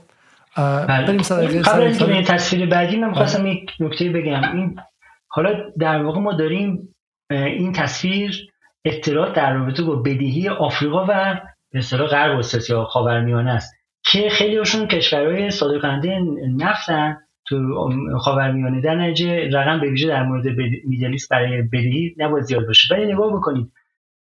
[0.56, 1.06] بله.
[1.06, 3.50] بریم قبل تصویر بعدی من می‌خواستم بله.
[3.50, 4.56] یک نکته بگم.
[4.56, 4.80] این
[5.28, 6.94] حالا در واقع ما داریم
[7.30, 8.50] این تصویر
[8.84, 11.40] اطلاعات در رابطه با بدهی آفریقا و
[11.72, 13.74] به اصطلاح غرب یا خاورمیانه است.
[14.04, 16.20] که خیلی هاشون کشورهای صادرکننده
[16.56, 17.16] نفتن
[17.46, 18.80] تو خاورمیانه.
[18.80, 20.46] در نتیجه رقم به ویژه در مورد
[20.84, 22.94] میدلیست برای بدهی نباید زیاد باشه.
[22.94, 23.72] ولی نگاه بکنید.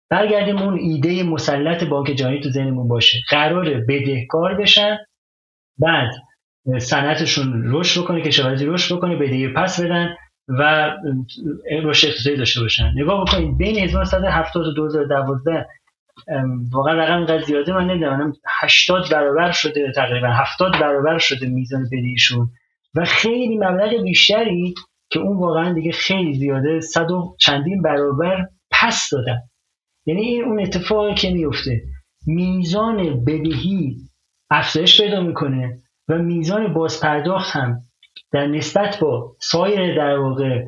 [0.09, 3.17] برگردیم اون ایده مسلط بانک جهانی تو ذهنمون باشه.
[3.29, 4.97] قرار بدهکار بشن
[5.77, 6.11] بعد
[6.77, 10.15] صنعتشون رشد بکنه کشاورزی رشد بکنه بدهی پس بدن
[10.47, 10.91] و
[11.83, 12.91] رشد اقتصادی داشته باشن.
[12.95, 15.67] نگاه بکنید بین 1970 و 2012
[16.71, 22.49] واقعا رقم اینقدر زیاده من نمی‌دونم 80 برابر شده تقریبا 70 برابر شده میزان بدهیشون
[22.95, 24.73] و خیلی مبلغ بیشتری
[25.09, 29.37] که اون واقعا دیگه خیلی زیاده صد و چندین برابر پس دادن.
[30.05, 31.81] یعنی این اون اتفاقی که میفته
[32.27, 33.97] میزان بدهی
[34.49, 37.81] افزایش پیدا می‌کنه و میزان بازپرداخت هم
[38.31, 40.65] در نسبت با سایر در واقع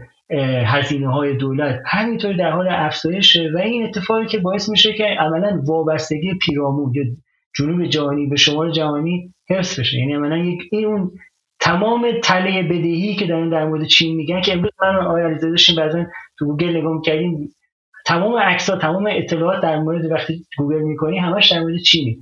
[0.65, 1.81] هزینه های دولت.
[1.85, 6.93] همینطور در حال افزایشه و این اتفاقی که باعث میشه که عملا وابستگی پیرامون
[7.57, 9.97] جنوب جهانی به شمال جهانی حفظ بشه.
[9.97, 11.11] یعنی عملا یک این اون
[11.59, 16.05] تمام تله بدهی که دارن در مورد چین میگن که امروز من آیا داشتیم بعضا
[16.39, 17.49] تو گوگل نگاه می‌کردیم
[18.05, 22.17] تمام عکس تمام اطلاعات در مورد وقتی گوگل می‌کنی همش در مورد چینی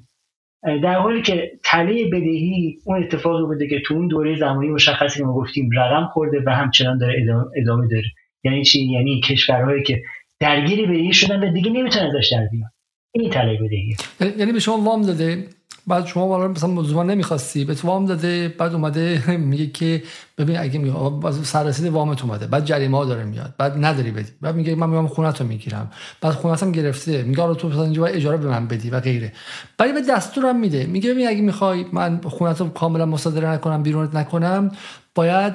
[0.64, 5.26] در حالی که تله بدهی اون اتفاقی بوده که تو اون دوره زمانی مشخصی که
[5.26, 7.26] ما گفتیم رقم خورده و همچنان داره
[7.56, 8.06] ادامه, داره.
[8.44, 10.02] یعنی چی؟ یعنی کشورهایی که
[10.40, 12.69] درگیری بدهی شدن و دیگه نمی‌تونن ازش در بیان.
[13.11, 13.95] این تله بدهی
[14.38, 15.44] یعنی به شما وام داده.
[15.90, 17.66] بعد شما والا مثلا موضوع نمی‌خواستی.
[17.66, 20.03] به وام داده بعد اومده میگه که
[20.38, 22.48] ببین اگه میگه سررسید وامت اومده.
[22.48, 23.53] بعد جریمه ها داره میاد.
[23.57, 24.32] بعد نداری بدی.
[24.41, 25.91] بعد میگه من میام خونت رو می‌گیرم.
[26.22, 27.24] بعد خونتم گرفته.
[27.24, 29.34] میگه آره تو مثلا اینجا اجاره به من بدی و غیره.
[29.80, 30.86] ولی به دستورم میده.
[30.86, 34.72] میگه ببین اگه می‌خوای من خونت رو کاملا مصادره نکنم بیرونت نکنم
[35.16, 35.53] باید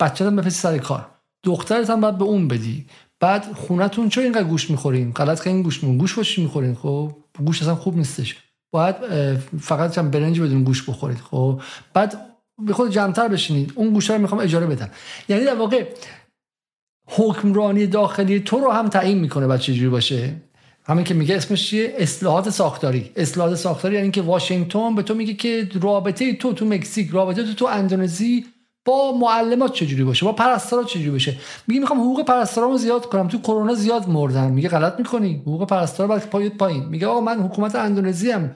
[0.00, 1.06] بچه‌ت بفرستی سر کار.
[1.44, 2.86] دخترت هم باید به اون بدی.
[3.20, 5.98] بعد خونتون چرا اینقدر گوش می‌خورین؟ غلط که این گوش می‌خورین.
[5.98, 7.12] گوش باشی می‌خورین خب؟
[7.44, 8.36] گوش اصلا خوب نیستش.
[8.74, 8.96] باید
[9.60, 11.60] فقط چند برنج بدون گوش بخورید خب؟
[11.92, 12.16] بعد
[12.58, 14.90] به خود جمعتر بشینید اون گوشه رو می‌خوام اجاره بدن
[15.28, 15.84] یعنی در واقع
[17.06, 20.32] حکمرانی داخلی تو رو هم تعیین می‌کنه بعد چجوری باشه؟
[20.86, 23.10] همین که میگه اسمش چیه؟ اصلاحات ساختاری.
[23.16, 27.54] اصلاحات ساختاری یعنی که واشنگتن به تو میگه که رابطه تو تو مکزیک رابطه تو
[27.54, 28.44] تو اندونزی
[28.84, 31.36] با معلمات چجوری باشه؟ با پرستارا چجوری باشه؟
[31.66, 33.28] میگه می‌خوام حقوق پرستارامو زیاد کنم.
[33.28, 34.50] تو کرونا زیاد مردن.
[34.50, 35.34] میگه غلط می‌کنی.
[35.34, 36.84] حقوق پرستارا باید پایین.
[36.84, 38.54] میگه آقا من حکومت اندونزی ام.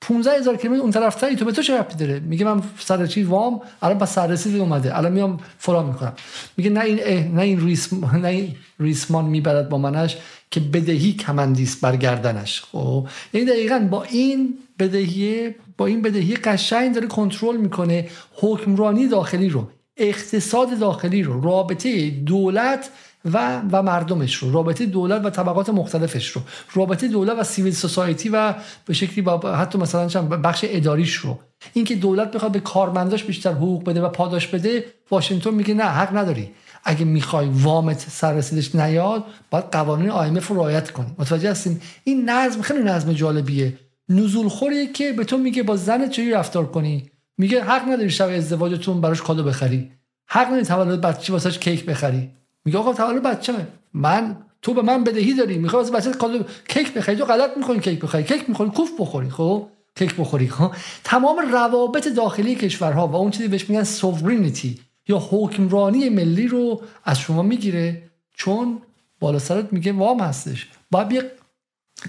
[0.00, 3.22] 15 هزار کیلومتر اون طرف تو به تو چه ربطی داره؟ میگه من سر چی
[3.22, 6.12] وام الان با سررسید اومده الان میام فلان می‌کنم.
[6.56, 10.16] میگه نه این نه این ریس نه این ریسمان می‌برد با منش
[10.50, 16.94] که بدهی کمندیست بر گردنش خب یعنی دقیقا با این بدهی با این بدهی قشنگ
[16.94, 22.90] داره کنترل می‌کنه حکمرانی داخلی رو اقتصاد داخلی رو رابطه دولت
[23.32, 24.52] و و مردمش رو.
[24.52, 26.42] رابطه دولت و طبقات مختلفش رو.
[26.74, 28.54] رابطه دولت و civil society و
[28.86, 31.38] به شکلی با حتی مثلا بخش اداریش رو.
[31.72, 36.16] اینکه دولت بخواد به کارمنداش بیشتر حقوق بده و پاداش بده واشنگتن میگه نه حق
[36.16, 36.50] نداری.
[36.84, 41.14] اگه می‌خوای وامت سررسیدش نیاد باید قوانین IMF رو رعایت کنی.
[41.18, 43.78] متوجه هستیم این نظم خیلی نظم جالبیه.
[44.08, 48.28] نزول خوریه که به تو میگه با زن چجوری رفتار کنی؟ میگه حق نداری شب
[48.28, 49.90] ازدواجتون براش کادو بخری.
[50.28, 52.30] حق نداری تولد بچه واسش کیک بخری.
[52.66, 56.94] میگه آقا تولد بچه‌مه من تو به من بدهی داری می‌خوای واسه بچه کادو کیک
[56.94, 60.72] بخری؟ تو غلط می‌کنی کیک بخری کیک می‌خوری کوف بخوری خب؟ کیک بخوری خب؟
[61.04, 64.78] تمام روابط داخلی کشورها و اون چیزی بهش میگن سوورینیتی
[65.08, 68.02] یا حکمرانی ملی رو از شما می‌گیره
[68.34, 68.78] چون
[69.20, 70.68] بالا سرت میگه وام هستش.
[70.90, 71.30] باید یه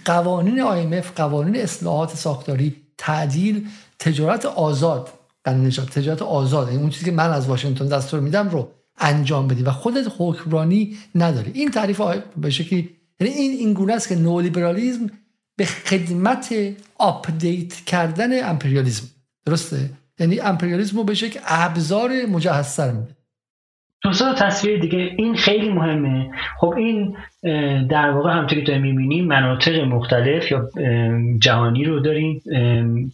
[0.06, 3.68] قوانین IMF قوانین اصلاحات ساختاری تعدیل
[4.00, 5.10] تجارت آزاد
[5.92, 9.72] تجارت آزاد این اون چیزی که من از واشنگتن دستور میدم رو انجام بدی و
[9.72, 11.52] خودت حکمرانی نداری.
[11.54, 12.02] این تعریف
[12.38, 15.10] به شکلی یعنی این این گونه است که نولیبرالیزم
[15.58, 16.56] به خدمت
[16.98, 19.08] update کردن امپریالیزم.
[19.46, 23.18] درسته؟ یعنی امپریالیسم رو به یک ابزار مجهز میده.
[24.04, 26.32] دوستان تصویر دیگه این خیلی مهمه.
[26.60, 27.16] خب این
[27.88, 30.70] در واقع همونطور که می‌بینیم مناطق مختلف یا
[31.40, 32.42] جهانی رو داریم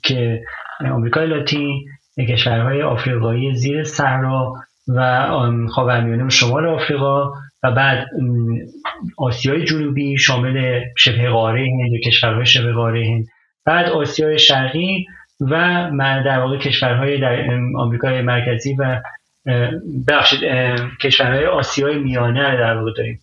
[0.04, 0.44] که
[0.92, 1.86] آمریکای لاتین
[2.30, 4.56] کشورهای آفریقایی زیر صحرا
[4.88, 5.30] و
[5.70, 7.32] خاورمیانه شمال آفریقا
[7.64, 8.08] و بعد
[9.18, 13.26] آسیای جنوبی شامل شبه قاره هند و کشورهای شبه قاره هند.
[13.66, 15.06] بعد آسیای شرقی
[15.42, 15.92] و
[16.26, 19.02] در واقع کشورهای در آمریکای مرکزی و
[20.08, 20.40] بخشید
[21.02, 23.20] کشورهای آسیای میانه در واقع داریم.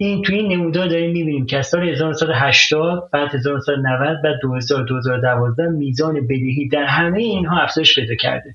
[0.00, 5.68] این توی این نمودار داریم می‌بینیم که از سال 1980 بعد 1990 و 2000 2012
[5.68, 8.54] میزان بدهی در همه اینها افزایش پیدا کرده.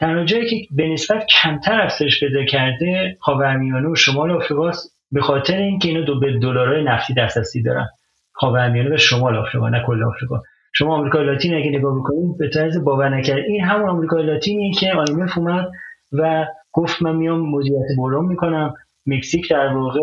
[0.00, 4.70] تنها جایی که به نسبت کمتر افزایش پیدا کرده خاورمیانه و شمال آفریقا
[5.12, 7.88] به خاطر اینکه اینا دو به دلارهای نفتی دسترسی دارن.
[8.32, 10.42] خاورمیانه و شمال آفریقا نه کل آفریقا.
[10.72, 13.38] شما آمریکای لاتین اگه نگاه بکنید به طرز باور نکرد.
[13.38, 15.70] این همون آمریکای لاتینی که آیمف اومد
[16.12, 18.74] و گفت من میام مدیریت بحران می‌کنم.
[19.06, 20.00] مکزیک در واقع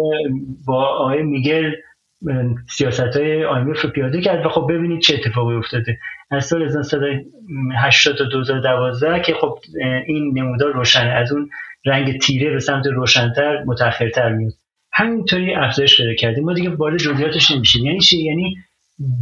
[0.68, 1.72] با آقای میگل
[2.70, 6.00] سیاست های آیمف رو پیاده کرد و خب ببینید چه اتفاقی افتاده.
[6.32, 9.60] از سال 1980 تا 2012 که خب
[10.08, 11.50] این نمودار روشن از اون
[11.86, 14.54] رنگ تیره به سمت روشنتر متأخرتر میاد.
[14.94, 16.44] همینطوری افزایش پیدا کردیم.
[16.44, 17.86] ما دیگه وارد جزئیاتش نمیشیم.
[17.86, 18.58] یعنی چی؟ یعنی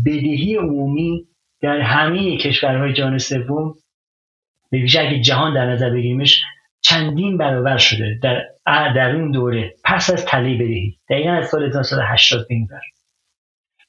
[0.06, 1.26] بدهی عمومی
[1.62, 3.76] در همه کشورهای جهان سوم
[4.72, 6.44] به ویژه اگه جهان در نظر بگیریمش
[6.82, 8.46] چندین برابر شده در
[8.96, 9.74] در اون دوره.
[9.84, 12.56] پس از تله بدهی دقیقا از سال 1980 به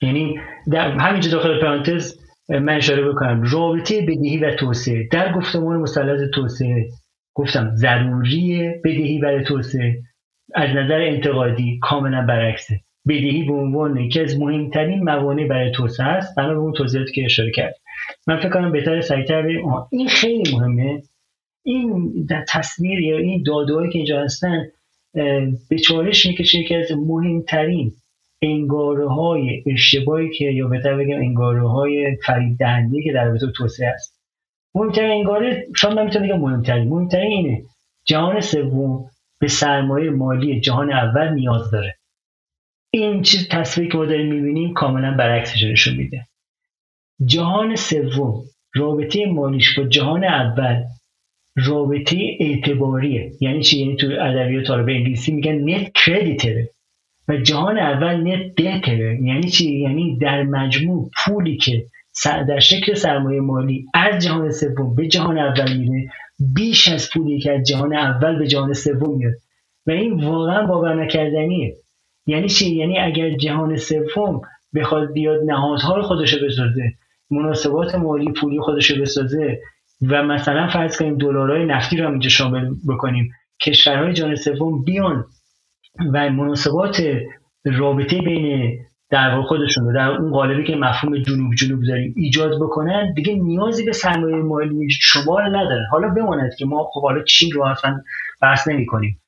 [0.03, 0.41] یعنی
[0.73, 3.43] در همینجا داخل پرانتز من اشاره بکنم.
[3.43, 5.09] رابطه بدهی و توسعه.
[5.13, 6.89] در گفتمان مثلث توسعه
[7.35, 9.99] گفتم ضروری بدهی برای توسعه
[10.55, 12.81] از نظر انتقادی کاملا برعکسه.
[13.09, 17.25] بدهی به عنوان یکی از مهمترین موانع برای توسعه است بنا به اون توضیحاتی که
[17.25, 17.75] اشاره کرد.
[18.27, 19.47] من فکر کنم بهتر سریعتر
[19.93, 21.03] این خیلی مهمه.
[21.63, 24.67] این در تصویر یا این دادهایی که اینجا هستن
[25.71, 27.93] به چالش می‌کشه یکی از مهمترین
[28.43, 33.89] انگاره های اشتباهی که یا بهتر بگم انگاره های فرید دهنده که در رابطه توسعه
[33.89, 34.21] است
[34.75, 37.63] مهمترین انگاره شاید من می‌تونم بگم مهمترین مهمترین اینه
[38.05, 41.97] جهان سوم به سرمایه مالی جهان اول نیاز داره.
[42.91, 46.27] این چیز تصویری که ما داریم می‌بینیم کاملا برعکسش نشون میده.
[47.25, 48.43] جهان سوم
[48.75, 50.85] رابطه مالیش با جهان اول
[51.57, 53.33] رابطه اعتباریه.
[53.41, 56.71] یعنی چی؟ یعنی تو ادبیات طالب انگلیسی میگن نت کردیتره
[57.29, 61.87] و جهان اول نت دتره یعنی چی؟ یعنی در مجموع پولی که
[62.25, 66.09] در شکل سرمایه مالی از جهان سوم به جهان اول میره
[66.55, 69.35] بیش از پولی که از جهان اول به جهان سوم میاد.
[69.87, 71.77] و این واقعا باور نکردنیه.
[72.27, 74.41] یعنی چی؟ یعنی اگر جهان سوم
[74.75, 76.93] بخواد بیاد نهادهای خودش بسازه
[77.31, 79.61] مناسبات مالی پولی خودش بسازه
[80.03, 83.33] و مثلا فرض کنیم دلارهای نفتی رو هم اینجا شامل بکنیم.
[83.61, 85.25] کشورهای جهان سوم بیان
[86.13, 87.03] و مناسبات
[87.65, 88.79] رابطه بین
[89.11, 93.13] در واقع خودشون رو در اون قالبی که مفهوم جنوب جنوب داریم ایجاد بکنن.
[93.15, 97.65] دیگه نیازی به سرمایه مالی شمال نداره حالا بماند که ما خب حالا چین رو
[97.65, 98.01] اصلا
[98.43, 99.21] بحث نمی کنیم.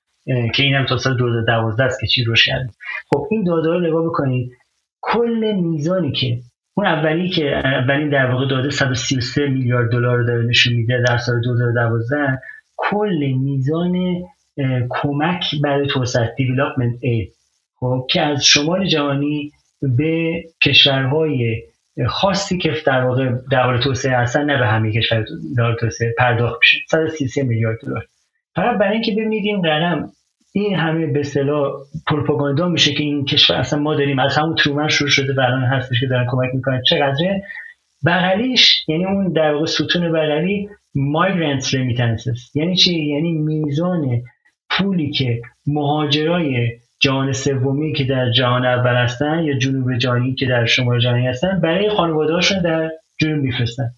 [0.54, 2.70] که اینم تا سال 2012 است که چی روش کردیم
[3.10, 4.52] خب این داده رو نگاه بکنید.
[5.00, 6.38] کل میزانی که
[6.74, 11.40] اون اولی که اولین در واقع داده 133 میلیارد دلار داره نشون میده در سال
[11.40, 12.40] 2012
[12.76, 14.22] کل میزان
[14.90, 17.32] کمک برای توسعه دیولپمنت اید
[17.74, 19.52] خب که از شمال جهانی
[19.82, 21.62] به کشورهای
[22.06, 25.24] خاصی که در واقع در حال توسعه هستن نه به همه کشور
[25.56, 26.78] در توسعه پرداخت میشه.
[26.90, 28.06] 133 میلیارد دلار.
[28.54, 30.12] فقط برای اینکه ببینید این رقم
[30.52, 31.72] این همه به اصطلاح
[32.06, 35.64] پروپاگاندا میشه که این کشور اصلا ما داریم از همون ترومن شروع شده و الان
[35.64, 36.82] هستش که دارن کمک می‌کنن.
[36.88, 37.42] چقدره؟
[38.06, 44.22] بغلیش یعنی اون در واقع ستون بغلی مایگرنت رمیتنسز یعنی چی؟ یعنی میزان
[44.70, 46.68] پولی که مهاجرای
[47.00, 51.60] جهان سومی که در جهان اول هستن یا جنوب جهانی که در شمال جهانی هستن
[51.60, 52.90] برای خانواده‌هاشون در
[53.20, 53.90] جنوب میفرستن.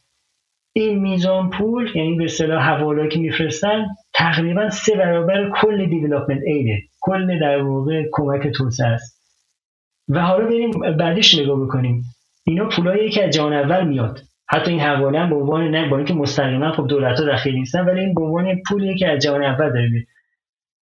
[0.76, 6.73] این میزان پول یعنی به اصطلاح حوالا که میفرستن تقریبا سه برابر کل development aid
[6.73, 9.20] ه کل در واقع کمک توسعه است.
[10.08, 12.02] و حالا بریم بعدش نگاه بکنیم.
[12.46, 14.20] اینا پولایی که از جهان اول میاد.
[14.48, 17.84] حتی این حواله هم به عنوان نه با اینکه مستقیما خب دولت ها داخل نیستن
[17.84, 20.06] ولی این به عنوان پولی که از جهان اول داره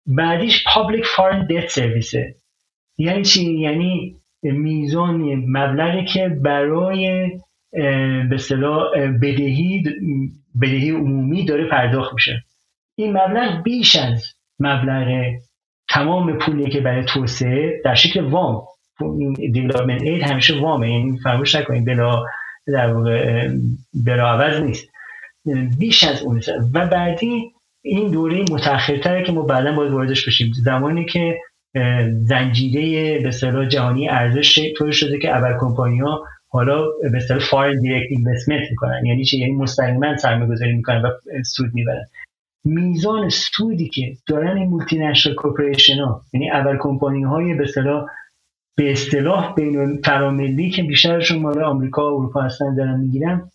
[0.07, 2.35] بعدیش public foreign debt service ه
[2.97, 7.31] یعنی چی؟ یعنی میزان مبلغی که برای
[7.71, 9.83] به اصطلاح بدهی
[10.61, 12.43] بدهی عمومی داره پرداخت میشه.
[12.95, 15.33] این مبلغ بیش از مبلغ
[15.89, 18.61] تمام پولی که برای توسعه در شکل وام.
[18.99, 22.25] این دیولپمنت اید همیشه وامه یعنی فراموش نکنید بلا
[22.67, 23.49] در واقع
[24.05, 24.89] بلا عوض نیست.
[25.79, 26.41] بیش از اون
[26.73, 27.51] و بعدی
[27.81, 30.51] این دوره متأخرتره که ما بعدا باید واردش بشیم.
[30.53, 31.39] زمانی که
[32.23, 38.11] زنجیره به جهانی ارزش طور شده که اول کمپانی ها حالا به اصطلاح foreign direct
[38.11, 39.05] investment می‌کنن.
[39.05, 41.09] یعنی چه یعنی مستقیما سرمایه گذاری می‌کنن و
[41.43, 42.05] سود می‌برن.
[42.63, 48.05] میزان سودی که دارن این multinational corporation ها یعنی اول کمپانی های به اصطلاح
[48.75, 53.51] به اصطلاح بین فراملی که بیشترشون مال آمریکا و اروپا هستن دارن می‌گیرن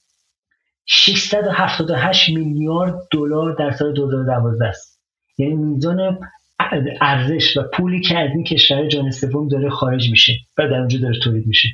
[0.86, 5.00] 678 میلیارد دلار در سال 2012 است.
[5.38, 6.18] یعنی میزان
[7.00, 10.98] ارزش و پولی که از این کشور جهان سوم داره خارج میشه و در اونجا
[10.98, 11.68] داره تولید میشه.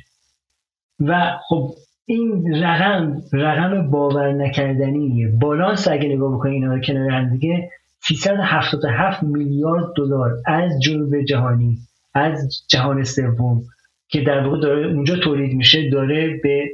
[1.07, 1.73] و خب
[2.05, 7.69] این رقم رقم باور نکردنی بالانس اگه نگاه بکنید اینا رو کنار هم دیگه.
[7.99, 11.77] 377 میلیارد دلار از جنوب جهانی
[12.13, 13.63] از جهان سوم
[14.07, 16.65] که در واقع داره اونجا تولید میشه داره به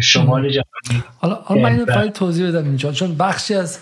[0.00, 1.04] شمال جهانی.
[1.18, 3.78] حالا حالا من اینو باید توضیح بدم اینجا چون بخشی از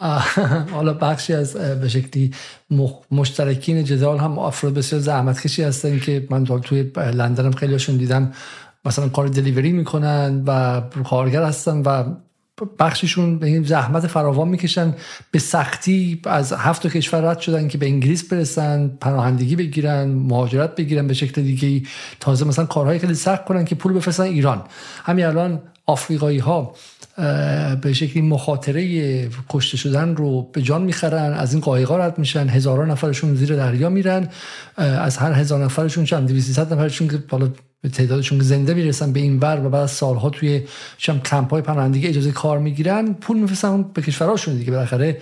[0.74, 2.30] حالا بخشی از به شکلی
[3.10, 8.32] مشترکین جدال هم افراد بسیار زحمت کشی هستن که من توی لندن هم هاشون دیدم.
[8.88, 12.04] مثلا کار دلیوری می‌کنن و کارگر هستن و
[12.78, 14.94] بخششون به این زحمت فراوان می‌کشن.
[15.30, 21.06] به سختی از هفت کشور رد شدن که به انگلیس برسن پناهندگی بگیرن مهاجرت بگیرن
[21.06, 21.88] به شکل دیگه
[22.20, 24.62] تازه مثلا کارهای خیلی سخت کنن که پول بفرستن ایران.
[25.04, 26.74] همین الان آفریقایی ها
[27.82, 32.90] به شکلی مخاطره کشته شدن رو به جان می‌خرن از این قایقا رد میشن هزاران
[32.90, 34.28] نفرشون زیر دریا میرن
[34.76, 37.48] از هر هزار نفرشون چند 200 نفرشون که بالا
[37.82, 40.62] به تعدادشون زنده می‌رسن به این ور و بعد از سالها توی
[40.98, 45.16] شم کمپ های پناهندگی اجازه کار می‌گیرن پول میفرستن به کشورهاشون دیگه بالاخره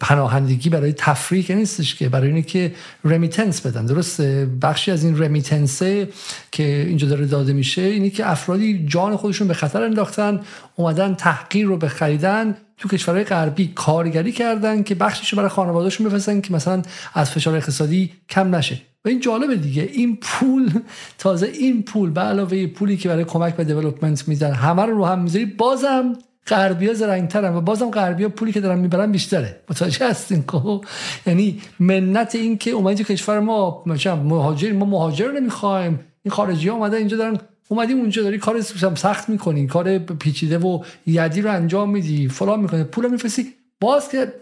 [0.00, 3.86] پناهندگی برای تفریح نیستش که برای اینه که رمیتنس بدن.
[3.86, 6.08] درسته؟ بخشی از این رمیتنسه
[6.52, 10.40] که اینجا داره داده میشه اینه که افرادی جان خودشون به خطر انداختن
[10.76, 16.40] اومدن تحقیر رو به خریدن تو کشورهای غربی کارگری کردن که بخشش برای خانوادهشون بفرستن
[16.40, 16.82] که مثلا
[17.14, 18.80] از فشار اقتصادی کم نشه.
[19.04, 19.82] و این جالبه دیگه.
[19.82, 20.70] این پول
[21.18, 25.04] تازه این پول به علاوه پولی که برای کمک به دیولپمنت میدن همه رو رو
[25.04, 26.12] هم می‌ذاری بازم
[26.48, 29.60] غربیا زرنگترن و بازم غربیا پولی که دارن می‌برن بیشتره.
[29.70, 30.84] متوجه هستین؟ که خب؟
[31.26, 36.00] یعنی منت این که اومدی کشور ما مهاجر ما مهاجر نمی‌خوایم.
[36.22, 38.60] این خارجی ها اومدن اینجا دارن اومدی اونجا داری کار
[38.94, 42.84] سخت می‌کنی کار پیچیده و یدی رو انجام میدی فلان می‌کنی.
[42.84, 43.46] پول میفرستی.
[43.80, 44.32] باز که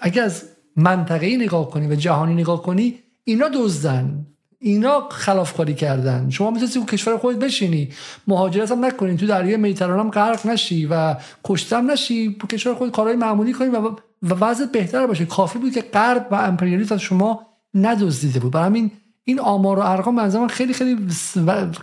[0.00, 0.42] اگه از
[0.76, 4.26] منطقه نگاه کنی و جهانی نگاه کنی اینا دزدن.
[4.66, 6.30] اینا خلافکاری کردن.
[6.30, 7.88] شما می‌تونید تو کشور خودت بشینی.
[8.26, 12.36] مهاجرت هم نکنین تو دریای مدیترانه هم غرق نشی و کشتم نشی.
[12.40, 13.90] تو کشور خود کارهای معمولی کنی و
[14.22, 15.24] و وضعیت بهتر باشه.
[15.26, 18.52] کافی بود که غرب و امپریالیسم از شما ندزدیده بود.
[18.52, 18.90] برای همین
[19.24, 20.96] این آمار و ارقام منظرم خیلی خیلی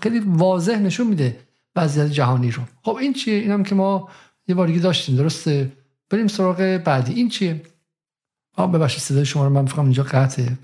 [0.02, 1.38] خیلی واضح نشون میده
[1.76, 2.64] وضعیت جهانی رو.
[2.82, 4.10] خب این چیه؟ اینم که ما
[4.48, 5.16] یه بار داشتیم.
[5.16, 5.72] درسته؟
[6.10, 7.14] بریم سراغ بعدی.
[7.14, 7.62] این چیه؟
[8.58, 10.58] آ ببخشید صدای شما رو من فکر اینجا قطعه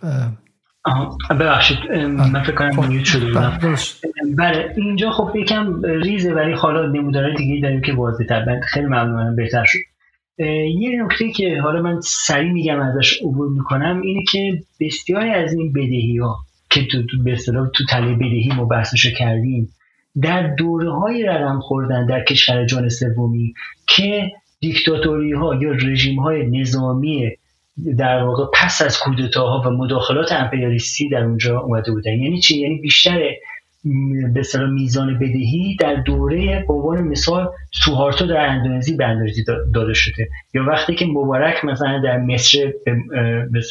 [1.29, 3.59] ببخشید من فکر کنم میوت شده بودم.
[4.37, 8.59] بله اینجا خب یکم ریزه ولی حالا نمودارهای دیگه داریم که واضح تر.
[8.59, 9.79] خیلی ممنونم بهتر شد.
[10.79, 15.73] یه نکته که حالا من سریع میگم ازش عبور می‌کنم اینه که بسیاری از این
[15.73, 16.37] بدهی ها
[16.69, 19.69] که تو به اصطلاح تو تله بدهی ما بحثشو کردیم
[20.21, 23.53] در دوره های رقم خوردن در کشور جان سومی
[23.87, 27.31] که دیکتاتوری ها یا رژیم های نظامی
[27.97, 32.11] در واقع پس از کودتاها و مداخلات امپریالیستی در اونجا اومده بودن.
[32.11, 33.19] یعنی چی؟ یعنی بیشتر
[34.33, 39.43] به میزان بدهی در دوره به مثال سوهارتو در اندونزی به اندازی
[39.73, 40.29] داده شده.
[40.53, 42.73] یا وقتی که مبارک مثلا در مصر
[43.51, 43.61] به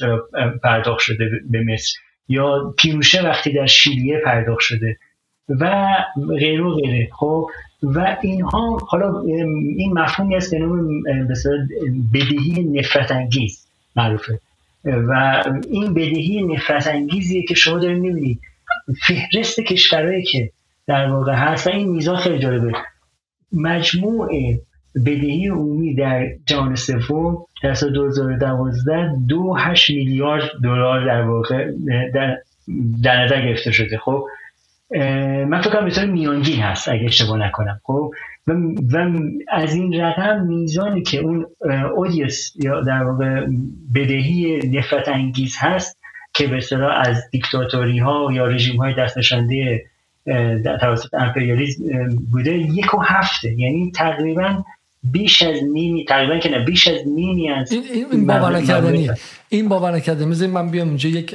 [0.62, 1.98] پرداخت شده به مصر.
[2.28, 4.96] یا پیروشه وقتی در شیلیه پرداخت شده.
[5.48, 5.86] و
[6.38, 7.08] غیر و غیره.
[7.12, 7.46] خب؟
[7.82, 9.20] و اینها حالا
[9.76, 11.02] این مفهومی است به نام
[12.14, 13.67] بدهی نفرت انگیز
[13.98, 14.40] معروفه.
[14.84, 18.40] و این بدهی نفرت انگیزیه که شما دارید می‌بینید.
[19.06, 20.50] فهرست کشورهایی که
[20.86, 22.72] در واقع هست و این میزان خیلی جالبه.
[23.52, 24.28] مجموع
[25.06, 31.70] بدهی عمومی در جهان سوم در سال 2012 دو هشت میلیارد دلار در واقع
[32.14, 32.36] در,
[33.02, 33.98] در نظر گرفته شده.
[33.98, 34.26] خب
[35.48, 37.80] من فکر کنم میانگین هست اگه اشتباه نکنم.
[37.84, 38.12] خب
[38.48, 38.54] و,
[39.48, 41.46] از این رقم میزانی که اون
[41.96, 43.46] اودیس یا در واقع
[43.94, 45.98] بدهی نفرت انگیز هست
[46.34, 49.84] که به از دیکتاتوری ها یا رژیم های دست نشانده
[50.80, 51.84] توسط امپریالیسم
[52.32, 53.52] بوده یک و هفته.
[53.60, 54.64] یعنی تقریبا
[55.12, 59.14] بیش از نیمی تقریبا که نه بیش از نیمی از این, باور نکردنیه
[59.48, 61.34] این باور نکردنی من بیام اینجا یک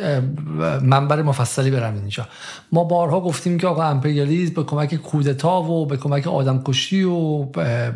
[0.81, 2.27] منبر مفصلی برم اینجا.
[2.71, 7.43] ما بارها گفتیم که آقا امپریالیسم به کمک کودتا و به کمک آدمکشی و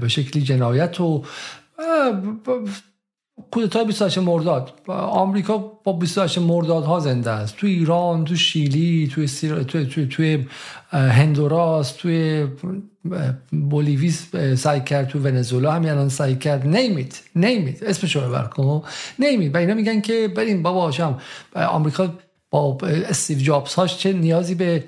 [0.01, 1.23] به شکلی جنایت و
[3.51, 4.73] کودتای 28 مرداد.
[4.87, 7.55] آمریکا با 28 مرداد ها زنده است.
[7.55, 9.63] تو ایران تو شیلی تو سیر...
[9.63, 10.37] تو تو تو
[10.91, 12.09] هندوراس تو
[13.51, 14.11] بولیوی
[14.55, 16.67] سعی کرد تو ونزوئلا همین الان سعی کرد.
[16.67, 18.83] نیمیت نیمیت رو ببر کن.
[19.19, 21.17] نیمیت و اینا میگن که بریم بابا شم
[21.55, 22.13] آمریکا
[22.49, 24.83] با استیو جابز هاش چه نیازی به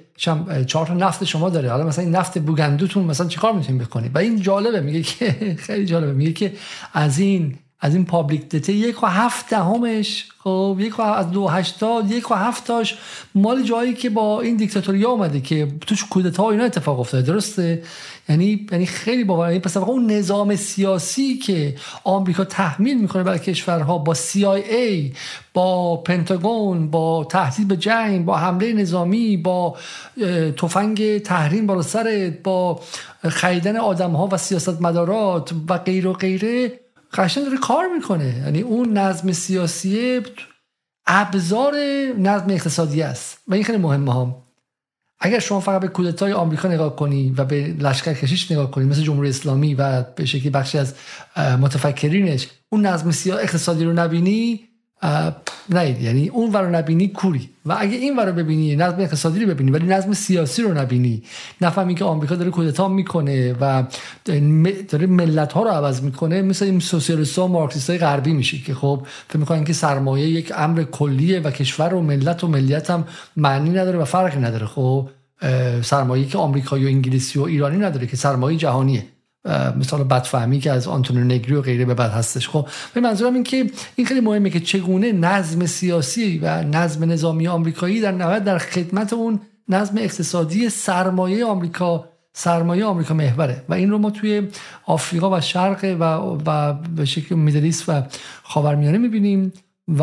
[0.67, 1.69] چهار تا نفت شما داره.
[1.69, 4.81] حالا مثلا این نفت بوگندوتون مثلا چیکار می‌تونید بکنید و این جالبه.
[4.81, 6.13] میگه که خیلی جالبه.
[6.13, 6.53] میگه که
[6.93, 11.47] از این از این پابلیک دیتا یک و هفت دهمش خب یک و از دو
[11.47, 12.97] هشتاد یک و هفتاش
[13.35, 17.83] مال جایی که با این دیکتاتوری آمده که توش کودتا اینا اتفاق افتاده درسته؟
[18.29, 23.97] یعنی یعنی خیلی باور یعنی پس اون نظام سیاسی که آمریکا تحمیل می‌کنه برای کشورها
[23.97, 25.15] با CIA
[25.53, 29.77] با پنتاگون با تهدید به جنگ با حمله نظامی با
[30.57, 32.79] تفنگ تحریم بالا سرت با
[33.29, 36.79] خریدن آدم ها و سیاست مدارات و غیر و غیره
[37.13, 38.37] قشنگ داره کار می‌کنه.
[38.45, 40.21] یعنی اون نظم سیاسی
[41.07, 41.73] ابزار
[42.17, 43.37] نظم اقتصادی است.
[43.47, 44.35] و این خیلی مهمه هم
[45.19, 49.01] اگر شما فقط به کودتای آمریکا نگاه کنی و به لشکر کشیش نگاه کنی مثل
[49.01, 50.93] جمهوری اسلامی و به شکلی بخشی از
[51.37, 54.68] متفکرینش اون نظم اقتصادی رو نبینی
[55.69, 57.49] نه یعنی اون ور رو نبینی کوری.
[57.65, 61.23] و اگه این ور رو ببینی نظم اقتصادی رو ببینی ولی نظم سیاسی رو نبینی.
[61.61, 63.83] نفهمی که آمریکا داره کودتا می‌کنه و
[64.89, 68.57] داره ملت ها رو عوض می‌کنه مثل این سوسیالیست ها و مارکسیست های غربی میشه
[68.57, 72.89] که خب فکر می‌کنن که سرمایه یک امر کلیه و کشور و ملت و ملیت
[72.89, 74.65] هم معنی نداره و فرقی نداره.
[74.65, 75.09] خب
[75.81, 79.03] سرمایه که آمریکایی و انگلیسی و ایرانی نداره که سرمایه جهانیه.
[79.79, 82.49] مثال بدفهمی که از آنتونیو نگری و غیره به بعد هستش.
[82.49, 87.47] خب به منظورم این که این خیلی مهمه که چگونه نظم سیاسی و نظم نظامی
[87.47, 93.63] آمریکایی در نهایت در خدمت اون نظم اقتصادی سرمایه آمریکا سرمایه آمریکا محوره.
[93.69, 94.47] و این رو ما توی
[94.85, 96.03] آفریقا و شرق و,
[96.45, 98.03] و به شکل Middle East و
[98.43, 99.53] خاورمیانه می‌بینیم.
[99.99, 100.01] و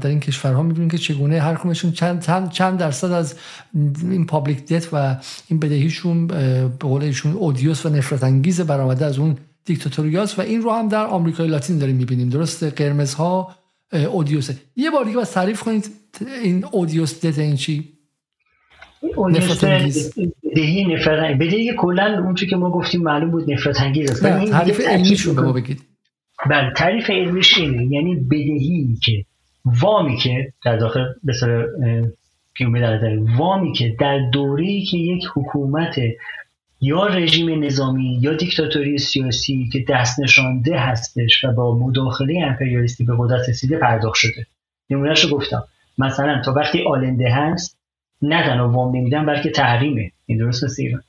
[0.00, 3.34] در این کشورها می‌بینیم که چگونه هر کمشون چند, چند درصد از
[4.02, 5.16] این public debt و
[5.48, 10.72] این بدهیشون به قولشون اودیوس و نفرت انگیز برآمده از اون دیکتاتوریاس و این رو
[10.72, 12.28] هم در آمریکای لاتین داریم می‌بینیم.
[12.28, 13.56] درسته؟ قرمزها
[14.12, 15.90] اودیوسه یه بار دیگه بس تعریف کنید
[16.44, 17.92] این اودیوس دیت این چی؟
[19.18, 20.12] نفرت انگیز
[20.44, 25.34] بدهی نفرت بدهی کلا اون که ما گفتیم معلوم بود نفرت انگیز است تعریف علمیشون
[25.34, 25.82] به ما بگید.
[26.50, 27.94] بله تعریف علمیش اینه.
[27.94, 29.24] یعنی بدهی که
[29.64, 31.32] وامی که در داخل به
[32.80, 35.96] در وامی که در دوره که یک حکومت
[36.80, 43.12] یا رژیم نظامی یا دیکتاتوری سیاسی که دست نشانده هستش و با مداخله امپریالیستی به
[43.18, 44.46] قدرت رسیده پرداخت شده.
[44.90, 45.64] نمونهش رو گفتم.
[45.98, 47.78] مثلا تا وقتی آلنده هست
[48.22, 50.10] نه وام نمیدن بلکه تحریمه.
[50.26, 51.02] این درست ایران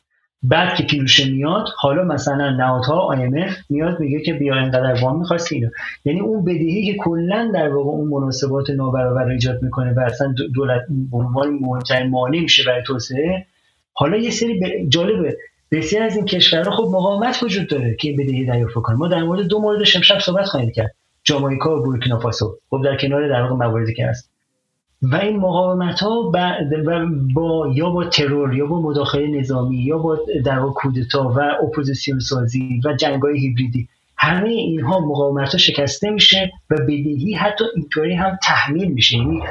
[0.44, 5.56] بعد که پیروشه میاد حالا مثلا نهادها IMF میاد میگه که بیا اینقدر وام می‌خواستی
[5.56, 5.70] اینو.
[6.06, 10.82] یعنی اون بدهی که کلا در واقع اون مناسبات نابرابر ایجاد می‌کنه و اصلا دولت
[11.12, 13.46] عنوان مهمترین مانع میشه برای توسعه
[13.94, 15.38] حالا یه سری جالبه.
[15.72, 19.48] بسیار از این کشورها خب مقاومت وجود داره که بدهی دریافت کنه ما در مورد
[19.48, 20.96] دو مورد امشب صحبت خواهیم کرد.
[21.24, 22.58] جامائیکا و بورکینافاسو.
[22.70, 24.37] خب در کنار در واقع مواردی که هست.
[25.02, 26.32] و این مقاومت ها
[27.34, 32.82] با, یا با ترور یا با مداخله نظامی یا با در کودتا و اپوزیسیون سازی
[32.86, 33.88] و جنگ های هیبریدی.
[34.18, 39.18] همه اینها مقاومت ها شکسته میشه و بدهی حتی اینطوری هم تحمیل میشه.
[39.18, 39.44] یعنی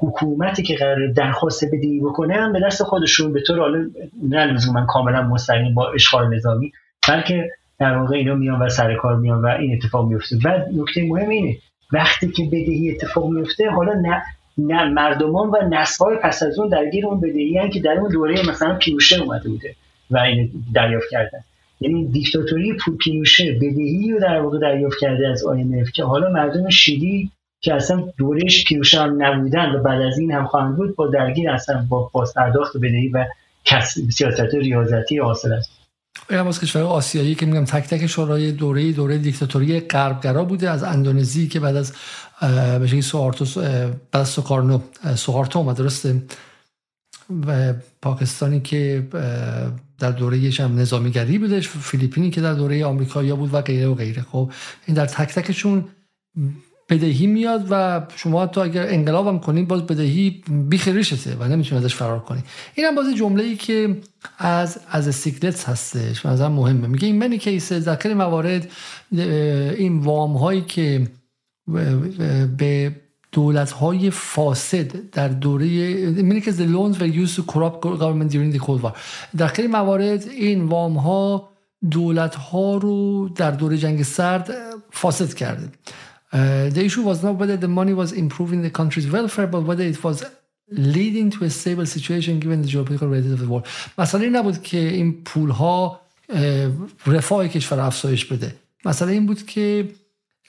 [0.00, 3.90] حکومتی که قرار درخواست بدهی بکنه هم به دست خودشون به طور حالا
[4.22, 6.72] نه لزوما کاملا مستقیم با اشغال نظامی
[7.08, 10.36] بلکه در واقع اینا میان و سر کار میان و این اتفاق میفته.
[10.44, 11.56] و نکته مهم اینه
[11.92, 14.22] وقتی که بدهی اتفاق میفته حالا نه
[14.58, 18.74] نه مردمان و نسل‌های پس از اون درگیر اون بدهی که در اون دوره مثلا
[18.74, 19.74] پیوشه اومده بوده
[20.10, 21.38] و این دریافت کردن.
[21.80, 27.30] یعنی دیکتاتوری پینوشه بدهی رو در واقع دریافت کرده از IMF که حالا مردم شیلی
[27.60, 31.50] که اصلا دورش پیوشه هم نبودن و بعد از این هم خواهند بود با درگیر
[31.50, 33.26] اصلا با پرداخت بدهی و
[34.10, 35.70] سیاست ریاضتی حاصل است.
[36.30, 40.82] این از کشور آسیایی که میگم تک تک شورای دوره دوره دیکتاتوری غربگرا بوده از
[40.82, 41.92] اندونزی که بعد از
[42.78, 43.60] به شکلی سوهارتو
[44.12, 44.80] بعد سوکارنو
[45.14, 46.22] سوهارتو اومد درسته؟
[47.46, 49.06] و پاکستانی که
[49.98, 54.22] در دوره هم نظامیگری بودش فیلیپینی که در دوره آمریکایی بود و غیره و غیره.
[54.22, 54.52] خب
[54.86, 55.84] این در تک تکشون
[56.88, 61.94] بدهی میاد و شما تو اگر انقلاب هم کنید باز بدهی بیخریشته و نمی‌تونید ازش
[61.94, 63.96] فرار کنید این هم باز جمله ای که
[64.38, 66.86] از از استیکلتس هستش مثلا مهمه.
[66.86, 68.70] میگه این منی کیس در موارد
[69.12, 71.06] این وام هایی که
[72.56, 72.92] به
[73.32, 78.82] دولت های فاسد در دوره که the loans were used to corrupt government during Cold
[78.82, 78.92] War
[79.36, 81.48] در خیلی موارد این وام ها
[81.90, 84.50] دولت ها رو در دوره جنگ سرد
[84.90, 85.68] فاسد کرده
[86.74, 90.04] the issue was not whether the money was improving the country's welfare but whether it
[90.04, 90.24] was
[90.96, 93.62] leading to a stable situation given the geopolitical realities of the war
[93.98, 96.00] مسئله نبود که این پول ها
[97.06, 99.88] رفاه کشور افزایش بده مسئله این بود که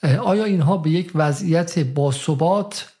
[0.04, 2.92] آیا اینها به یک وضعیت باثبات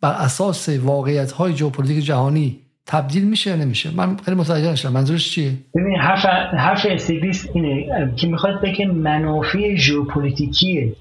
[0.00, 4.92] بر اساس واقعیت های ژئوپلیتیک جهانی تبدیل میشه یا نمیشه؟ من خیلی متوجه نشدم.
[4.92, 6.24] منظورش چیه؟ ببین حرف
[6.54, 10.96] حرف استیگلیتز اینه که می‌خواد بگه منافع ژئوپلیتیکی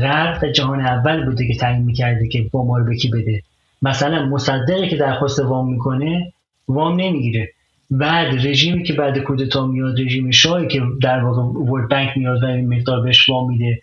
[0.00, 3.42] غرب جهان اول بوده که تعیین می‌کرده که وام رو بده.
[3.82, 6.32] مثلا مصدقی که درخواست وام می‌کنه
[6.68, 7.52] وام نمی‌گیره.
[7.90, 12.46] بعد رژیمی که بعد کودتا میاد رژیم شاهی که در واقع World Bank میاد و
[12.46, 13.82] این مقدار بهش وام میده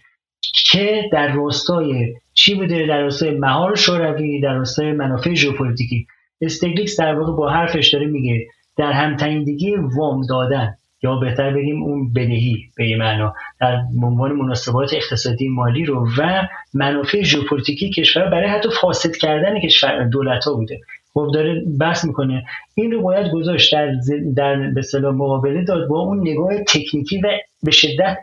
[0.72, 6.08] که در راستای چی بوده؟ در راستای مهار شوروی در راستای منافع ژئوپلیتیکی.
[6.42, 12.58] استیگلیتز در واقع با حرفش داره میگه درهم‌تنیدگی وام دادن یا بهتر بگیم اون بدهی
[12.78, 19.16] به معنا در عنوان مناسبات اقتصادی مالی رو و منافع ژئوپلیتیکی کشور برای حتی فاسد
[19.16, 20.80] کردن کشور دولت ها بوده.
[21.18, 22.44] خب داره بحث می‌کنه.
[22.76, 23.92] این رو باید گذاشت در
[24.36, 24.72] در
[25.02, 27.28] به مقابله داد با اون نگاه تکنیکی و
[27.64, 28.18] به شدت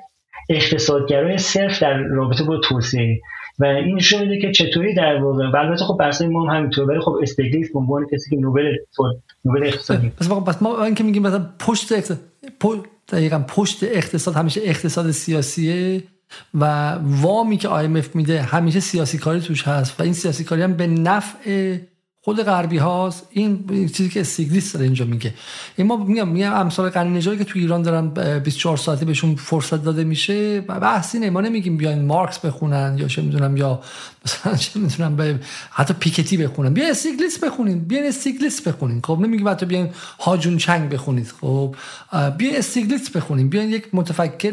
[0.50, 3.20] اقتصادگرای صرف در رابطه با توسعه.
[3.58, 7.00] و این نشون میده که چطوری در واقع البته خب بحث ما هم همینطور ولی
[7.00, 8.76] خب استگلیس به عنوان کسی که نوبل
[9.44, 10.08] نوبل اقتصادی.
[10.08, 12.18] پس پس ما این که میگیم مثلا پشت اقتصاد
[13.08, 16.02] دقیقا پشت اقتصاد همیشه اقتصاد سیاسیه
[16.55, 20.73] و وامی که IMF میده همیشه سیاسی کاری توش هست و این سیاسی کاری هم
[20.73, 21.76] به نفع
[22.25, 23.28] خود غربی هاست.
[23.31, 25.35] این چیزی که استیگلیس داره اینجا میگه.
[25.77, 28.09] این ما میگم میگم امثال نژادی که تو ایران دارن
[28.41, 30.61] 24 ساعته بهشون فرصت داده میشه.
[30.61, 33.81] بحثی نه ما نمیگیم بیاین مارکس بخونن یا چه می‌دونم یا
[34.25, 36.75] مثلا چه می‌دونم به حتی پیکتی بخونن.
[36.75, 39.01] بیا استیگلیس بخونین بیا استیگلیس بخونین.
[39.05, 39.89] خب نمیگیم حتی بیاین
[40.20, 41.33] هاجون چنگ بخونید.
[41.41, 41.77] خب
[42.39, 43.49] بیا استیگلیس بخونین.
[43.49, 44.53] بیاین یک متفکر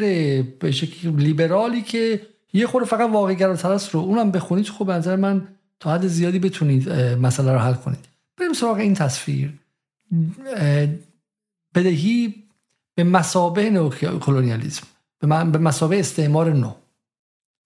[0.59, 2.21] به شکل لیبرالی که
[2.53, 4.69] یه خورده فقط واقعی گراتر رو اونم بخونید.
[4.69, 5.47] خب نظر من
[5.81, 6.89] تا حد زیادی بتونید
[7.21, 8.05] مسئله رو حل کنید.
[8.37, 9.53] بریم سراغ این تصویر.
[11.75, 12.33] بدهی
[12.95, 13.89] به مسابه
[14.21, 14.87] کلونیالیزم
[15.19, 15.27] به
[15.57, 16.73] مسابه استعمار نو.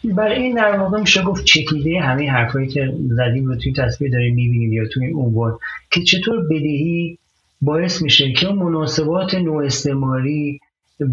[0.04, 4.36] برای این در واقع میشه گفت چکیده همه حرفایی که زدیم رو توی تصویر داریم
[4.36, 5.60] می‌بینیم یا توی این عنوان
[5.92, 7.18] که چطور بدهی
[7.62, 10.60] باعث میشه که اون مناسبات نو استعماری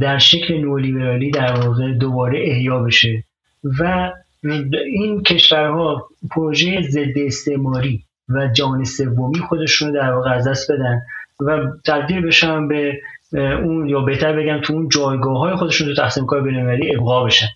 [0.01, 3.25] در شکل نولیبرالی در واقع دوباره احیا بشه
[3.65, 11.03] و این کشورها پروژه ضد استعماری و جان سومی خودشون در واقع از دست بدن
[11.41, 12.93] و تبدیل بشن به
[13.33, 17.47] اون یا بهتر بگم تو اون جایگاه های خودشون تو تقسیم کار بینالمللی ابقا بشن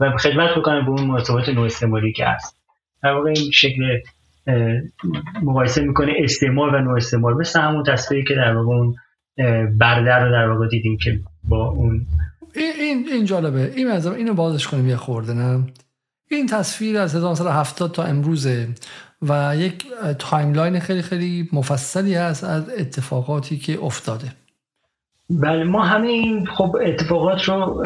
[0.00, 2.56] و خدمت بکنن به اون مناسبات نو استعماری که هست.
[3.02, 3.98] در واقع این شکل
[5.42, 7.34] مقایسه می‌کنه استعمار و نو استعمار.
[7.34, 8.94] مثل همون تصویری که در واقع اون
[9.78, 12.06] بردر رو در واقع دیدیم که با اون.
[12.56, 13.72] این این جالبه.
[13.76, 15.64] این اینو بازش کنیم یه خورده نه؟
[16.36, 18.68] این تصویر از 1970 تا امروزه
[19.22, 19.84] و یک
[20.18, 24.32] timeline خیلی خیلی مفصلی هست از اتفاقاتی که افتاده.
[25.30, 27.84] بله ما همه این خب اتفاقات رو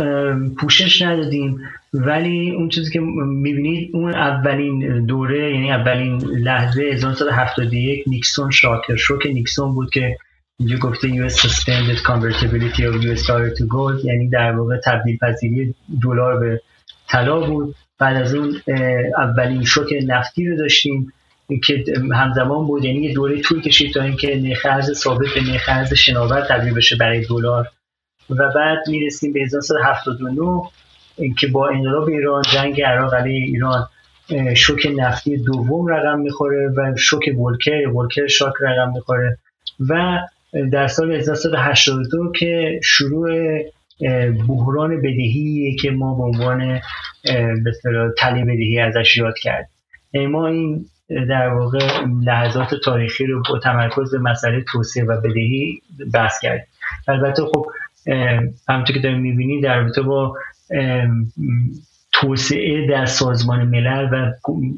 [0.58, 1.60] پوشش ندادیم
[1.94, 9.26] ولی اون چیزی که می‌بینید اون اولین دوره یعنی اولین لحظه 1971 نیکسون shock شوک
[9.26, 10.16] نیکسون بود که
[10.58, 15.74] اینجا گفته US suspended convertibility of US dollar to gold یعنی در واقع تبدیل پذیری
[16.02, 16.60] دلار به
[17.08, 17.74] طلا بود.
[17.98, 18.62] بعد از اون
[19.18, 21.12] اولین شوک نفتی رو داشتیم
[21.64, 22.84] که همزمان بود.
[22.84, 26.74] یعنی یه دوره طول کشید تا اینکه نرخ ارز ثابت به نرخ ارز شناور تبدیل
[26.74, 27.68] بشه برای دلار.
[28.30, 30.62] و بعد می‌رسیم به 1979
[31.38, 33.88] که با انقلاب ایران جنگ عراق علیه ایران
[34.56, 39.38] شوک نفتی دوم رقم می‌خوره و شوک ولکر ولکر شاک رقم می‌خوره.
[39.88, 40.18] و
[40.72, 43.30] در سال 1982 که شروع
[44.48, 46.80] بحران بدهی که ما به عنوان
[47.64, 47.72] به
[48.18, 49.68] تله بدهی ازش یاد کرد
[50.30, 50.86] ما این
[51.28, 51.78] در واقع
[52.24, 55.82] لحظات تاریخی رو با تمرکز به مسئله توسعه و بدهی
[56.14, 56.66] بحث کردیم.
[57.08, 57.66] البته خب
[58.68, 60.36] همونطور که داریم می‌بینید در رابطه با
[62.12, 64.32] توسعه در سازمان ملل و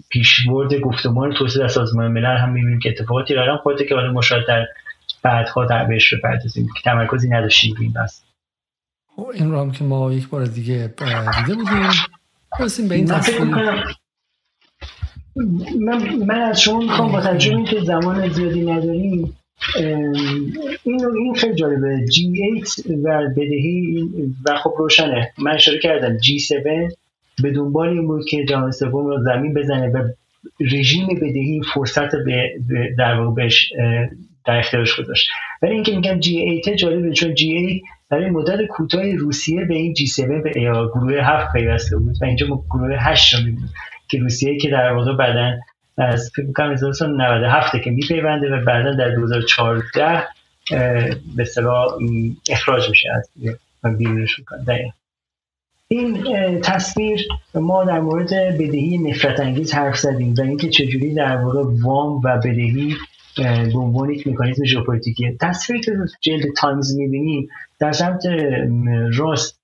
[0.09, 4.47] پیشبرد گفتمان توسعه در سازمان ملل هم می‌بینیم که اتفاقاتی رقم خورده که حالا مشاهد
[4.49, 4.67] در
[5.23, 8.28] بعدها در بهش بپردازیم که تمرکزی نداشتیم این بس
[9.35, 10.95] این رو هم که ما یک بار دیگه
[11.39, 11.91] دیده بودیم.
[12.61, 13.41] برسیم به این تصویر.
[15.81, 19.37] من, من از شما می‌خوام با توجه که زمان زیادی نداریم
[20.85, 22.07] این این خیلی جالبه.
[22.07, 24.09] G8 و بدهی
[24.47, 25.33] و خب روشنه.
[25.39, 26.19] من اشاره کردم.
[26.19, 26.95] G7
[27.43, 30.09] به دنبال این بود که جهان سوم رو زمین بزنه و
[30.61, 33.73] رژیم بدهی فرصت به در واقع بهش
[34.47, 35.29] در اختیارش گذاشت.
[35.63, 40.51] ولی اینکه میگم G8 جالبه چون G8 برای مدت کوتاه روسیه به این G7 به
[40.95, 43.71] گروه هفت پیوسته بود و اینجا ما گروه 8 رو می‌بینیم
[44.09, 45.53] که روسیه که در واقع بعدا
[45.99, 50.25] از فکر کنم 1997 که میپیونده و بعدا در 2014
[51.37, 51.93] به اصطلاح
[52.51, 53.31] اخراج میشه از
[53.99, 54.93] بیرونش می‌کنه
[55.89, 61.63] این تصویر ما در مورد بدهی نفرت انگیز حرف زدیم و اینکه چجوری در واقع
[61.83, 62.97] وام و بدهی
[63.43, 65.37] به عنوان یک مکانیزم ژئوپلیتیکی.
[65.41, 67.49] تصویری که جلد تایمز می‌بینیم
[67.81, 68.23] در سمت
[69.15, 69.59] راست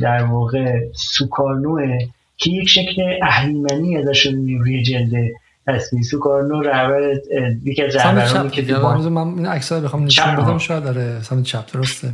[0.00, 1.98] در واقع سوکارنو
[2.36, 5.12] که یک شکل اهریمنی ازش روی جلد
[5.66, 7.14] تصویر سوکارنو رهبر
[7.64, 12.12] یکی از رهبرانی که من این عکس‌ها بخوام نشون بدم شاید داره سمت چپ درسته.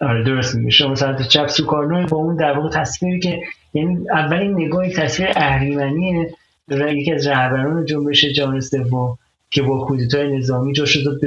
[0.00, 3.40] آره درست میگه شما سمت چپ سوکارنو با اون در واقع تصویری که
[3.74, 6.34] یعنی اولین نگاه تصویر اهریمنیه
[6.68, 9.18] و یکی از رهبران جنبش جهان سوم.
[9.50, 11.20] که با کودتای نظامی جا شد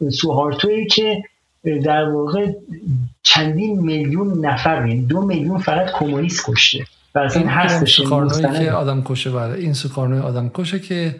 [0.00, 1.22] به سوهارتوی که
[1.84, 2.52] در واقع
[3.22, 6.84] چندین میلیون نفر یعنی دو میلیون فقط کمونیست کشته.
[7.14, 11.16] و از این هستش که آدم کشه بره این سوکارنوی آدم کشه که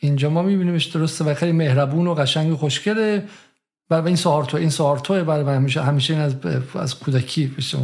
[0.00, 3.24] اینجا ما میبینیمش درسته و خیلی مهربون و قشنگ و خوشگله.
[3.90, 6.34] و این سوهارتو این سوهارتو برای من همیشه همیشه این از
[6.74, 7.74] از کودکی پیش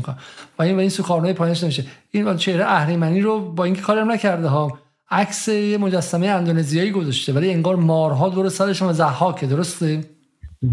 [0.59, 1.85] و این و این سوکارنوی پایینش نمیشه.
[2.11, 4.79] این چهره اهریمنی رو با اینکه کارم نکرده ها.
[5.15, 10.05] عکس یه مجسمه اندونزیایی گذاشته ولی انگار مارها دور سرشون زحاکه درسته؟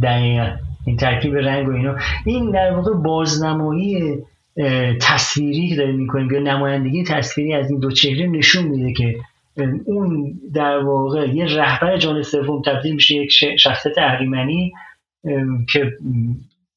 [0.03, 0.47] دقیقا.
[0.87, 1.95] این ترکیب رنگ و اینا
[2.25, 4.17] این در واقع بازنمایی
[5.01, 9.15] تصویری که داریم می‌کنیم یا نمایندگی تصویری از این دو چهره نشون میده که
[9.85, 14.71] اون در واقع یه رهبر جان سوم تبدیل میشه یک شخصیت اهریمنی
[15.69, 15.97] که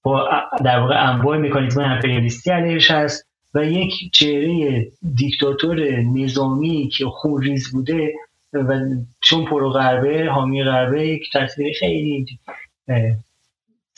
[0.03, 0.29] با
[0.65, 3.34] در واقع انواع مکانیزم امپریالیستی علیهش هست.
[3.55, 8.13] و یک چهره دیکتاتور نظامی که خونریز بوده
[8.53, 8.81] و
[9.21, 12.27] چون پرو غربه حامی غربه یک تصویر خیلی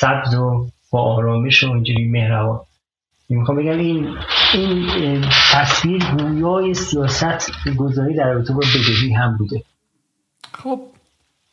[0.00, 2.60] سبز و با آرامش و اینجوری مهربان.
[3.28, 4.16] می‌خوام بگم این
[4.54, 9.62] این تصویر گویای سیاست گذاری در رابطه با بدهی هم بوده.
[10.52, 10.80] خب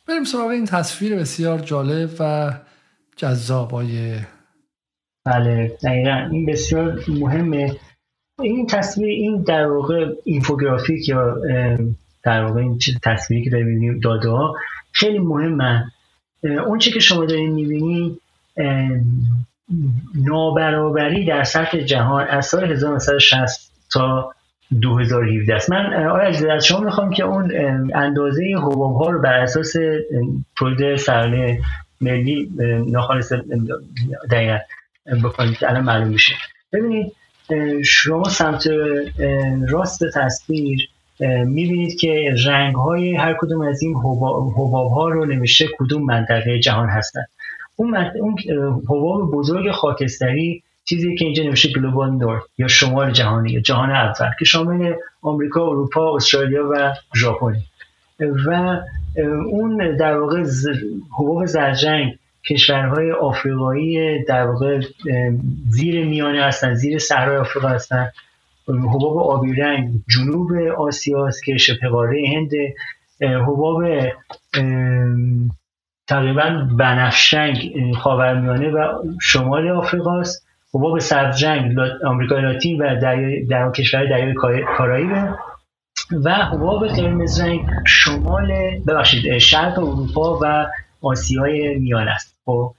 [0.08, 2.52] بریم سراغ این تصویر بسیار جالب و
[3.16, 4.18] جذابای
[5.24, 6.28] بله دقیقا.
[6.32, 7.76] این بسیار مهمه.
[8.42, 11.36] این تصویر این در واقع اینفوگرافیک یا
[12.22, 14.54] در واقع این تصویری که داریم داده ها
[14.92, 15.84] خیلی مهمه.
[16.42, 18.20] اون چی که شما دارین می‌بینید
[20.14, 24.34] نابرابری در سطح جهان از سال 1960 تا
[24.82, 25.70] 2017 است.
[25.70, 27.52] من آیا از شما می‌خوام که اون
[27.94, 29.72] اندازه حباب ها رو بر اساس
[30.56, 31.60] تولید سرانه
[32.00, 32.50] ملی
[32.86, 33.32] ناخالص
[34.30, 34.58] دقیقا
[35.24, 36.34] بکنید الان معلوم میشه
[36.72, 37.12] ببینید
[37.84, 38.66] شما سمت
[39.68, 40.88] راست تصویر
[41.44, 46.88] می‌بینید که رنگ های هر کدوم از این حباب ها رو نوشته کدوم منطقه جهان
[46.88, 47.28] هستند
[47.76, 48.36] اون اون
[48.88, 54.30] حباب بزرگ خاکستری چیزی که اینجا نوشته گلوبال نورد یا شمال جهانی یا جهان اول
[54.38, 57.56] که شامل آمریکا، اروپا، استرالیا و ژاپن
[58.46, 58.80] و
[59.50, 60.44] اون در واقع
[61.18, 62.18] حباب زرجنگ
[62.50, 64.80] کشورهای آفریقایی در واقع
[65.68, 68.10] زیر میانه هستن زیر صحرای آفریقا هستن.
[68.68, 72.50] حباب آبی رنگ جنوب آسیا است که شبه قاره هند
[73.20, 73.84] حباب
[76.06, 80.46] تقریبا بنفش رنگ خاورمیانه و شمال آفریقا است.
[80.74, 83.00] حباب سبز رنگ آمریکای لاتین و
[83.50, 84.34] در کشور دریای
[84.76, 85.10] کارائیب.
[86.24, 88.52] و حباب قرمز رنگ شمال
[88.86, 90.66] ببخشید شرق اروپا و
[91.02, 92.33] آسیای میانه است.
[92.44, 92.74] خب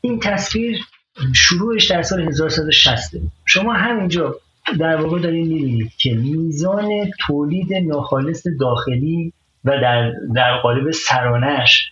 [0.00, 0.78] این تصویر
[1.34, 4.34] شروعش در سال 1160 شما همینجا
[4.78, 6.88] در واقع دارید می‌بینید که میزان
[7.26, 9.32] تولید ناخالص داخلی
[9.64, 11.90] و در, در قالب سرانش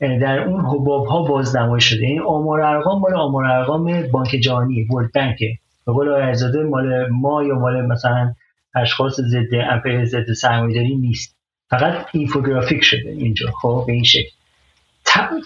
[0.00, 2.06] در اون حباب ها بازنمایی شده.
[2.06, 5.38] این آمار ارقام مال آمار ارقام بانک جهانی ورلد بانک
[5.86, 8.34] به قول آقای مال ما یا مال مثلا
[8.74, 11.36] اشخاص ضد امپری ضد سرمایه‌داری نیست.
[11.70, 13.50] فقط اینفوگرافیک شده اینجا.
[13.50, 14.35] خب به این شکل.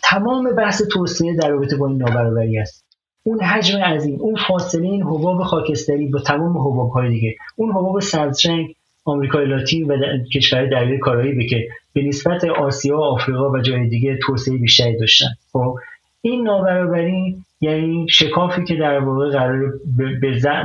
[0.02, 2.84] تمام بحث توسعه در رابطه با این نابرابری است.
[3.23, 7.36] اون حجم عظیم اون فاصله این حباب خاکستری با تمام حباب های دیگه.
[7.57, 8.74] اون حباب سبزرنگ
[9.05, 9.97] آمریکای لاتین و
[10.34, 15.28] کشور دریای کارائیبه که به نسبت آسیا و آفریقا و جای دیگه توسعه بیشتری داشتن.
[15.52, 15.78] خب
[16.23, 19.73] این نابرابری یعنی شکافی که در واقع قرار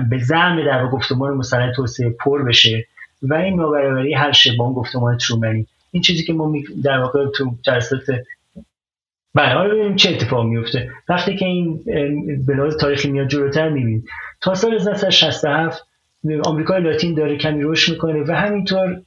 [0.07, 2.85] به زعم در گفتمان مسلط توسعه پر بشه
[3.21, 5.67] و این نابرابری هر شبان گفتمان ترومنی.
[5.91, 6.53] این چیزی که ما
[6.83, 8.01] در واقع تو جلسات
[9.35, 10.89] حالا ببینیم چه اتفاق میفته.
[11.09, 11.83] وقتی که این
[12.47, 14.03] به لحاظ تاریخی میاد جلوتر می‌بینیم.
[14.41, 15.87] تا سال 1967
[16.45, 19.01] آمریکای لاتین داره کمی رشد می‌کنه و همینطور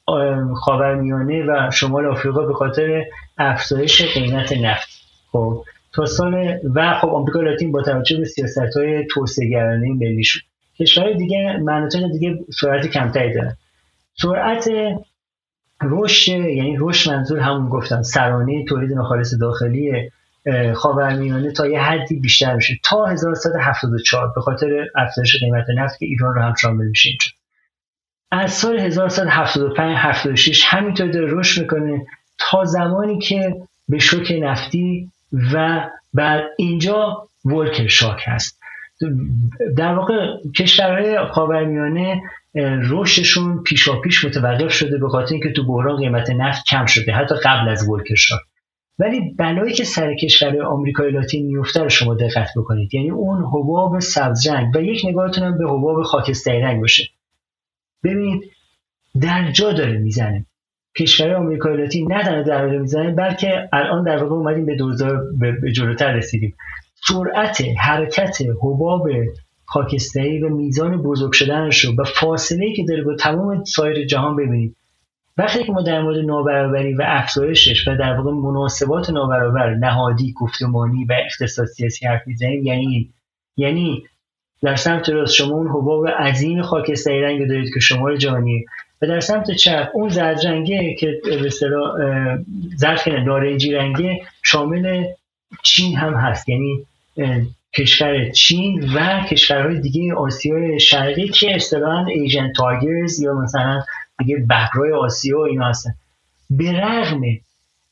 [0.55, 3.05] خاورمیانه و شمال آفریقا به خاطر
[3.39, 4.89] افزایش قیمت نفت.
[5.33, 10.43] خب تا سال و خب آمریکا لاتین با توجه به سیاست های توسعه گرانه ملیشون
[10.81, 13.57] کشورهای دیگه مناطق دیگه سرعت کمتری دارن.
[14.15, 14.71] سرعت
[15.83, 20.11] رشد یعنی رشد منظور همون گفتم سرانه تولید ناخالص داخلی
[20.75, 26.35] خاورمیانه تا یه حدی بیشتر میشه تا 1174 به خاطر افزایش قیمت نفت که ایران
[26.35, 27.31] رو هم شامل میشه اینجا.
[28.31, 32.07] از سال 1175 76 همینطور داره رشد می‌کنه
[32.39, 33.57] تا زمانی که
[33.89, 35.11] به شوک نفتی
[35.53, 38.59] و بعد اینجا ولکر شاک هست.
[39.77, 40.15] در واقع
[40.57, 42.23] کشورهای خاورمیانه
[42.91, 47.35] رشدشون پیشا پیش متوقف شده به خاطر اینکه تو بحران قیمت نفت کم شده حتی
[47.35, 48.41] قبل از ولکر شاک
[48.99, 52.95] ولی بلایی که سر کشور آمریکای لاتین میفته رو شما دقت بکنید.
[52.95, 57.05] یعنی اون حباب سبز رنگ و یک نگاهتون هم به حباب خاکستری رنگ باشه.
[58.05, 58.43] ببینید
[59.21, 60.47] در جا داره می‌زنه.
[60.99, 65.23] کشور آمریکای لاتین نه در داره می‌زنه بلکه الان در واقع اومدیم به دوزار
[65.63, 66.55] به جلوتر رسیدیم.
[67.09, 69.09] سرعت حرکت حباب
[69.65, 74.77] خاکستری و میزان بزرگ شدنش و فاصله که داره با تمام سایر جهان ببینید.
[75.39, 81.05] وقتی که ما در مورد نابرابری و افزایشش و در واقع مناسبات نابرابر نهادی گفتمانی
[81.05, 81.15] و
[81.67, 83.11] سیاسی حرف می‌زنیم یعنی
[83.57, 84.03] یعنی
[84.63, 88.65] در سمت راست شما اون حباب عظیم خاکستری رنگ دارید که شمال جهانی.
[89.03, 91.93] و در سمت چپ اون زرد رنگه که به اصطلاح
[92.77, 95.05] زرد نارنجی رنگه شامل
[95.63, 96.49] چین هم هست.
[96.49, 96.87] یعنی
[97.75, 103.83] کشور چین و کشورهای دیگه آسیای شرقی که اصطلاحا ایژن تایگرز یا مثلا
[104.19, 105.91] دیگه بحرای آسیا و اینا هستن.
[106.51, 107.21] به رغم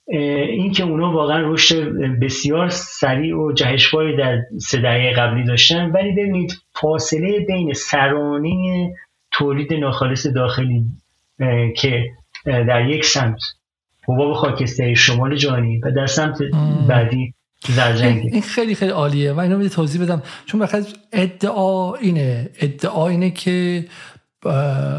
[0.08, 6.52] اینکه اونا واقعا رشد بسیار سریع و جهشواری در سه دهه قبلی داشتن ولی ببینید
[6.72, 8.94] فاصله بین سرانه
[9.30, 10.84] تولید ناخالص داخلی
[11.76, 12.04] که
[12.44, 13.38] در یک سمت
[14.08, 16.38] حباب خاکستری شمال جهانی و در سمت
[16.88, 17.34] بعدی
[17.68, 19.32] زرجنگی این خیلی خیلی عالیه.
[19.32, 20.22] و اینو توضیح بدم.
[20.46, 22.50] چون بخاطر ادعا اینه.
[22.60, 23.84] ادعا اینه که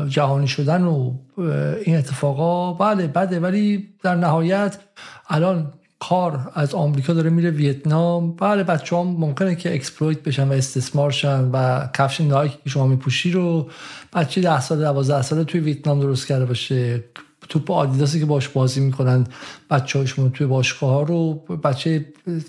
[0.09, 1.13] جهانی شدن و
[1.85, 4.77] این اتفاقا بله بده ولی در نهایت
[5.29, 8.35] الان کار از آمریکا داره میره ویتنام.
[8.35, 12.87] بله بچه هم ممکنه که exploit بشن و استثمار شن و کفش Nike که شما
[12.87, 13.69] میپوشی رو
[14.13, 17.03] بچه ده سال دوازده ساله توی ویتنام درست کرده باشه.
[17.49, 19.27] توپ آدیداسی که باش بازی می‌کنن
[19.69, 22.05] بچه هاشون توی باشگاه ها رو بچه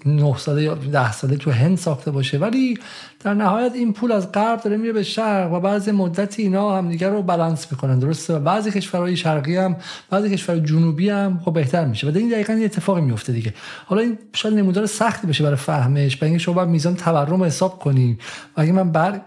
[0.06, 2.38] 9 ساله یا 10 ساله تو هند ساخته باشه.
[2.38, 2.78] ولی
[3.20, 7.08] در نهایت این پول از غرب داره میره به شرق و بعضی مدتی اینا همدیگه
[7.08, 7.98] رو بالانس می‌کنن.
[7.98, 9.76] درسته؟ بعضی کشورهای شرقی هم
[10.10, 12.10] بعضی کشورهای جنوبی هم خب بهتر میشه.
[12.10, 13.54] و این دقیقا یه اتفاقی میفته دیگه.
[13.86, 16.16] حالا این شاید نمودار سختی بشه برای فهمش.
[16.16, 18.18] برای اینکه شما میزان تورم حساب کنی.
[18.56, 19.20] و اگه من بر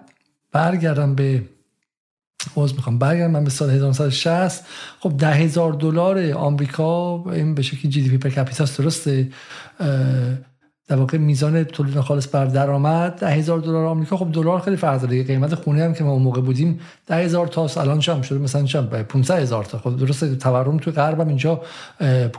[0.51, 1.43] برگردم به
[2.55, 4.65] باز می‌خوام برگردم من به سال 1960
[4.99, 9.27] خب ده هزار دلار آمریکا این به شکلی جی دی پی پر کپیتاس درسته؟
[10.87, 14.17] در واقع میزان تولید خالص بر درآمد ده هزار دلار آمریکا.
[14.17, 15.23] خب دلار خیلی فرق داره.
[15.23, 18.63] قیمت خونه هم که ما اون موقع بودیم ده هزار تا الان چم شده؟ مثلا
[18.63, 19.77] چم 500 هزار تا.
[19.77, 21.61] خب درسته؟ تورم تو غرب هم اینجا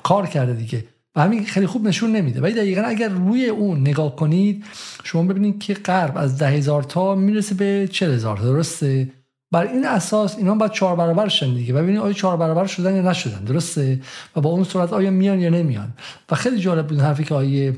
[0.02, 0.84] کار کرده دیگه.
[1.16, 2.40] و همین خیلی خوب نشون نمیده.
[2.40, 4.64] ولی دقیقا اگر روی اون نگاه کنید
[5.04, 9.08] شما ببینید که غرب از ده هزار تا می‌رسه به چه هزار درسته؟
[9.52, 11.72] بر این اساس اینا باید چهار برابر شدن دیگه.
[11.72, 14.00] ببینید آیا چهار برابر شدن یا نشدن درسته؟
[14.36, 15.92] و با اون صورت آیا میان یا نمیان؟
[16.30, 17.74] و خیلی جالب بود حرفی که آیه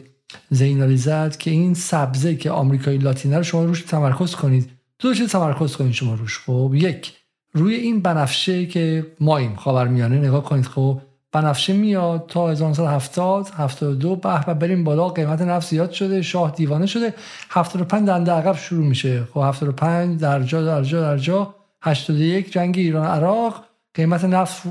[0.51, 4.71] زینالی زد که این سبزه که آمریکایی لاتینه رو شما روش تمرکز کنید.
[4.99, 6.39] دو چیز تمرکز کنید شما روش.
[6.39, 7.13] خب یک
[7.53, 10.67] روی این بنفشه که ماییم خاورمیانه نگاه کنید.
[10.67, 11.01] خب
[11.33, 16.87] بنفشه میاد تا 1970 72 به و بریم بالا قیمت نفت زیاد شده شاه دیوانه
[16.87, 17.15] شده.
[17.51, 19.25] 75 دنده عقب شروع میشه.
[19.35, 21.55] خب 75 درجا درجا درجا
[21.85, 23.65] 81 جنگ ایران عراق
[23.95, 24.67] قیمت نفت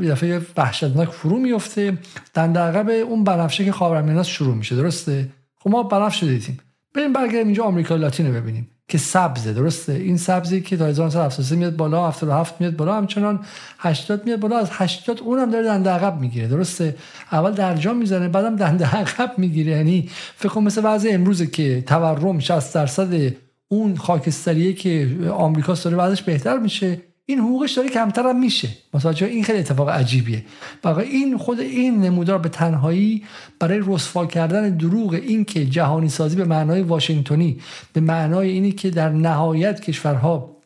[0.00, 1.98] یه دفعه وحشتناک فرو میفته
[2.34, 6.58] دنده عقب اون بنفشه که خاورمیانه شروع میشه درسته؟ خب ما بنفشه دیدیم.
[6.94, 11.56] بریم برگردیم اینجا آمریکا لاتین رو ببینیم که سبزه درسته؟ این سبزی که تا 1973
[11.56, 13.40] میاد بالا 77 میاد بالا همچنان
[13.78, 16.96] 80 میاد بالا از 80 اونم داره دنده عقب می‌گیره درسته؟
[17.32, 19.72] اول درجا می‌زنه بعدم دنده عقب می‌گیره.
[19.72, 23.32] یعنی فکر کنم مثل وضع امروزه که تورم 60 درصد
[23.72, 28.68] اون خاکستریه که آمریکا داره بعدش بهتر میشه این حقوقش داره کمتر هم میشه.
[28.94, 30.44] مثلا این خیلی اتفاق عجیبیه.
[30.84, 33.24] واقعا این خود این نمودار به تنهایی
[33.58, 37.60] برای رسوا کردن دروغ این که جهانی سازی به معنای واشنگتنی
[37.92, 40.56] به معنای اینی که در نهایت کشورها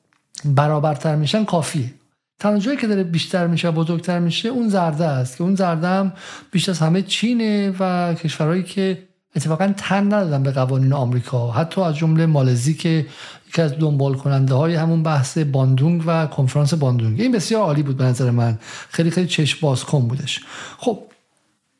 [0.44, 1.94] برابرتر میشن کافیه.
[2.38, 5.86] تنها جایی که داره بیشتر میشه و بزرگتر میشه اون زرده است که اون زرده
[5.86, 6.12] هم
[6.50, 8.98] بیشتر از همه چینه و کشورهایی که
[9.36, 11.50] اتفاقا تن ندادن به قوانین آمریکا.
[11.50, 13.06] حتی از جمله مالزی که
[13.48, 17.20] یکی از دنبال کننده های همون بحث باندونگ و کنفرانس باندونگ.
[17.20, 18.58] این بسیار عالی بود به نظر من.
[18.88, 20.40] خیلی خیلی چشم باز کن بودش.
[20.78, 20.98] خب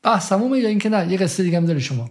[0.02, 2.10] بحث تمومه یا اینکه نه؟ یه قصه دیگه هم داری شما.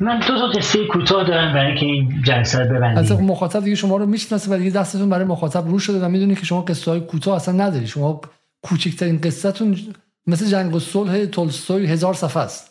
[0.00, 2.98] من دو تا قصه کوتاه دارم برای اینکه این جلسه رو ببندیم.
[2.98, 6.34] از مخاطب دیگه شما رو می‌شناسه و دیگه دستتون برای مخاطب رو شده و می‌دونی
[6.34, 7.86] که شما قصه های کوتاه اصلا نداری.
[7.86, 8.20] شما
[8.62, 9.78] کوچکترین قصهتون
[10.26, 12.69] مثل جنگ و صلح تولستوی هزار صفحه است.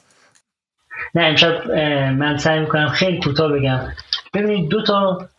[1.16, 1.72] نه امشب
[2.18, 3.80] من سعی می‌کنم خیلی کوتاه بگم.
[4.34, 5.30] ببینید دو تا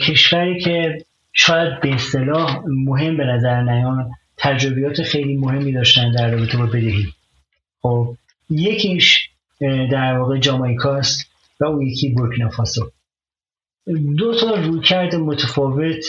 [0.00, 6.58] کشوری که شاید به اصطلاح مهم به نظر نیان تجربیات خیلی مهمی داشتن در رابطه
[6.58, 7.06] با بدهی.
[7.82, 8.16] خب
[8.50, 9.30] یکیش
[9.92, 11.30] در واقع جامایکاست
[11.60, 12.90] و اون یکی بورکینافاسو
[14.16, 16.04] دو تا رویکرد متفاوت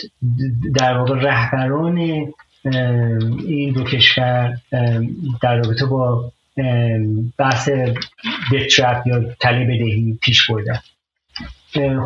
[0.76, 1.98] در واقع رهبران
[3.48, 4.58] این دو کشور
[5.42, 6.32] در رابطه با
[7.38, 7.70] بحث
[8.54, 10.80] دترپ یا تله بدهی پیش بردن.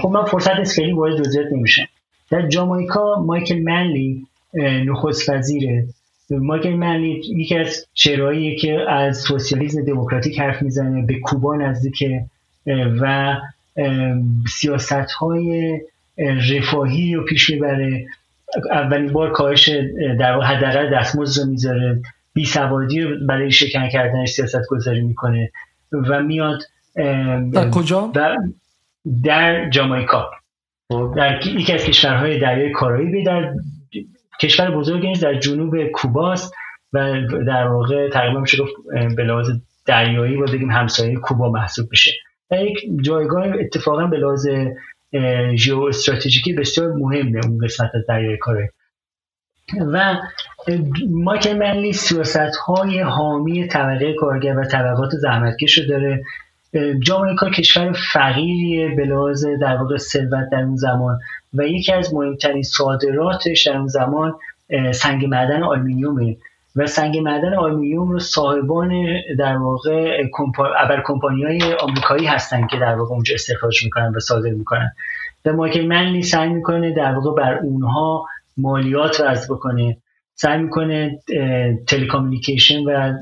[0.02, 1.86] خب من فرصت نیست خیلی وارد جزئیات نمیشم.
[2.30, 4.28] در جامایکا مایکل منلی
[4.86, 5.86] نخست وزیره.
[6.30, 12.26] مایکل منلی یکی از چهرهاییه که از سوسیالیسم دموکراتیک حرف می‌زنه به کوبا نزدیکه
[13.02, 13.36] و
[14.48, 15.80] سیاست های
[16.52, 18.06] رفاهی رو پیش می‌بره.
[18.72, 19.70] اولین بار کاهش
[20.20, 22.02] در حداقل دستمزد رو می‌ذاره.
[22.34, 25.52] بی سوادی برای شکن کردن سیاست گذاری می‌کنه
[25.92, 26.62] و میاد
[27.54, 28.38] در کجا؟ در,
[29.24, 30.32] در جامایکا.
[31.16, 33.54] در یکی از کشورهای دریای کارائیبی در
[34.42, 36.54] کشور بزرگی نیست در جنوب کوباست
[36.94, 38.74] و در واقع تقریبا میشه گفت
[39.16, 39.50] به لحاظ
[39.86, 42.12] دریایی و بگیم همسایه کوبا محسوب بشه.
[42.50, 44.48] در یک جایگاه اتفاقا به لحاظ
[45.56, 48.70] ژئو استراتژیکی بسیار مهمه اون قسمت از دریای کارائیب.
[49.94, 50.16] و
[51.10, 56.24] مایکل منلی سیاست های حامی طبقه کارگر و طبقات زحمتکش رو داره.
[57.00, 61.20] جامائیکا کشور فقیریه به لحاظ در واقع ثروت در اون زمان
[61.54, 64.36] و یکی از مهمترین صادراتش در اون زمان
[64.92, 66.38] سنگ معدن آلومینیومه
[66.76, 68.92] و سنگ معدن آلومینیوم رو صاحبان
[69.40, 70.24] در واقع
[70.80, 74.92] ابر کمپانی های آمریکایی هستن که در واقع اونجا استخراج می‌کنن و صادر می‌کنن.
[75.46, 78.26] و مایکل منلی سعی می‌کنه در واقع بر اونها
[78.58, 79.98] مالیات وضع بکنه.
[80.36, 81.20] سعی می‌کنه
[81.88, 83.14] telecommunication و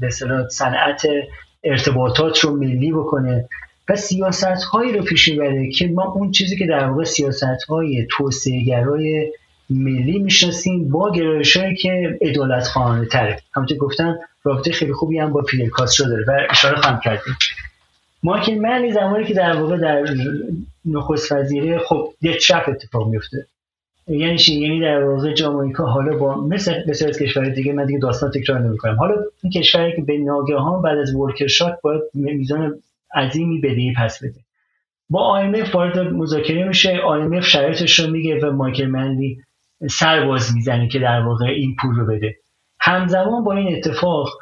[0.00, 0.10] به
[0.50, 1.02] صنعت
[1.64, 3.48] ارتباطات رو ملی بکنه
[3.88, 8.06] و سیاست هایی رو پیش می‌بره که ما اون چیزی که در واقع سیاست های
[8.10, 9.32] توسعه گرای
[9.70, 13.40] ملی می‌شناسیم با گرایش هایی که ادالت خواهانه تره.
[13.54, 17.34] همونطور گفتم رابطه خیلی خوبی هم با فیدل کاسترو داره و اشاره خواهم کردیم
[18.22, 20.04] مایکل منلی زمانی که در واقع در
[20.84, 23.46] نخست وزیره خب یه چپ اتفاق میفته
[24.08, 28.30] یعنی چی؟ یعنی در واقع جامائیکا حالا با مثل بسیار کشورهای دیگه من دیگه داستان
[28.30, 28.94] تکرار نمی‌کنم.
[28.94, 31.46] حالا این کشوری که به ناگهان بعد از ورکر
[31.82, 32.82] باید میزان
[33.14, 34.40] عظیمی بدهی پس بده.
[35.10, 36.98] با IMF وارد مذاکره میشه.
[36.98, 39.38] IMF شرایطش رو میگه و مایکل منلی
[39.90, 42.36] سر باز می‌زنه که در واقع این پول رو بده.
[42.80, 44.38] همزمان با این اتفاق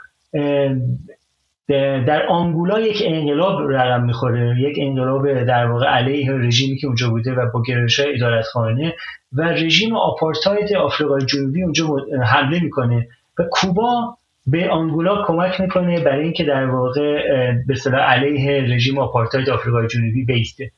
[1.68, 7.34] در آنگولا یک انقلاب رقم می‌خوره یک انقلاب در واقع علیه رژیمی که اونجا بوده
[7.34, 8.94] و با گرایش ادارت خانه
[9.32, 11.86] و رژیم آپارتاید آفریقای جنوبی اونجا
[12.24, 17.22] حمله می‌کنه و کوبا به آنگولا کمک می‌کنه برای اینکه در واقع
[17.66, 20.70] به صلاح علیه رژیم آپارتاید آفریقای جنوبی بیسته.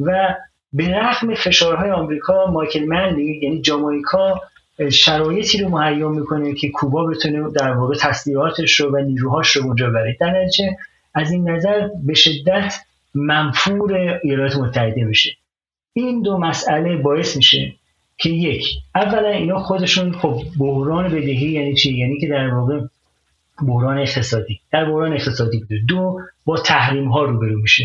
[0.00, 0.34] و
[0.72, 4.40] به رغم فشارهای آمریکا مایکل منلی یعنی جامایکا
[4.90, 9.90] شرایطی رو مهیا می‌کنه که کوبا بتونه در واقع تسلیحاتش رو و نیروهاش رو اونجا
[9.90, 10.76] بره در نتیجه
[11.14, 12.74] از این نظر به شدت
[13.14, 15.30] منفور ایالات متحده میشه.
[15.92, 17.74] این دو مسئله باعث میشه
[18.18, 22.80] که یک اولا اینا خودشون خب بحران بدهی یعنی چی؟ یعنی که در واقع
[23.66, 24.60] بحران اقتصادی.
[24.72, 25.80] در بحران اقتصادی بوده.
[25.88, 27.84] دو با تحریم ها روبرو میشه.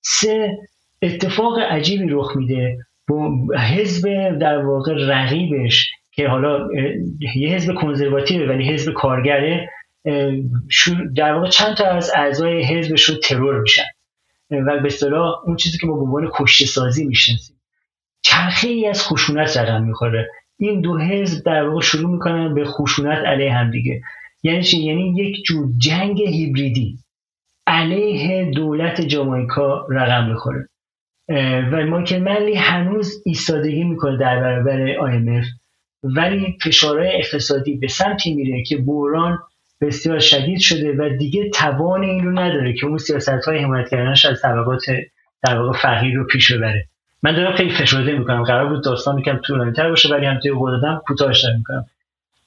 [0.00, 0.58] سه
[1.02, 2.78] اتفاق عجیبی رخ میده.
[3.08, 6.68] با حزب در واقع رقیبش که حالا
[7.36, 9.70] یه حزب کنزرواتیوه ولی حزب کارگره
[11.16, 13.82] در واقع چند تا از اعضای حزبش رو ترور میشن.
[14.50, 17.60] و به اصطلاح اون چیزی که ما به عنوان کشته سازی می‌شناسیم
[18.22, 20.30] چرخه ای از خشونت رقم می‌خوره.
[20.58, 24.02] این دو حزب در واقع شروع می‌کنن به خشونت علیه همدیگه
[24.42, 26.98] یعنی چی؟ یعنی یک جور جنگ هیبریدی
[27.66, 30.68] علیه دولت جامایکا رقم می‌خوره.
[31.72, 35.46] و مایکل منلی هنوز ایستادگی می‌کنه در برابر IMF
[36.04, 39.38] ولی فشارهای اقتصادی به سمتی میره که بحران
[39.80, 44.26] بسیار شدید شده و دیگه توان این رو نداره که اون سیاست های حمایت کردنش
[44.26, 44.82] از طبقات
[45.42, 46.86] در واقع فقیر رو پیش ببره.
[47.22, 48.42] من دارم خیلی فشرده می‌کنم.
[48.42, 51.86] قرار بود داستان یکم طولانی تر باشه ولی هم توی قول دادم کوتاهش می‌کنم.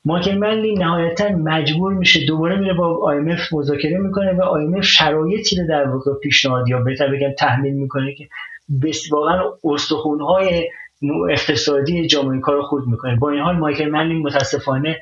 [0.05, 5.67] مایکل منلی نهایتا مجبور میشه دوباره میره با IMF مذاکره می‌کنه و IMF شرایطی رو
[5.67, 8.27] در واقع پیشنهاد یا بهتر بگم تحمیل می‌کنه که
[9.11, 10.69] واقعا استخونهای
[11.29, 13.15] اقتصادی جامعه رو خود می‌کنه.
[13.15, 15.01] با این حال مایکل منلی متاسفانه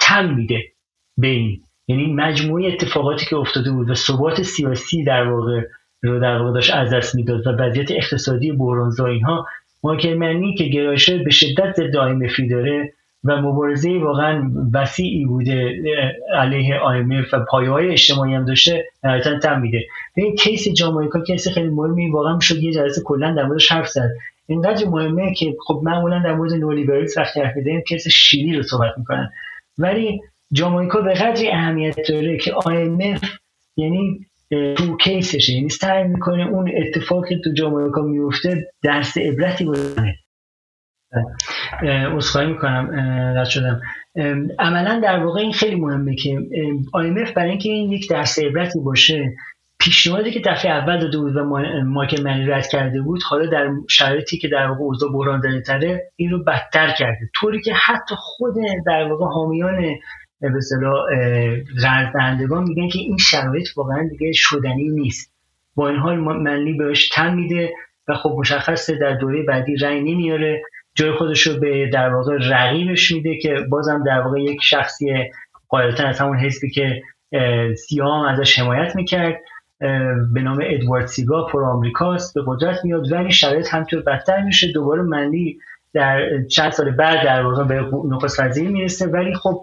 [0.00, 0.62] تم میده
[1.18, 1.60] به این.
[1.88, 5.62] یعنی مجموعه اتفاقاتی که افتاده بود و ثبات سیاسی در واقع
[6.02, 9.46] رو در واقع داشت از دست می‌داد و وضعیت اقتصادی بحرانزا اینها
[9.82, 12.92] مایکل که گرایشه به شدت ضد IMF ی داره
[13.24, 15.82] و مبارزه واقعا وسیعی بوده
[16.34, 19.86] علیه IMF و پایه های اجتماعی هم داشته نهایتا تن میده.
[20.16, 24.10] این case جامایکا case خیلی مهمی واقعا شد یه جلسه کلا در موردش حرف زد.
[24.46, 28.98] اینقدر مهمه که خب معمولا در مورد نولیبرالیسم وقتی حرف می‌زنیم case شیلی رو صحبت
[28.98, 29.30] می‌کنن.
[29.78, 30.20] ولی
[30.52, 33.26] جامایکا به قدری اهمیت داره که IMF
[33.76, 34.26] یعنی
[34.76, 35.52] تو کیسشه.
[35.52, 40.18] یعنی سعی می‌کنه اون اتفاقی تو جامایکا میفته درس عبرتی بکنه
[42.16, 42.90] اصخایی می‌کنم
[43.36, 43.80] رد شدم.
[44.58, 46.38] عملا در واقع این خیلی مهمه که
[46.96, 49.34] IMF برای اینکه این یک درس عبرتی باشه
[49.84, 51.44] پیشنهادی که دفعه اول داده بود و
[51.84, 56.30] مایکل منی رد کرده بود حالا در شرایطی که در واقع اوضاع بحران تره این
[56.30, 57.30] رو بدتر کرده.
[57.34, 58.54] طوری که حتی خود
[58.86, 59.76] در واقع حامیان
[60.40, 61.02] به اصطلاح
[62.68, 65.34] میگن که این شرایط واقعا دیگه شدنی نیست.
[65.74, 67.72] با این حال منلی بهش تن میده
[68.08, 70.62] و خب مشخصه در دوره بعدی رأی نمیاره.
[70.94, 75.06] جای خودش رو به در واقع رقیبش میده که بازم در واقع یک شخصی
[75.68, 77.02] قاعدتا از همون حزبی که
[77.74, 79.40] سیاه ازش حمایت می‌کرد.
[80.34, 84.72] به نام ادوارد سیگا پر آمریکاست به قدرت میاد ولی شرایط همطور بدتر میشه.
[84.72, 85.58] دوباره منلی
[85.92, 89.62] در چند سال بعد در واقع به نخست وزیری می‌رسه ولی خب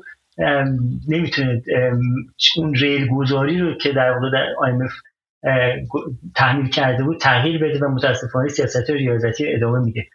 [1.07, 1.61] نمی‌تونه
[2.57, 4.93] اون ریل گذاری رو که در واقع در IMF
[6.35, 10.05] تحمیل کرده بود تغییر بده و متاسفانه سیاست ریاضتی ادامه میده.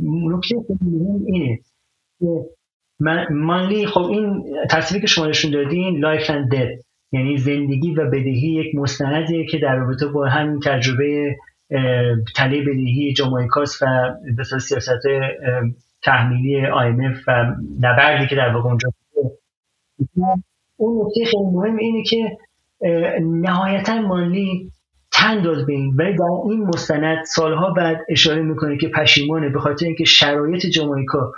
[0.00, 1.58] نکته مهم اینه
[3.30, 8.54] مانلی خب این تصویری که شما نشون دادین Life and Debt یعنی زندگی و بدهی
[8.54, 11.36] یک مستندیه که در رابطه با همین تجربه
[12.36, 13.86] تله بدهی جامایکاس و
[14.38, 15.02] بسیار سیاست
[16.02, 18.88] تحمیلی IMF و نبردی که در واقع اونجا
[20.76, 22.36] اون نکته خیلی مهم اینه که
[23.22, 24.72] نهایتا مالی
[25.12, 25.94] تن داد به این.
[25.96, 31.32] ولی در این مستند سالها بعد اشاره می‌کنه که پشیمانه به خاطر اینکه شرایط جامایکا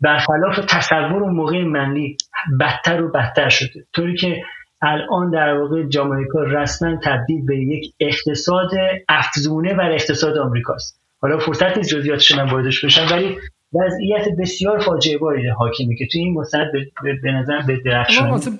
[0.00, 2.16] برخلاف تصور و موقع منلی
[2.60, 3.86] بدتر و بدتر شده.
[3.92, 4.42] طوری که
[4.84, 8.70] الان در واقع جامایکا رسما تبدیل به یک اقتصاد
[9.08, 11.00] افزونه بر اقتصاد آمریکاست.
[11.22, 13.36] حالا فرصت نیست جزئیاتش من واردش بشم ولی
[13.72, 16.72] وضعیت بسیار فاجعه باری حاکمه که توی این مستند
[17.22, 18.58] به نظر به درخشانی.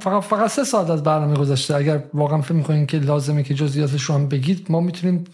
[0.00, 4.02] فقط فقط سه ساعت از برنامه گذاشته اگر واقعا فکر می‌کنین که لازمه که جزئیاتش
[4.02, 5.24] رو هم بگید ما می‌تونیم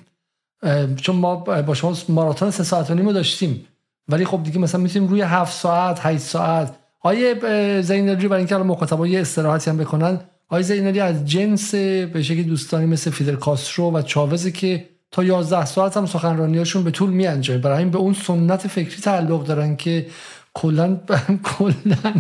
[0.96, 3.66] چون ما با شما ماراتون سه ساعت و نیم داشتیم.
[4.08, 7.34] ولی خب دیگه مثلا می‌تونیم روی هفت ساعت 8 ساعت آیه
[7.82, 10.20] زینالی برای اینکه مخاطبا یه استراحتی هم بکنن.
[10.48, 15.64] آیه زینالی از جنس به شکلی دوستانی مثل فیدل کاسترو و چاوزی که تا 11
[15.64, 17.58] ساعت هم سخنرانیاشون به طول میانجامه.
[17.58, 20.06] برای این به اون سنت فکری تعلق دارن که
[20.54, 21.00] کلا
[21.58, 22.14] کلا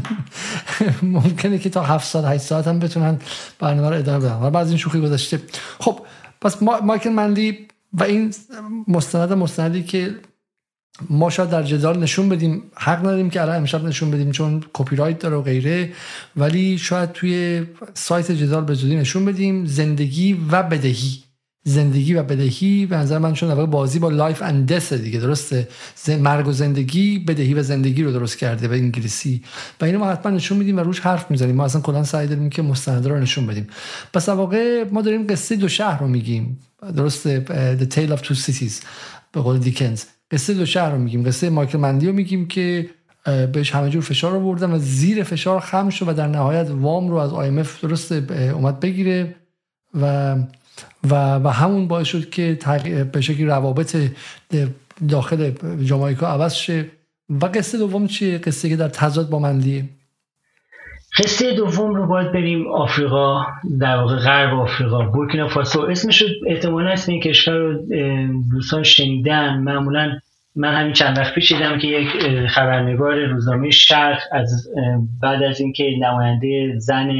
[1.02, 3.18] ممکنه که تا 7 ساعت 8 ساعت هم بتونن
[3.58, 4.40] برنامه رو ادامه بدن.
[4.40, 5.40] بعد از این شوخی گذشته
[5.80, 6.00] خب
[6.40, 7.58] پس مایکل منلی
[7.92, 8.34] و این
[8.88, 10.14] مستند مستندی که
[11.10, 12.62] ما شاید در جدال نشون بدیم.
[12.74, 15.92] حق نداریم که الان امشب نشون بدیم چون کپی رایت داره و غیره.
[16.36, 17.62] ولی شاید توی
[17.94, 19.66] سایت جدال به زودی نشون بدیم.
[19.66, 21.24] زندگی و بدهی.
[21.66, 25.68] زندگی و بدهی به نظر من چون بازی با Life and Death دیگه درسته؟
[26.08, 29.42] مرگ و زندگی بدهی و زندگی رو درست کرده به انگلیسی.
[29.80, 31.54] و اینو ما حتما نشون میدیم و روش حرف می‌زنیم.
[31.54, 33.66] ما اصلا کلا سعی داریم که مستند رو نشون بدیم.
[34.12, 36.58] پس واقع ما داریم قصه دو شهر رو میگیم.
[36.96, 37.44] درسته؟
[37.80, 38.72] The Tale of Two Cities.
[39.32, 41.22] به قول دیکنز قصه دو شهر رو میگیم.
[41.22, 42.90] قصه مایکل منلی رو میگیم که
[43.52, 47.08] بهش همه جور فشار رو بردن و زیر فشار خم شد و در نهایت وام
[47.08, 49.34] رو از IMF درست اومد بگیره
[50.00, 50.36] و
[51.10, 52.58] و, و همون باعث شد که
[53.12, 53.96] به شکلی روابط
[55.08, 55.50] داخل
[55.84, 56.86] جامایکا عوض شه.
[57.28, 59.84] و قصه دوم چیه؟ قصه که در تضاد با مندیه
[61.18, 63.46] قصه دوم رو باید بریم آفریقا
[63.80, 65.80] در واقع غرب آفریقا بورکینا فاسو.
[65.80, 67.74] اسمش احتمالا اسم این کشور رو
[68.50, 69.58] دوستان شنیدن.
[69.58, 70.18] معمولا
[70.56, 72.08] من همین چند وقت پیش دیدم که یک
[72.46, 74.68] خبرنگار روزنامه شرق از
[75.22, 77.10] بعد از اینکه نماینده زن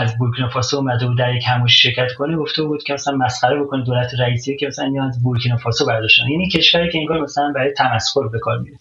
[0.00, 3.62] از بورکینا فاسو اومده بود در یک همایش شرکت کنه گفته بود که مثلا مسخره
[3.62, 6.28] بکنه دولت رئیسی که مثلا از بورکینا فاسو برداشتن.
[6.30, 8.78] یعنی کشوری که انگار مثلا برای تمسخر به کار میره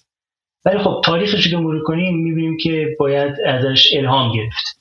[0.66, 4.80] ولی خب تاریخش که مرور کنیم می‌بینیم که باید ازش الهام گرفت.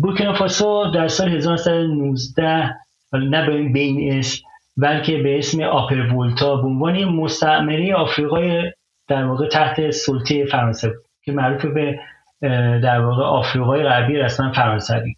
[0.00, 2.74] بورکینا فاسو در سال 1919
[3.12, 4.44] نه به این اسم
[4.76, 8.72] بلکه به اسم آپر ولتا به عنوان مستعمره آفریقای
[9.08, 11.98] در واقع تحت سلطه فرانسه بود که معروف به
[12.82, 15.14] در واقع آفریقای غربی رسما فرانسوی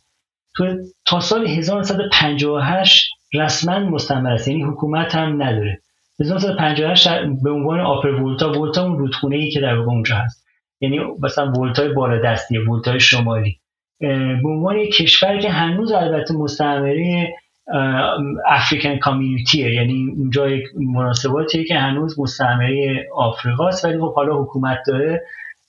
[0.57, 0.77] تو
[1.07, 5.81] تا سال 1958 رسما مستعمره است یعنی حکومت هم نداره.
[6.21, 7.09] 1958
[7.43, 10.47] به عنوان آپر ولتا ولتا اون رودخونه ای که در واقع اونجا هست.
[10.81, 13.61] یعنی مثلا ولتای بالا دستی ولتای شمالی.
[14.43, 17.35] به عنوان کشور که هنوز البته مستعمره
[18.47, 25.23] افریکن کامیونیتیه یعنی اونجا یک مناسباتیه که هنوز مستعمره آفریقاست ولی خب حالا حکومت داره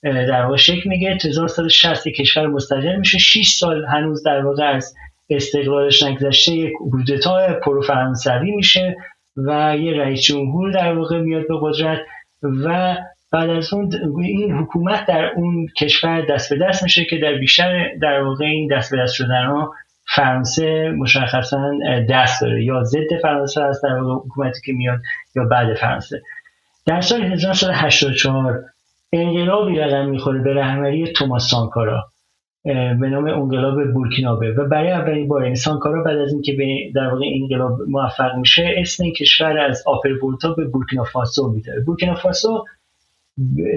[0.03, 3.17] در واقع شکل میگه 1960 کشور مستقل میشه.
[3.17, 4.95] 6 سال هنوز در واقع از
[5.29, 8.95] استقلالش نگذشته یک کودتا پرو فرانسوی میشه
[9.37, 11.99] و یه رئیس جمهور در واقع میاد به قدرت
[12.43, 12.95] و
[13.31, 13.91] بعد از اون
[14.23, 18.67] این حکومت در اون کشور دست به دست میشه که در بیشتر در واقع این
[18.77, 19.73] دست به دست شدن ها
[20.07, 21.71] فرانسه مشخصا
[22.09, 24.99] دست داره یا ضد فرانسه هست در حکومتی که میاد
[25.35, 26.21] یا بعد فرانسه.
[26.85, 28.63] در سال 1984
[29.13, 32.03] انقلابی رقم می‌خوره به رهبری توماس سانکارا
[32.99, 34.51] به نام انقلاب بورکینابه.
[34.51, 36.57] و برای اولین بار این سانکارا بعد از اینکه
[36.95, 42.63] در واقع انقلاب موفق میشه اسم این کشور از آپربولتا به بورکینافاسو میده بورکینافاسو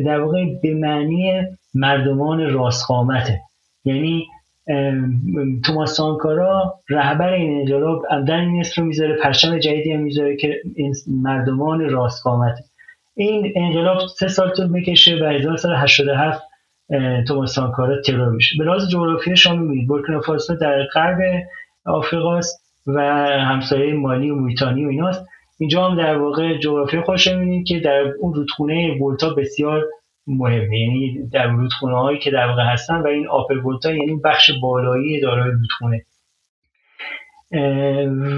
[0.07, 1.43] در واقع به معنی
[1.75, 3.41] مردمان راستقامته.
[3.85, 4.27] یعنی
[5.65, 10.95] توماس سانکارا رهبر این انقلاب در این رو می‌ذاره پرچم جدیدی هم می‌ذاره که این
[11.07, 12.65] مردمان راستقامته.
[13.17, 16.43] این انقلاب سه سال طول می‌کشه و 1987
[17.29, 18.57] توماس سانکارا ترور میشه.
[18.59, 21.19] به لحاظ جغرافی شما می‌بینید بورکینافاسو در غرب
[21.87, 23.01] آفریقاست و
[23.39, 25.27] همسایه مالی و موریتانی و ایناست.
[25.61, 29.85] اینجا هم در واقع جغرافی خودش می‌بینید که در اون رودخونه ولتا بسیار
[30.29, 30.79] مهمه.
[30.79, 35.21] یعنی در رودخونه هایی که در واقع هستن و این آپر ولتا یعنی بخش بالایی
[35.21, 36.05] دارای رودخونه.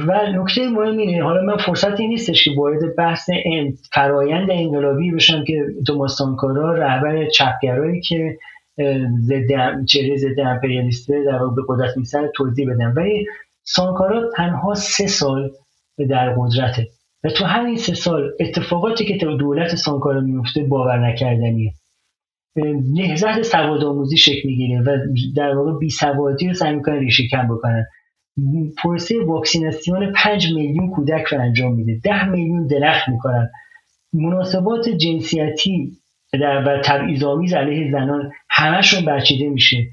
[0.09, 3.31] و نکته مهم اینه حالا من فرصتی نیستش که وارد بحث
[3.93, 8.39] فرایند انقلابی بشم که توماس سانکارا رهبر چپگرایی که
[9.20, 12.94] ضد چهره ضد امپریالیسته در به قدرت میسر توضیح بدم.
[12.97, 13.27] ولی
[13.62, 15.51] سانکارا تنها سه سال
[16.10, 16.86] در قدرته
[17.25, 21.73] و تو همین سه سال اتفاقاتی که تو دولت سانکارا میفته باور نکردنیه.
[22.92, 24.98] نهزت سواد آموزی شکل می‌گیره و
[25.36, 27.86] در واقع بی سوادی رو سعی می‌کنن ریشه کم بکنن
[28.82, 32.00] پروسه واکسیناسیون 5 میلیون کودک رو انجام میده.
[32.04, 33.50] 10 میلیون درخت می‌کنن
[34.12, 35.92] مناسبات جنسیتی
[36.32, 39.86] در و تبعیض‌آمیز علیه زنان همشون برچیده میشه.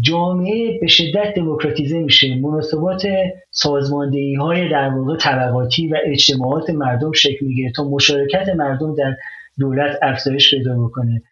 [0.00, 2.34] جامعه به شدت دموکراتیزه میشه.
[2.36, 3.02] مناسبات
[3.50, 9.16] سازماندهی های در واقع طبقاتی و اجتماعات مردم شکل می‌گیره تا مشارکت مردم در
[9.58, 11.22] دولت افزایش پیدا بکنه.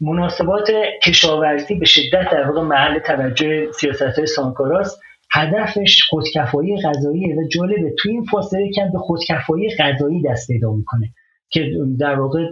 [0.00, 0.70] مناسبات
[1.02, 5.00] کشاورزی به شدت در واقع محل توجه سیاست های سانکاراست
[5.32, 7.94] هدفش خودکفایی غذایی و جالبه.
[7.98, 11.08] توی این فاصله کم به خودکفایی غذایی دست پیدا می‌کنه
[11.50, 12.46] که در واقع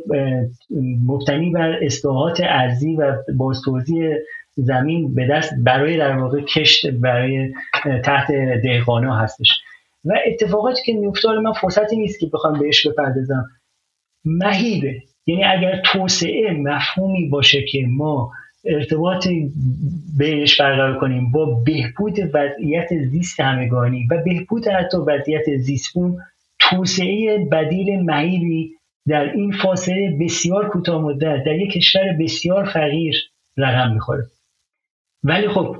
[1.07, 4.17] مبتنی بر اصلاحات ارزی و بازتوزیع
[4.57, 7.55] زمین به دست برای در واقع کشت برای
[8.05, 8.27] تحت
[8.62, 9.49] دهقانا هستش.
[10.05, 13.44] و اتفاقاتی که میفته من فرصتی نیست که بخوام بهش بپردازم.
[14.25, 15.02] مهیبه.
[15.26, 18.33] یعنی اگر توسعه مفهومی باشه که ما
[18.65, 19.28] ارتباط
[20.18, 26.18] بینش برقرار کنیم با بهبود وضعیت زیست همگانی و بهبود حتی وضعیت زیستبون
[26.59, 28.70] توسعه بدیل مهیبی
[29.09, 33.15] در این فاصله بسیار کوتاه مدت در یک کشور بسیار فقیر
[33.57, 34.26] رقم می‌خوره.
[35.25, 35.76] ولی خب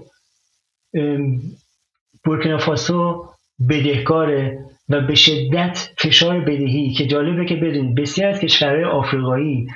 [2.25, 3.29] بورکینافاسو
[3.69, 9.67] بدهکاره و به شدت فشار بدهی که جالبه که بدونید بسیار از کشورهای آفریقایی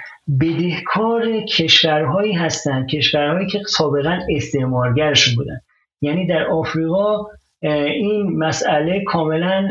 [0.41, 5.61] بدهکار کشورهایی هستند کشورهایی که سابقا استعمارگرشون بودن.
[6.01, 7.27] یعنی در آفریقا
[7.63, 9.69] این مسئله کاملا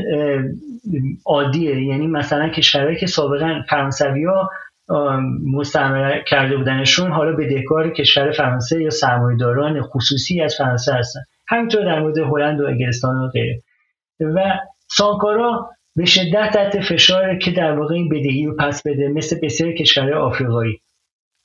[1.26, 1.84] عادیه.
[1.84, 4.50] یعنی مثلا کشورهایی که سابقا فرانسوی ها
[5.54, 11.20] مستعمره کرده بودنشون حالا بدهکار کشور فرانسه یا سرمایه‌داران خصوصی از فرانسه هستن.
[11.48, 13.62] همینطور در مورد هلند و انگلستان و غیره.
[14.20, 19.40] و سانکارا به شدت تحت فشار که در واقع این بدهی رو پس بده مثل
[19.44, 20.80] بسیار کشورهای آفریقایی.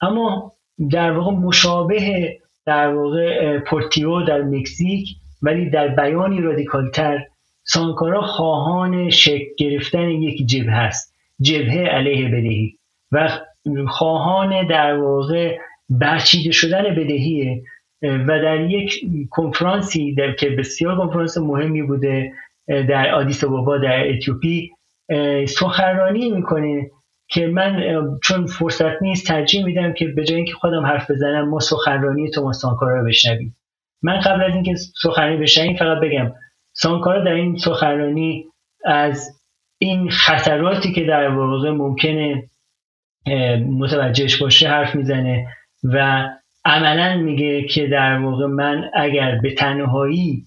[0.01, 0.53] اما
[0.91, 5.09] در واقع مشابه در واقع پورتیو در مکزیک
[5.43, 7.27] ولی در بیانی رادیکالتر
[7.63, 11.15] سانکارا خواهان شکل گرفتن یک جبهه است.
[11.41, 12.77] جبهه علیه بدهی.
[13.13, 13.29] و
[13.89, 17.63] خواهان در واقع برچیده شدن بدهیه.
[18.03, 22.33] و در یک کنفرانسی در که بسیار کنفرانس مهمی بوده
[22.71, 24.71] در آدیس بابا در اتیوپی
[25.49, 26.91] سخنرانی می‌کنه
[27.29, 27.83] که من
[28.23, 32.61] چون فرصت نیست ترجیح میدم که به جای اینکه خودم حرف بزنم ما سخنرانی توماس
[32.61, 33.57] سانکارا رو بشنویم.
[34.03, 36.33] من قبل از اینکه سخنرانی بشنویم فقط بگم
[36.73, 38.45] سانکارا در این سخنرانی
[38.85, 39.41] از
[39.79, 42.43] این خطراتی که در واقع ممکنه
[43.67, 45.47] متوجهش باشه حرف می‌زنه
[45.85, 46.29] و
[46.65, 50.45] عملا میگه که در واقع من اگر به تنهایی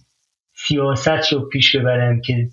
[0.55, 2.49] سیاست رو پیش ببرم که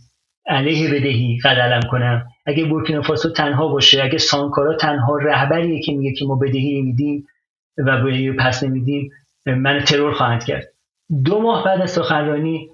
[0.47, 2.27] علیه بدهی قدلم کنم.
[2.47, 7.27] اگه بورکینافاسو تنها باشه اگه سانکارا تنها رهبریه که میگه که ما بدهی میدیم
[7.79, 9.11] و بدهی پس نمیدیم
[9.47, 10.65] من ترور خواهند کرد.
[11.25, 12.69] دو ماه بعد از سخنرانی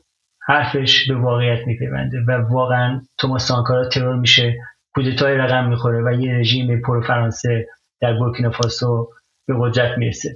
[0.47, 4.57] حرفش به واقعیت میپیونده و واقعا توماس سانکارا ترور میشه
[4.95, 7.67] کودتای رقم می‌خوره و یه رژیم پرو فرانسه
[8.01, 9.09] در بورکینافاسو
[9.47, 10.31] به قدرت می‌رسه.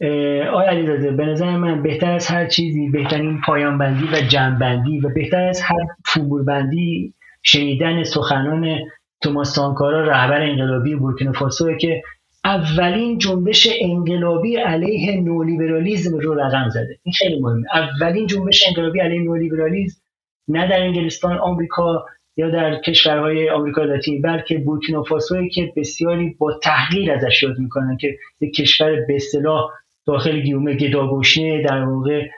[0.00, 5.08] آیا علیزاده به نظر من بهتر از هر چیزی بهترین پایان بندی و جنبندی و
[5.14, 8.78] بهتر از هر فوبور بندی شنیدن سخنان
[9.22, 12.02] توماس سانکارا رهبر انقلابی بورکینافاسو که
[12.44, 16.98] اولین جنبش انقلابی علیه نولیبرالیزم رو رقم زده.
[17.02, 17.66] این خیلی مهمه.
[17.74, 20.02] اولین جنبش انقلابی علیه نولیبرالیزم
[20.48, 22.04] نه در انگلستان آمریکا
[22.36, 28.16] یا در کشورهای آمریکا لاتین بلکه بورکینافاسوی که بسیاری با تحقیر ازش یاد می‌کنن که
[28.40, 29.70] یک کشور به اصطلاح
[30.06, 32.28] داخل گیومه گداگوشنه در واقع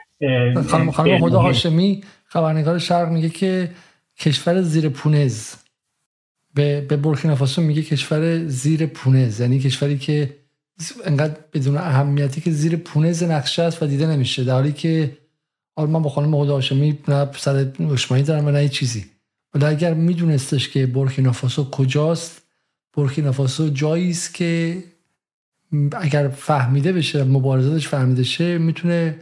[0.67, 3.69] خانم خانم خدا هاشمی خبرنگار شرق میگه که
[4.19, 5.53] کشور زیر پونز.
[6.55, 9.39] به, به بورکینافاسو میگه کشور زیر پونز.
[9.39, 10.35] یعنی کشوری که
[11.05, 14.43] انقدر بدون اهمیتی که زیر پونز نقشه است و دیده نمیشه.
[14.43, 15.17] در حالی که
[15.77, 19.05] من با خانم خدا هاشمی نه سر دشمنی دارم و نه چیزی.
[19.53, 22.43] ولی اگر میدونستش که بورکینافاسو کجاست
[22.93, 24.83] بورکینافاسو جایی است که
[26.01, 29.19] اگر فهمیده بشه مبارزاتش فهمیده شه می‌تونه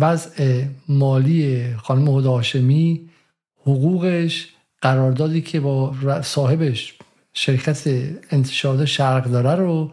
[0.00, 3.00] وضع مالی خانم هدا هاشمی
[3.62, 4.48] حقوقش
[4.82, 6.94] قراردادی که با صاحبش
[7.32, 7.88] شرکت
[8.30, 9.92] انتشارات شرق داره رو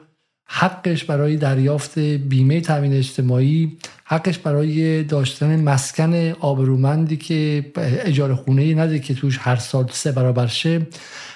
[0.50, 9.00] حقش برای دریافت بیمه تامین اجتماعی حقش برای داشتن مسکن آبرومندی که اجاره خونه نده
[9.00, 10.88] که توش هر سال سه برابر شه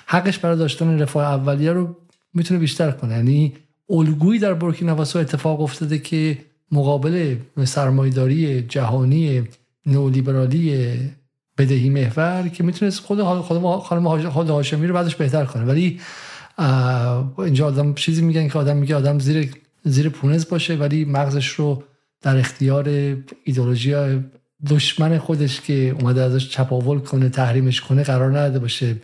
[0.05, 1.95] حقش برای داشتن رفاه اولیه رو
[2.33, 3.13] می‌تونه بیشتر کنه.
[3.13, 3.53] یعنی
[3.91, 6.37] الگویی در بورکینافاسو اتفاق افتاده که
[6.71, 9.43] مقابل سرمایداری جهانی
[9.85, 10.93] نولیبرالی
[11.57, 13.21] بدهی محور که می‌تونست خود
[13.81, 15.63] خانم خود هاشمی رو بعدش بهتر کنه.
[15.63, 15.99] ولی
[17.37, 19.53] اینجا آدم چیزی میگن که آدم میگه آدم زیر
[19.83, 21.83] زیر پونز باشه ولی مغزش رو
[22.21, 22.89] در اختیار
[23.43, 23.93] ایدولوژی
[24.69, 28.95] دشمن خودش که اومده ازش چپاول کنه تحریمش کنه قرار نداده باشه.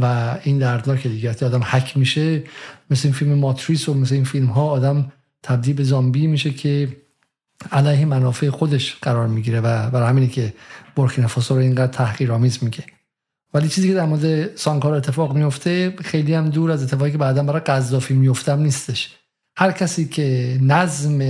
[0.00, 1.30] و این دردناک دیگه.
[1.30, 2.42] آدم حک میشه
[2.90, 5.12] مثل این فیلم ماتریس و مثل این فیلم ها آدم
[5.42, 6.96] تبدیل به زامبی میشه که
[7.72, 10.54] علیه منافع خودش قرار می‌گیره و برای همینه که
[10.96, 12.84] بورکینافاسو رو اینقدر تحقیرآمیز میگه.
[13.54, 17.42] ولی چیزی که در مورد سانکار اتفاق میفته خیلی هم دور از اتفاقی که بعدا
[17.42, 19.16] برای قذافی میفتم نیستش.
[19.58, 21.22] هر کسی که نظم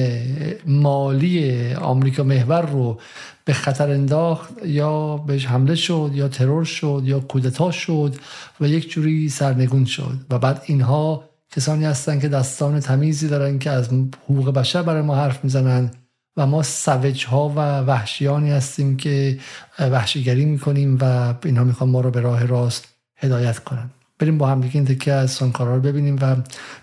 [0.66, 3.00] مالی آمریکا محور رو
[3.44, 8.14] به خطر انداخت یا بهش حمله شد یا ترور شد یا کودتا شد
[8.60, 13.70] و یک جوری سرنگون شد و بعد اینها کسانی هستند که دستان تمیزی دارن که
[13.70, 13.88] از
[14.24, 15.90] حقوق بشر برای ما حرف می‌زنن
[16.36, 19.38] و ما سوج ها و وحشیانی هستیم که
[19.78, 23.90] وحشیگری می‌کنیم و اینها می‌خوان ما رو به راه راست هدایت کنن.
[24.18, 26.36] بریم با هم دیگه این تکه از سانکارا رو ببینیم و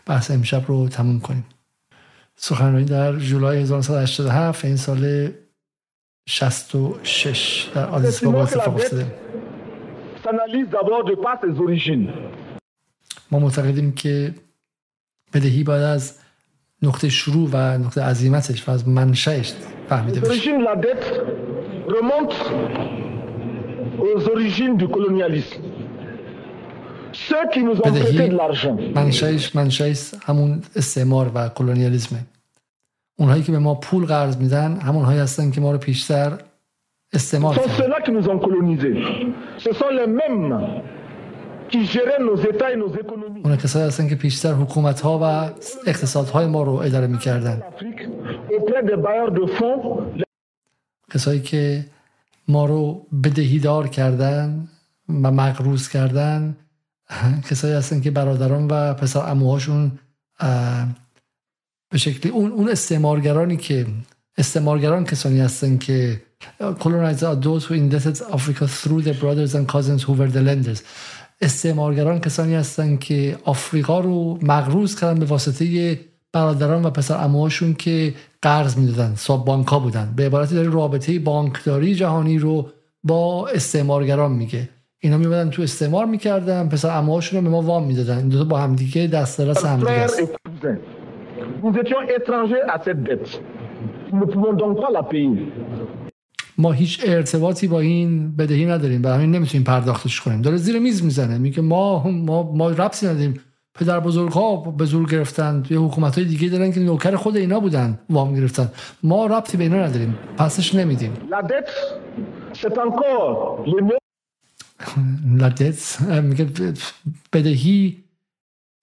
[0.05, 1.45] بحث امشب رو تموم کنیم.
[2.35, 5.31] سخنرانی در جولای 1987 این سال
[6.25, 9.05] 66 در آدیس بابا اتفاق افتاده.
[13.31, 14.33] ما معتقدیم که
[15.33, 16.19] بدهی باید از
[16.81, 19.53] نقطه شروع و نقطه عظیمتش و از منشأش
[19.89, 20.51] فهمیده بشه.
[23.99, 25.72] aux origines du colonialisme.
[27.13, 28.77] Ceux qui nous ont prêté de l'argent.
[28.95, 32.19] منشأش منشأش همون استعمار و کلونیالیسمه.
[33.17, 36.37] اونهایی که به ما پول قرض میدن همونهایی هستن که ما رو پیشتر
[37.13, 37.73] استعمار کردن.
[37.77, 38.97] ceux-là qui nous ont colonisés.
[39.57, 40.51] Ce sont les mêmes
[41.71, 43.45] qui géraient nos états et nos économies.
[43.45, 45.49] اون کسایی هستن که پیشتر حکومت ها و
[45.89, 47.63] اقتصادهای ما رو اداره می‌کردن.
[48.49, 50.23] auprès des bailleurs de fonds.
[51.13, 51.85] کسایی که
[52.47, 54.67] ما رو بدهیدار کردن
[55.09, 56.55] و مقروض کردن
[57.49, 59.91] کسایی هستن که برادران و پسر اموهاشون
[61.91, 63.85] به شکلی اون اون استعمارگرانی که
[64.37, 66.21] استعمارگران کسانی هستن که
[66.59, 70.81] are those who indebted Africa through their brothers and cousins who were the lenders.
[71.41, 75.99] استعمارگران کسانی هستن که آفریقا رو مغروض کردن به واسطه
[76.31, 80.13] برادران و پسر اموهاشون که قرض می‌دادن ساب بانک ها بودن.
[80.15, 82.69] به عبارتی داره رابطه بانکداری جهانی رو
[83.03, 84.69] با استعمارگران میگه.
[85.03, 88.17] اینا میمدن تو استعمار می‌کردن پسر اموهاشون رو به ما وام می‌دادن.
[88.17, 90.21] این دو با همدیگه دست دراز هم دیگه است.
[96.57, 99.01] ما هیچ ارتباطی با این بدهی نداریم.
[99.01, 100.41] برای همین نمی‌تونیم پرداختش کنیم.
[100.41, 101.37] داره زیر میز می‌زنه.
[101.37, 103.39] میگه ما ما ما ربطی نداریم.
[103.75, 105.63] پدر بزرگ ها به زور گرفتن.
[105.69, 107.99] یه حکومت های دیگه دارن که نوکر خود اینا بودن.
[108.09, 108.71] وام گرفتن.
[109.03, 110.17] ما ربطی به اینا نداریم.
[110.37, 111.11] پسش نمیدیم.
[115.41, 116.73] لدت میگه
[117.33, 118.03] بدهی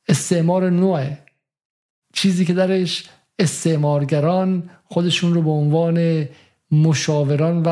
[0.08, 1.18] استعمار نوعه.
[2.12, 3.04] چیزی که درش
[3.38, 6.28] استعمارگران خودشون رو به عنوان
[6.70, 7.68] مشاوران و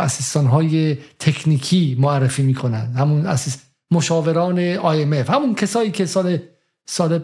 [0.00, 2.92] اسیستان های تکنیکی معرفی می‌کنن.
[2.92, 6.38] همون اسیست مشاوران IMF همون کسایی که سال
[6.86, 7.20] سال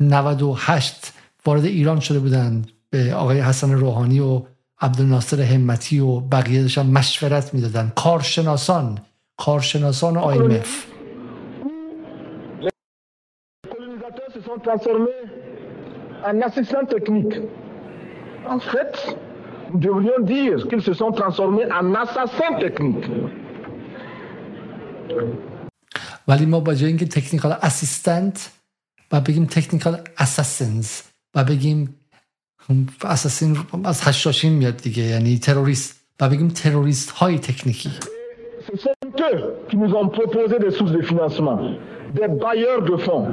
[0.00, 1.12] 98
[1.46, 2.70] وارد ایران شده بودند.
[2.90, 4.42] به آقای حسن روحانی و
[4.80, 7.92] عبدالناصر همتی و بقیه داشتن مشورت می‌دادن.
[7.96, 8.98] کارشناسان
[9.40, 10.68] کارشناسان IMF.
[26.28, 28.50] ولی ما با جای اینکه تکنیکال اسیستنت
[29.12, 31.00] و بگیم تکنیکال اساسینز
[31.34, 31.96] و بگیم
[33.04, 37.90] اساسین از هشاشین میاد دیگه یعنی تروریست و بگیم تروریست های تکنیکی
[38.74, 41.58] Ce sont eux qui nous ont proposé des sources de financement,
[42.14, 43.28] des bailleurs de fonds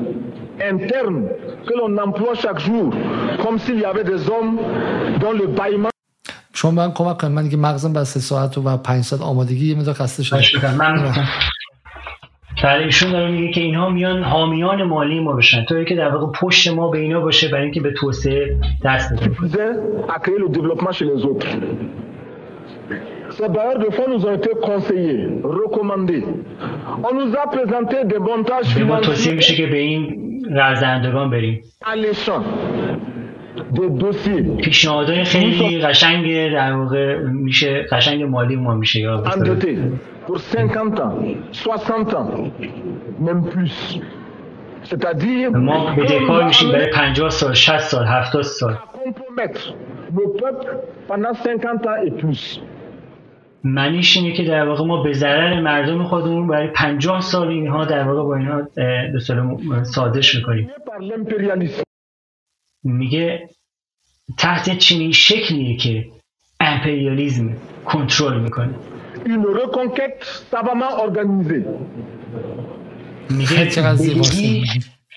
[0.60, 1.30] internes
[1.66, 2.94] que l'on emploie chaque jour,
[3.42, 4.60] comme s'il y avait des hommes
[5.22, 5.90] dans le bâillement.
[6.54, 7.34] شما من کمک کنید.
[7.34, 10.40] من دیگه مغزم بس سه ساعت و پنج ساعت آمادگی یه مدار خسته شده
[12.64, 15.66] بله ایشون داره میگه که اینها میان حامیان مالی ما بشن.
[15.66, 19.80] تا که در واقع پشت ما به اینا باشه برای اینکه به توسعه دست بده
[23.40, 26.26] Ces bailleurs de fonds nous ont été conseillés, recommandés.
[27.10, 29.34] On nous a présenté des montages financiers.
[29.34, 30.18] میشه که به این
[30.52, 31.62] رزندگان بریم.
[31.82, 32.44] Alléchant.
[33.74, 34.62] Des dossiers.
[34.62, 39.24] پیشنهادهای خیلی قشنگ در واقع میشه قشنگ مالی ما میشه یا
[40.28, 41.14] pour 50 ans,
[41.54, 42.28] 60 ans,
[43.20, 44.00] même plus.
[44.84, 49.74] C'est-à-dire ما بدهکار میشیم برای 50 سال 60 سال 70 سال compromettre
[50.14, 50.78] nos peuples
[51.08, 52.62] pendant 50 ans et plus
[53.64, 58.04] معنیش اینه که در واقع ما به ضرر مردم خودمون برای 50 سال اینها در
[58.04, 60.70] واقع با اینها به سازش می‌کنیم.
[62.84, 63.50] میگه
[64.38, 66.06] تحت چنین شکلیه که
[66.60, 67.56] امپریالیزم
[67.86, 68.74] کنترل می‌کنه.
[73.30, 73.70] میگه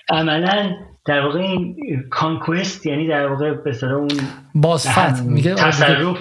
[0.09, 1.75] عملا در واقع این
[2.09, 4.07] کانکوست یعنی در واقع به اون
[4.55, 5.21] بازفت.
[5.21, 6.17] میگه تصرف.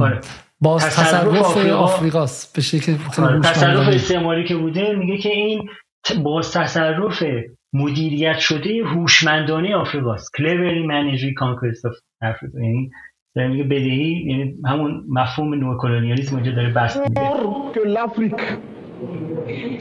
[0.00, 0.20] آره.
[0.60, 2.56] باز تصرف آفریقاست.
[2.56, 3.40] به شکل آره.
[3.40, 5.68] تصرف استعماری که بوده میگه که این
[6.22, 7.22] باز تصرف
[7.72, 10.30] مدیریت شده هوشمندانه آفریقاست.
[10.36, 12.54] Cleverly managed reconquest of Africa.
[12.54, 12.90] یعنی
[13.36, 17.20] داره میگه بدهی یعنی همون مفهوم نوکولونیالیسم اونجا داره بحث میده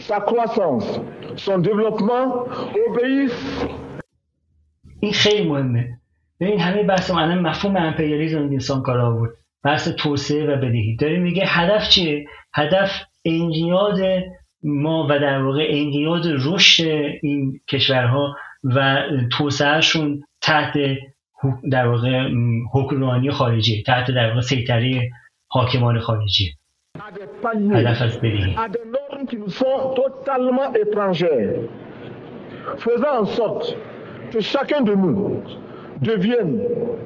[0.08, 0.88] sa croissance
[1.36, 2.32] son développement
[5.00, 6.00] این خیلی مهمه.
[6.40, 9.32] ببین همه بحث الان مفهوم امپریالیسم انسان کار آورد.
[9.66, 10.96] بحث توسعه و بدهی.
[10.96, 12.92] داره میگه هدف چیه؟ هدف
[13.26, 14.00] انقیاد
[14.64, 16.84] ما و در واقع انقیاد رشد
[17.22, 20.74] این کشورها و توسعهشون تحت
[21.72, 22.30] در واقع
[22.74, 25.10] حکمرانی خارجی تحت در واقع سیطره
[25.48, 26.54] حاکمان خارجی.
[27.74, 28.56] هدف از بدهی.
[32.78, 33.76] Faisant en sorte
[34.32, 35.44] que chacun de nous
[36.03, 36.53] devienne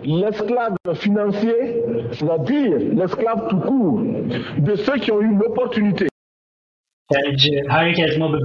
[0.05, 4.01] l'esclave financier, c'est-à-dire l'esclave tout court
[4.59, 6.07] de ceux qui ont eu l'opportunité.
[7.69, 8.39] هر یک از ما به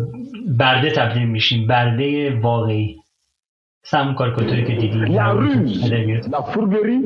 [0.58, 2.98] برده تبدیل میشیم برده واقعی
[3.84, 5.92] سم کارکاتوری که دیدی La ruse,
[6.32, 7.02] la fourberie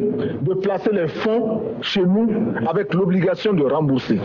[0.48, 2.28] de placer les fonds chez nous
[2.72, 4.20] avec l'obligation de rembourser.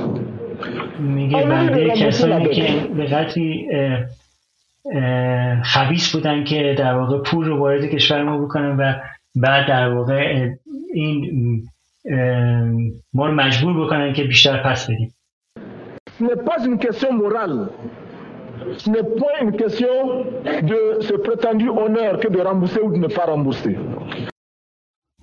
[1.00, 3.68] میگه برده کسانی که به قدری
[5.63, 8.93] خبیس بودن که در واقع پول رو وارد کشور ما بکنن و
[9.35, 10.49] بعد در واقع
[10.93, 11.63] این
[13.13, 15.13] ما رو مجبور بکنن که بیشتر پس بدیم
[16.19, 17.69] Ce n'est pas une question morale.
[18.77, 19.93] Ce n'est pas une question
[20.71, 23.77] de ce prétendu honneur que de rembourser ou de ne pas rembourser.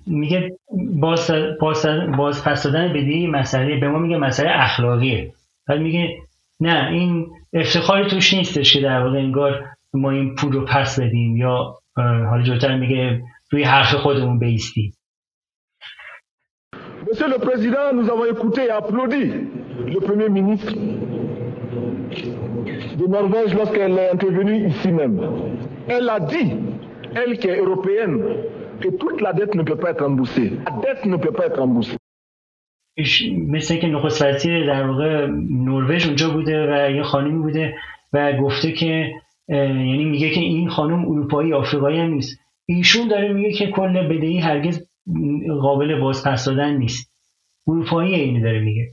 [0.07, 0.57] میگه
[0.99, 1.31] باز,
[1.61, 1.85] باز,
[2.17, 5.33] باز پس دادن بدهی مسئله به ما میگه مسئله اخلاقیه
[5.67, 6.17] بعد میگه
[6.61, 11.37] نه این افتخاری توش نیستش که در واقع انگار ما این پول رو پس بدیم
[11.37, 14.93] یا حالا جلوتر میگه روی حرف خودمون بیستیم
[17.07, 19.23] Monsieur le Président, nous avons écouté et applaudi
[19.95, 20.71] le Premier ministre
[23.01, 25.19] de Norvège lorsqu'elle est intervenue ici même.
[25.87, 26.55] Elle a dit,
[27.15, 28.23] elle qui est européenne,
[28.79, 30.53] que toute la dette ne peut pas être remboursée.
[30.65, 31.97] La dette ne peut pas être remboursée.
[33.47, 37.75] مثل که نخست وزیر در واقع نروژ اونجا بوده و یه خانمی بوده
[38.13, 39.11] و گفته که
[39.49, 42.39] یعنی میگه که این خانم اروپایی آفریقایی هم نیست.
[42.65, 44.87] ایشون داره میگه که کل بدهی هرگز
[45.61, 47.11] قابل بازپس دادن نیست.
[47.67, 48.87] اروپایی اینو داره میگه.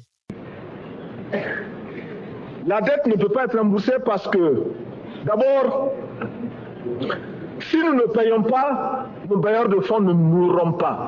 [2.66, 4.44] La dette ne peut pas être remboursée parce que
[5.24, 5.90] d'abord
[7.68, 10.98] si nous ne payons pas nos bailleurs de fonds ne mourront pas.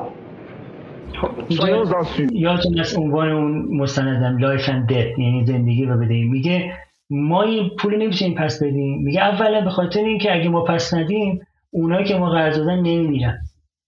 [2.33, 6.73] یادتون از عنوان اون مستندم Life and Debt یعنی زندگی و بدهی میگه
[7.11, 9.03] ما این پول نمی‌تونیم پس بدیم.
[9.03, 11.41] میگه اولا به خاطر اینکه اگه ما پس ندیم
[11.71, 13.39] اونایی که ما قرض دادن نمیمیرن.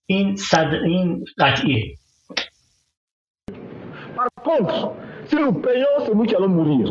[0.07, 1.95] این صد این قطعیه.
[4.17, 4.77] Par contre,
[5.29, 6.89] si nous payons, c'est nous qui allons mourir.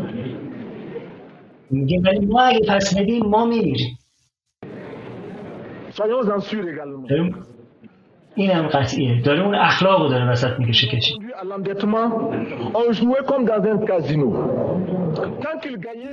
[1.70, 3.98] میگه ولی ما اگه پس ندیم ما میمیریم.
[8.34, 9.22] این هم قطعیه.
[9.22, 11.14] داره اون اخلاق رو داره وسط می‌کشه کشی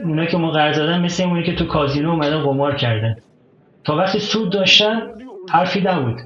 [0.04, 3.16] اونا که ما قرض دادن مثل اونی که تو کازینو اومدن قمار کردن.
[3.84, 5.02] تا وقتی سود داشتن
[5.50, 6.22] حرفی نبود.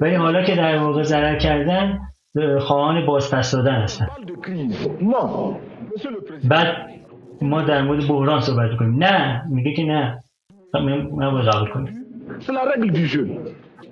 [0.00, 1.98] ولی حالا که در واقع ضرر کردن
[2.60, 4.06] خواهان بازپس دادن هستن.
[6.44, 6.76] بعد
[7.42, 10.18] ما در مورد بحران صحبت کنیم نه میگه که نه.
[10.74, 11.94] من باید قبول کنیم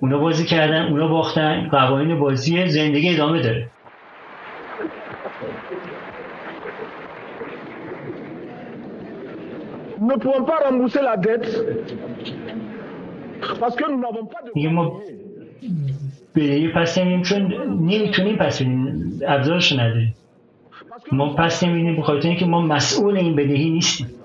[0.01, 3.71] اونا بازی کردن اونا باختن قوانین بازی زندگی ادامه داره.
[14.55, 15.01] میگه ما
[16.35, 17.41] بدهی پس نمیدیم چون
[17.85, 20.15] نمی‌تونیم پس بدیم ابزارش نداریم.
[21.11, 24.18] ما پس نمیدیم به خاطر اینکه ما مسئول این بدهی نیستیم.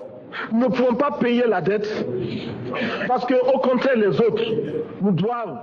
[0.53, 2.05] ne pouvons pas payer la dette
[3.07, 4.43] parce que au contraire les autres
[5.01, 5.59] nous doivent.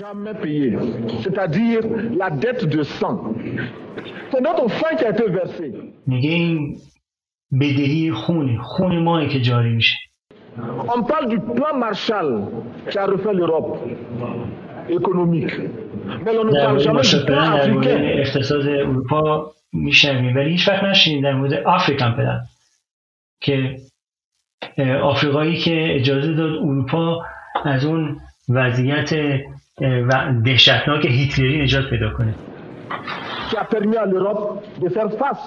[0.00, 0.76] Jamais payer.
[1.22, 1.80] C'est-à-dire
[2.18, 3.34] la dette de sang.
[4.32, 5.72] C'est notre sang qui a été versé.
[10.96, 12.44] On parle du plan Marshall
[12.90, 13.78] qui a refait l'Europe
[14.88, 15.52] économique.
[16.24, 18.22] Mais on ne parle jamais du plan africain.
[19.74, 20.36] میشنویم.
[20.36, 22.40] ولی هیچ وقت نشینیم در مورد آفریکان پلان
[23.40, 23.76] که
[25.02, 27.24] آفریقایی که اجازه داد اروپا
[27.64, 29.14] از اون وضعیت
[30.44, 32.34] دهشتناک هیتلری نجات پیدا کنه.
[33.50, 35.46] Qui a permis à l'Europe de faire face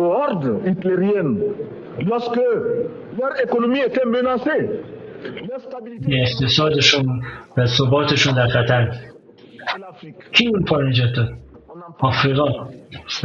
[0.00, 1.38] aux hordes hitlériennes
[2.10, 2.40] lorsque
[3.18, 4.64] leur économie était menacée.
[6.08, 7.22] اقتصادشون
[7.56, 8.92] و ثباتشون در خطر
[10.32, 11.47] کی اروپا رو نجات داد؟
[11.98, 12.68] آفریقا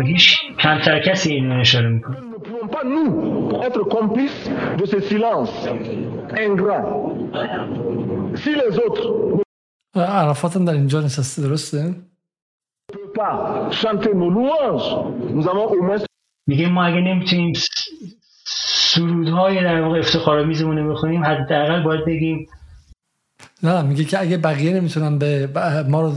[0.04, 5.54] هیچ کمتر کسی اینو اشاره می‌کنه pouvons pas nous être complices de ce silence
[6.46, 6.84] ingrat.
[8.42, 9.08] Si les autres
[9.96, 11.96] عرفات هم در اینجا نشسته درسته؟
[16.48, 17.54] میگه ما اگه نمی‌تونیم
[18.46, 22.48] سرودهای در واقع افتخارآمیزمون رو بخونیم حداقل باید بگیم
[23.64, 25.50] نه میگه که اگه بقیه نمی‌تونن به
[25.90, 26.14] ما رو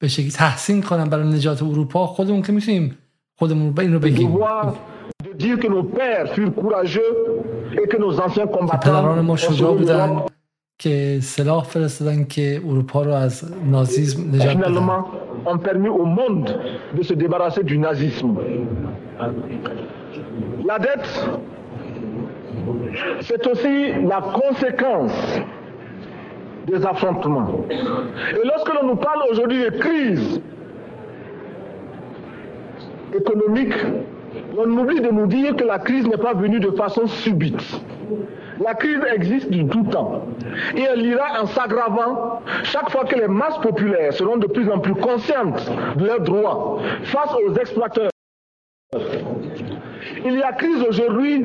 [0.00, 2.98] به شکلی تحسین کنم برای نجات اروپا خودمون که می‌تونیم
[3.38, 4.38] خودمون رو به این رو بگیم.
[8.82, 10.22] پدران ما شجاع بودن
[10.78, 15.04] که سلاح فرستادن که اروپا رو از نازیزم نجات بدن.
[15.46, 16.48] Ont permis au monde
[16.96, 18.36] de se débarrasser du nazisme.
[20.70, 21.10] La dette,
[23.26, 23.76] c'est aussi
[24.12, 25.18] la conséquence
[26.70, 27.66] des affrontements.
[27.70, 30.40] Et lorsque l'on nous parle aujourd'hui de crise
[33.14, 33.74] économique,
[34.56, 37.80] on oublie de nous dire que la crise n'est pas venue de façon subite.
[38.62, 40.26] La crise existe du tout temps.
[40.76, 44.78] Et elle ira en s'aggravant chaque fois que les masses populaires seront de plus en
[44.78, 48.10] plus conscientes de leurs droits face aux exploiteurs.
[50.24, 51.44] Il y a crise aujourd'hui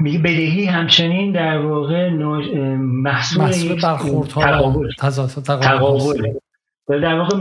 [0.00, 2.10] بدهی همچنین در واقع
[2.76, 4.90] محصول تقابل.
[5.46, 6.32] تقابل.
[6.88, 7.36] در واقع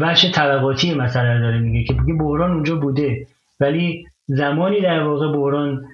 [0.00, 3.26] وجه طبقاتی مسئله داره میگه که بحران اونجا بوده.
[3.60, 5.84] ولی زمانی در واقع بحران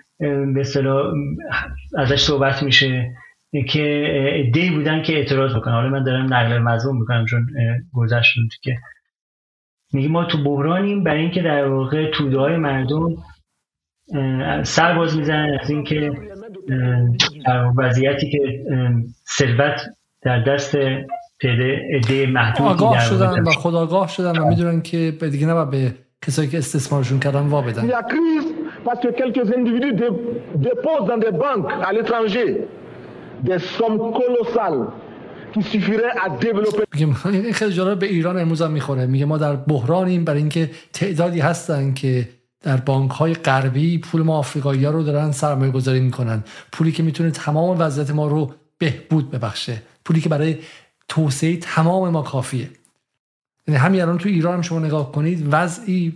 [0.55, 1.13] به اصطلاح
[1.97, 3.17] ازش صحبت میشه
[3.69, 3.83] که
[4.35, 5.75] ایده بودن که اعتراض بکنن.
[5.75, 7.47] حالا من دارم نقل مضمون می‌کنم چون
[7.93, 8.79] گذشت که.
[9.93, 13.17] میگه ما تو بحرانیم برای اینکه در واقع توده های مردم
[14.63, 16.11] سر باز می‌زنن از اینکه
[17.47, 18.39] در وضعیتی که
[19.39, 19.81] ثروت
[20.23, 20.77] در دست
[21.41, 25.95] تعداد محدودی آگاه شدن و خداگاه شدن و می‌دونن که دیگه نباید به
[26.27, 27.91] کسایی که استثمارشون کردن وا بدن.
[28.87, 29.95] Parce que quelques individus
[30.69, 32.49] déposent dans des banques à l'étranger
[33.49, 34.83] des sommes colossales
[35.53, 36.85] qui suffiraient à développer.
[37.25, 39.07] این خیلی جالب به ایران امروز هم می‌خوره.
[39.07, 42.29] میگه ما در بحرانیم برای اینکه تعدادی هستن که
[42.63, 46.45] در بانک های غربی پول ما آفریقایی ها رو دارن سرمایه گذاری می‌کنن.
[46.73, 49.83] پولی که می‌تونه تمام وضعیت ما رو بهبود ببخشه.
[50.05, 50.59] پولی که برای
[51.09, 52.71] توسعه تمام ما کافیه.
[53.69, 56.15] یعنی همین الان تو ایران هم شما نگاه کنید وضعی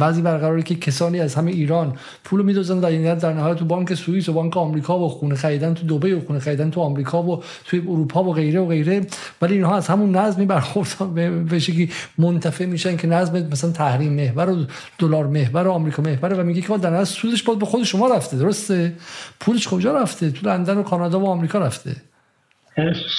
[0.00, 3.94] وضعی برقراره که کسانی از همه ایران پول میدوزن در این در نهایت تو بانک
[3.94, 7.42] سوئیس و بانک آمریکا و خونه خریدن تو دبی و خونه خریدن تو آمریکا و
[7.64, 9.06] توی اروپا و غیره و غیره.
[9.42, 11.14] ولی اینها از همون نظمی برخورد
[11.48, 14.64] به شکلی منتفع میشن که نظم مثلا تحریم محور و
[14.98, 18.08] دلار محور و آمریکا محور و میگه که در نهایت سودش باید به خود شما
[18.08, 18.92] رفته درسته؟
[19.40, 21.96] پولش کجا رفته؟ تو لندن و کانادا و آمریکا رفته.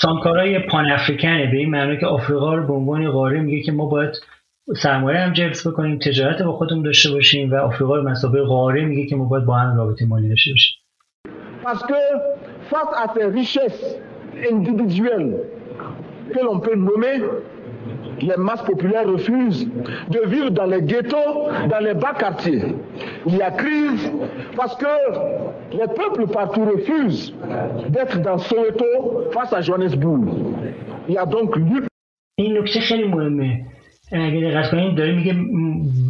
[0.01, 1.51] سامکارای پان افریکنه.
[1.51, 4.15] به این معنی که آفریقا رو به عنوان قاره میگه که ما باید
[4.77, 9.05] سرمایه هم جلب بکنیم تجارت با خودمون داشته باشیم و آفریقا رو مسابقه قاره میگه
[9.05, 10.77] که ما باید با هم رابطه مالی داشته باشیم.
[11.63, 12.01] Parce que
[12.71, 13.83] face à ces richesses
[14.53, 15.35] individuelles
[16.33, 17.15] que l'on peut nommer,
[18.21, 19.67] les masses populaires refusent
[20.09, 22.75] de vivre dans les ghettos, dans les bas quartiers.
[23.25, 24.11] Il y a crise
[24.55, 24.85] parce que
[25.71, 27.33] les peuples partout refusent
[27.89, 30.21] d'être dans Soweto face à Johannesburg.
[31.07, 31.87] Il y a donc lutte.
[32.37, 32.79] این نکته
[34.11, 35.33] اگه دقت کنید داره میگه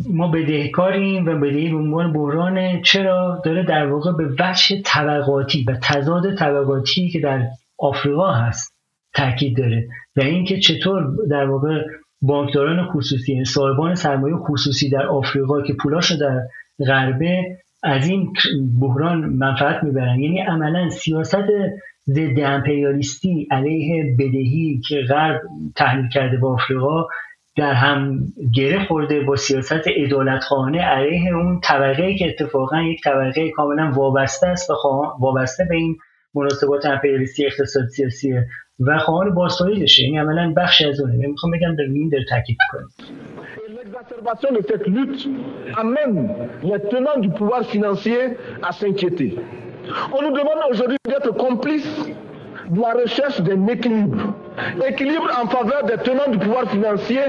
[0.10, 5.78] ما بدهکاریم و بدهی به عنوان بحران چرا داره در واقع به وجه طبقاتی و
[5.82, 8.73] تضاد طبقاتی که در آفریقا هست
[9.14, 11.82] تاکید داره و اینکه چطور در واقع
[12.22, 16.42] بانکداران خصوصی یعنی صاحبان سرمایه خصوصی در آفریقا که پولاشو در
[16.88, 18.34] غربه از این
[18.82, 20.20] بحران منفعت می‌برن.
[20.20, 21.48] یعنی عملا سیاست
[22.10, 25.42] ضد امپریالیستی علیه بدهی که غرب
[25.76, 27.06] تحلیل کرده با آفریقا
[27.58, 28.20] در هم
[28.56, 34.70] گره خورده با سیاست ادالتخانه علیه اون طبقه که اتفاقا یک طبقه کاملا وابسته است
[34.70, 34.74] و
[35.20, 35.98] وابسته به این
[36.36, 38.34] مناسبات امپریالیستی اقتصاد سیاسی
[38.81, 42.59] و خواهان بازسازی داشته یعنی عملا بخشی از اونه میخوام بگم در این داره تاکید
[42.71, 42.89] کنم
[43.79, 45.29] L'exacerbation de cette lutte
[45.77, 46.17] amène
[46.63, 49.37] les tenants du pouvoir financier à s'inquiéter.
[50.13, 52.07] On nous demande aujourd'hui d'être complices
[52.71, 54.35] de la recherche d'un équilibre.
[54.87, 57.21] Équilibre en faveur des tenants du pouvoir financier,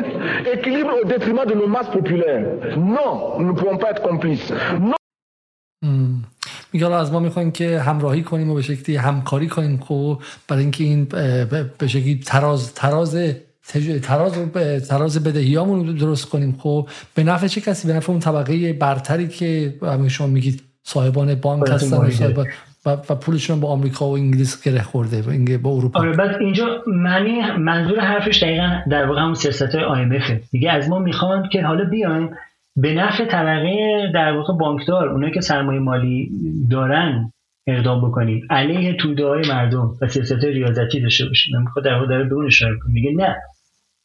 [0.51, 2.45] équilibre au détriment de nos masses populaires.
[2.77, 4.51] Non, nous ne pouvons pas être complices.
[4.79, 4.95] Non.
[5.81, 6.17] Hmm.
[6.74, 10.84] میگه از ما می‌خوایم که همراهی کنیم و به شکلی همکاری کنیم خب؟ برای اینکه
[10.84, 11.04] این
[11.78, 13.18] به شکلی تراز تراز
[14.02, 14.38] تراز
[14.88, 19.74] تراز بدهیامون درست کنیم خب؟ به نفع چه کسی؟ به نفع اون طبقه برتری که
[19.82, 21.96] همین شما میگید صاحبان بانک هستن
[22.86, 26.00] و, و پولشون با آمریکا و انگلیس گره خورده و اینگه با اروپا.
[26.00, 30.88] آره بعد اینجا معنی منظور حرفش دقیقا در واقع همون سیاست های IMF دیگه از
[30.88, 32.30] ما می‌خوان که حالا بیایم
[32.76, 36.30] به نفع طبقه در واقع بانکدار اونایی که سرمایه مالی
[36.70, 37.32] دارن
[37.66, 38.46] اقدام بکنیم.
[38.50, 41.60] علیه توده های مردم و سیاست ریاضتی داشته باشیم.
[41.60, 43.36] می‌خواد در واقع داره به اون اشاره میگه نه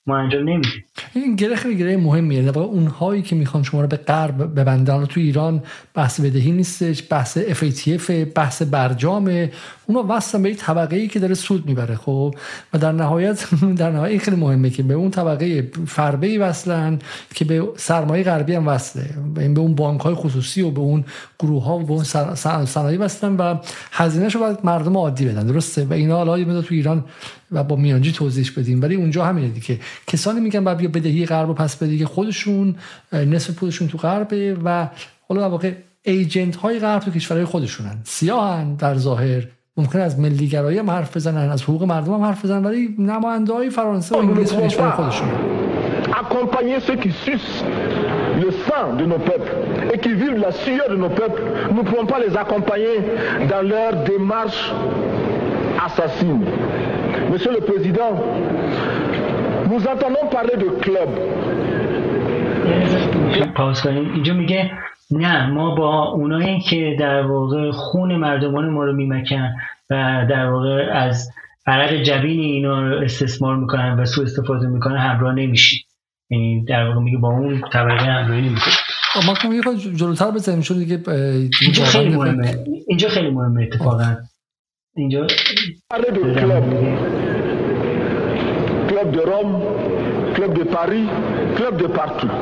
[0.08, 0.86] ما انجام نمیدیم.
[1.14, 2.42] این گره خیلی گره مهمیه.
[2.42, 7.04] در واقع اونهایی که می‌خوان شما رو به غرب ببندن تو ایران بحث بدهی نیستش
[7.12, 9.50] بحث FATF بحث برجام
[9.90, 12.36] اونا وصلن به یک طبقه ای که داره سود می‌بره خب؟
[12.74, 17.00] و در نهایت در نهایت خیلی مهمه که به اون طبقه فربه ای وصلن
[17.36, 19.10] که به سرمایه غربی هم وصله.
[19.34, 21.06] به اون بانک های خصوصی و به اون
[21.40, 22.04] گروه ها و به اون
[22.66, 23.56] صنایع وصلن و
[23.92, 27.06] هزینهش رو باید مردم عادی بدن درسته؟ و اینا حالا تو ایران
[27.52, 28.82] و با میانجی توضیح بدیم.
[28.82, 29.80] ولی اونجا همینه دیگه.
[30.08, 32.76] کسانی میگن بعد بیا بدهی غرب پس بده که خودشون
[33.14, 34.88] نصف پولشون تو غربه و
[35.30, 35.72] حالا واقع
[36.04, 37.98] ایجنت های غرب تو کشورهای خودشونن.
[38.04, 39.48] سیاهن در ظاهر.
[39.79, 43.71] ممکن از ملیگرایی هم حرف بزنن از حقوق مردم هم حرف بزنن ولی نماینده های
[43.71, 45.29] فرانسه و انگلیس و کشور خودشون
[46.21, 47.65] accompagner ceux qui sucent
[48.41, 49.55] le sang de nos peuples
[49.93, 52.97] et qui vivent la sueur de nos peuples, nous ne pouvons pas les accompagner
[53.49, 54.73] dans leur démarche
[55.85, 56.45] assassine.
[57.31, 58.13] Monsieur le Président,
[59.71, 61.09] nous entendons parler de club.
[64.15, 64.71] اینجا میگه
[65.12, 69.50] نه ما با اونایی که در واقع خون مردمان ما رو میمکن
[69.90, 71.30] و در واقع از
[71.68, 75.80] عرق جبین اینا رو استثمار می‌کنن و سوء استفاده می‌کنن همراه نمیشیم.
[76.30, 78.74] یعنی در واقع میگه با اون طبقه همراهی نمی‌کنه
[79.28, 79.62] ما کنم یه
[79.96, 80.62] جلوتر بزنیم.
[80.62, 81.00] چون دیگه
[81.62, 82.66] اینجا خیلی مهمه.
[82.88, 84.18] اینجا خیلی مهمه اتفاقا.
[84.96, 85.28] اینجا
[88.90, 89.56] club de Rome,
[90.36, 91.08] club de Paris,
[91.58, 92.34] club de partout.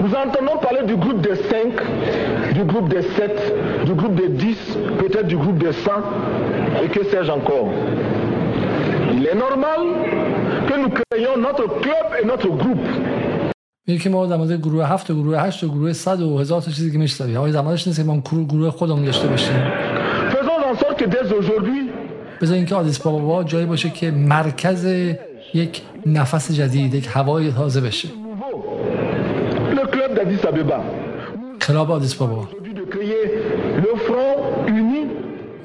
[0.00, 4.56] Vous entendez parler du groupe des 5, du groupe des 7, du groupe des 10,
[4.98, 5.90] peut-être du groupe des 100,
[6.82, 7.68] et que sais-je encore.
[9.12, 9.80] Il est normal
[10.68, 12.86] que nous créions notre club et notre groupe.
[13.86, 16.60] میگه که ما در مورد گروه هفت و گروه هشت و گروه صد و هزار
[16.60, 19.56] تا چیزی که میشتوید حالی در مدرش نیست که ما گروه خودمون داشته باشیم
[22.40, 24.84] بزن این که آدیس بابا جایی باشه که مرکز
[25.54, 28.08] یک نفس جدید یک هوای تازه بشه
[30.30, 30.80] d'Addis Abeba
[31.60, 33.24] کلاب آدیس بابا de créer
[33.84, 35.06] le front uni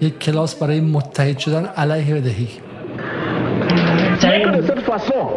[0.02, 2.48] یک کلاس برای متحد شدن علیه بدهی.
[4.22, 5.36] C'est que de cette façon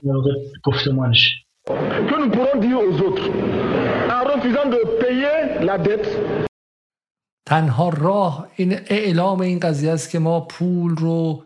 [0.65, 1.45] گفتمانش.
[2.09, 3.29] que nous pourrons dire aux autres
[4.17, 6.09] en refusant de payer la dette.
[7.47, 11.43] تنها راه این اعلام این قضیه است که ما پول رو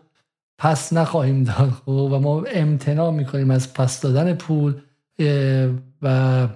[0.59, 4.73] پس نخواهیم داد خب؟ و ما امتناع می‌کنیم از پس دادن پول
[5.19, 6.49] اه،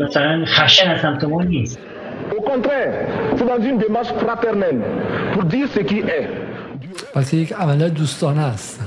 [0.00, 1.78] مثلا خشن از سمت ما نیست.
[2.30, 2.44] او
[7.14, 8.80] پس یک عمله دوستانه است.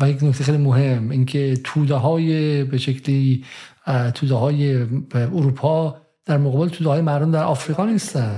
[0.00, 3.44] و یک نکته خیلی مهم اینکه توده های به شکلی
[4.14, 5.96] توده های اروپا
[6.26, 8.36] در مقابل توده های مردم در آفریقا نیستن.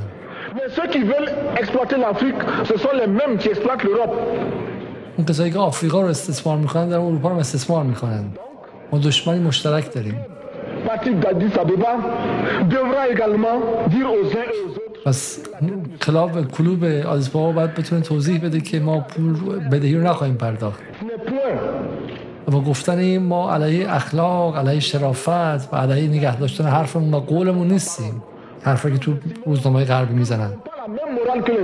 [0.55, 4.17] Mais ceux qui veulent exploiter l'Afrique, ce sont les mêmes qui exploitent l'Europe.
[5.21, 8.25] اون کسایی که آفریقا رو استثمار می‌کنن در اروپا رو استثمار می‌کنن.
[8.93, 10.17] ما دشمنی مشترک داریم.
[15.05, 15.39] پس
[16.03, 19.35] کلاب کلوب آدیس بابا باید بتونه توضیح بده که ما پول
[19.69, 20.81] بدهی رو نخواهیم پرداخت.
[22.49, 25.29] و گفتن این ما علیه اخلاق علیه شرافت
[25.73, 28.23] و علیه نگه داشتن حرفمون و قولمون نیستیم.
[28.63, 29.15] حرفی که تو
[29.47, 30.51] روزنامه غربی می‌زنن.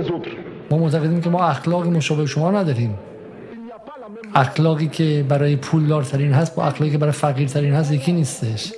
[0.09, 0.47] autres.
[0.71, 4.87] ما معتقدیم که ما اخلاقی مشابه شما نداریم Il n'y a pas la même اخلاقی
[4.87, 8.73] که برای پولدارترین هست با اخلاقی که برای فقیرترین هست یکی نیستش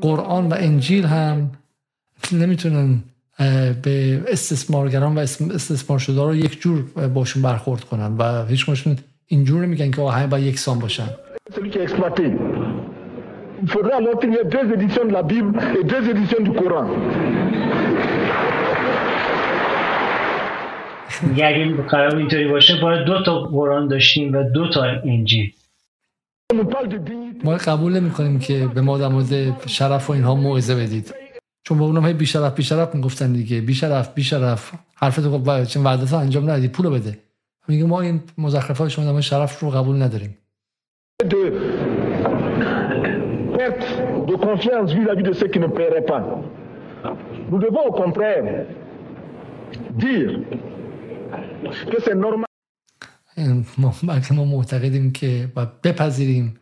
[0.00, 1.50] قرآن و انجیل هم
[2.32, 3.02] نمی‌تونن
[3.82, 6.82] به استثمارگران و استثمار شده رو یک جور
[7.14, 11.08] باشون برخورد کنن و هیچ کنشون اینجور نمیگن که همه باید یکسان باشن.
[13.62, 16.52] Il faudrait alors qu'il y ait deux éditions de la Bible et deux éditions du
[16.60, 16.86] Coran.
[21.22, 25.52] میگه اگه قرار اینطوری باشه باید دو تا قرآن داشتیم و دو تا انجیل.
[27.44, 31.14] ما قبول نمی کنیم که به ما در مورد شرف و اینها موعظه بدید.
[31.64, 33.60] چون با اونم هی بیشرف بیشرف می‌گفتن دیگه.
[33.60, 34.72] بیشرف بیشرف.
[34.94, 37.18] حرفتو گفت چون وعدت رو انجام ندی پولو بده.
[37.68, 40.38] میگه ما این مزخرفات شما در شرف رو قبول نداریم.
[41.22, 41.42] De
[43.56, 43.86] perte
[44.30, 46.22] de confiance vis-à-vis de ceux qui ne paieraient pas.
[47.50, 48.66] Nous devons au contraire
[50.04, 50.30] dire
[52.04, 52.44] c'est normal
[53.78, 53.94] ما
[54.30, 56.60] ما معتقدیم که و بپذیریم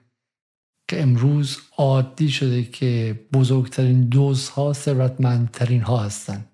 [0.88, 6.48] که امروز عادی شده که بزرگترین دوزها ثروتمندترین ها هستند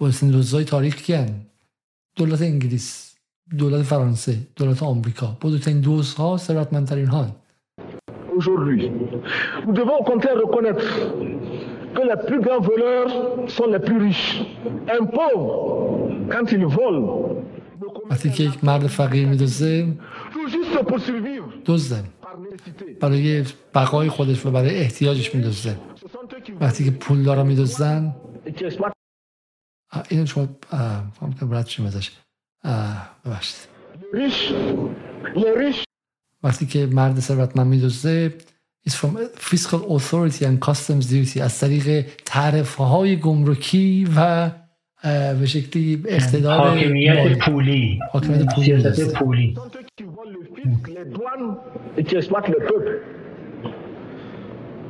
[0.00, 1.46] بزرگترین دوزهای تاریخ کیان
[2.16, 3.16] دولت انگلیس
[3.58, 5.36] دولت فرانسه دولت آمریکا.
[5.42, 7.36] بزرگترین دوزها ثروتمندترین ها
[8.40, 8.90] aujourd'hui.
[9.66, 10.84] Nous devons au contraire reconnaître
[11.94, 13.12] que les plus grands voleurs
[13.48, 14.42] sont les plus riches.
[14.98, 17.00] Un pauvre, quand il vole,
[18.10, 19.96] وقتی که مرد فقیر میدوزه
[21.64, 22.04] دوزه
[23.00, 23.44] برای
[23.74, 25.76] بقای خودش و برای احتیاجش میدوزه
[26.60, 28.14] وقتی که پول دارا میدوزن
[30.08, 30.48] اینو شما
[31.12, 32.10] فهم که برد چیم ازش
[33.24, 33.68] ببشت
[36.42, 38.34] وقتی که مرد سروت من میدوزه
[38.86, 41.40] is from fiscal authority and customs duty.
[41.40, 44.50] از طریق تعرفه های گمرکی و
[45.40, 47.98] به شکلی اقتدار حاکمیت پولی.
[48.12, 48.80] حاکمیت پولی.
[48.80, 49.56] سیاست پولی.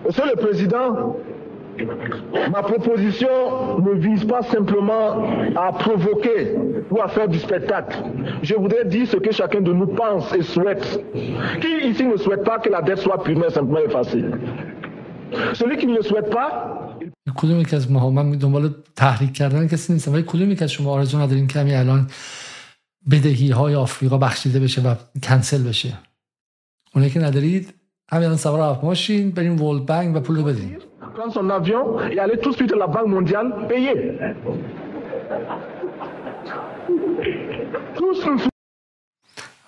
[0.04, 0.88] Monsieur le Président,
[2.51, 5.07] ma proposition ne vise pas simplement
[5.55, 6.55] à provoquer
[6.89, 7.97] ou à faire du spectacle.
[8.41, 11.03] Je voudrais dire ce que chacun de nous pense et souhaite.
[11.61, 14.23] Qui ici ne souhaite pas que la dette soit purement simplement effacée
[15.53, 16.71] Celui qui ne le souhaite pas,
[17.35, 20.91] کدوم یکی از ما من دنبال تحریک کردن کسی نیستم ولی کدوم یکی از شما
[20.91, 22.07] آرزو ندارین که همین الان
[23.11, 25.93] بدهی های آفریقا بخشیده بشه و کنسل بشه
[26.95, 27.73] اونایی که ندارید
[28.11, 30.77] همین الان سوار هفت ماشین بریم ولد بنک و پول بدین
[31.16, 33.96] prendre son avion et aller tout de suite à la Banque mondiale payer.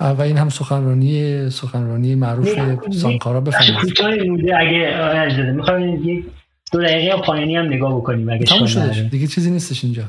[0.00, 2.48] و این هم سخنرانی سخنرانی معروف
[2.90, 4.80] سانکارا بفرمایید کوتاه مونده اگه
[5.26, 6.24] اجازه می‌خوایم یک
[6.72, 10.02] دو دقیقه پایانی هم نگاه بکنیم اگه تموم شده دیگه چیزی نیستش اینجا.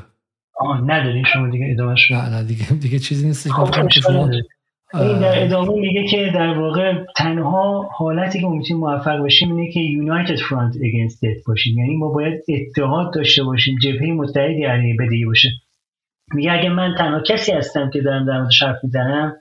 [0.56, 3.50] آه ندارین شما دیگه ادامه نه نه دیگه دیگه چیزی نیستش.
[3.50, 4.30] خب شما
[5.00, 9.80] این در ادامه میگه که در واقع تنها حالتی که می‌تونیم موفق باشیم اینه که
[9.80, 11.78] یونایتد فرانت اگینست دت باشیم.
[11.78, 15.48] یعنی ما باید اتحاد داشته باشیم جبهه متحدی علیه بدهی باشه.
[16.34, 19.36] میگه اگه من تنها کسی هستم که دارم در موردش حرف می‌زنم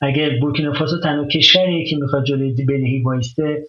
[0.00, 3.62] اگه بورکینافاسو تنها کشوریه که می‌خواد جلوی بدهی وایسته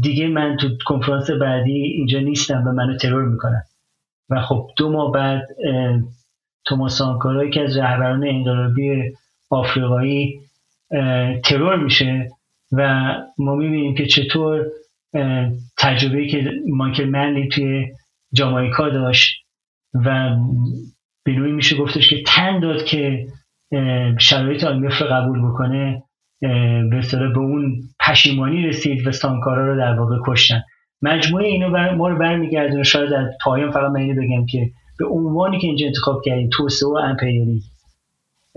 [0.00, 3.62] دیگه من تو کنفرانس بعدی اینجا نیستم و منو ترور می‌کنم
[4.30, 5.48] و خب دو ماه بعد
[6.64, 9.12] توماس سانکارا که از رهبران انقلابی
[9.50, 10.40] آفریقایی
[11.44, 12.28] ترور میشه
[12.72, 14.66] و ما می‌بینیم که چطور
[15.78, 17.86] تجربه که مایکل منلی توی
[18.32, 19.46] جامایکا داشت
[19.94, 20.36] و
[21.24, 23.26] به میشه گفتش که تن داد که
[24.18, 26.02] شرایط آیمف رو قبول بکنه
[26.90, 27.02] به
[27.34, 30.62] به اون پشیمانی رسید و سانکارا رو در واقع کشتن.
[31.02, 35.58] مجموعه اینو بر ما رو برمیگردونه شاید در پایان فقط من بگم که به عنوانی
[35.58, 37.70] که اینجا انتخاب کردیم توسعه و امپریالیسم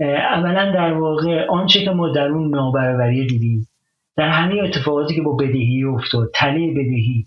[0.00, 3.68] عملا در واقع آنچه که ما در اون نابرابری دیدیم
[4.16, 7.26] در همه اتفاقاتی که با بدهی افتاد تله بدهی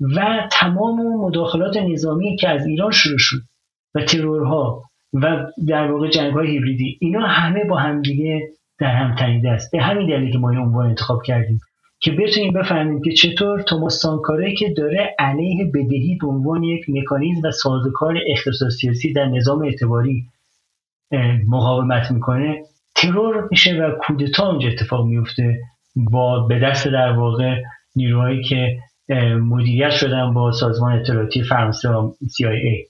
[0.00, 3.40] و تمام اون مداخلات نظامی که از ایران شروع شد
[3.94, 9.50] و ترورها و در واقع جنگ های هیبریدی اینا همه با همدیگه در هم تنیده
[9.50, 9.72] است.
[9.72, 11.60] به همین دلیل که ما این عنوان انتخاب کردیم
[12.00, 17.48] که بتونیم بفهمیم که چطور توماس سانکاره که داره علیه بدهی به عنوان یک مکانیزم
[17.48, 20.24] و سازوکار اقتصاد سیاسی در نظام اعتباری
[21.48, 22.62] مقاومت می‌کنه
[22.94, 25.60] ترور میشه و کودتا اونجا اتفاق میفته
[25.96, 27.62] با به دست در واقع
[27.96, 28.78] نیروهایی که
[29.40, 32.88] مدیریت شدن با سازمان اطلاعاتی فرانسه و CIA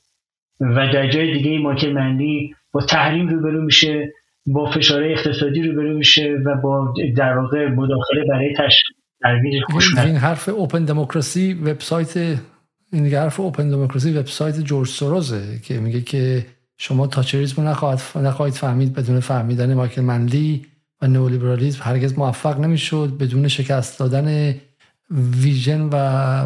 [0.61, 4.13] و در جای دیگه مایکل مندی با تحریم روبرو میشه
[4.47, 8.97] با فشار اقتصادی روبرو میشه و با در واقع مداخله برای تشویق
[10.07, 12.17] این حرف اوپن دموکراسی وبسایت
[12.93, 16.47] این حرف اوپن دموکراسی وبسایت جورج سوروزه که میگه که
[16.79, 17.69] شما تاچریزم رو
[18.23, 20.67] نخواهید, فهمید بدون فهمیدن مایکل منلی
[21.03, 23.17] و نئولیبرالیسم هرگز موفق نمی‌شد.
[23.21, 24.55] بدون شکست دادن
[25.11, 25.97] ویژن و,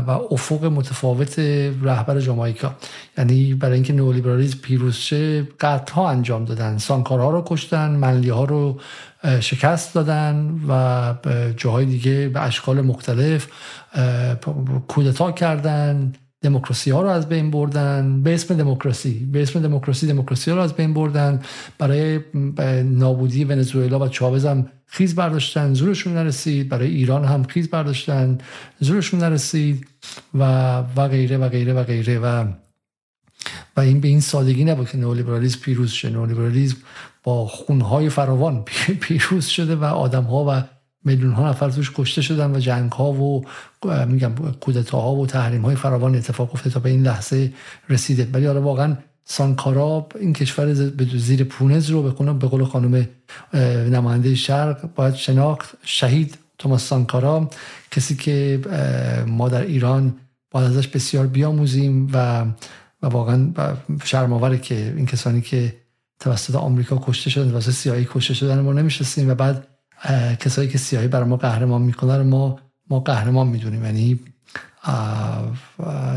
[0.01, 1.39] و افق متفاوت
[1.83, 2.75] رهبر جامائیکا
[3.19, 5.49] یعنی برای اینکه نئولیبرالیسم پیروز شه
[5.93, 6.79] ها انجام دادن.
[6.79, 8.81] سانکارها رو کشتن منلی ها رو
[9.41, 11.15] شکست دادن و
[11.57, 13.47] جاهای دیگه به اشکال مختلف
[14.89, 16.13] کودتا کردن.
[16.43, 18.23] دموکراسی ها رو از بین بردن.
[18.23, 19.29] به اسم دموکراسی.
[19.33, 21.43] به اسم دموکراسی دموکراسی ها رو از بین بردن.
[21.79, 22.21] برای
[22.85, 25.75] نابودی ونزوئلا و چاوز هم خیز برداشتن.
[25.75, 26.69] زورشون نرسید.
[26.69, 28.39] برای ایران هم خیز برداشتن.
[28.81, 29.87] زورشون نرسید.
[30.35, 30.45] و
[30.97, 32.19] و غیره و غیره و غیره.
[32.19, 32.45] و
[33.77, 36.11] و این به این سادگی نبود که نئولیبرالیسم پیروز شه.
[36.11, 36.77] نئولیبرالیسم
[37.23, 38.65] با خونهای فراوان
[39.01, 43.13] پیروز شده و آدم ها و میلیون ها نفر توش کشته شدن و جنگ ها
[43.13, 43.45] و
[44.09, 47.53] میگم کودتاها و تحریم های فراوان اتفاق افتاد تا به این لحظه
[47.89, 48.29] رسیده.
[48.33, 50.75] ولی حالا واقعا سانکارا این کشور
[51.17, 53.09] زیر پونز رو به به قول خانم
[53.91, 55.75] نماینده شرق باید شناخت.
[55.85, 57.51] شهید توماس سانکارا
[57.91, 58.61] کسی که
[59.27, 60.15] ما در ایران
[60.51, 62.45] باید ازش بسیار بیاموزیم و
[63.03, 63.53] و واقعا
[64.05, 65.77] شرماوره که این کسانی که
[66.21, 69.67] توسط آمریکا کشته شدن توسط سیایی کشته شدن ما نمیشستیم و بعد
[70.41, 72.59] کسایی که سیاهی برای ما قهرمان می‌کنن ما
[72.91, 73.85] ما قهرمان می‌دونیم.
[73.85, 74.21] یعنی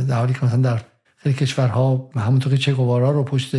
[0.08, 0.82] در حالی که مثلا در
[1.18, 3.56] خیلی کشورها همونطور که چه رو پشت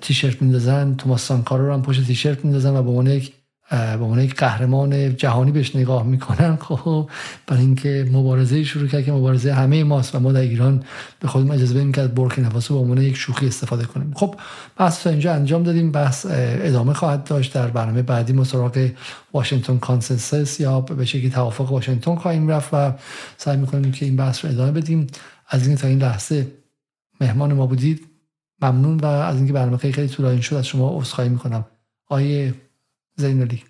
[0.00, 3.34] تیشرت میندازن توماس سانکارا رو هم پشت تیشرت میندازن و به عنوان یک
[3.70, 6.56] به عنوان یک قهرمان جهانی بهش نگاه می‌کنن.
[6.66, 7.10] خب
[7.46, 10.82] برای اینکه مبارزه شروع کرد که مبارزه همه ماست و ما در ایران
[11.20, 14.12] به خودمون اجازه بدیم که از بورکینافاسو به عنوان یک شوخی استفاده کنیم.
[14.14, 14.34] خب
[14.76, 15.92] بحث تا اینجا انجام دادیم.
[15.92, 18.88] بحث ادامه خواهد داشت در برنامه بعدی ما سراغ
[19.32, 22.92] Washington Consensus یا به شکلی توافق واشنگتن خواهیم رفت و
[23.36, 25.06] سعی می‌کنیم که این بحث رو ادامه بدیم.
[25.48, 26.46] از این تا این لحظه
[27.20, 28.06] مهمان ما بودید.
[28.62, 31.64] ممنون و از اینکه برنامه خیلی طولانی شد از شما عذرخواهی می‌کنم.
[32.08, 32.54] آیه
[33.16, 33.62] زینالی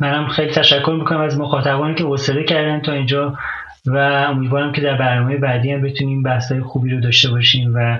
[0.00, 3.38] منم خیلی تشکر می‌کنم از مخاطبانی که حوصله کردن تا اینجا
[3.86, 3.96] و
[4.28, 7.98] امیدوارم که در برنامه بعدی هم بتونیم بحث خوبی رو داشته باشیم و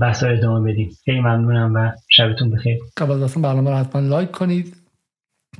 [0.00, 0.90] بحث رو ادامه بدیم.
[1.04, 2.78] خیلی ممنونم و شبتون بخیر.
[2.96, 4.76] قبل از برنامه رو حتما لایک کنید.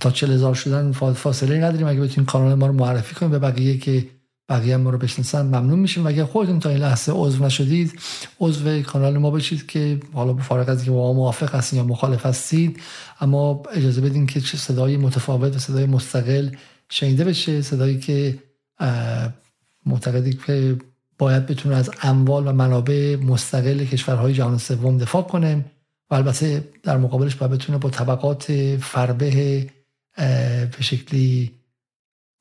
[0.01, 1.87] تا چل هزار شدن فاصله نداریم.
[1.87, 4.05] اگه بتونید کانال ما رو معرفی کنید به بقیه که
[4.49, 6.05] بقیه ما رو بشناسن ممنون میشیم.
[6.05, 8.01] و اگه خودتون تا این لحظه عضو نشدید
[8.41, 12.27] عضو کانال ما بشید که حالا به فارغ از اینکه با موافق هستین یا مخالف
[12.27, 12.81] هستید
[13.21, 16.49] اما اجازه بدین که صدای متفاوت و صدای مستقل
[16.89, 18.39] شنیده بشه صدایی که
[19.87, 20.77] معتقدی که
[21.19, 25.65] باید بتونه از اموال و منابع مستقل کشورهای جهان سوم دفاع کنه
[26.11, 29.67] و البته در مقابلش باید بتونه با طبقات فربه
[30.17, 31.53] به شکلی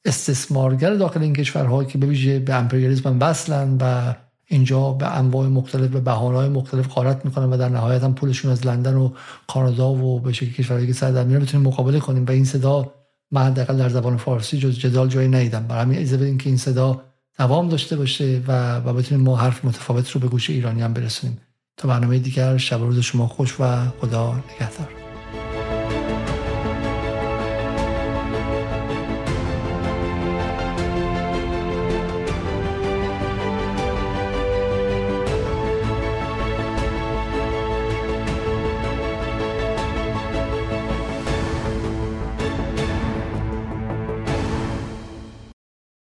[0.05, 4.13] استثمارگر داخل این کشورها که به ویژه به امپریالیسم وصلن و
[4.47, 8.67] اینجا به انواع مختلف به بهانه‌های مختلف غارت می‌کنن و در نهایت هم پولشون از
[8.67, 9.11] لندن و
[9.47, 12.25] کانادا و به شکلی کشورهایی که سر در میره بتونیم مقابله کنیم.
[12.25, 12.93] و این صدا
[13.31, 15.67] من حداقل در زبان فارسی جز جدال جایی ندیدم.
[15.67, 17.01] برای همین اجازه بدین که این صدا
[17.37, 21.37] دوام داشته باشه و و بتونیم ما حرف متفاوت رو به گوش ایرانی هم برسونیم.
[21.77, 25.02] تا برنامه دیگر شب روز شما خوش و خدا نگهدار.